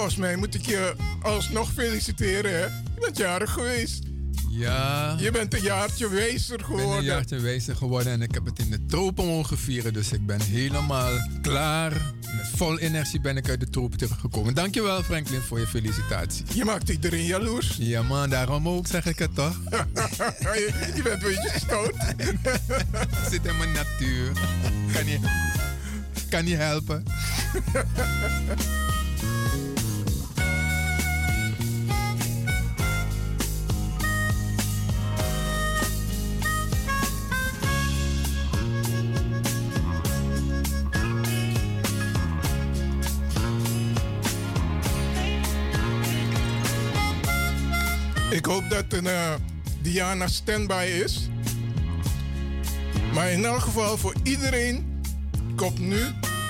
Volgens 0.00 0.20
mij 0.20 0.36
moet 0.36 0.54
ik 0.54 0.66
je 0.66 0.94
alsnog 1.22 1.72
feliciteren, 1.72 2.52
hè? 2.52 2.64
Je 2.64 3.00
bent 3.00 3.16
jarig 3.16 3.52
geweest. 3.52 4.02
Ja. 4.48 5.16
Je 5.18 5.30
bent 5.30 5.54
een 5.54 5.62
jaartje 5.62 6.08
wijzer 6.08 6.60
Ik 6.60 6.66
ben 6.66 6.66
geworden. 6.66 6.98
een 6.98 7.04
jaartje 7.04 7.40
wijzer 7.40 7.76
geworden 7.76 8.12
en 8.12 8.22
ik 8.22 8.34
heb 8.34 8.44
het 8.44 8.58
in 8.58 8.70
de 8.70 8.86
tropen 8.86 9.26
mogen 9.26 9.58
vieren. 9.58 9.92
Dus 9.92 10.12
ik 10.12 10.26
ben 10.26 10.40
helemaal 10.40 11.10
klaar. 11.42 11.90
Met 12.36 12.50
vol 12.56 12.78
energie 12.78 13.20
ben 13.20 13.36
ik 13.36 13.48
uit 13.48 13.60
de 13.60 13.70
tropen 13.70 13.98
teruggekomen. 13.98 14.54
Dankjewel 14.54 15.02
Franklin 15.02 15.40
voor 15.40 15.58
je 15.58 15.66
felicitatie. 15.66 16.44
Je 16.54 16.64
maakt 16.64 16.88
iedereen 16.88 17.24
jaloers. 17.24 17.76
Ja 17.78 18.02
man, 18.02 18.30
daarom 18.30 18.68
ook 18.68 18.86
zeg 18.86 19.06
ik 19.06 19.18
het 19.18 19.34
toch. 19.34 19.56
je, 20.40 20.90
je 20.94 21.02
bent 21.02 21.22
een 21.22 21.28
beetje 21.28 21.52
stout. 21.56 21.94
Zit 23.30 23.46
in 23.46 23.56
mijn 23.56 23.72
natuur. 23.72 24.32
Kan 24.92 25.04
niet, 25.04 25.20
kan 26.28 26.44
niet 26.44 26.56
helpen. 26.56 27.02
dat 48.70 48.92
eh, 48.92 49.34
Diana 49.82 50.26
standby 50.26 51.02
is. 51.04 51.28
Maar 53.14 53.30
in 53.30 53.44
elk 53.44 53.60
geval 53.60 53.98
voor 53.98 54.14
iedereen 54.22 55.02
komt 55.56 55.78
nu 55.78 56.00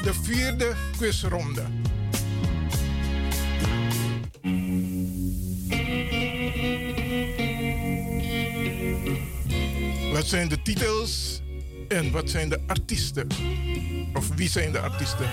de 0.03 0.15
vierde 0.23 0.75
quizronde. 0.97 1.63
Wat 10.13 10.27
zijn 10.27 10.49
de 10.49 10.63
titels 10.63 11.43
en 11.89 12.11
wat 12.11 12.31
zijn 12.31 12.49
de 12.49 12.61
artiesten? 12.67 13.27
Of 14.15 14.29
wie 14.35 14.49
zijn 14.49 14.73
de 14.73 14.81
artiesten? 14.81 15.27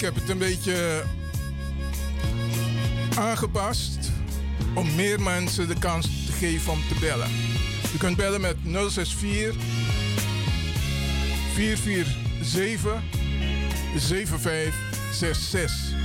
Ik 0.00 0.06
heb 0.06 0.14
het 0.14 0.28
een 0.28 0.38
beetje 0.38 1.02
aangepast 3.18 3.98
om 4.74 4.94
meer 4.94 5.22
mensen 5.22 5.68
de 5.68 5.78
kans 5.78 6.26
te 6.26 6.32
geven 6.32 6.72
om 6.72 6.78
te 6.88 6.94
bellen. 7.00 7.28
U 7.94 7.98
kunt 7.98 8.16
bellen 8.16 8.40
met 8.40 8.56
064 8.62 9.54
447 11.54 13.02
7566. 13.96 15.98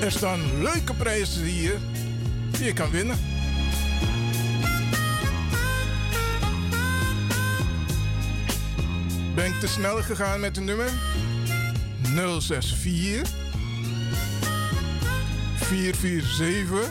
Er 0.00 0.12
staan 0.12 0.62
leuke 0.62 0.94
prijzen 0.94 1.44
hier 1.44 1.78
die 2.50 2.64
je 2.64 2.72
kan 2.72 2.90
winnen. 2.90 3.35
Ik 9.56 9.62
te 9.62 9.68
snel 9.68 10.02
gegaan 10.02 10.40
met 10.40 10.54
de 10.54 10.60
nummer? 10.60 10.90
064 12.02 12.76
447 15.56 16.90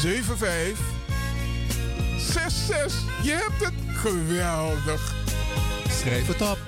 75 0.00 0.78
66. 2.18 3.02
Je 3.22 3.32
hebt 3.32 3.64
het 3.64 3.96
geweldig. 3.96 5.14
Schrijf 5.88 6.26
het 6.26 6.42
op. 6.42 6.58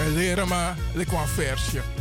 En 0.00 0.14
leren 0.14 0.48
maar, 0.48 0.76
ik 0.94 1.06
kwam 1.06 1.26
versje. 1.26 1.99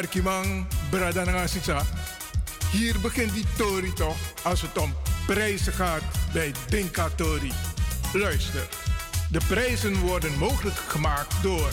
Arkimang, 0.00 0.66
Bradananga. 0.90 1.46
Hier 2.70 3.00
begint 3.00 3.32
die 3.34 3.44
Tori 3.56 3.92
toch 3.92 4.16
als 4.42 4.62
het 4.62 4.78
om 4.78 4.94
prijzen 5.26 5.72
gaat 5.72 6.02
bij 6.32 6.52
Dinka 6.68 7.08
Tori. 7.16 7.52
Luister, 8.12 8.68
de 9.30 9.40
prijzen 9.48 10.00
worden 10.00 10.38
mogelijk 10.38 10.76
gemaakt 10.76 11.42
door 11.42 11.70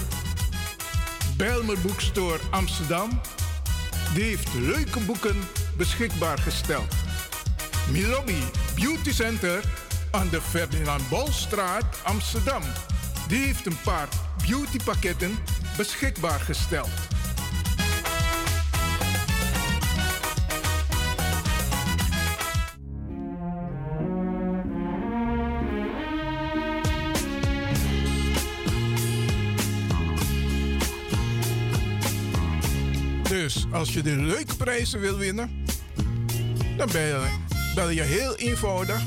Belmer 1.38 1.80
Boekstore 1.80 2.40
Amsterdam. 2.50 3.22
Die 4.14 4.24
heeft 4.24 4.54
leuke 4.54 5.00
boeken 5.00 5.38
beschikbaar 5.78 6.38
gesteld. 6.38 6.96
Milobi 7.92 8.44
Beauty 8.76 9.12
Center 9.12 9.64
aan 10.12 10.30
de 10.30 10.42
Ferdinand 10.42 11.10
Bolstraat 11.10 11.86
Amsterdam. 12.04 12.62
Die 13.28 13.46
heeft 13.46 13.66
een 13.66 13.82
paar 13.84 14.08
beautypakketten 14.48 15.38
beschikbaar 15.78 16.40
gesteld. 16.40 17.17
Als 33.88 33.96
je 33.96 34.04
de 34.04 34.16
leuke 34.16 34.56
prijzen 34.56 35.00
wil 35.00 35.18
winnen, 35.18 35.66
dan 36.78 36.90
bel 37.76 37.90
je, 37.90 38.02
heel 38.02 38.36
eenvoudig 38.36 39.02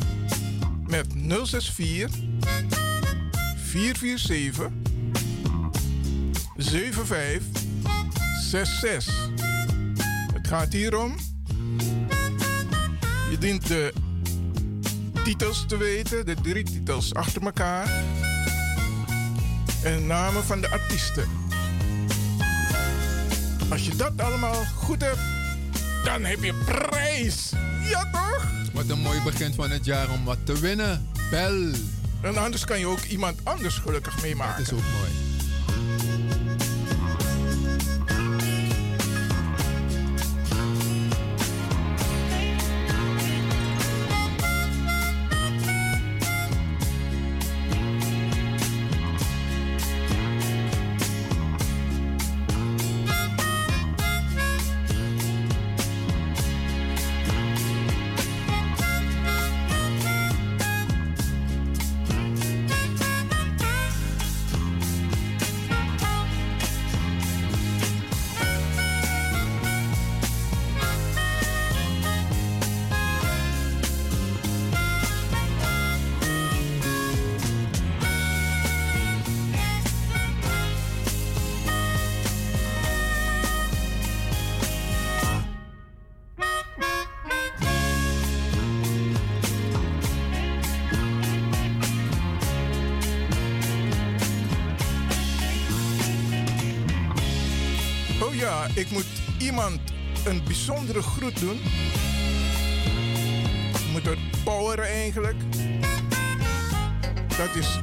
met 0.86 1.06
064 1.44 2.20
447 3.56 4.68
7566. 6.56 9.30
Het 10.32 10.46
gaat 10.46 10.72
hier 10.72 10.98
om. 10.98 11.16
Je 13.30 13.36
dient 13.38 13.66
de 13.66 13.92
titels 15.24 15.64
te 15.68 15.76
weten, 15.76 16.26
de 16.26 16.34
drie 16.42 16.64
titels 16.64 17.14
achter 17.14 17.42
elkaar. 17.42 17.90
En 19.82 20.06
namen 20.06 20.44
van 20.44 20.60
de 20.60 20.70
artiesten. 20.70 21.39
Als 23.70 23.86
je 23.86 23.96
dat 23.96 24.12
allemaal 24.16 24.64
goed 24.76 25.02
hebt, 25.02 25.18
dan 26.04 26.24
heb 26.24 26.42
je 26.42 26.54
prijs. 26.64 27.50
Ja 27.88 28.10
toch? 28.12 28.46
Wat 28.72 28.88
een 28.88 29.00
mooi 29.00 29.22
begin 29.22 29.54
van 29.54 29.70
het 29.70 29.84
jaar 29.84 30.10
om 30.10 30.24
wat 30.24 30.38
te 30.44 30.60
winnen. 30.60 31.08
Bel. 31.30 31.70
En 32.22 32.36
anders 32.36 32.64
kan 32.64 32.78
je 32.78 32.86
ook 32.86 33.02
iemand 33.02 33.40
anders 33.42 33.74
gelukkig 33.74 34.22
meemaken. 34.22 34.64
Dat 34.64 34.72
is 34.72 34.78
ook 34.78 34.90
mooi. 34.98 35.29
Bijzondere 100.92 101.20
groet 101.20 101.40
doen. 101.40 101.60
Ik 103.74 103.92
moet 103.92 104.06
het 104.06 104.42
poweren 104.44 104.84
eigenlijk. 104.84 105.36
Dat 107.28 107.54
is 107.54 107.80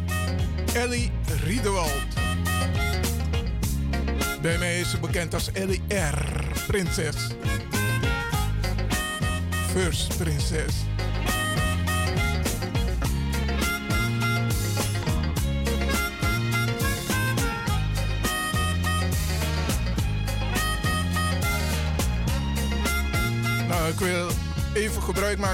Ellie 0.74 1.12
Riedewald. 1.44 2.08
Bij 4.42 4.58
mij 4.58 4.80
is 4.80 4.90
ze 4.90 5.00
bekend 5.00 5.34
als 5.34 5.52
Ellie 5.52 5.82
R. 5.88 6.46
Prinses. 6.68 7.16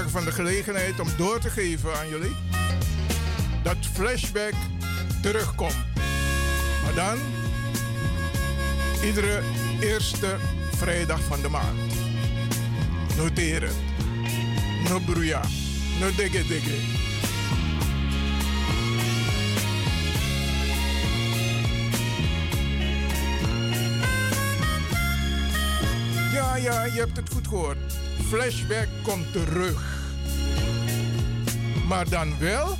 Van 0.02 0.24
de 0.24 0.32
gelegenheid 0.32 1.00
om 1.00 1.08
door 1.16 1.40
te 1.40 1.50
geven 1.50 1.98
aan 1.98 2.08
jullie 2.08 2.36
dat 3.62 3.76
Flashback 3.92 4.52
terugkomt. 5.22 5.76
Maar 6.82 6.94
dan 6.94 7.18
iedere 9.04 9.42
eerste 9.80 10.36
vrijdag 10.76 11.20
van 11.20 11.40
de 11.40 11.48
maand. 11.48 11.78
Noteer 13.16 13.62
het. 13.62 13.74
No 14.88 14.98
bruja. 14.98 15.40
No 16.00 16.06
digge 16.16 16.46
digge. 16.46 16.76
Ja, 26.32 26.56
ja, 26.56 26.84
je 26.84 26.98
hebt 26.98 27.16
het 27.16 27.32
goed 27.32 27.48
gehoord. 27.48 28.03
Flashback 28.28 28.88
komt 29.02 29.32
terug. 29.32 30.02
Maar 31.88 32.08
dan 32.08 32.38
wel 32.38 32.78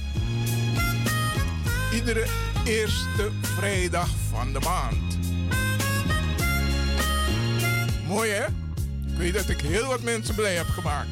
iedere 1.92 2.26
eerste 2.64 3.30
vrijdag 3.40 4.08
van 4.30 4.52
de 4.52 4.60
maand. 4.60 5.18
Mooi 8.06 8.30
hè? 8.30 8.44
Ik 9.06 9.16
weet 9.16 9.34
dat 9.34 9.48
ik 9.48 9.60
heel 9.60 9.86
wat 9.86 10.02
mensen 10.02 10.34
blij 10.34 10.54
heb 10.54 10.68
gemaakt. 10.68 11.08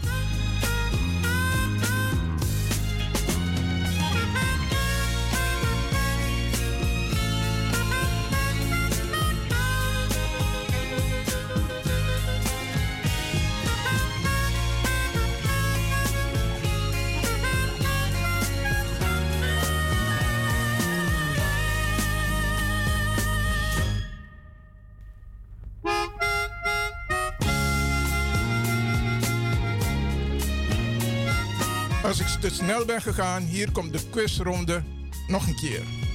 Snel 32.52 32.84
ben 32.84 33.02
gegaan, 33.02 33.42
hier 33.42 33.72
komt 33.72 33.92
de 33.92 34.00
quizronde 34.10 34.82
nog 35.26 35.46
een 35.46 35.56
keer. 35.56 36.11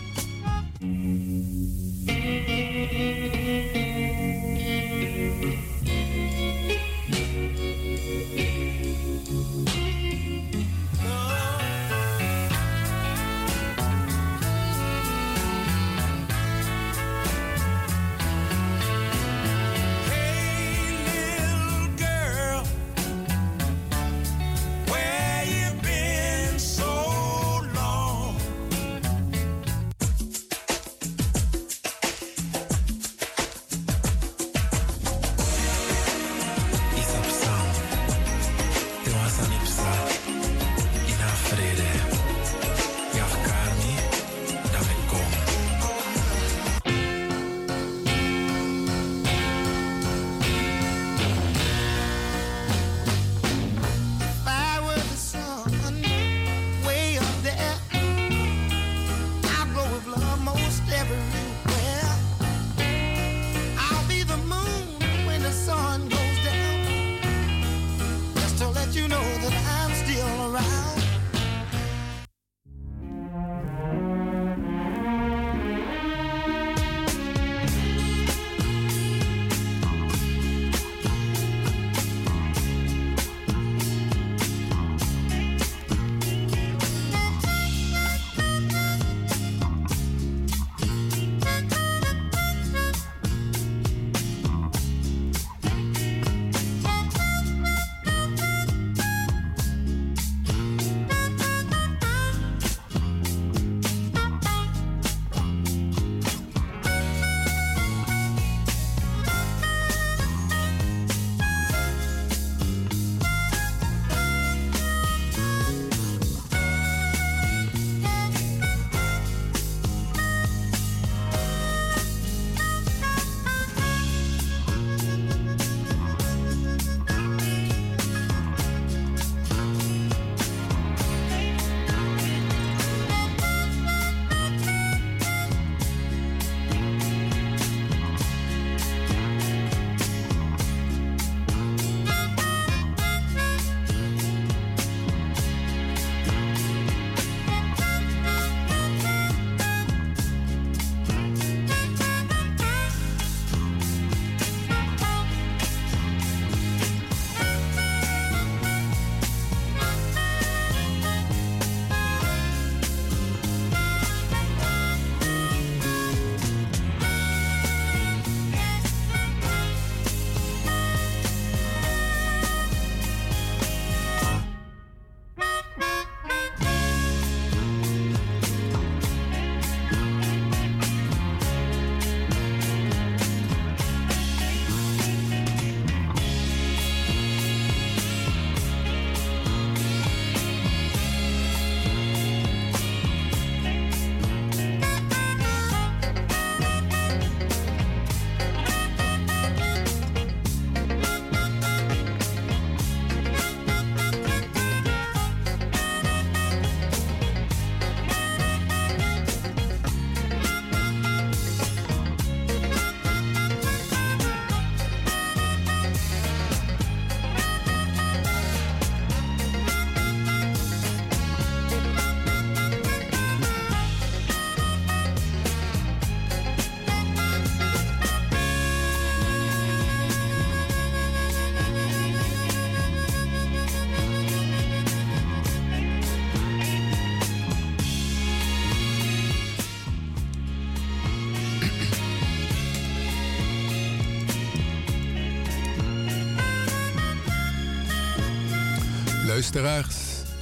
Luisteraars, 249.53 249.95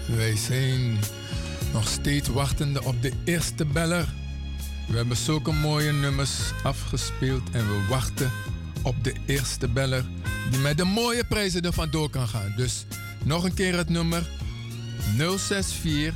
wij 0.06 0.36
zijn 0.36 0.98
nog 1.74 1.88
steeds 1.88 2.30
wachtende 2.30 2.84
op 2.84 3.02
de 3.02 3.12
eerste 3.24 3.66
beller. 3.66 4.14
We 4.88 4.98
hebben 4.98 5.18
zulke 5.18 5.52
mooie 5.52 5.92
nummers 5.92 6.32
afgespeeld 6.64 7.42
en 7.52 7.68
we 7.68 7.86
wachten 7.90 8.32
op 8.82 9.04
de 9.04 9.14
eerste 9.26 9.68
beller 9.68 10.06
die 10.52 10.60
met 10.60 10.78
de 10.78 10.84
mooie 10.84 11.26
prijzen 11.26 11.62
er 11.62 11.74
vandoor 11.74 12.10
kan 12.10 12.28
gaan. 12.28 12.54
Dus 12.56 12.86
nog 13.24 13.44
een 13.44 13.54
keer 13.54 13.78
het 13.78 13.90
nummer 13.90 14.30
064 15.18 16.14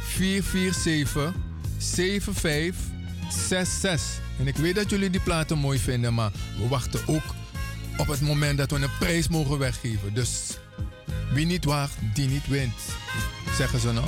447 0.00 1.32
7566. 1.78 4.20
En 4.38 4.46
ik 4.46 4.56
weet 4.56 4.74
dat 4.74 4.90
jullie 4.90 5.10
die 5.10 5.20
platen 5.20 5.58
mooi 5.58 5.78
vinden, 5.78 6.14
maar 6.14 6.32
we 6.58 6.68
wachten 6.68 7.00
ook 7.06 7.34
op 7.96 8.06
het 8.06 8.20
moment 8.20 8.58
dat 8.58 8.70
we 8.70 8.76
een 8.76 8.98
prijs 8.98 9.28
mogen 9.28 9.58
weggeven. 9.58 10.14
Dus 10.14 10.41
wie 11.32 11.46
niet 11.46 11.64
wacht, 11.64 11.96
die 12.14 12.28
niet 12.28 12.46
wint. 12.46 12.74
Zeggen 13.56 13.80
ze 13.80 13.92
nou? 13.92 14.06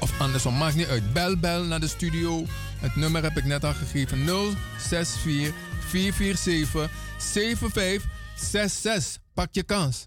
Of 0.00 0.20
andersom, 0.20 0.56
maakt 0.56 0.76
niet 0.76 0.86
uit. 0.86 1.12
Bel, 1.12 1.36
bel 1.36 1.64
naar 1.64 1.80
de 1.80 1.88
studio. 1.88 2.44
Het 2.78 2.96
nummer 2.96 3.22
heb 3.22 3.36
ik 3.36 3.44
net 3.44 3.64
al 3.64 3.74
gegeven. 3.74 4.24
064 4.78 5.54
447 5.78 6.90
7566. 7.18 9.22
Pak 9.34 9.48
je 9.50 9.62
kans. 9.62 10.06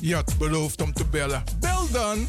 Je 0.00 0.14
had 0.14 0.38
beloofd 0.38 0.82
om 0.82 0.92
te 0.92 1.04
bellen. 1.04 1.44
Bel 1.60 1.90
dan. 1.90 2.28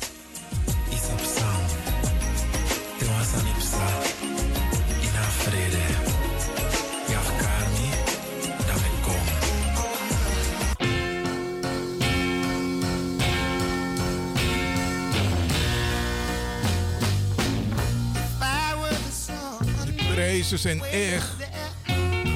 De 19.86 20.14
prijzen 20.14 20.60
zijn 20.60 20.84
echt 20.84 21.30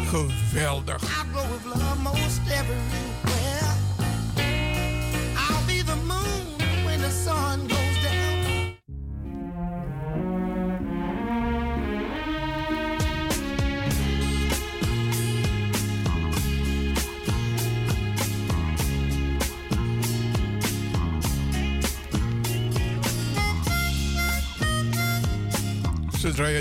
geweldig. 0.08 1.23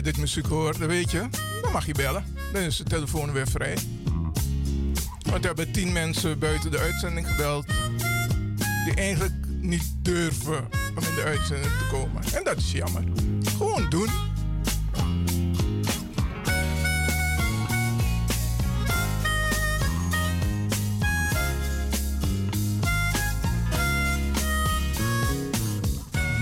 Dit 0.01 0.17
muziek 0.17 0.47
hoort, 0.47 0.79
dan 0.79 0.89
weet 0.89 1.11
je, 1.11 1.29
dan 1.63 1.73
mag 1.73 1.87
je 1.87 1.95
bellen. 1.95 2.25
Dan 2.53 2.63
is 2.63 2.77
de 2.77 2.85
telefoon 2.85 3.33
weer 3.33 3.49
vrij. 3.49 3.77
Want 5.23 5.41
we 5.41 5.47
hebben 5.47 5.73
tien 5.73 5.93
mensen 5.93 6.39
buiten 6.39 6.71
de 6.71 6.79
uitzending 6.79 7.29
gebeld. 7.29 7.67
Die 8.85 8.95
eigenlijk 8.95 9.35
niet 9.61 9.95
durven 10.03 10.69
om 10.97 11.03
in 11.09 11.15
de 11.15 11.23
uitzending 11.25 11.73
te 11.73 11.87
komen. 11.91 12.23
En 12.35 12.45
dat 12.45 12.57
is 12.57 12.73
jammer. 12.73 13.05
Gewoon 13.57 13.91
doen. 13.91 14.09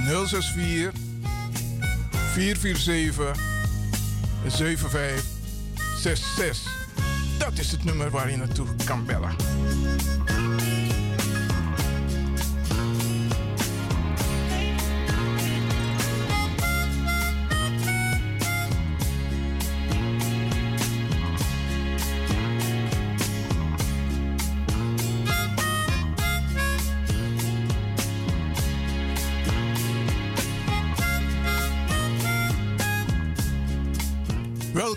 Nul 0.04 0.26
zes 0.26 0.50
vier 0.50 0.92
447 2.32 3.36
7566. 4.46 6.78
Dat 7.38 7.58
is 7.58 7.72
het 7.72 7.84
nummer 7.84 8.10
waar 8.10 8.30
je 8.30 8.36
naartoe 8.36 8.66
kan 8.84 9.04
bellen. 9.04 9.34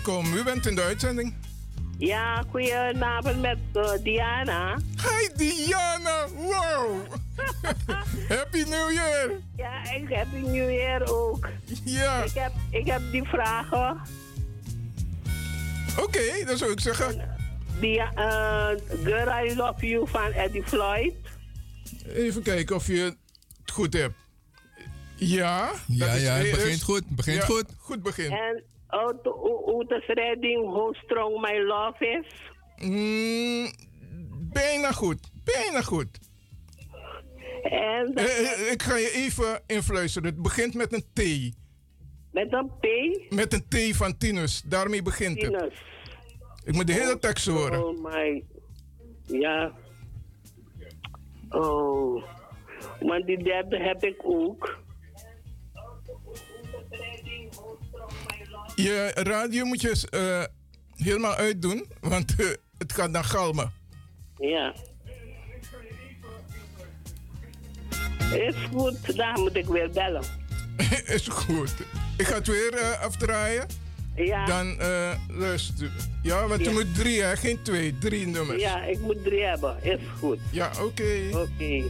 Welkom, 0.04 0.34
u 0.34 0.42
bent 0.42 0.66
in 0.66 0.74
de 0.74 0.82
uitzending. 0.82 1.34
Ja, 1.98 2.44
goedenavond 2.50 3.40
met 3.40 3.58
eh, 3.72 3.90
Diana. 4.02 4.76
Hi 4.76 5.28
Diana, 5.36 6.28
wow! 6.28 6.96
Happy 8.28 8.62
New 8.62 8.92
Year! 8.92 9.30
Ja, 9.56 9.92
ik 9.92 10.08
heb 10.08 10.26
een 10.32 10.42
New 10.42 10.70
Year 10.70 11.12
ook. 11.12 11.48
Ja. 11.84 12.22
Ik 12.24 12.32
heb, 12.34 12.52
ik 12.70 12.86
heb 12.86 13.00
die 13.10 13.24
vragen. 13.24 14.00
Oké, 16.00 16.44
dan 16.46 16.56
zou 16.56 16.70
ik 16.72 16.80
zeggen. 16.80 17.36
Die, 17.80 18.00
eh, 18.00 18.68
Girl, 19.04 19.44
I 19.46 19.56
Love 19.56 19.86
You 19.86 20.08
van 20.08 20.32
Eddie 20.32 20.64
Floyd. 20.64 21.14
Even 22.06 22.42
kijken 22.42 22.76
of 22.76 22.86
je 22.86 22.98
het 23.00 23.16
goed 23.72 23.92
hebt. 23.92 24.14
Ja. 25.16 25.70
Ja, 25.86 26.06
dat 26.06 26.16
is- 26.16 26.22
ja, 26.22 26.32
het 26.34 26.46
eh, 26.46 26.52
begint 26.54 26.82
goed, 26.82 26.96
het 27.04 27.16
begint 27.16 27.36
ja, 27.36 27.44
goed. 27.46 27.64
Goed 27.78 28.02
begin. 28.02 28.30
En 28.32 28.62
hoe 28.88 29.84
de 29.88 30.02
redding, 30.06 30.64
How 30.64 30.94
Strong 30.94 31.40
My 31.40 31.58
Love 31.58 32.06
Is. 32.06 32.50
Mm, 32.88 33.66
bijna 34.52 34.92
goed, 34.92 35.30
bijna 35.44 35.82
goed. 35.82 36.18
En 37.62 38.14
Eh, 38.14 38.24
eh, 38.52 38.72
ik 38.72 38.82
ga 38.82 38.96
je 38.96 39.10
even 39.10 39.62
influisteren. 39.66 40.28
Het 40.28 40.42
begint 40.42 40.74
met 40.74 40.92
een 40.92 41.04
T. 41.12 41.52
Met 42.32 42.52
een 42.52 42.70
P? 42.80 42.86
Met 43.34 43.52
een 43.52 43.64
T 43.68 43.96
van 43.96 44.16
Tinus. 44.16 44.62
Daarmee 44.62 45.02
begint 45.02 45.42
het. 45.42 45.58
Tinus. 45.58 45.82
Ik 46.64 46.74
moet 46.74 46.86
de 46.86 46.92
hele 46.92 47.18
tekst 47.18 47.46
horen. 47.46 47.86
Oh 47.86 48.04
my. 48.04 48.44
Ja. 49.26 49.72
Oh. 51.50 52.24
Want 53.00 53.26
die 53.26 53.42
derde 53.42 53.78
heb 53.78 54.04
ik 54.04 54.16
ook. 54.24 54.78
Je 58.74 59.10
radio 59.14 59.64
moet 59.64 59.80
je 59.80 60.06
eh, 60.10 61.04
helemaal 61.04 61.34
uitdoen, 61.34 61.86
want 62.00 62.34
eh, 62.40 62.46
het 62.78 62.92
gaat 62.92 63.12
dan 63.12 63.24
galmen. 63.24 63.72
Ja. 64.38 64.74
Is 68.32 68.54
goed, 68.72 69.16
daar 69.16 69.38
moet 69.38 69.56
ik 69.56 69.66
weer 69.66 69.90
bellen. 69.90 70.22
Is 71.06 71.28
goed. 71.28 71.74
Ik 72.16 72.26
ga 72.26 72.34
het 72.34 72.46
weer 72.46 72.74
eh, 72.74 73.00
afdraaien. 73.02 73.66
Ja. 74.16 74.44
Dan 74.46 74.76
luister. 75.28 75.90
Ja, 76.22 76.46
want 76.46 76.60
je 76.60 76.66
Ja. 76.66 76.72
moet 76.72 76.94
drie, 76.94 77.22
hè? 77.22 77.36
geen 77.36 77.62
twee. 77.62 77.98
Drie 77.98 78.26
nummers. 78.26 78.62
Ja, 78.62 78.84
ik 78.84 79.00
moet 79.00 79.24
drie 79.24 79.42
hebben. 79.42 79.76
Is 79.82 79.98
goed. 80.18 80.38
Ja, 80.50 80.70
oké. 80.80 81.28
Oké. 81.32 81.82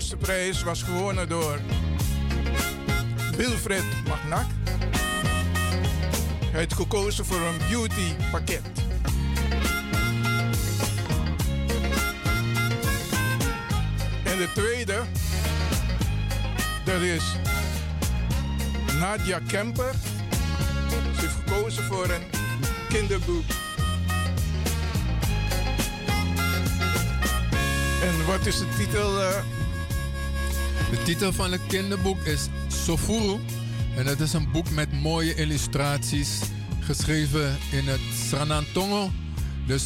Eerste 0.00 0.16
prijs 0.16 0.62
was 0.62 0.82
gewonnen 0.82 1.28
door 1.28 1.58
Wilfred 3.36 3.82
Magnac. 4.08 4.46
Hij 6.50 6.60
heeft 6.60 6.74
gekozen 6.74 7.24
voor 7.24 7.40
een 7.40 7.58
beauty 7.70 8.14
pakket. 8.30 8.62
En 14.24 14.36
de 14.38 14.48
tweede, 14.54 15.00
dat 16.84 17.00
is 17.00 17.24
Nadia 18.98 19.40
Kemper. 19.46 19.94
Ze 20.90 21.20
heeft 21.20 21.34
gekozen 21.34 21.84
voor 21.84 22.04
een 22.10 22.22
kinderboek. 22.88 23.44
En 28.02 28.26
wat 28.26 28.46
is 28.46 28.58
de 28.58 28.68
titel? 28.76 29.20
eh? 29.22 29.59
Titel 31.10 31.32
van 31.32 31.52
het 31.52 31.60
kinderboek 31.66 32.24
is 32.24 32.46
Sofuru. 32.68 33.38
En 33.96 34.06
het 34.06 34.20
is 34.20 34.32
een 34.32 34.50
boek 34.52 34.70
met 34.70 34.92
mooie 34.92 35.34
illustraties. 35.34 36.38
Geschreven 36.80 37.58
in 37.72 37.88
het 37.88 38.00
Sranantongo. 38.26 39.10
Dus 39.66 39.84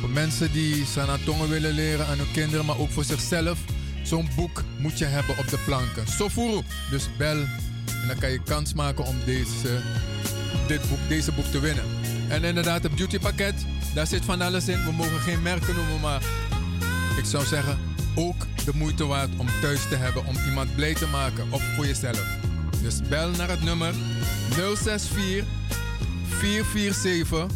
voor 0.00 0.10
mensen 0.10 0.52
die 0.52 0.84
Sranantongo 0.84 1.48
willen 1.48 1.72
leren 1.72 2.06
aan 2.06 2.18
hun 2.18 2.30
kinderen, 2.32 2.64
maar 2.64 2.78
ook 2.78 2.90
voor 2.90 3.04
zichzelf. 3.04 3.58
Zo'n 4.02 4.28
boek 4.36 4.62
moet 4.78 4.98
je 4.98 5.04
hebben 5.04 5.38
op 5.38 5.48
de 5.48 5.58
planken. 5.64 6.06
Sofuru. 6.08 6.60
Dus 6.90 7.08
bel. 7.18 7.38
En 8.02 8.06
dan 8.06 8.18
kan 8.18 8.30
je 8.30 8.42
kans 8.42 8.74
maken 8.74 9.04
om 9.04 9.16
deze, 9.24 9.80
dit 10.66 10.88
boek, 10.88 11.08
deze 11.08 11.32
boek 11.32 11.46
te 11.46 11.60
winnen. 11.60 11.84
En 12.28 12.44
inderdaad, 12.44 12.82
het 12.82 12.94
beautypakket. 12.94 13.54
Daar 13.94 14.06
zit 14.06 14.24
van 14.24 14.40
alles 14.40 14.68
in. 14.68 14.84
We 14.84 14.92
mogen 14.92 15.20
geen 15.20 15.42
merken 15.42 15.74
noemen, 15.74 16.00
maar 16.00 16.22
ik 17.18 17.24
zou 17.24 17.46
zeggen, 17.46 17.78
ook 18.14 18.46
de 18.72 18.78
moeite 18.78 19.06
waard 19.06 19.30
om 19.36 19.46
thuis 19.60 19.88
te 19.88 19.96
hebben, 19.96 20.26
om 20.26 20.36
iemand 20.46 20.74
blij 20.74 20.94
te 20.94 21.06
maken 21.06 21.52
of 21.52 21.62
voor 21.74 21.86
jezelf. 21.86 22.24
Dus 22.82 23.00
bel 23.08 23.30
naar 23.30 23.48
het 23.48 23.62
nummer 23.62 23.94
064 24.50 25.44
447 26.28 27.46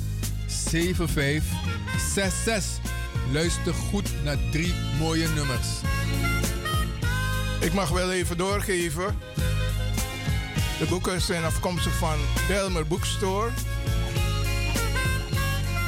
7566. 0.47 2.93
Luister 3.33 3.75
goed 3.75 4.23
naar 4.25 4.37
drie 4.51 4.75
mooie 4.99 5.29
nummers. 5.29 5.69
Ik 7.61 7.73
mag 7.73 7.89
wel 7.89 8.13
even 8.13 8.37
doorgeven. 8.37 9.19
De 10.79 10.87
boeken 10.89 11.21
zijn 11.21 11.45
afkomstig 11.45 11.95
van 11.95 12.19
Belmer 12.49 12.87
Bookstore. 12.87 13.51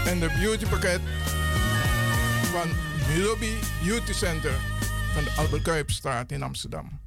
En 0.06 0.20
de 0.20 0.30
beautypakket 0.40 1.00
van 2.52 2.68
Milobi 3.08 3.58
Beauty 3.84 4.12
Center 4.12 4.75
van 5.16 5.24
de 5.24 5.30
Albert 5.36 5.62
Kuipstraat 5.62 6.32
in 6.32 6.42
Amsterdam. 6.42 7.00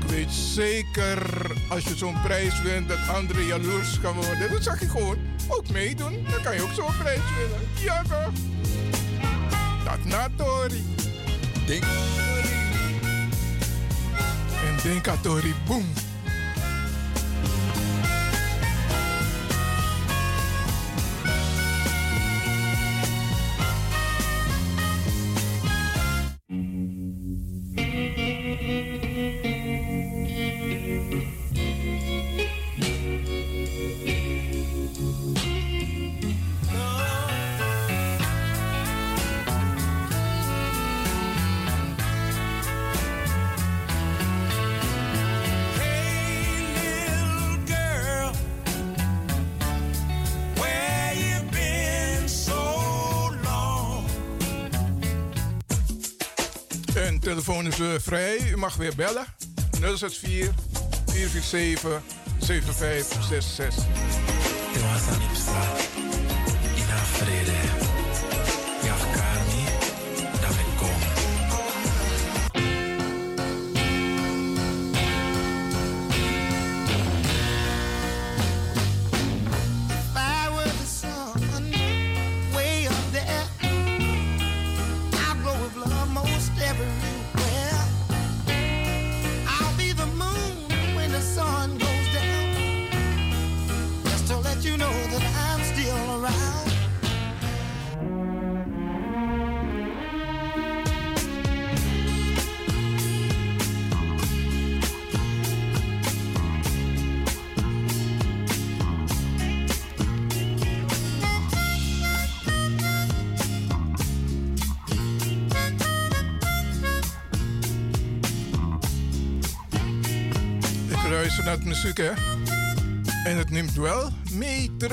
Ik 0.00 0.08
weet 0.08 0.30
zeker 0.32 1.50
als 1.68 1.84
je 1.84 1.96
zo'n 1.96 2.20
prijs 2.22 2.62
wint 2.62 2.88
dat 2.88 3.08
anderen 3.08 3.46
jaloers 3.46 3.96
gaan 3.96 4.14
worden. 4.14 4.50
Dat 4.50 4.62
zeg 4.62 4.80
je 4.80 4.88
gewoon. 4.88 5.16
Ook 5.48 5.68
meedoen, 5.68 6.26
dan 6.30 6.42
kan 6.42 6.54
je 6.54 6.62
ook 6.62 6.72
zo'n 6.72 6.96
prijs 6.98 7.20
winnen. 7.38 7.60
Ja 7.80 8.02
toch? 8.02 8.32
Dat 9.84 10.04
na 10.04 10.28
Tori. 10.36 10.84
Denk. 11.66 11.82
En 14.64 14.76
denk 14.82 15.08
aan 15.08 15.20
Tori, 15.20 15.54
boom. 15.66 16.05
Telefoon 57.42 57.66
is 57.66 57.76
weer 57.76 58.00
vrij. 58.00 58.50
U 58.50 58.56
mag 58.56 58.76
weer 58.76 58.94
bellen. 58.96 59.26
064 59.70 60.54
447 61.06 62.02
7566. 62.38 63.84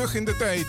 Terug 0.04 0.20
in 0.20 0.26
de 0.26 0.36
tijd. 0.38 0.66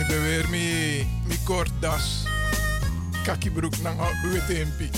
Ik 0.00 0.06
ben 0.06 0.22
weer 0.22 0.48
mee, 0.50 1.08
mee 1.26 1.38
kort 1.44 1.70
das. 1.80 2.24
Kakibroek 3.24 3.80
nang 3.82 4.00
witte 4.22 4.60
impi. 4.60 4.90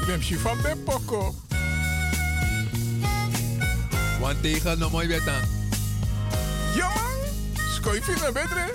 Ik 0.00 0.06
ben 0.06 0.22
van 0.38 0.58
Bepoko. 0.62 1.34
Want 4.20 4.42
tegen 4.42 4.78
nog 4.78 4.92
mooi 4.92 5.08
wet 5.08 5.28
aan. 5.28 5.48
Ja 6.74 6.88
man, 6.88 7.64
schuif 7.72 8.06
je 8.06 8.16
naar 8.20 8.32
bedre. 8.32 8.72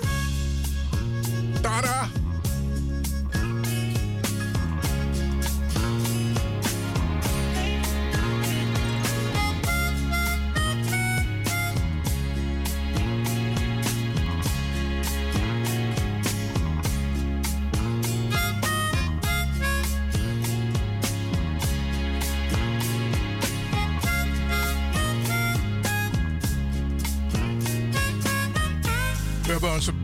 Tara. 1.60 2.21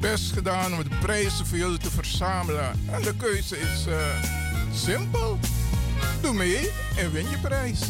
Best 0.01 0.33
gedaan 0.33 0.75
om 0.75 0.83
de 0.83 0.89
prijzen 1.01 1.47
voor 1.47 1.59
jullie 1.59 1.79
te 1.79 1.91
verzamelen. 1.91 2.71
En 2.91 3.03
de 3.03 3.15
keuze 3.17 3.61
is 3.61 3.87
eh, 3.87 4.23
simpel. 4.73 5.39
Doe 6.21 6.35
mee 6.35 6.71
en 6.97 7.13
win 7.13 7.31
je 7.31 7.39
prijs. 7.39 7.81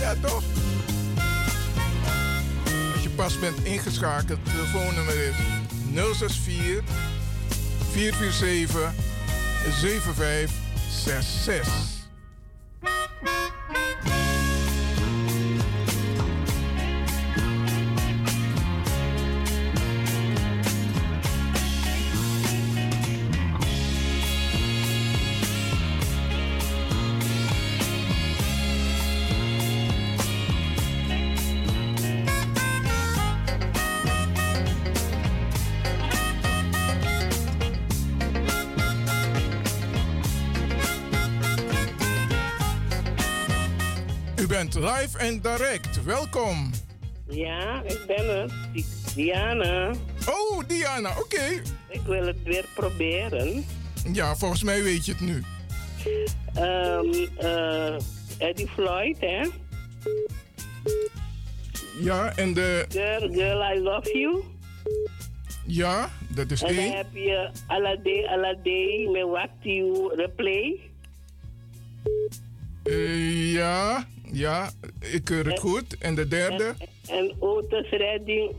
Ja, 0.00 0.14
toch? 0.20 0.42
Als 2.92 3.02
je 3.02 3.10
pas 3.10 3.38
bent 3.38 3.64
ingeschakeld, 3.64 4.38
het 4.42 4.52
telefoonnummer 4.52 5.14
is 5.14 5.34
064 5.94 6.84
447 7.92 8.92
7566. 9.80 12.01
Live 44.82 45.18
en 45.18 45.40
direct. 45.40 46.04
Welkom. 46.04 46.70
Ja, 47.28 47.82
ik 47.82 48.00
ben 48.06 48.40
het. 48.40 48.52
Di- 48.72 48.84
Diana. 49.14 49.90
Oh, 50.28 50.62
Diana, 50.66 51.10
oké. 51.18 51.62
Ik 51.88 52.00
wil 52.06 52.26
het 52.26 52.42
weer 52.42 52.64
proberen. 52.74 53.64
Ja, 54.12 54.36
volgens 54.36 54.62
mij 54.62 54.82
weet 54.82 55.04
je 55.06 55.12
het 55.12 55.20
nu. 55.20 55.42
Ehm 56.54 57.28
eh, 57.38 57.94
Eddie 58.48 58.68
Floyd, 58.68 59.16
hè? 59.20 59.46
Ja, 62.00 62.36
en 62.36 62.54
de... 62.54 62.84
Girl, 62.88 63.32
girl, 63.32 63.72
I 63.74 63.78
love 63.80 64.18
you. 64.18 64.42
Ja, 65.66 66.10
dat 66.28 66.50
is 66.50 66.62
en 66.62 66.74
dan 66.74 66.84
één. 66.84 66.96
heb 66.96 67.06
je 67.12 67.50
Alade, 67.66 68.28
Alade, 68.28 69.08
met 69.12 69.22
What 69.28 69.50
You 69.60 70.14
Replay. 70.16 70.80
Eh, 72.82 73.52
ja, 73.52 74.06
ja, 74.32 74.70
ik 74.98 75.24
keur 75.24 75.46
het 75.46 75.58
goed. 75.58 75.98
En 75.98 76.14
de 76.14 76.28
derde? 76.28 76.74
En 77.08 77.32
Otis 77.38 77.90
Redding, 77.90 78.52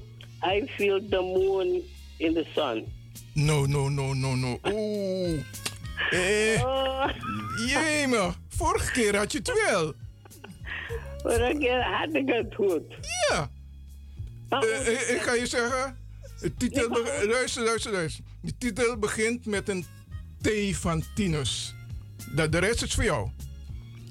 I 0.45 0.63
feel 0.67 1.07
the 1.09 1.21
moon 1.21 1.81
in 2.17 2.33
the 2.33 2.45
sun. 2.55 2.85
No, 3.33 3.65
no, 3.65 3.89
no, 3.89 4.13
no, 4.13 4.35
no. 4.35 4.59
Oeh. 4.71 5.39
Eh, 6.11 6.63
Oh. 6.63 7.09
jemig. 7.67 8.39
Vorige 8.47 8.91
keer 8.91 9.15
had 9.17 9.31
je 9.31 9.37
het 9.37 9.53
wel. 9.69 9.93
Vorige 11.21 11.57
keer 11.59 11.83
had 11.83 12.13
ik 12.15 12.27
het 12.29 12.55
goed. 12.55 12.83
Ja. 13.29 13.49
Eh, 14.49 14.87
eh, 14.87 15.15
ik 15.15 15.21
ga 15.21 15.33
je 15.33 15.45
zeggen, 15.47 15.97
de 16.41 16.53
titel 16.57 16.89
luister, 17.27 17.63
luister, 17.63 17.91
luister. 17.91 18.23
De 18.41 18.57
titel 18.57 18.97
begint 18.97 19.45
met 19.45 19.69
een 19.69 19.85
T 20.41 20.49
van 20.77 21.03
Tinus. 21.15 21.73
Dat, 22.35 22.51
de 22.51 22.57
rest 22.57 22.81
is 22.81 22.93
voor 22.93 23.03
jou. 23.03 23.29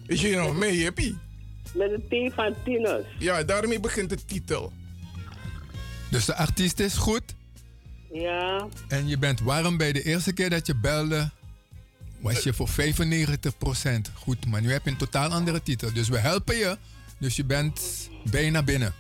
Is 0.07 0.21
je 0.21 0.37
nog 0.37 0.57
mee, 0.57 0.85
happy? 0.85 1.15
Met 1.73 1.91
een 1.93 2.31
T 2.31 2.35
van 2.35 2.55
Tinus. 2.65 3.05
Ja, 3.19 3.43
daarmee 3.43 3.81
begint 3.81 4.11
de 4.11 4.25
titel. 4.25 4.73
Dus 6.11 6.25
de 6.25 6.35
artiest 6.35 6.81
is 6.81 6.95
goed. 6.95 7.23
Ja. 8.13 8.69
En 8.89 9.09
je 9.09 9.19
bent 9.19 9.41
warm 9.41 9.77
bij 9.77 9.93
de 9.93 10.03
eerste 10.03 10.33
keer 10.33 10.51
dat 10.51 10.67
je 10.67 10.77
belde. 10.77 11.31
Was 12.21 12.43
je 12.43 12.53
voor 12.53 12.69
95% 12.69 12.73
goed. 14.15 14.47
Maar 14.47 14.61
nu 14.61 14.73
heb 14.73 14.85
je 14.85 14.91
een 14.91 14.97
totaal 14.97 15.31
andere 15.31 15.63
titel. 15.63 15.93
Dus 15.93 16.09
we 16.09 16.19
helpen 16.19 16.57
je. 16.57 16.77
Dus 17.19 17.37
je 17.37 17.45
bent 17.45 18.09
bijna 18.31 18.63
binnen. 18.63 18.95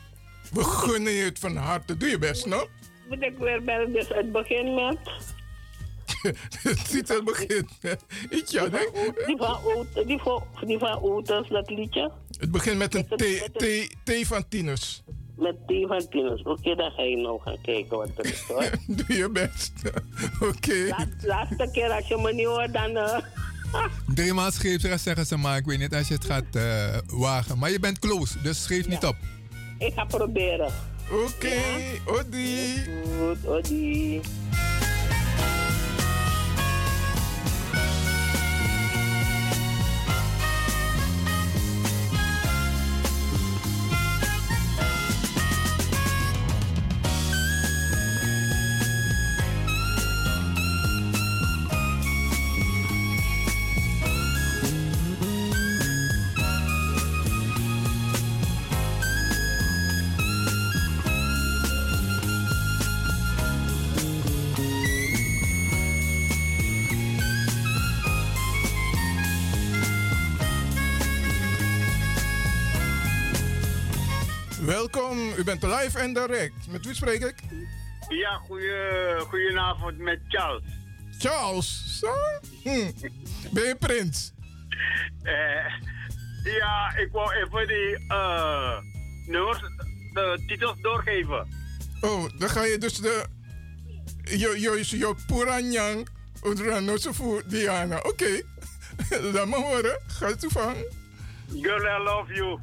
We 0.52 0.64
gunnen 0.64 1.12
je 1.12 1.24
het 1.24 1.38
van 1.38 1.56
harte. 1.56 1.96
Doe 1.96 2.08
je 2.08 2.18
best, 2.18 2.46
no? 2.46 2.68
Moet 3.08 3.22
ik 3.22 3.38
weer 3.38 3.62
bellen, 3.64 3.92
dus 3.92 4.08
het 4.08 4.32
begint 4.32 4.74
met... 4.74 4.98
titel 6.90 7.22
begint 7.22 7.68
met... 7.82 8.00
Ja, 8.46 8.66
nee. 8.66 8.88
Die 9.26 9.36
van, 9.36 9.58
Oot- 9.64 10.06
die 10.06 10.18
van, 10.18 10.42
die 10.66 10.78
van 10.78 11.00
Otis, 11.02 11.48
dat 11.48 11.70
liedje. 11.70 12.10
Het 12.38 12.50
begint 12.50 12.78
met 12.78 12.94
een 12.94 13.06
T, 13.06 13.48
T, 13.52 13.88
T 14.04 14.26
van 14.26 14.48
Tinus. 14.48 15.02
Met 15.36 15.54
T 15.66 15.72
van 15.86 16.08
Tinus. 16.08 16.42
Oké, 16.42 16.74
dan 16.74 16.90
ga 16.90 17.02
je 17.02 17.16
nou 17.16 17.40
gaan 17.44 17.60
kijken 17.62 17.96
wat 17.96 18.08
er 18.16 18.24
is 18.24 18.40
hoor. 18.40 18.70
Doe 19.06 19.16
je 19.16 19.30
best. 19.30 19.72
Oké. 20.50 20.86
Laat- 20.88 21.08
laatste 21.22 21.68
keer 21.72 21.90
als 21.90 22.08
je 22.08 22.16
me 22.16 22.32
niet 22.34 22.46
hoort, 22.46 22.72
dan... 22.72 22.96
eh, 22.96 23.18
Drie 24.14 24.32
maal 24.32 24.50
scheepsrecht 24.50 25.02
zeggen 25.02 25.26
ze, 25.26 25.36
maar 25.36 25.56
ik 25.56 25.64
weet 25.64 25.78
niet 25.78 25.94
als 25.94 26.08
je 26.08 26.14
het 26.14 26.24
gaat 26.24 26.44
eh, 26.56 26.98
wagen. 27.06 27.58
Maar 27.58 27.70
je 27.70 27.80
bent 27.80 27.98
close, 27.98 28.40
dus 28.42 28.62
schreef 28.62 28.88
niet 28.88 29.04
op. 29.04 29.16
ik 29.78 29.92
ga 29.94 30.04
proberen. 30.04 30.72
Oké, 31.10 31.52
Odi. 32.06 32.66
Goed, 33.18 33.46
Odi. 33.46 34.20
U 75.42 75.44
bent 75.44 75.62
live 75.62 75.98
en 75.98 76.12
direct. 76.12 76.68
Met 76.68 76.84
wie 76.84 76.94
spreek 76.94 77.24
ik? 77.24 77.34
Ja, 78.08 78.34
goeie, 78.34 79.18
goedenavond 79.18 79.98
met 79.98 80.20
Charles. 80.28 80.62
Charles, 81.18 81.98
zo? 81.98 82.14
Hm. 82.62 82.90
Ben 83.50 83.66
je 83.66 83.76
prins? 83.78 84.32
Eh, 85.22 85.72
ja, 86.44 86.96
ik 86.96 87.08
wou 87.12 87.32
even 87.34 87.66
die 87.66 88.06
eh, 88.08 88.78
nummers, 89.26 89.60
de 90.12 90.42
titels 90.46 90.80
doorgeven. 90.80 91.46
Oh, 92.00 92.24
dan 92.38 92.48
ga 92.48 92.64
je 92.64 92.78
dus 92.78 92.96
de... 92.98 93.26
Yo, 94.22 94.56
yo, 94.56 94.76
yo, 94.80 95.14
Puranyang, 95.26 96.08
Udranosofu 96.42 97.42
Diana. 97.46 97.98
Oké, 97.98 98.42
laat 99.32 99.48
me 99.48 99.56
horen. 99.56 100.00
Ga 100.06 100.34
toevangen. 100.34 100.86
Girl, 101.48 102.00
I 102.00 102.02
love 102.02 102.34
you. 102.34 102.58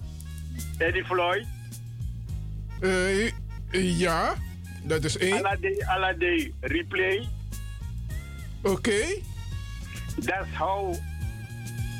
Eddie 0.78 1.06
Floyd. 1.06 1.59
Eh, 2.80 3.32
ja, 4.00 4.36
dat 4.84 5.04
is 5.04 5.18
één. 5.18 5.34
Alade, 5.34 5.86
Alade, 5.88 6.52
replay. 6.60 7.28
Oké. 8.62 9.02
That's 10.26 10.50
how 10.58 10.96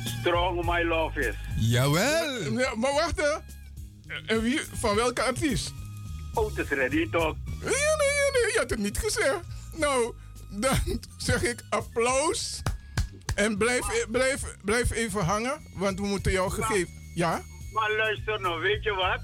strong 0.04 0.64
my 0.64 0.82
love 0.82 1.20
is. 1.20 1.34
Jawel. 1.56 2.58
Ja, 2.58 2.74
maar 2.74 2.92
wacht 2.92 3.16
hè. 3.16 3.38
En 4.26 4.42
wie, 4.42 4.60
van 4.72 4.94
welke 4.96 5.22
artiest? 5.22 5.72
Oh, 6.34 6.56
het 6.56 6.58
is 6.58 6.68
ready 6.68 7.10
toch? 7.10 7.36
Ja, 7.44 7.66
nee, 7.66 8.08
ja, 8.20 8.30
nee, 8.32 8.52
je 8.52 8.58
had 8.58 8.70
het 8.70 8.78
niet 8.78 8.98
gezegd. 8.98 9.40
Nou, 9.76 10.14
dan 10.50 10.78
zeg 11.16 11.42
ik 11.42 11.64
applaus. 11.68 12.62
En 13.34 13.58
blijf, 13.58 14.06
blijf, 14.08 14.56
blijf 14.64 14.90
even 14.90 15.24
hangen, 15.24 15.60
want 15.74 15.98
we 16.00 16.06
moeten 16.06 16.32
jou 16.32 16.50
gegeven. 16.50 16.92
Ja? 17.14 17.42
Maar 17.72 17.90
luister 17.96 18.40
nou, 18.40 18.60
weet 18.60 18.82
je 18.82 18.94
wat? 18.94 19.20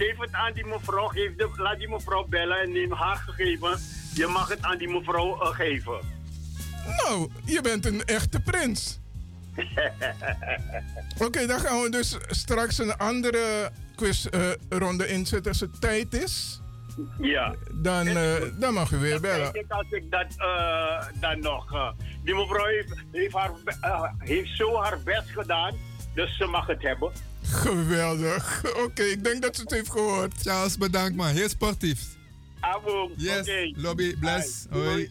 Geef 0.00 0.18
het 0.18 0.32
aan 0.32 0.52
die 0.52 0.66
mevrouw, 0.66 1.06
geef 1.06 1.34
de, 1.36 1.50
laat 1.56 1.78
die 1.78 1.88
mevrouw 1.88 2.26
bellen 2.28 2.60
en 2.60 2.72
neem 2.72 2.92
haar 2.92 3.16
gegevens. 3.16 3.80
Je 4.14 4.26
mag 4.26 4.48
het 4.48 4.62
aan 4.62 4.78
die 4.78 4.88
mevrouw 4.88 5.40
eh, 5.40 5.54
geven. 5.54 6.00
Nou, 6.86 7.30
je 7.44 7.60
bent 7.60 7.86
een 7.86 8.04
echte 8.04 8.40
prins. 8.40 9.00
Oké, 11.26 11.46
dan 11.46 11.60
gaan 11.60 11.82
we 11.82 11.90
dus 11.90 12.16
straks 12.28 12.78
een 12.78 12.96
andere 12.96 13.70
quizronde 13.96 15.06
inzetten 15.08 15.50
als 15.52 15.60
het 15.60 15.80
tijd 15.80 16.14
is. 16.14 16.60
Ja. 17.20 17.54
Dan, 17.72 18.06
eh, 18.06 18.34
dan 18.58 18.74
mag 18.74 18.90
u 18.90 18.96
weer 18.96 19.20
bellen. 19.20 19.54
ik 19.54 19.64
als 19.68 19.90
ik 19.90 20.10
dat 20.10 20.26
eh, 20.36 21.06
dan 21.20 21.40
nog. 21.40 21.72
eh, 21.74 21.90
die 22.24 22.34
mevrouw 22.34 22.66
heeft, 22.66 22.94
heeft, 23.12 23.34
haar, 23.34 23.50
eh, 23.80 24.02
heeft 24.18 24.56
zo 24.56 24.76
haar 24.82 24.98
best 25.04 25.30
gedaan, 25.30 25.74
dus 26.14 26.36
ze 26.36 26.46
mag 26.46 26.66
het 26.66 26.82
hebben. 26.82 27.12
Geweldig. 27.50 28.62
Oké, 28.84 29.02
ik 29.02 29.24
denk 29.24 29.42
dat 29.42 29.56
ze 29.56 29.62
het 29.62 29.70
heeft 29.70 29.90
gehoord. 29.90 30.32
Charles, 30.42 30.76
bedankt 30.78 31.16
man. 31.16 31.26
Heel 31.28 31.48
sportief. 31.48 32.00
Abo, 32.60 33.10
Yes, 33.16 33.40
oké. 33.40 33.70
lobby, 33.74 34.16
bless. 34.18 34.66
Bye. 34.70 34.78
Hoi. 34.80 35.10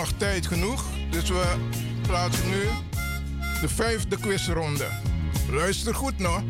Nog 0.00 0.12
tijd 0.16 0.46
genoeg. 0.46 0.84
Dus 1.10 1.28
we 1.28 1.44
plaatsen 2.06 2.48
nu 2.48 2.62
de 3.60 3.68
vijfde 3.68 4.16
quizronde. 4.16 4.86
Luister 5.50 5.94
goed 5.94 6.18
nog. 6.18 6.42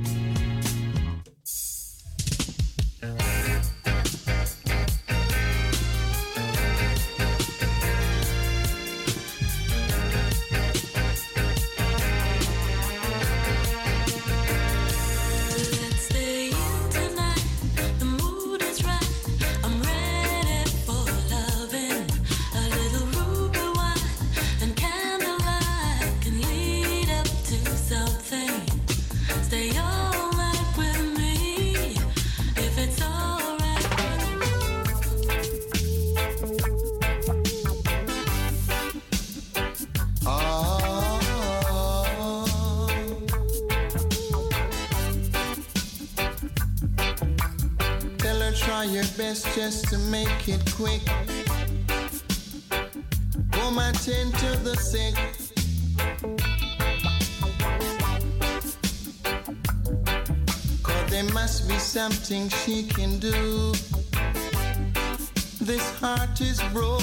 Heart 66.40 66.50
is 66.50 66.60
broken 66.72 66.99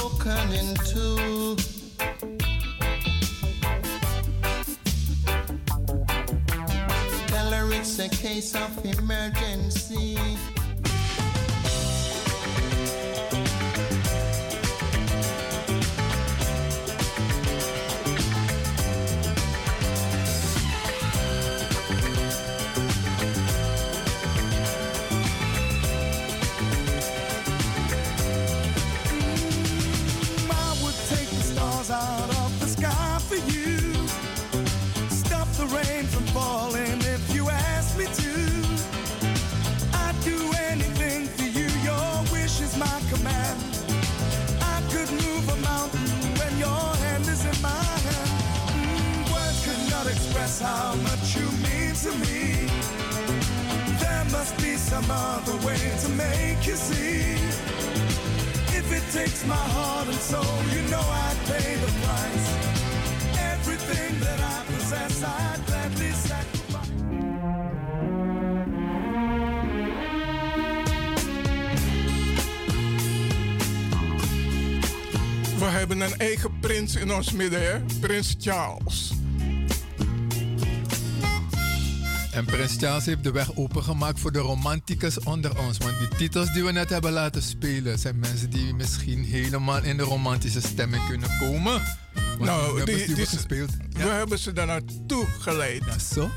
prins 76.87 77.01
in 77.03 77.13
ons 77.13 77.31
midden, 77.31 77.61
hè? 77.61 77.79
Prins 77.99 78.35
Charles. 78.39 79.11
En 82.31 82.45
Prins 82.45 82.75
Charles 82.77 83.05
heeft 83.05 83.23
de 83.23 83.31
weg 83.31 83.55
opengemaakt 83.55 84.19
voor 84.19 84.31
de 84.31 84.39
romanticus 84.39 85.19
onder 85.19 85.59
ons. 85.59 85.77
Want 85.77 85.99
die 85.99 86.07
titels 86.07 86.53
die 86.53 86.63
we 86.63 86.71
net 86.71 86.89
hebben 86.89 87.11
laten 87.11 87.41
spelen... 87.41 87.99
zijn 87.99 88.19
mensen 88.19 88.49
die 88.49 88.73
misschien 88.73 89.23
helemaal 89.23 89.83
in 89.83 89.97
de 89.97 90.03
romantische 90.03 90.61
stemming 90.61 91.07
kunnen 91.07 91.29
komen. 91.39 91.81
Want 92.13 92.39
Nou, 92.39 92.79
we 92.79 92.85
die, 92.85 93.05
die 93.05 93.15
die, 93.15 93.25
gespeeld. 93.25 93.69
we 93.89 94.09
hebben 94.09 94.39
ze 94.39 94.53
daar 94.53 94.67
naartoe 94.67 95.25
geleid. 95.39 95.83
Ja, 95.85 95.99
zo? 95.99 96.29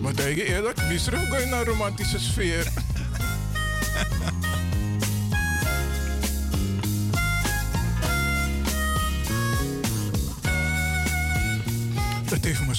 Maar 0.00 0.14
denk 0.14 0.36
je 0.36 0.44
eerlijk, 0.44 0.80
wie 0.80 0.94
is 0.94 1.04
terug 1.04 1.48
naar 1.50 1.64
romantische 1.64 2.18
sfeer? 2.18 2.72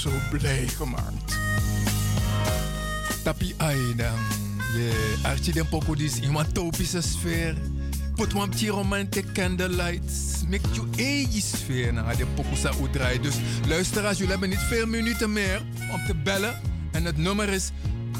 Zo 0.01 0.09
blij 0.29 0.67
gemaakt. 0.67 1.37
Tapi 3.23 3.53
ai 3.57 3.95
dan. 3.95 4.19
Je 4.73 5.19
archie 5.23 5.53
den 5.53 5.69
poko 5.69 5.95
dis 5.95 6.19
iemand 6.19 6.53
topische 6.53 7.01
sfeer. 7.01 7.55
Put 8.15 8.33
one 8.33 8.49
ptie 8.49 8.69
romantic 8.69 9.25
candlelights. 9.33 10.43
Make 10.49 10.67
you 10.73 10.87
eigen 10.97 11.41
sfeer 11.41 11.93
na 11.93 12.15
de 12.15 12.25
poko 12.25 12.55
sa 12.55 12.71
uitdraai. 12.81 13.19
Dus 13.19 13.35
luisteraars, 13.67 14.17
jullie 14.17 14.31
hebben 14.31 14.49
niet 14.49 14.59
veel 14.59 14.85
minuten 14.85 15.33
meer 15.33 15.61
om 15.91 16.05
te 16.05 16.15
bellen. 16.15 16.59
En 16.91 17.05
het 17.05 17.17
nummer 17.17 17.49
is 17.49 17.71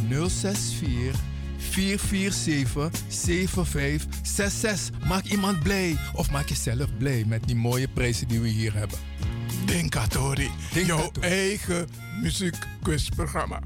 064 0.10 1.20
447 1.58 2.90
7566. 3.08 5.08
Maak 5.08 5.26
iemand 5.26 5.64
blij 5.64 5.98
of 6.14 6.32
maak 6.32 6.48
jezelf 6.48 6.98
blij 6.98 7.24
met 7.28 7.44
die 7.46 7.56
mooie 7.56 7.88
prijzen 7.88 8.28
die 8.28 8.40
we 8.40 8.48
hier 8.48 8.74
hebben. 8.74 9.11
Denkatori, 9.66 10.52
jouw 10.86 11.12
eigen 11.20 11.90
muziekquizprogramma. 12.22 13.60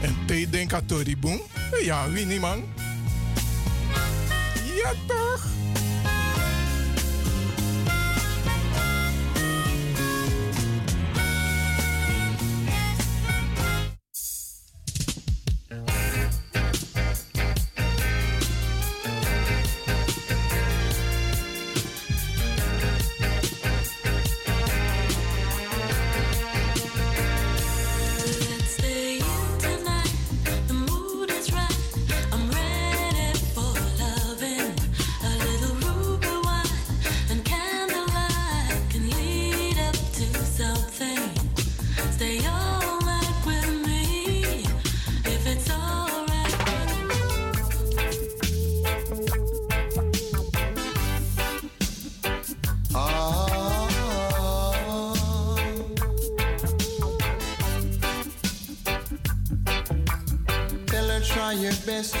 En 0.00 0.16
T 0.26 0.52
Denkatori 0.52 1.16
Boom? 1.16 1.40
Ja, 1.82 2.10
wie 2.10 2.26
niet 2.26 2.40
man? 2.40 2.64
Ja 4.82 4.92
toch? 5.06 5.44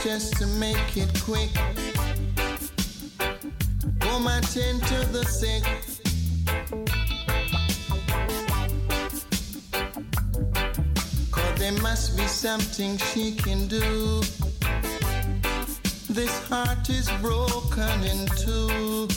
Just 0.02 0.36
to 0.38 0.46
make 0.46 0.96
it 0.96 1.10
quick. 1.22 1.50
Woman 4.06 4.42
tend 4.42 4.82
to 4.84 5.04
the 5.12 5.24
sick. 5.24 5.64
Cause 11.30 11.58
there 11.58 11.72
must 11.82 12.16
be 12.16 12.26
something 12.26 12.96
she 12.98 13.34
can 13.34 13.68
do. 13.68 14.20
This 16.08 16.48
heart 16.48 16.88
is 16.90 17.08
broken 17.20 18.04
in 18.04 18.26
two. 18.36 19.11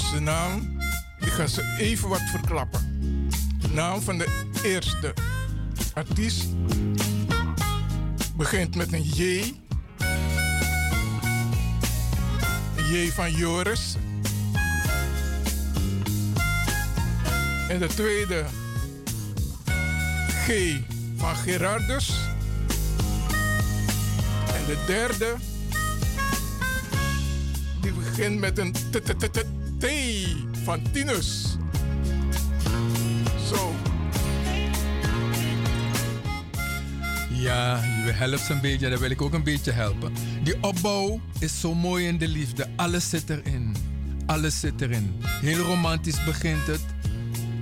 Dus 0.00 0.10
de 0.10 0.20
naam, 0.20 0.78
ik 1.18 1.28
ga 1.28 1.46
ze 1.46 1.76
even 1.78 2.08
wat 2.08 2.20
verklappen. 2.30 2.80
De 3.60 3.68
naam 3.68 4.00
van 4.00 4.18
de 4.18 4.48
eerste 4.62 5.14
artiest 5.94 6.46
begint 8.36 8.74
met 8.74 8.92
een 8.92 9.02
J. 9.02 9.54
J 12.90 13.10
van 13.10 13.32
Joris. 13.32 13.96
En 17.68 17.78
de 17.78 17.86
tweede 17.86 18.44
G 20.28 20.76
van 21.16 21.36
Gerardus. 21.36 22.12
En 24.46 24.64
de 24.66 24.82
derde 24.86 25.34
die 27.80 27.92
begint 27.92 28.40
met 28.40 28.58
een 28.58 28.72
t 28.72 28.92
t 28.92 29.18
t 29.18 29.32
T 29.32 29.59
van 30.64 30.82
Tinus. 30.92 31.56
Zo. 33.48 33.74
Ja, 37.28 37.80
je 38.04 38.12
helpt 38.12 38.48
een 38.48 38.60
beetje, 38.60 38.88
daar 38.88 38.98
wil 38.98 39.10
ik 39.10 39.22
ook 39.22 39.32
een 39.32 39.42
beetje 39.42 39.72
helpen. 39.72 40.12
Die 40.42 40.62
opbouw 40.62 41.20
is 41.38 41.60
zo 41.60 41.74
mooi 41.74 42.06
in 42.06 42.18
de 42.18 42.28
liefde. 42.28 42.66
Alles 42.76 43.08
zit 43.08 43.30
erin. 43.30 43.76
Alles 44.26 44.60
zit 44.60 44.80
erin. 44.80 45.14
Heel 45.22 45.64
romantisch 45.64 46.24
begint 46.24 46.66
het. 46.66 46.80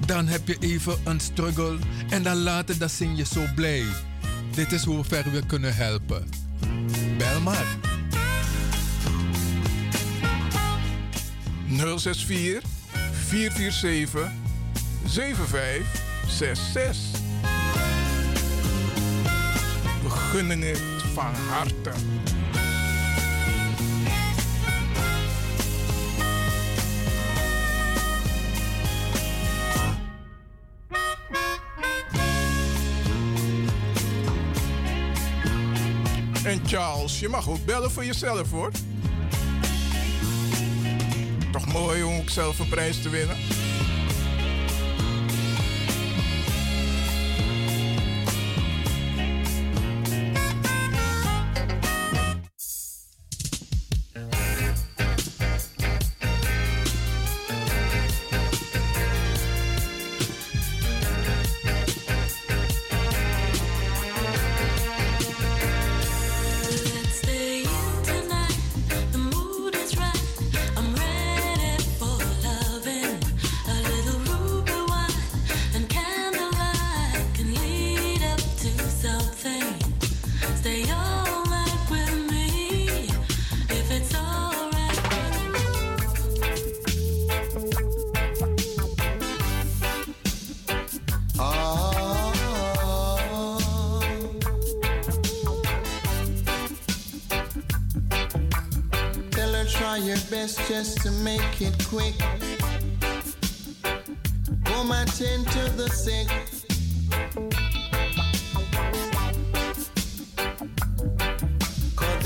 Dan 0.07 0.27
heb 0.27 0.49
je 0.49 0.57
even 0.61 0.97
een 1.05 1.21
struggle. 1.21 1.79
En 2.11 2.23
dan 2.23 2.37
later 2.37 2.79
dan 2.79 2.89
zing 2.89 3.19
je 3.19 3.25
zo 3.25 3.45
blij. 3.55 3.85
Dit 4.55 4.73
is 4.73 4.85
hoe 4.85 5.05
ver 5.05 5.31
we 5.31 5.47
kunnen 5.47 5.75
helpen. 5.75 6.29
Bel 7.19 7.41
maar. 7.41 7.67
064 11.69 12.78
447 13.29 14.31
7566. 15.05 17.21
We 20.03 20.11
gunnen 20.11 20.61
het 20.61 20.83
van 21.15 21.35
harte. 21.49 21.91
En 36.45 36.61
Charles, 36.67 37.21
je 37.21 37.29
mag 37.29 37.49
ook 37.49 37.65
bellen 37.65 37.91
voor 37.91 38.05
jezelf 38.05 38.51
hoor. 38.51 38.71
Mooi 41.73 42.03
om 42.03 42.17
ook 42.17 42.31
zelf 42.31 42.59
een 42.59 42.69
prijs 42.69 43.03
te 43.03 43.09
winnen. 43.09 43.37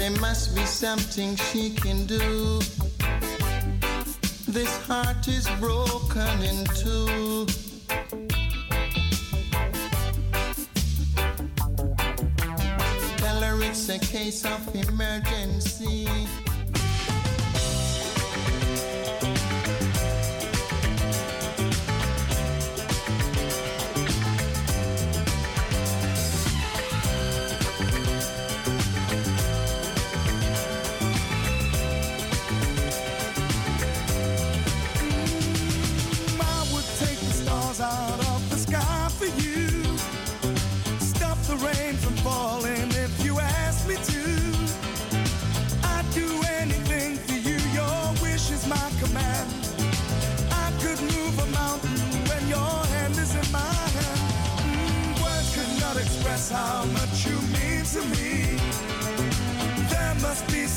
There 0.03 0.21
must 0.21 0.57
be 0.57 0.65
something 0.67 1.37
she 1.37 1.71
can 1.71 2.07
do. 2.07 2.59
This 4.49 4.77
heart 4.85 5.29
is 5.29 5.49
broken 5.61 6.43
in 6.43 6.65
two. 6.75 7.47
Tell 13.19 13.41
her 13.43 13.63
it's 13.63 13.89
a 13.91 14.01
case 14.01 14.45
of 14.45 14.75
emergency. 14.75 16.09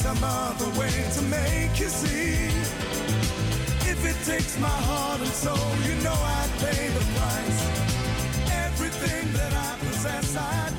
Some 0.05 0.23
other 0.23 0.69
way 0.79 0.93
to 1.15 1.21
make 1.23 1.79
you 1.79 1.89
see. 1.89 2.45
If 3.91 3.99
it 4.11 4.17
takes 4.23 4.55
my 4.59 4.77
heart 4.89 5.19
and 5.19 5.35
soul, 5.45 5.71
you 5.87 5.95
know 6.03 6.17
I'd 6.37 6.51
pay 6.63 6.89
the 6.97 7.03
price. 7.15 7.61
Everything 8.65 9.25
that 9.33 9.53
I 9.67 9.71
possess, 9.83 10.37
I'd 10.37 10.74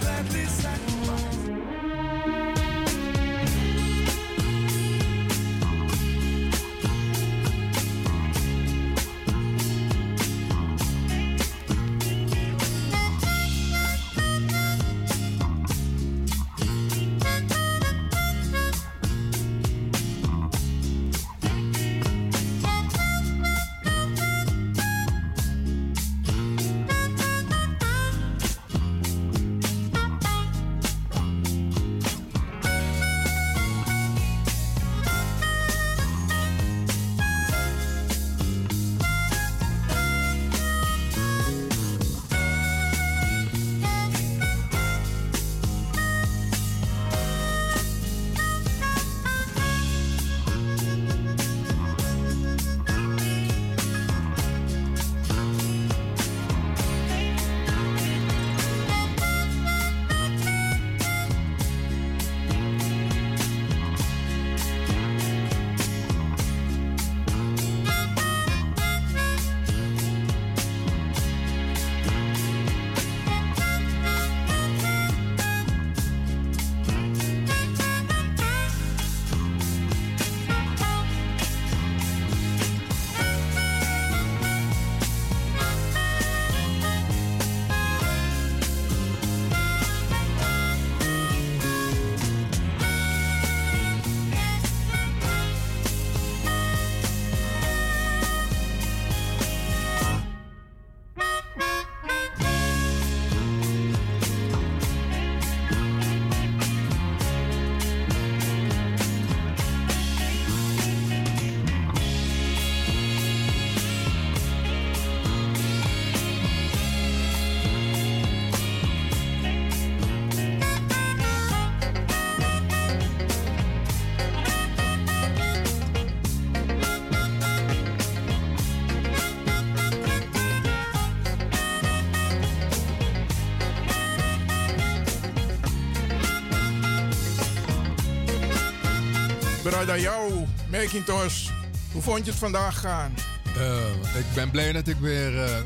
Brada, 139.87 140.01
jou, 140.01 140.47
Macintosh. 140.71 141.49
Hoe 141.93 142.03
vond 142.03 142.25
je 142.25 142.31
het 142.31 142.41
vandaag 142.41 142.81
gaan? 142.81 143.15
Eh, 143.57 144.19
ik 144.19 144.25
ben 144.35 144.51
blij 144.51 144.73
dat 144.73 144.89
ik 144.89 144.97
weer, 144.97 145.43
eh, 145.43 145.59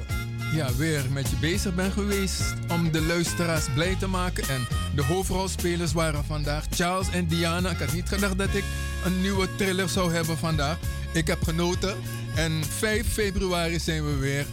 ja, 0.55 0.75
weer 0.75 1.03
met 1.11 1.31
je 1.31 1.37
bezig 1.37 1.75
ben 1.75 1.93
geweest 1.93 2.43
om 2.69 2.93
de 2.93 3.03
luisteraars 3.03 3.65
blij 3.75 3.97
te 3.99 4.07
maken. 4.07 4.49
En 4.49 4.67
de 4.95 5.03
hoofdrolspelers 5.03 5.93
waren 5.93 6.25
vandaag 6.25 6.65
Charles 6.71 7.11
en 7.11 7.27
Diana. 7.27 7.71
Ik 7.71 7.79
had 7.79 7.93
niet 7.93 8.09
gedacht 8.09 8.39
dat 8.39 8.55
ik 8.55 8.65
een 9.05 9.21
nieuwe 9.21 9.49
thriller 9.57 9.89
zou 9.89 10.13
hebben 10.13 10.39
vandaag. 10.39 10.77
Ik 11.13 11.27
heb 11.27 11.43
genoten. 11.43 11.97
En 12.35 12.65
5 12.65 13.13
februari 13.13 13.79
zijn 13.79 14.05
we 14.05 14.17
weer 14.17 14.47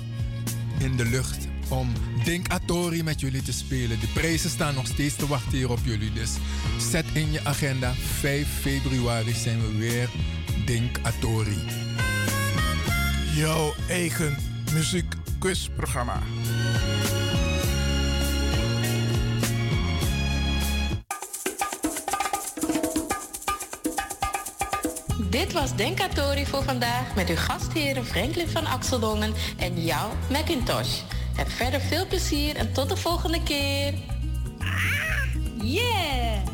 in 0.78 0.98
de 0.98 1.06
lucht 1.06 1.48
om 1.68 1.94
Dink 2.28 2.48
Atori 2.48 3.04
met 3.04 3.20
jullie 3.20 3.42
te 3.42 3.52
spelen. 3.52 4.00
De 4.00 4.08
prijzen 4.08 4.50
staan 4.50 4.74
nog 4.74 4.88
steeds 4.88 5.16
te 5.16 5.28
wachten 5.28 5.58
hier 5.58 5.70
op 5.70 5.80
jullie. 5.84 6.14
Dus 6.14 6.32
zet 6.90 7.06
in 7.14 7.32
je 7.32 7.40
agenda. 7.44 7.94
5 7.94 8.48
februari 8.62 9.34
zijn 9.34 9.62
we 9.62 9.78
weer 9.78 10.10
Dink 10.66 11.00
Atori. 11.02 11.58
Jouw 13.36 13.74
eigen 13.90 14.38
muziekquizprogramma. 14.74 16.22
Dit 25.30 25.54
was 25.54 25.76
Denkatori 25.76 26.46
voor 26.46 26.64
vandaag 26.64 27.16
met 27.16 27.30
uw 27.30 27.36
gastheren 27.36 28.06
Franklin 28.06 28.48
van 28.48 28.66
Axeldongen 28.66 29.34
en 29.58 29.84
jou, 29.84 30.12
Macintosh. 30.32 31.07
Verder 31.58 31.82
veel 31.82 32.08
plezier 32.08 32.56
en 32.56 32.74
tot 32.74 32.90
de 32.90 32.98
volgende 32.98 33.44
keer. 33.44 33.94
Yeah! 35.62 36.46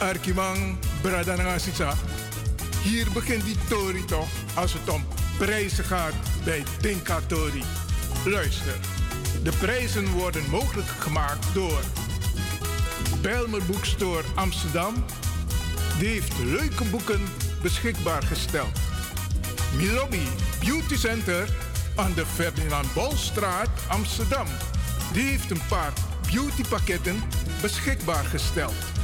Arkimang 0.00 0.67
Bradanangasisa. 1.08 1.94
Hier 2.82 3.06
begint 3.12 3.44
die 3.44 3.56
Tori 3.68 4.04
toch 4.04 4.28
als 4.54 4.72
het 4.72 4.88
om 4.88 5.06
prijzen 5.38 5.84
gaat 5.84 6.12
bij 6.44 6.62
Dinka 6.80 7.20
Tori. 7.26 7.62
Luister, 8.24 8.74
de 9.42 9.52
prijzen 9.58 10.10
worden 10.10 10.50
mogelijk 10.50 10.88
gemaakt 10.88 11.54
door 11.54 11.80
Bijlmer 13.20 13.62
Boekstore 13.66 14.22
Amsterdam. 14.34 14.94
Die 15.98 16.08
heeft 16.08 16.38
leuke 16.38 16.84
boeken 16.84 17.20
beschikbaar 17.62 18.22
gesteld. 18.22 18.78
Milobi 19.76 20.28
Beauty 20.60 20.96
Center 20.96 21.48
aan 21.96 22.14
de 22.14 22.26
Ferdinand 22.26 22.94
Bolstraat 22.94 23.70
Amsterdam. 23.86 24.46
Die 25.12 25.28
heeft 25.28 25.50
een 25.50 25.66
paar 25.68 25.92
beautypakketten 26.32 27.22
beschikbaar 27.60 28.24
gesteld. 28.24 28.97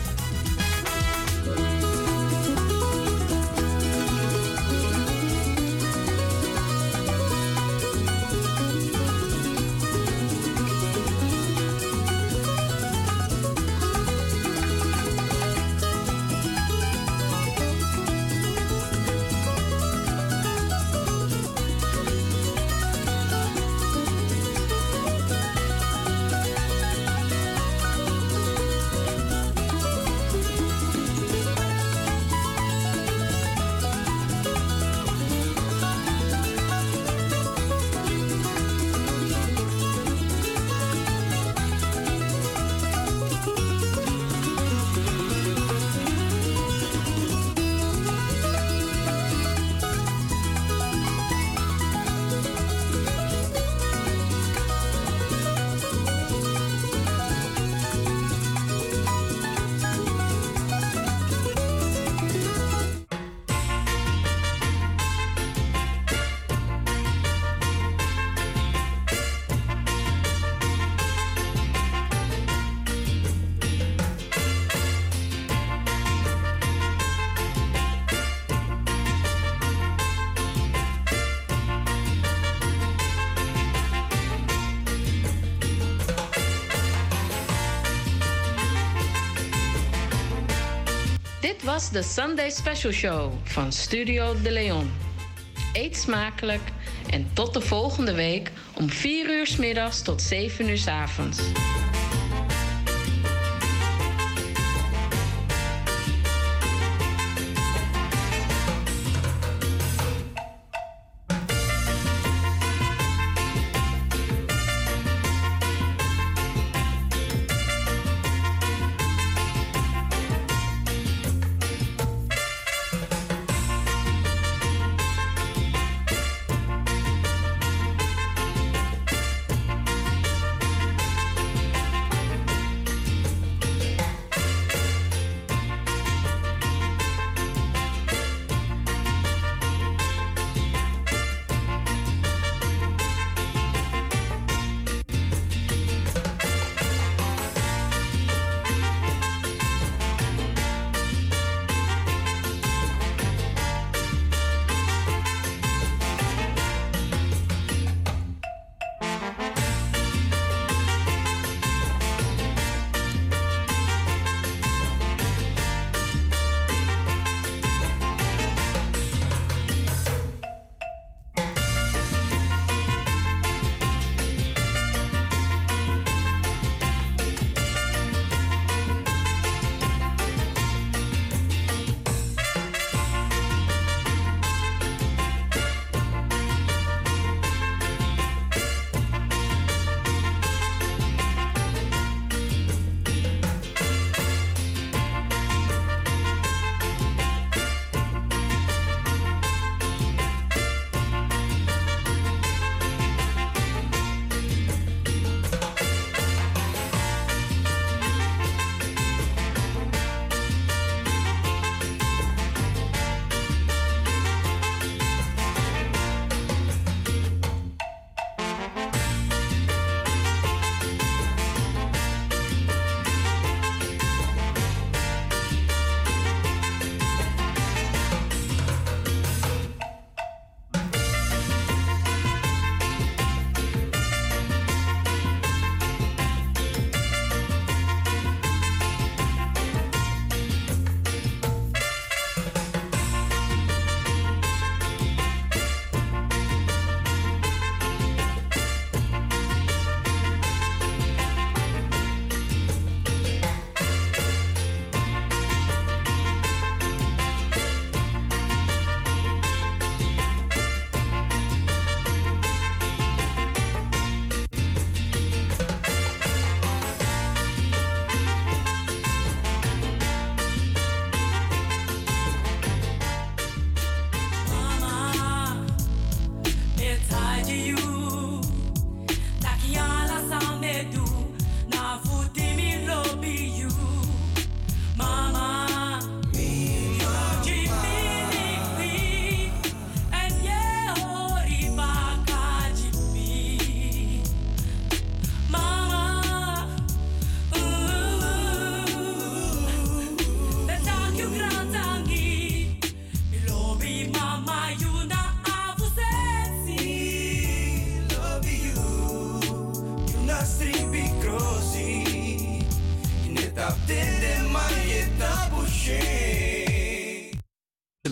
De 91.94 92.02
Sunday 92.02 92.50
Special 92.50 92.92
Show 92.92 93.32
van 93.44 93.72
Studio 93.72 94.40
De 94.42 94.50
Leon. 94.50 94.90
Eet 95.72 95.96
smakelijk 95.96 96.60
en 97.10 97.30
tot 97.32 97.54
de 97.54 97.60
volgende 97.60 98.14
week 98.14 98.50
om 98.76 98.90
4 98.90 99.30
uur 99.30 99.46
's 99.46 99.56
middags 99.56 100.02
tot 100.02 100.22
7 100.22 100.68
uur 100.68 100.78
's 100.78 100.86
avonds. 100.86 101.38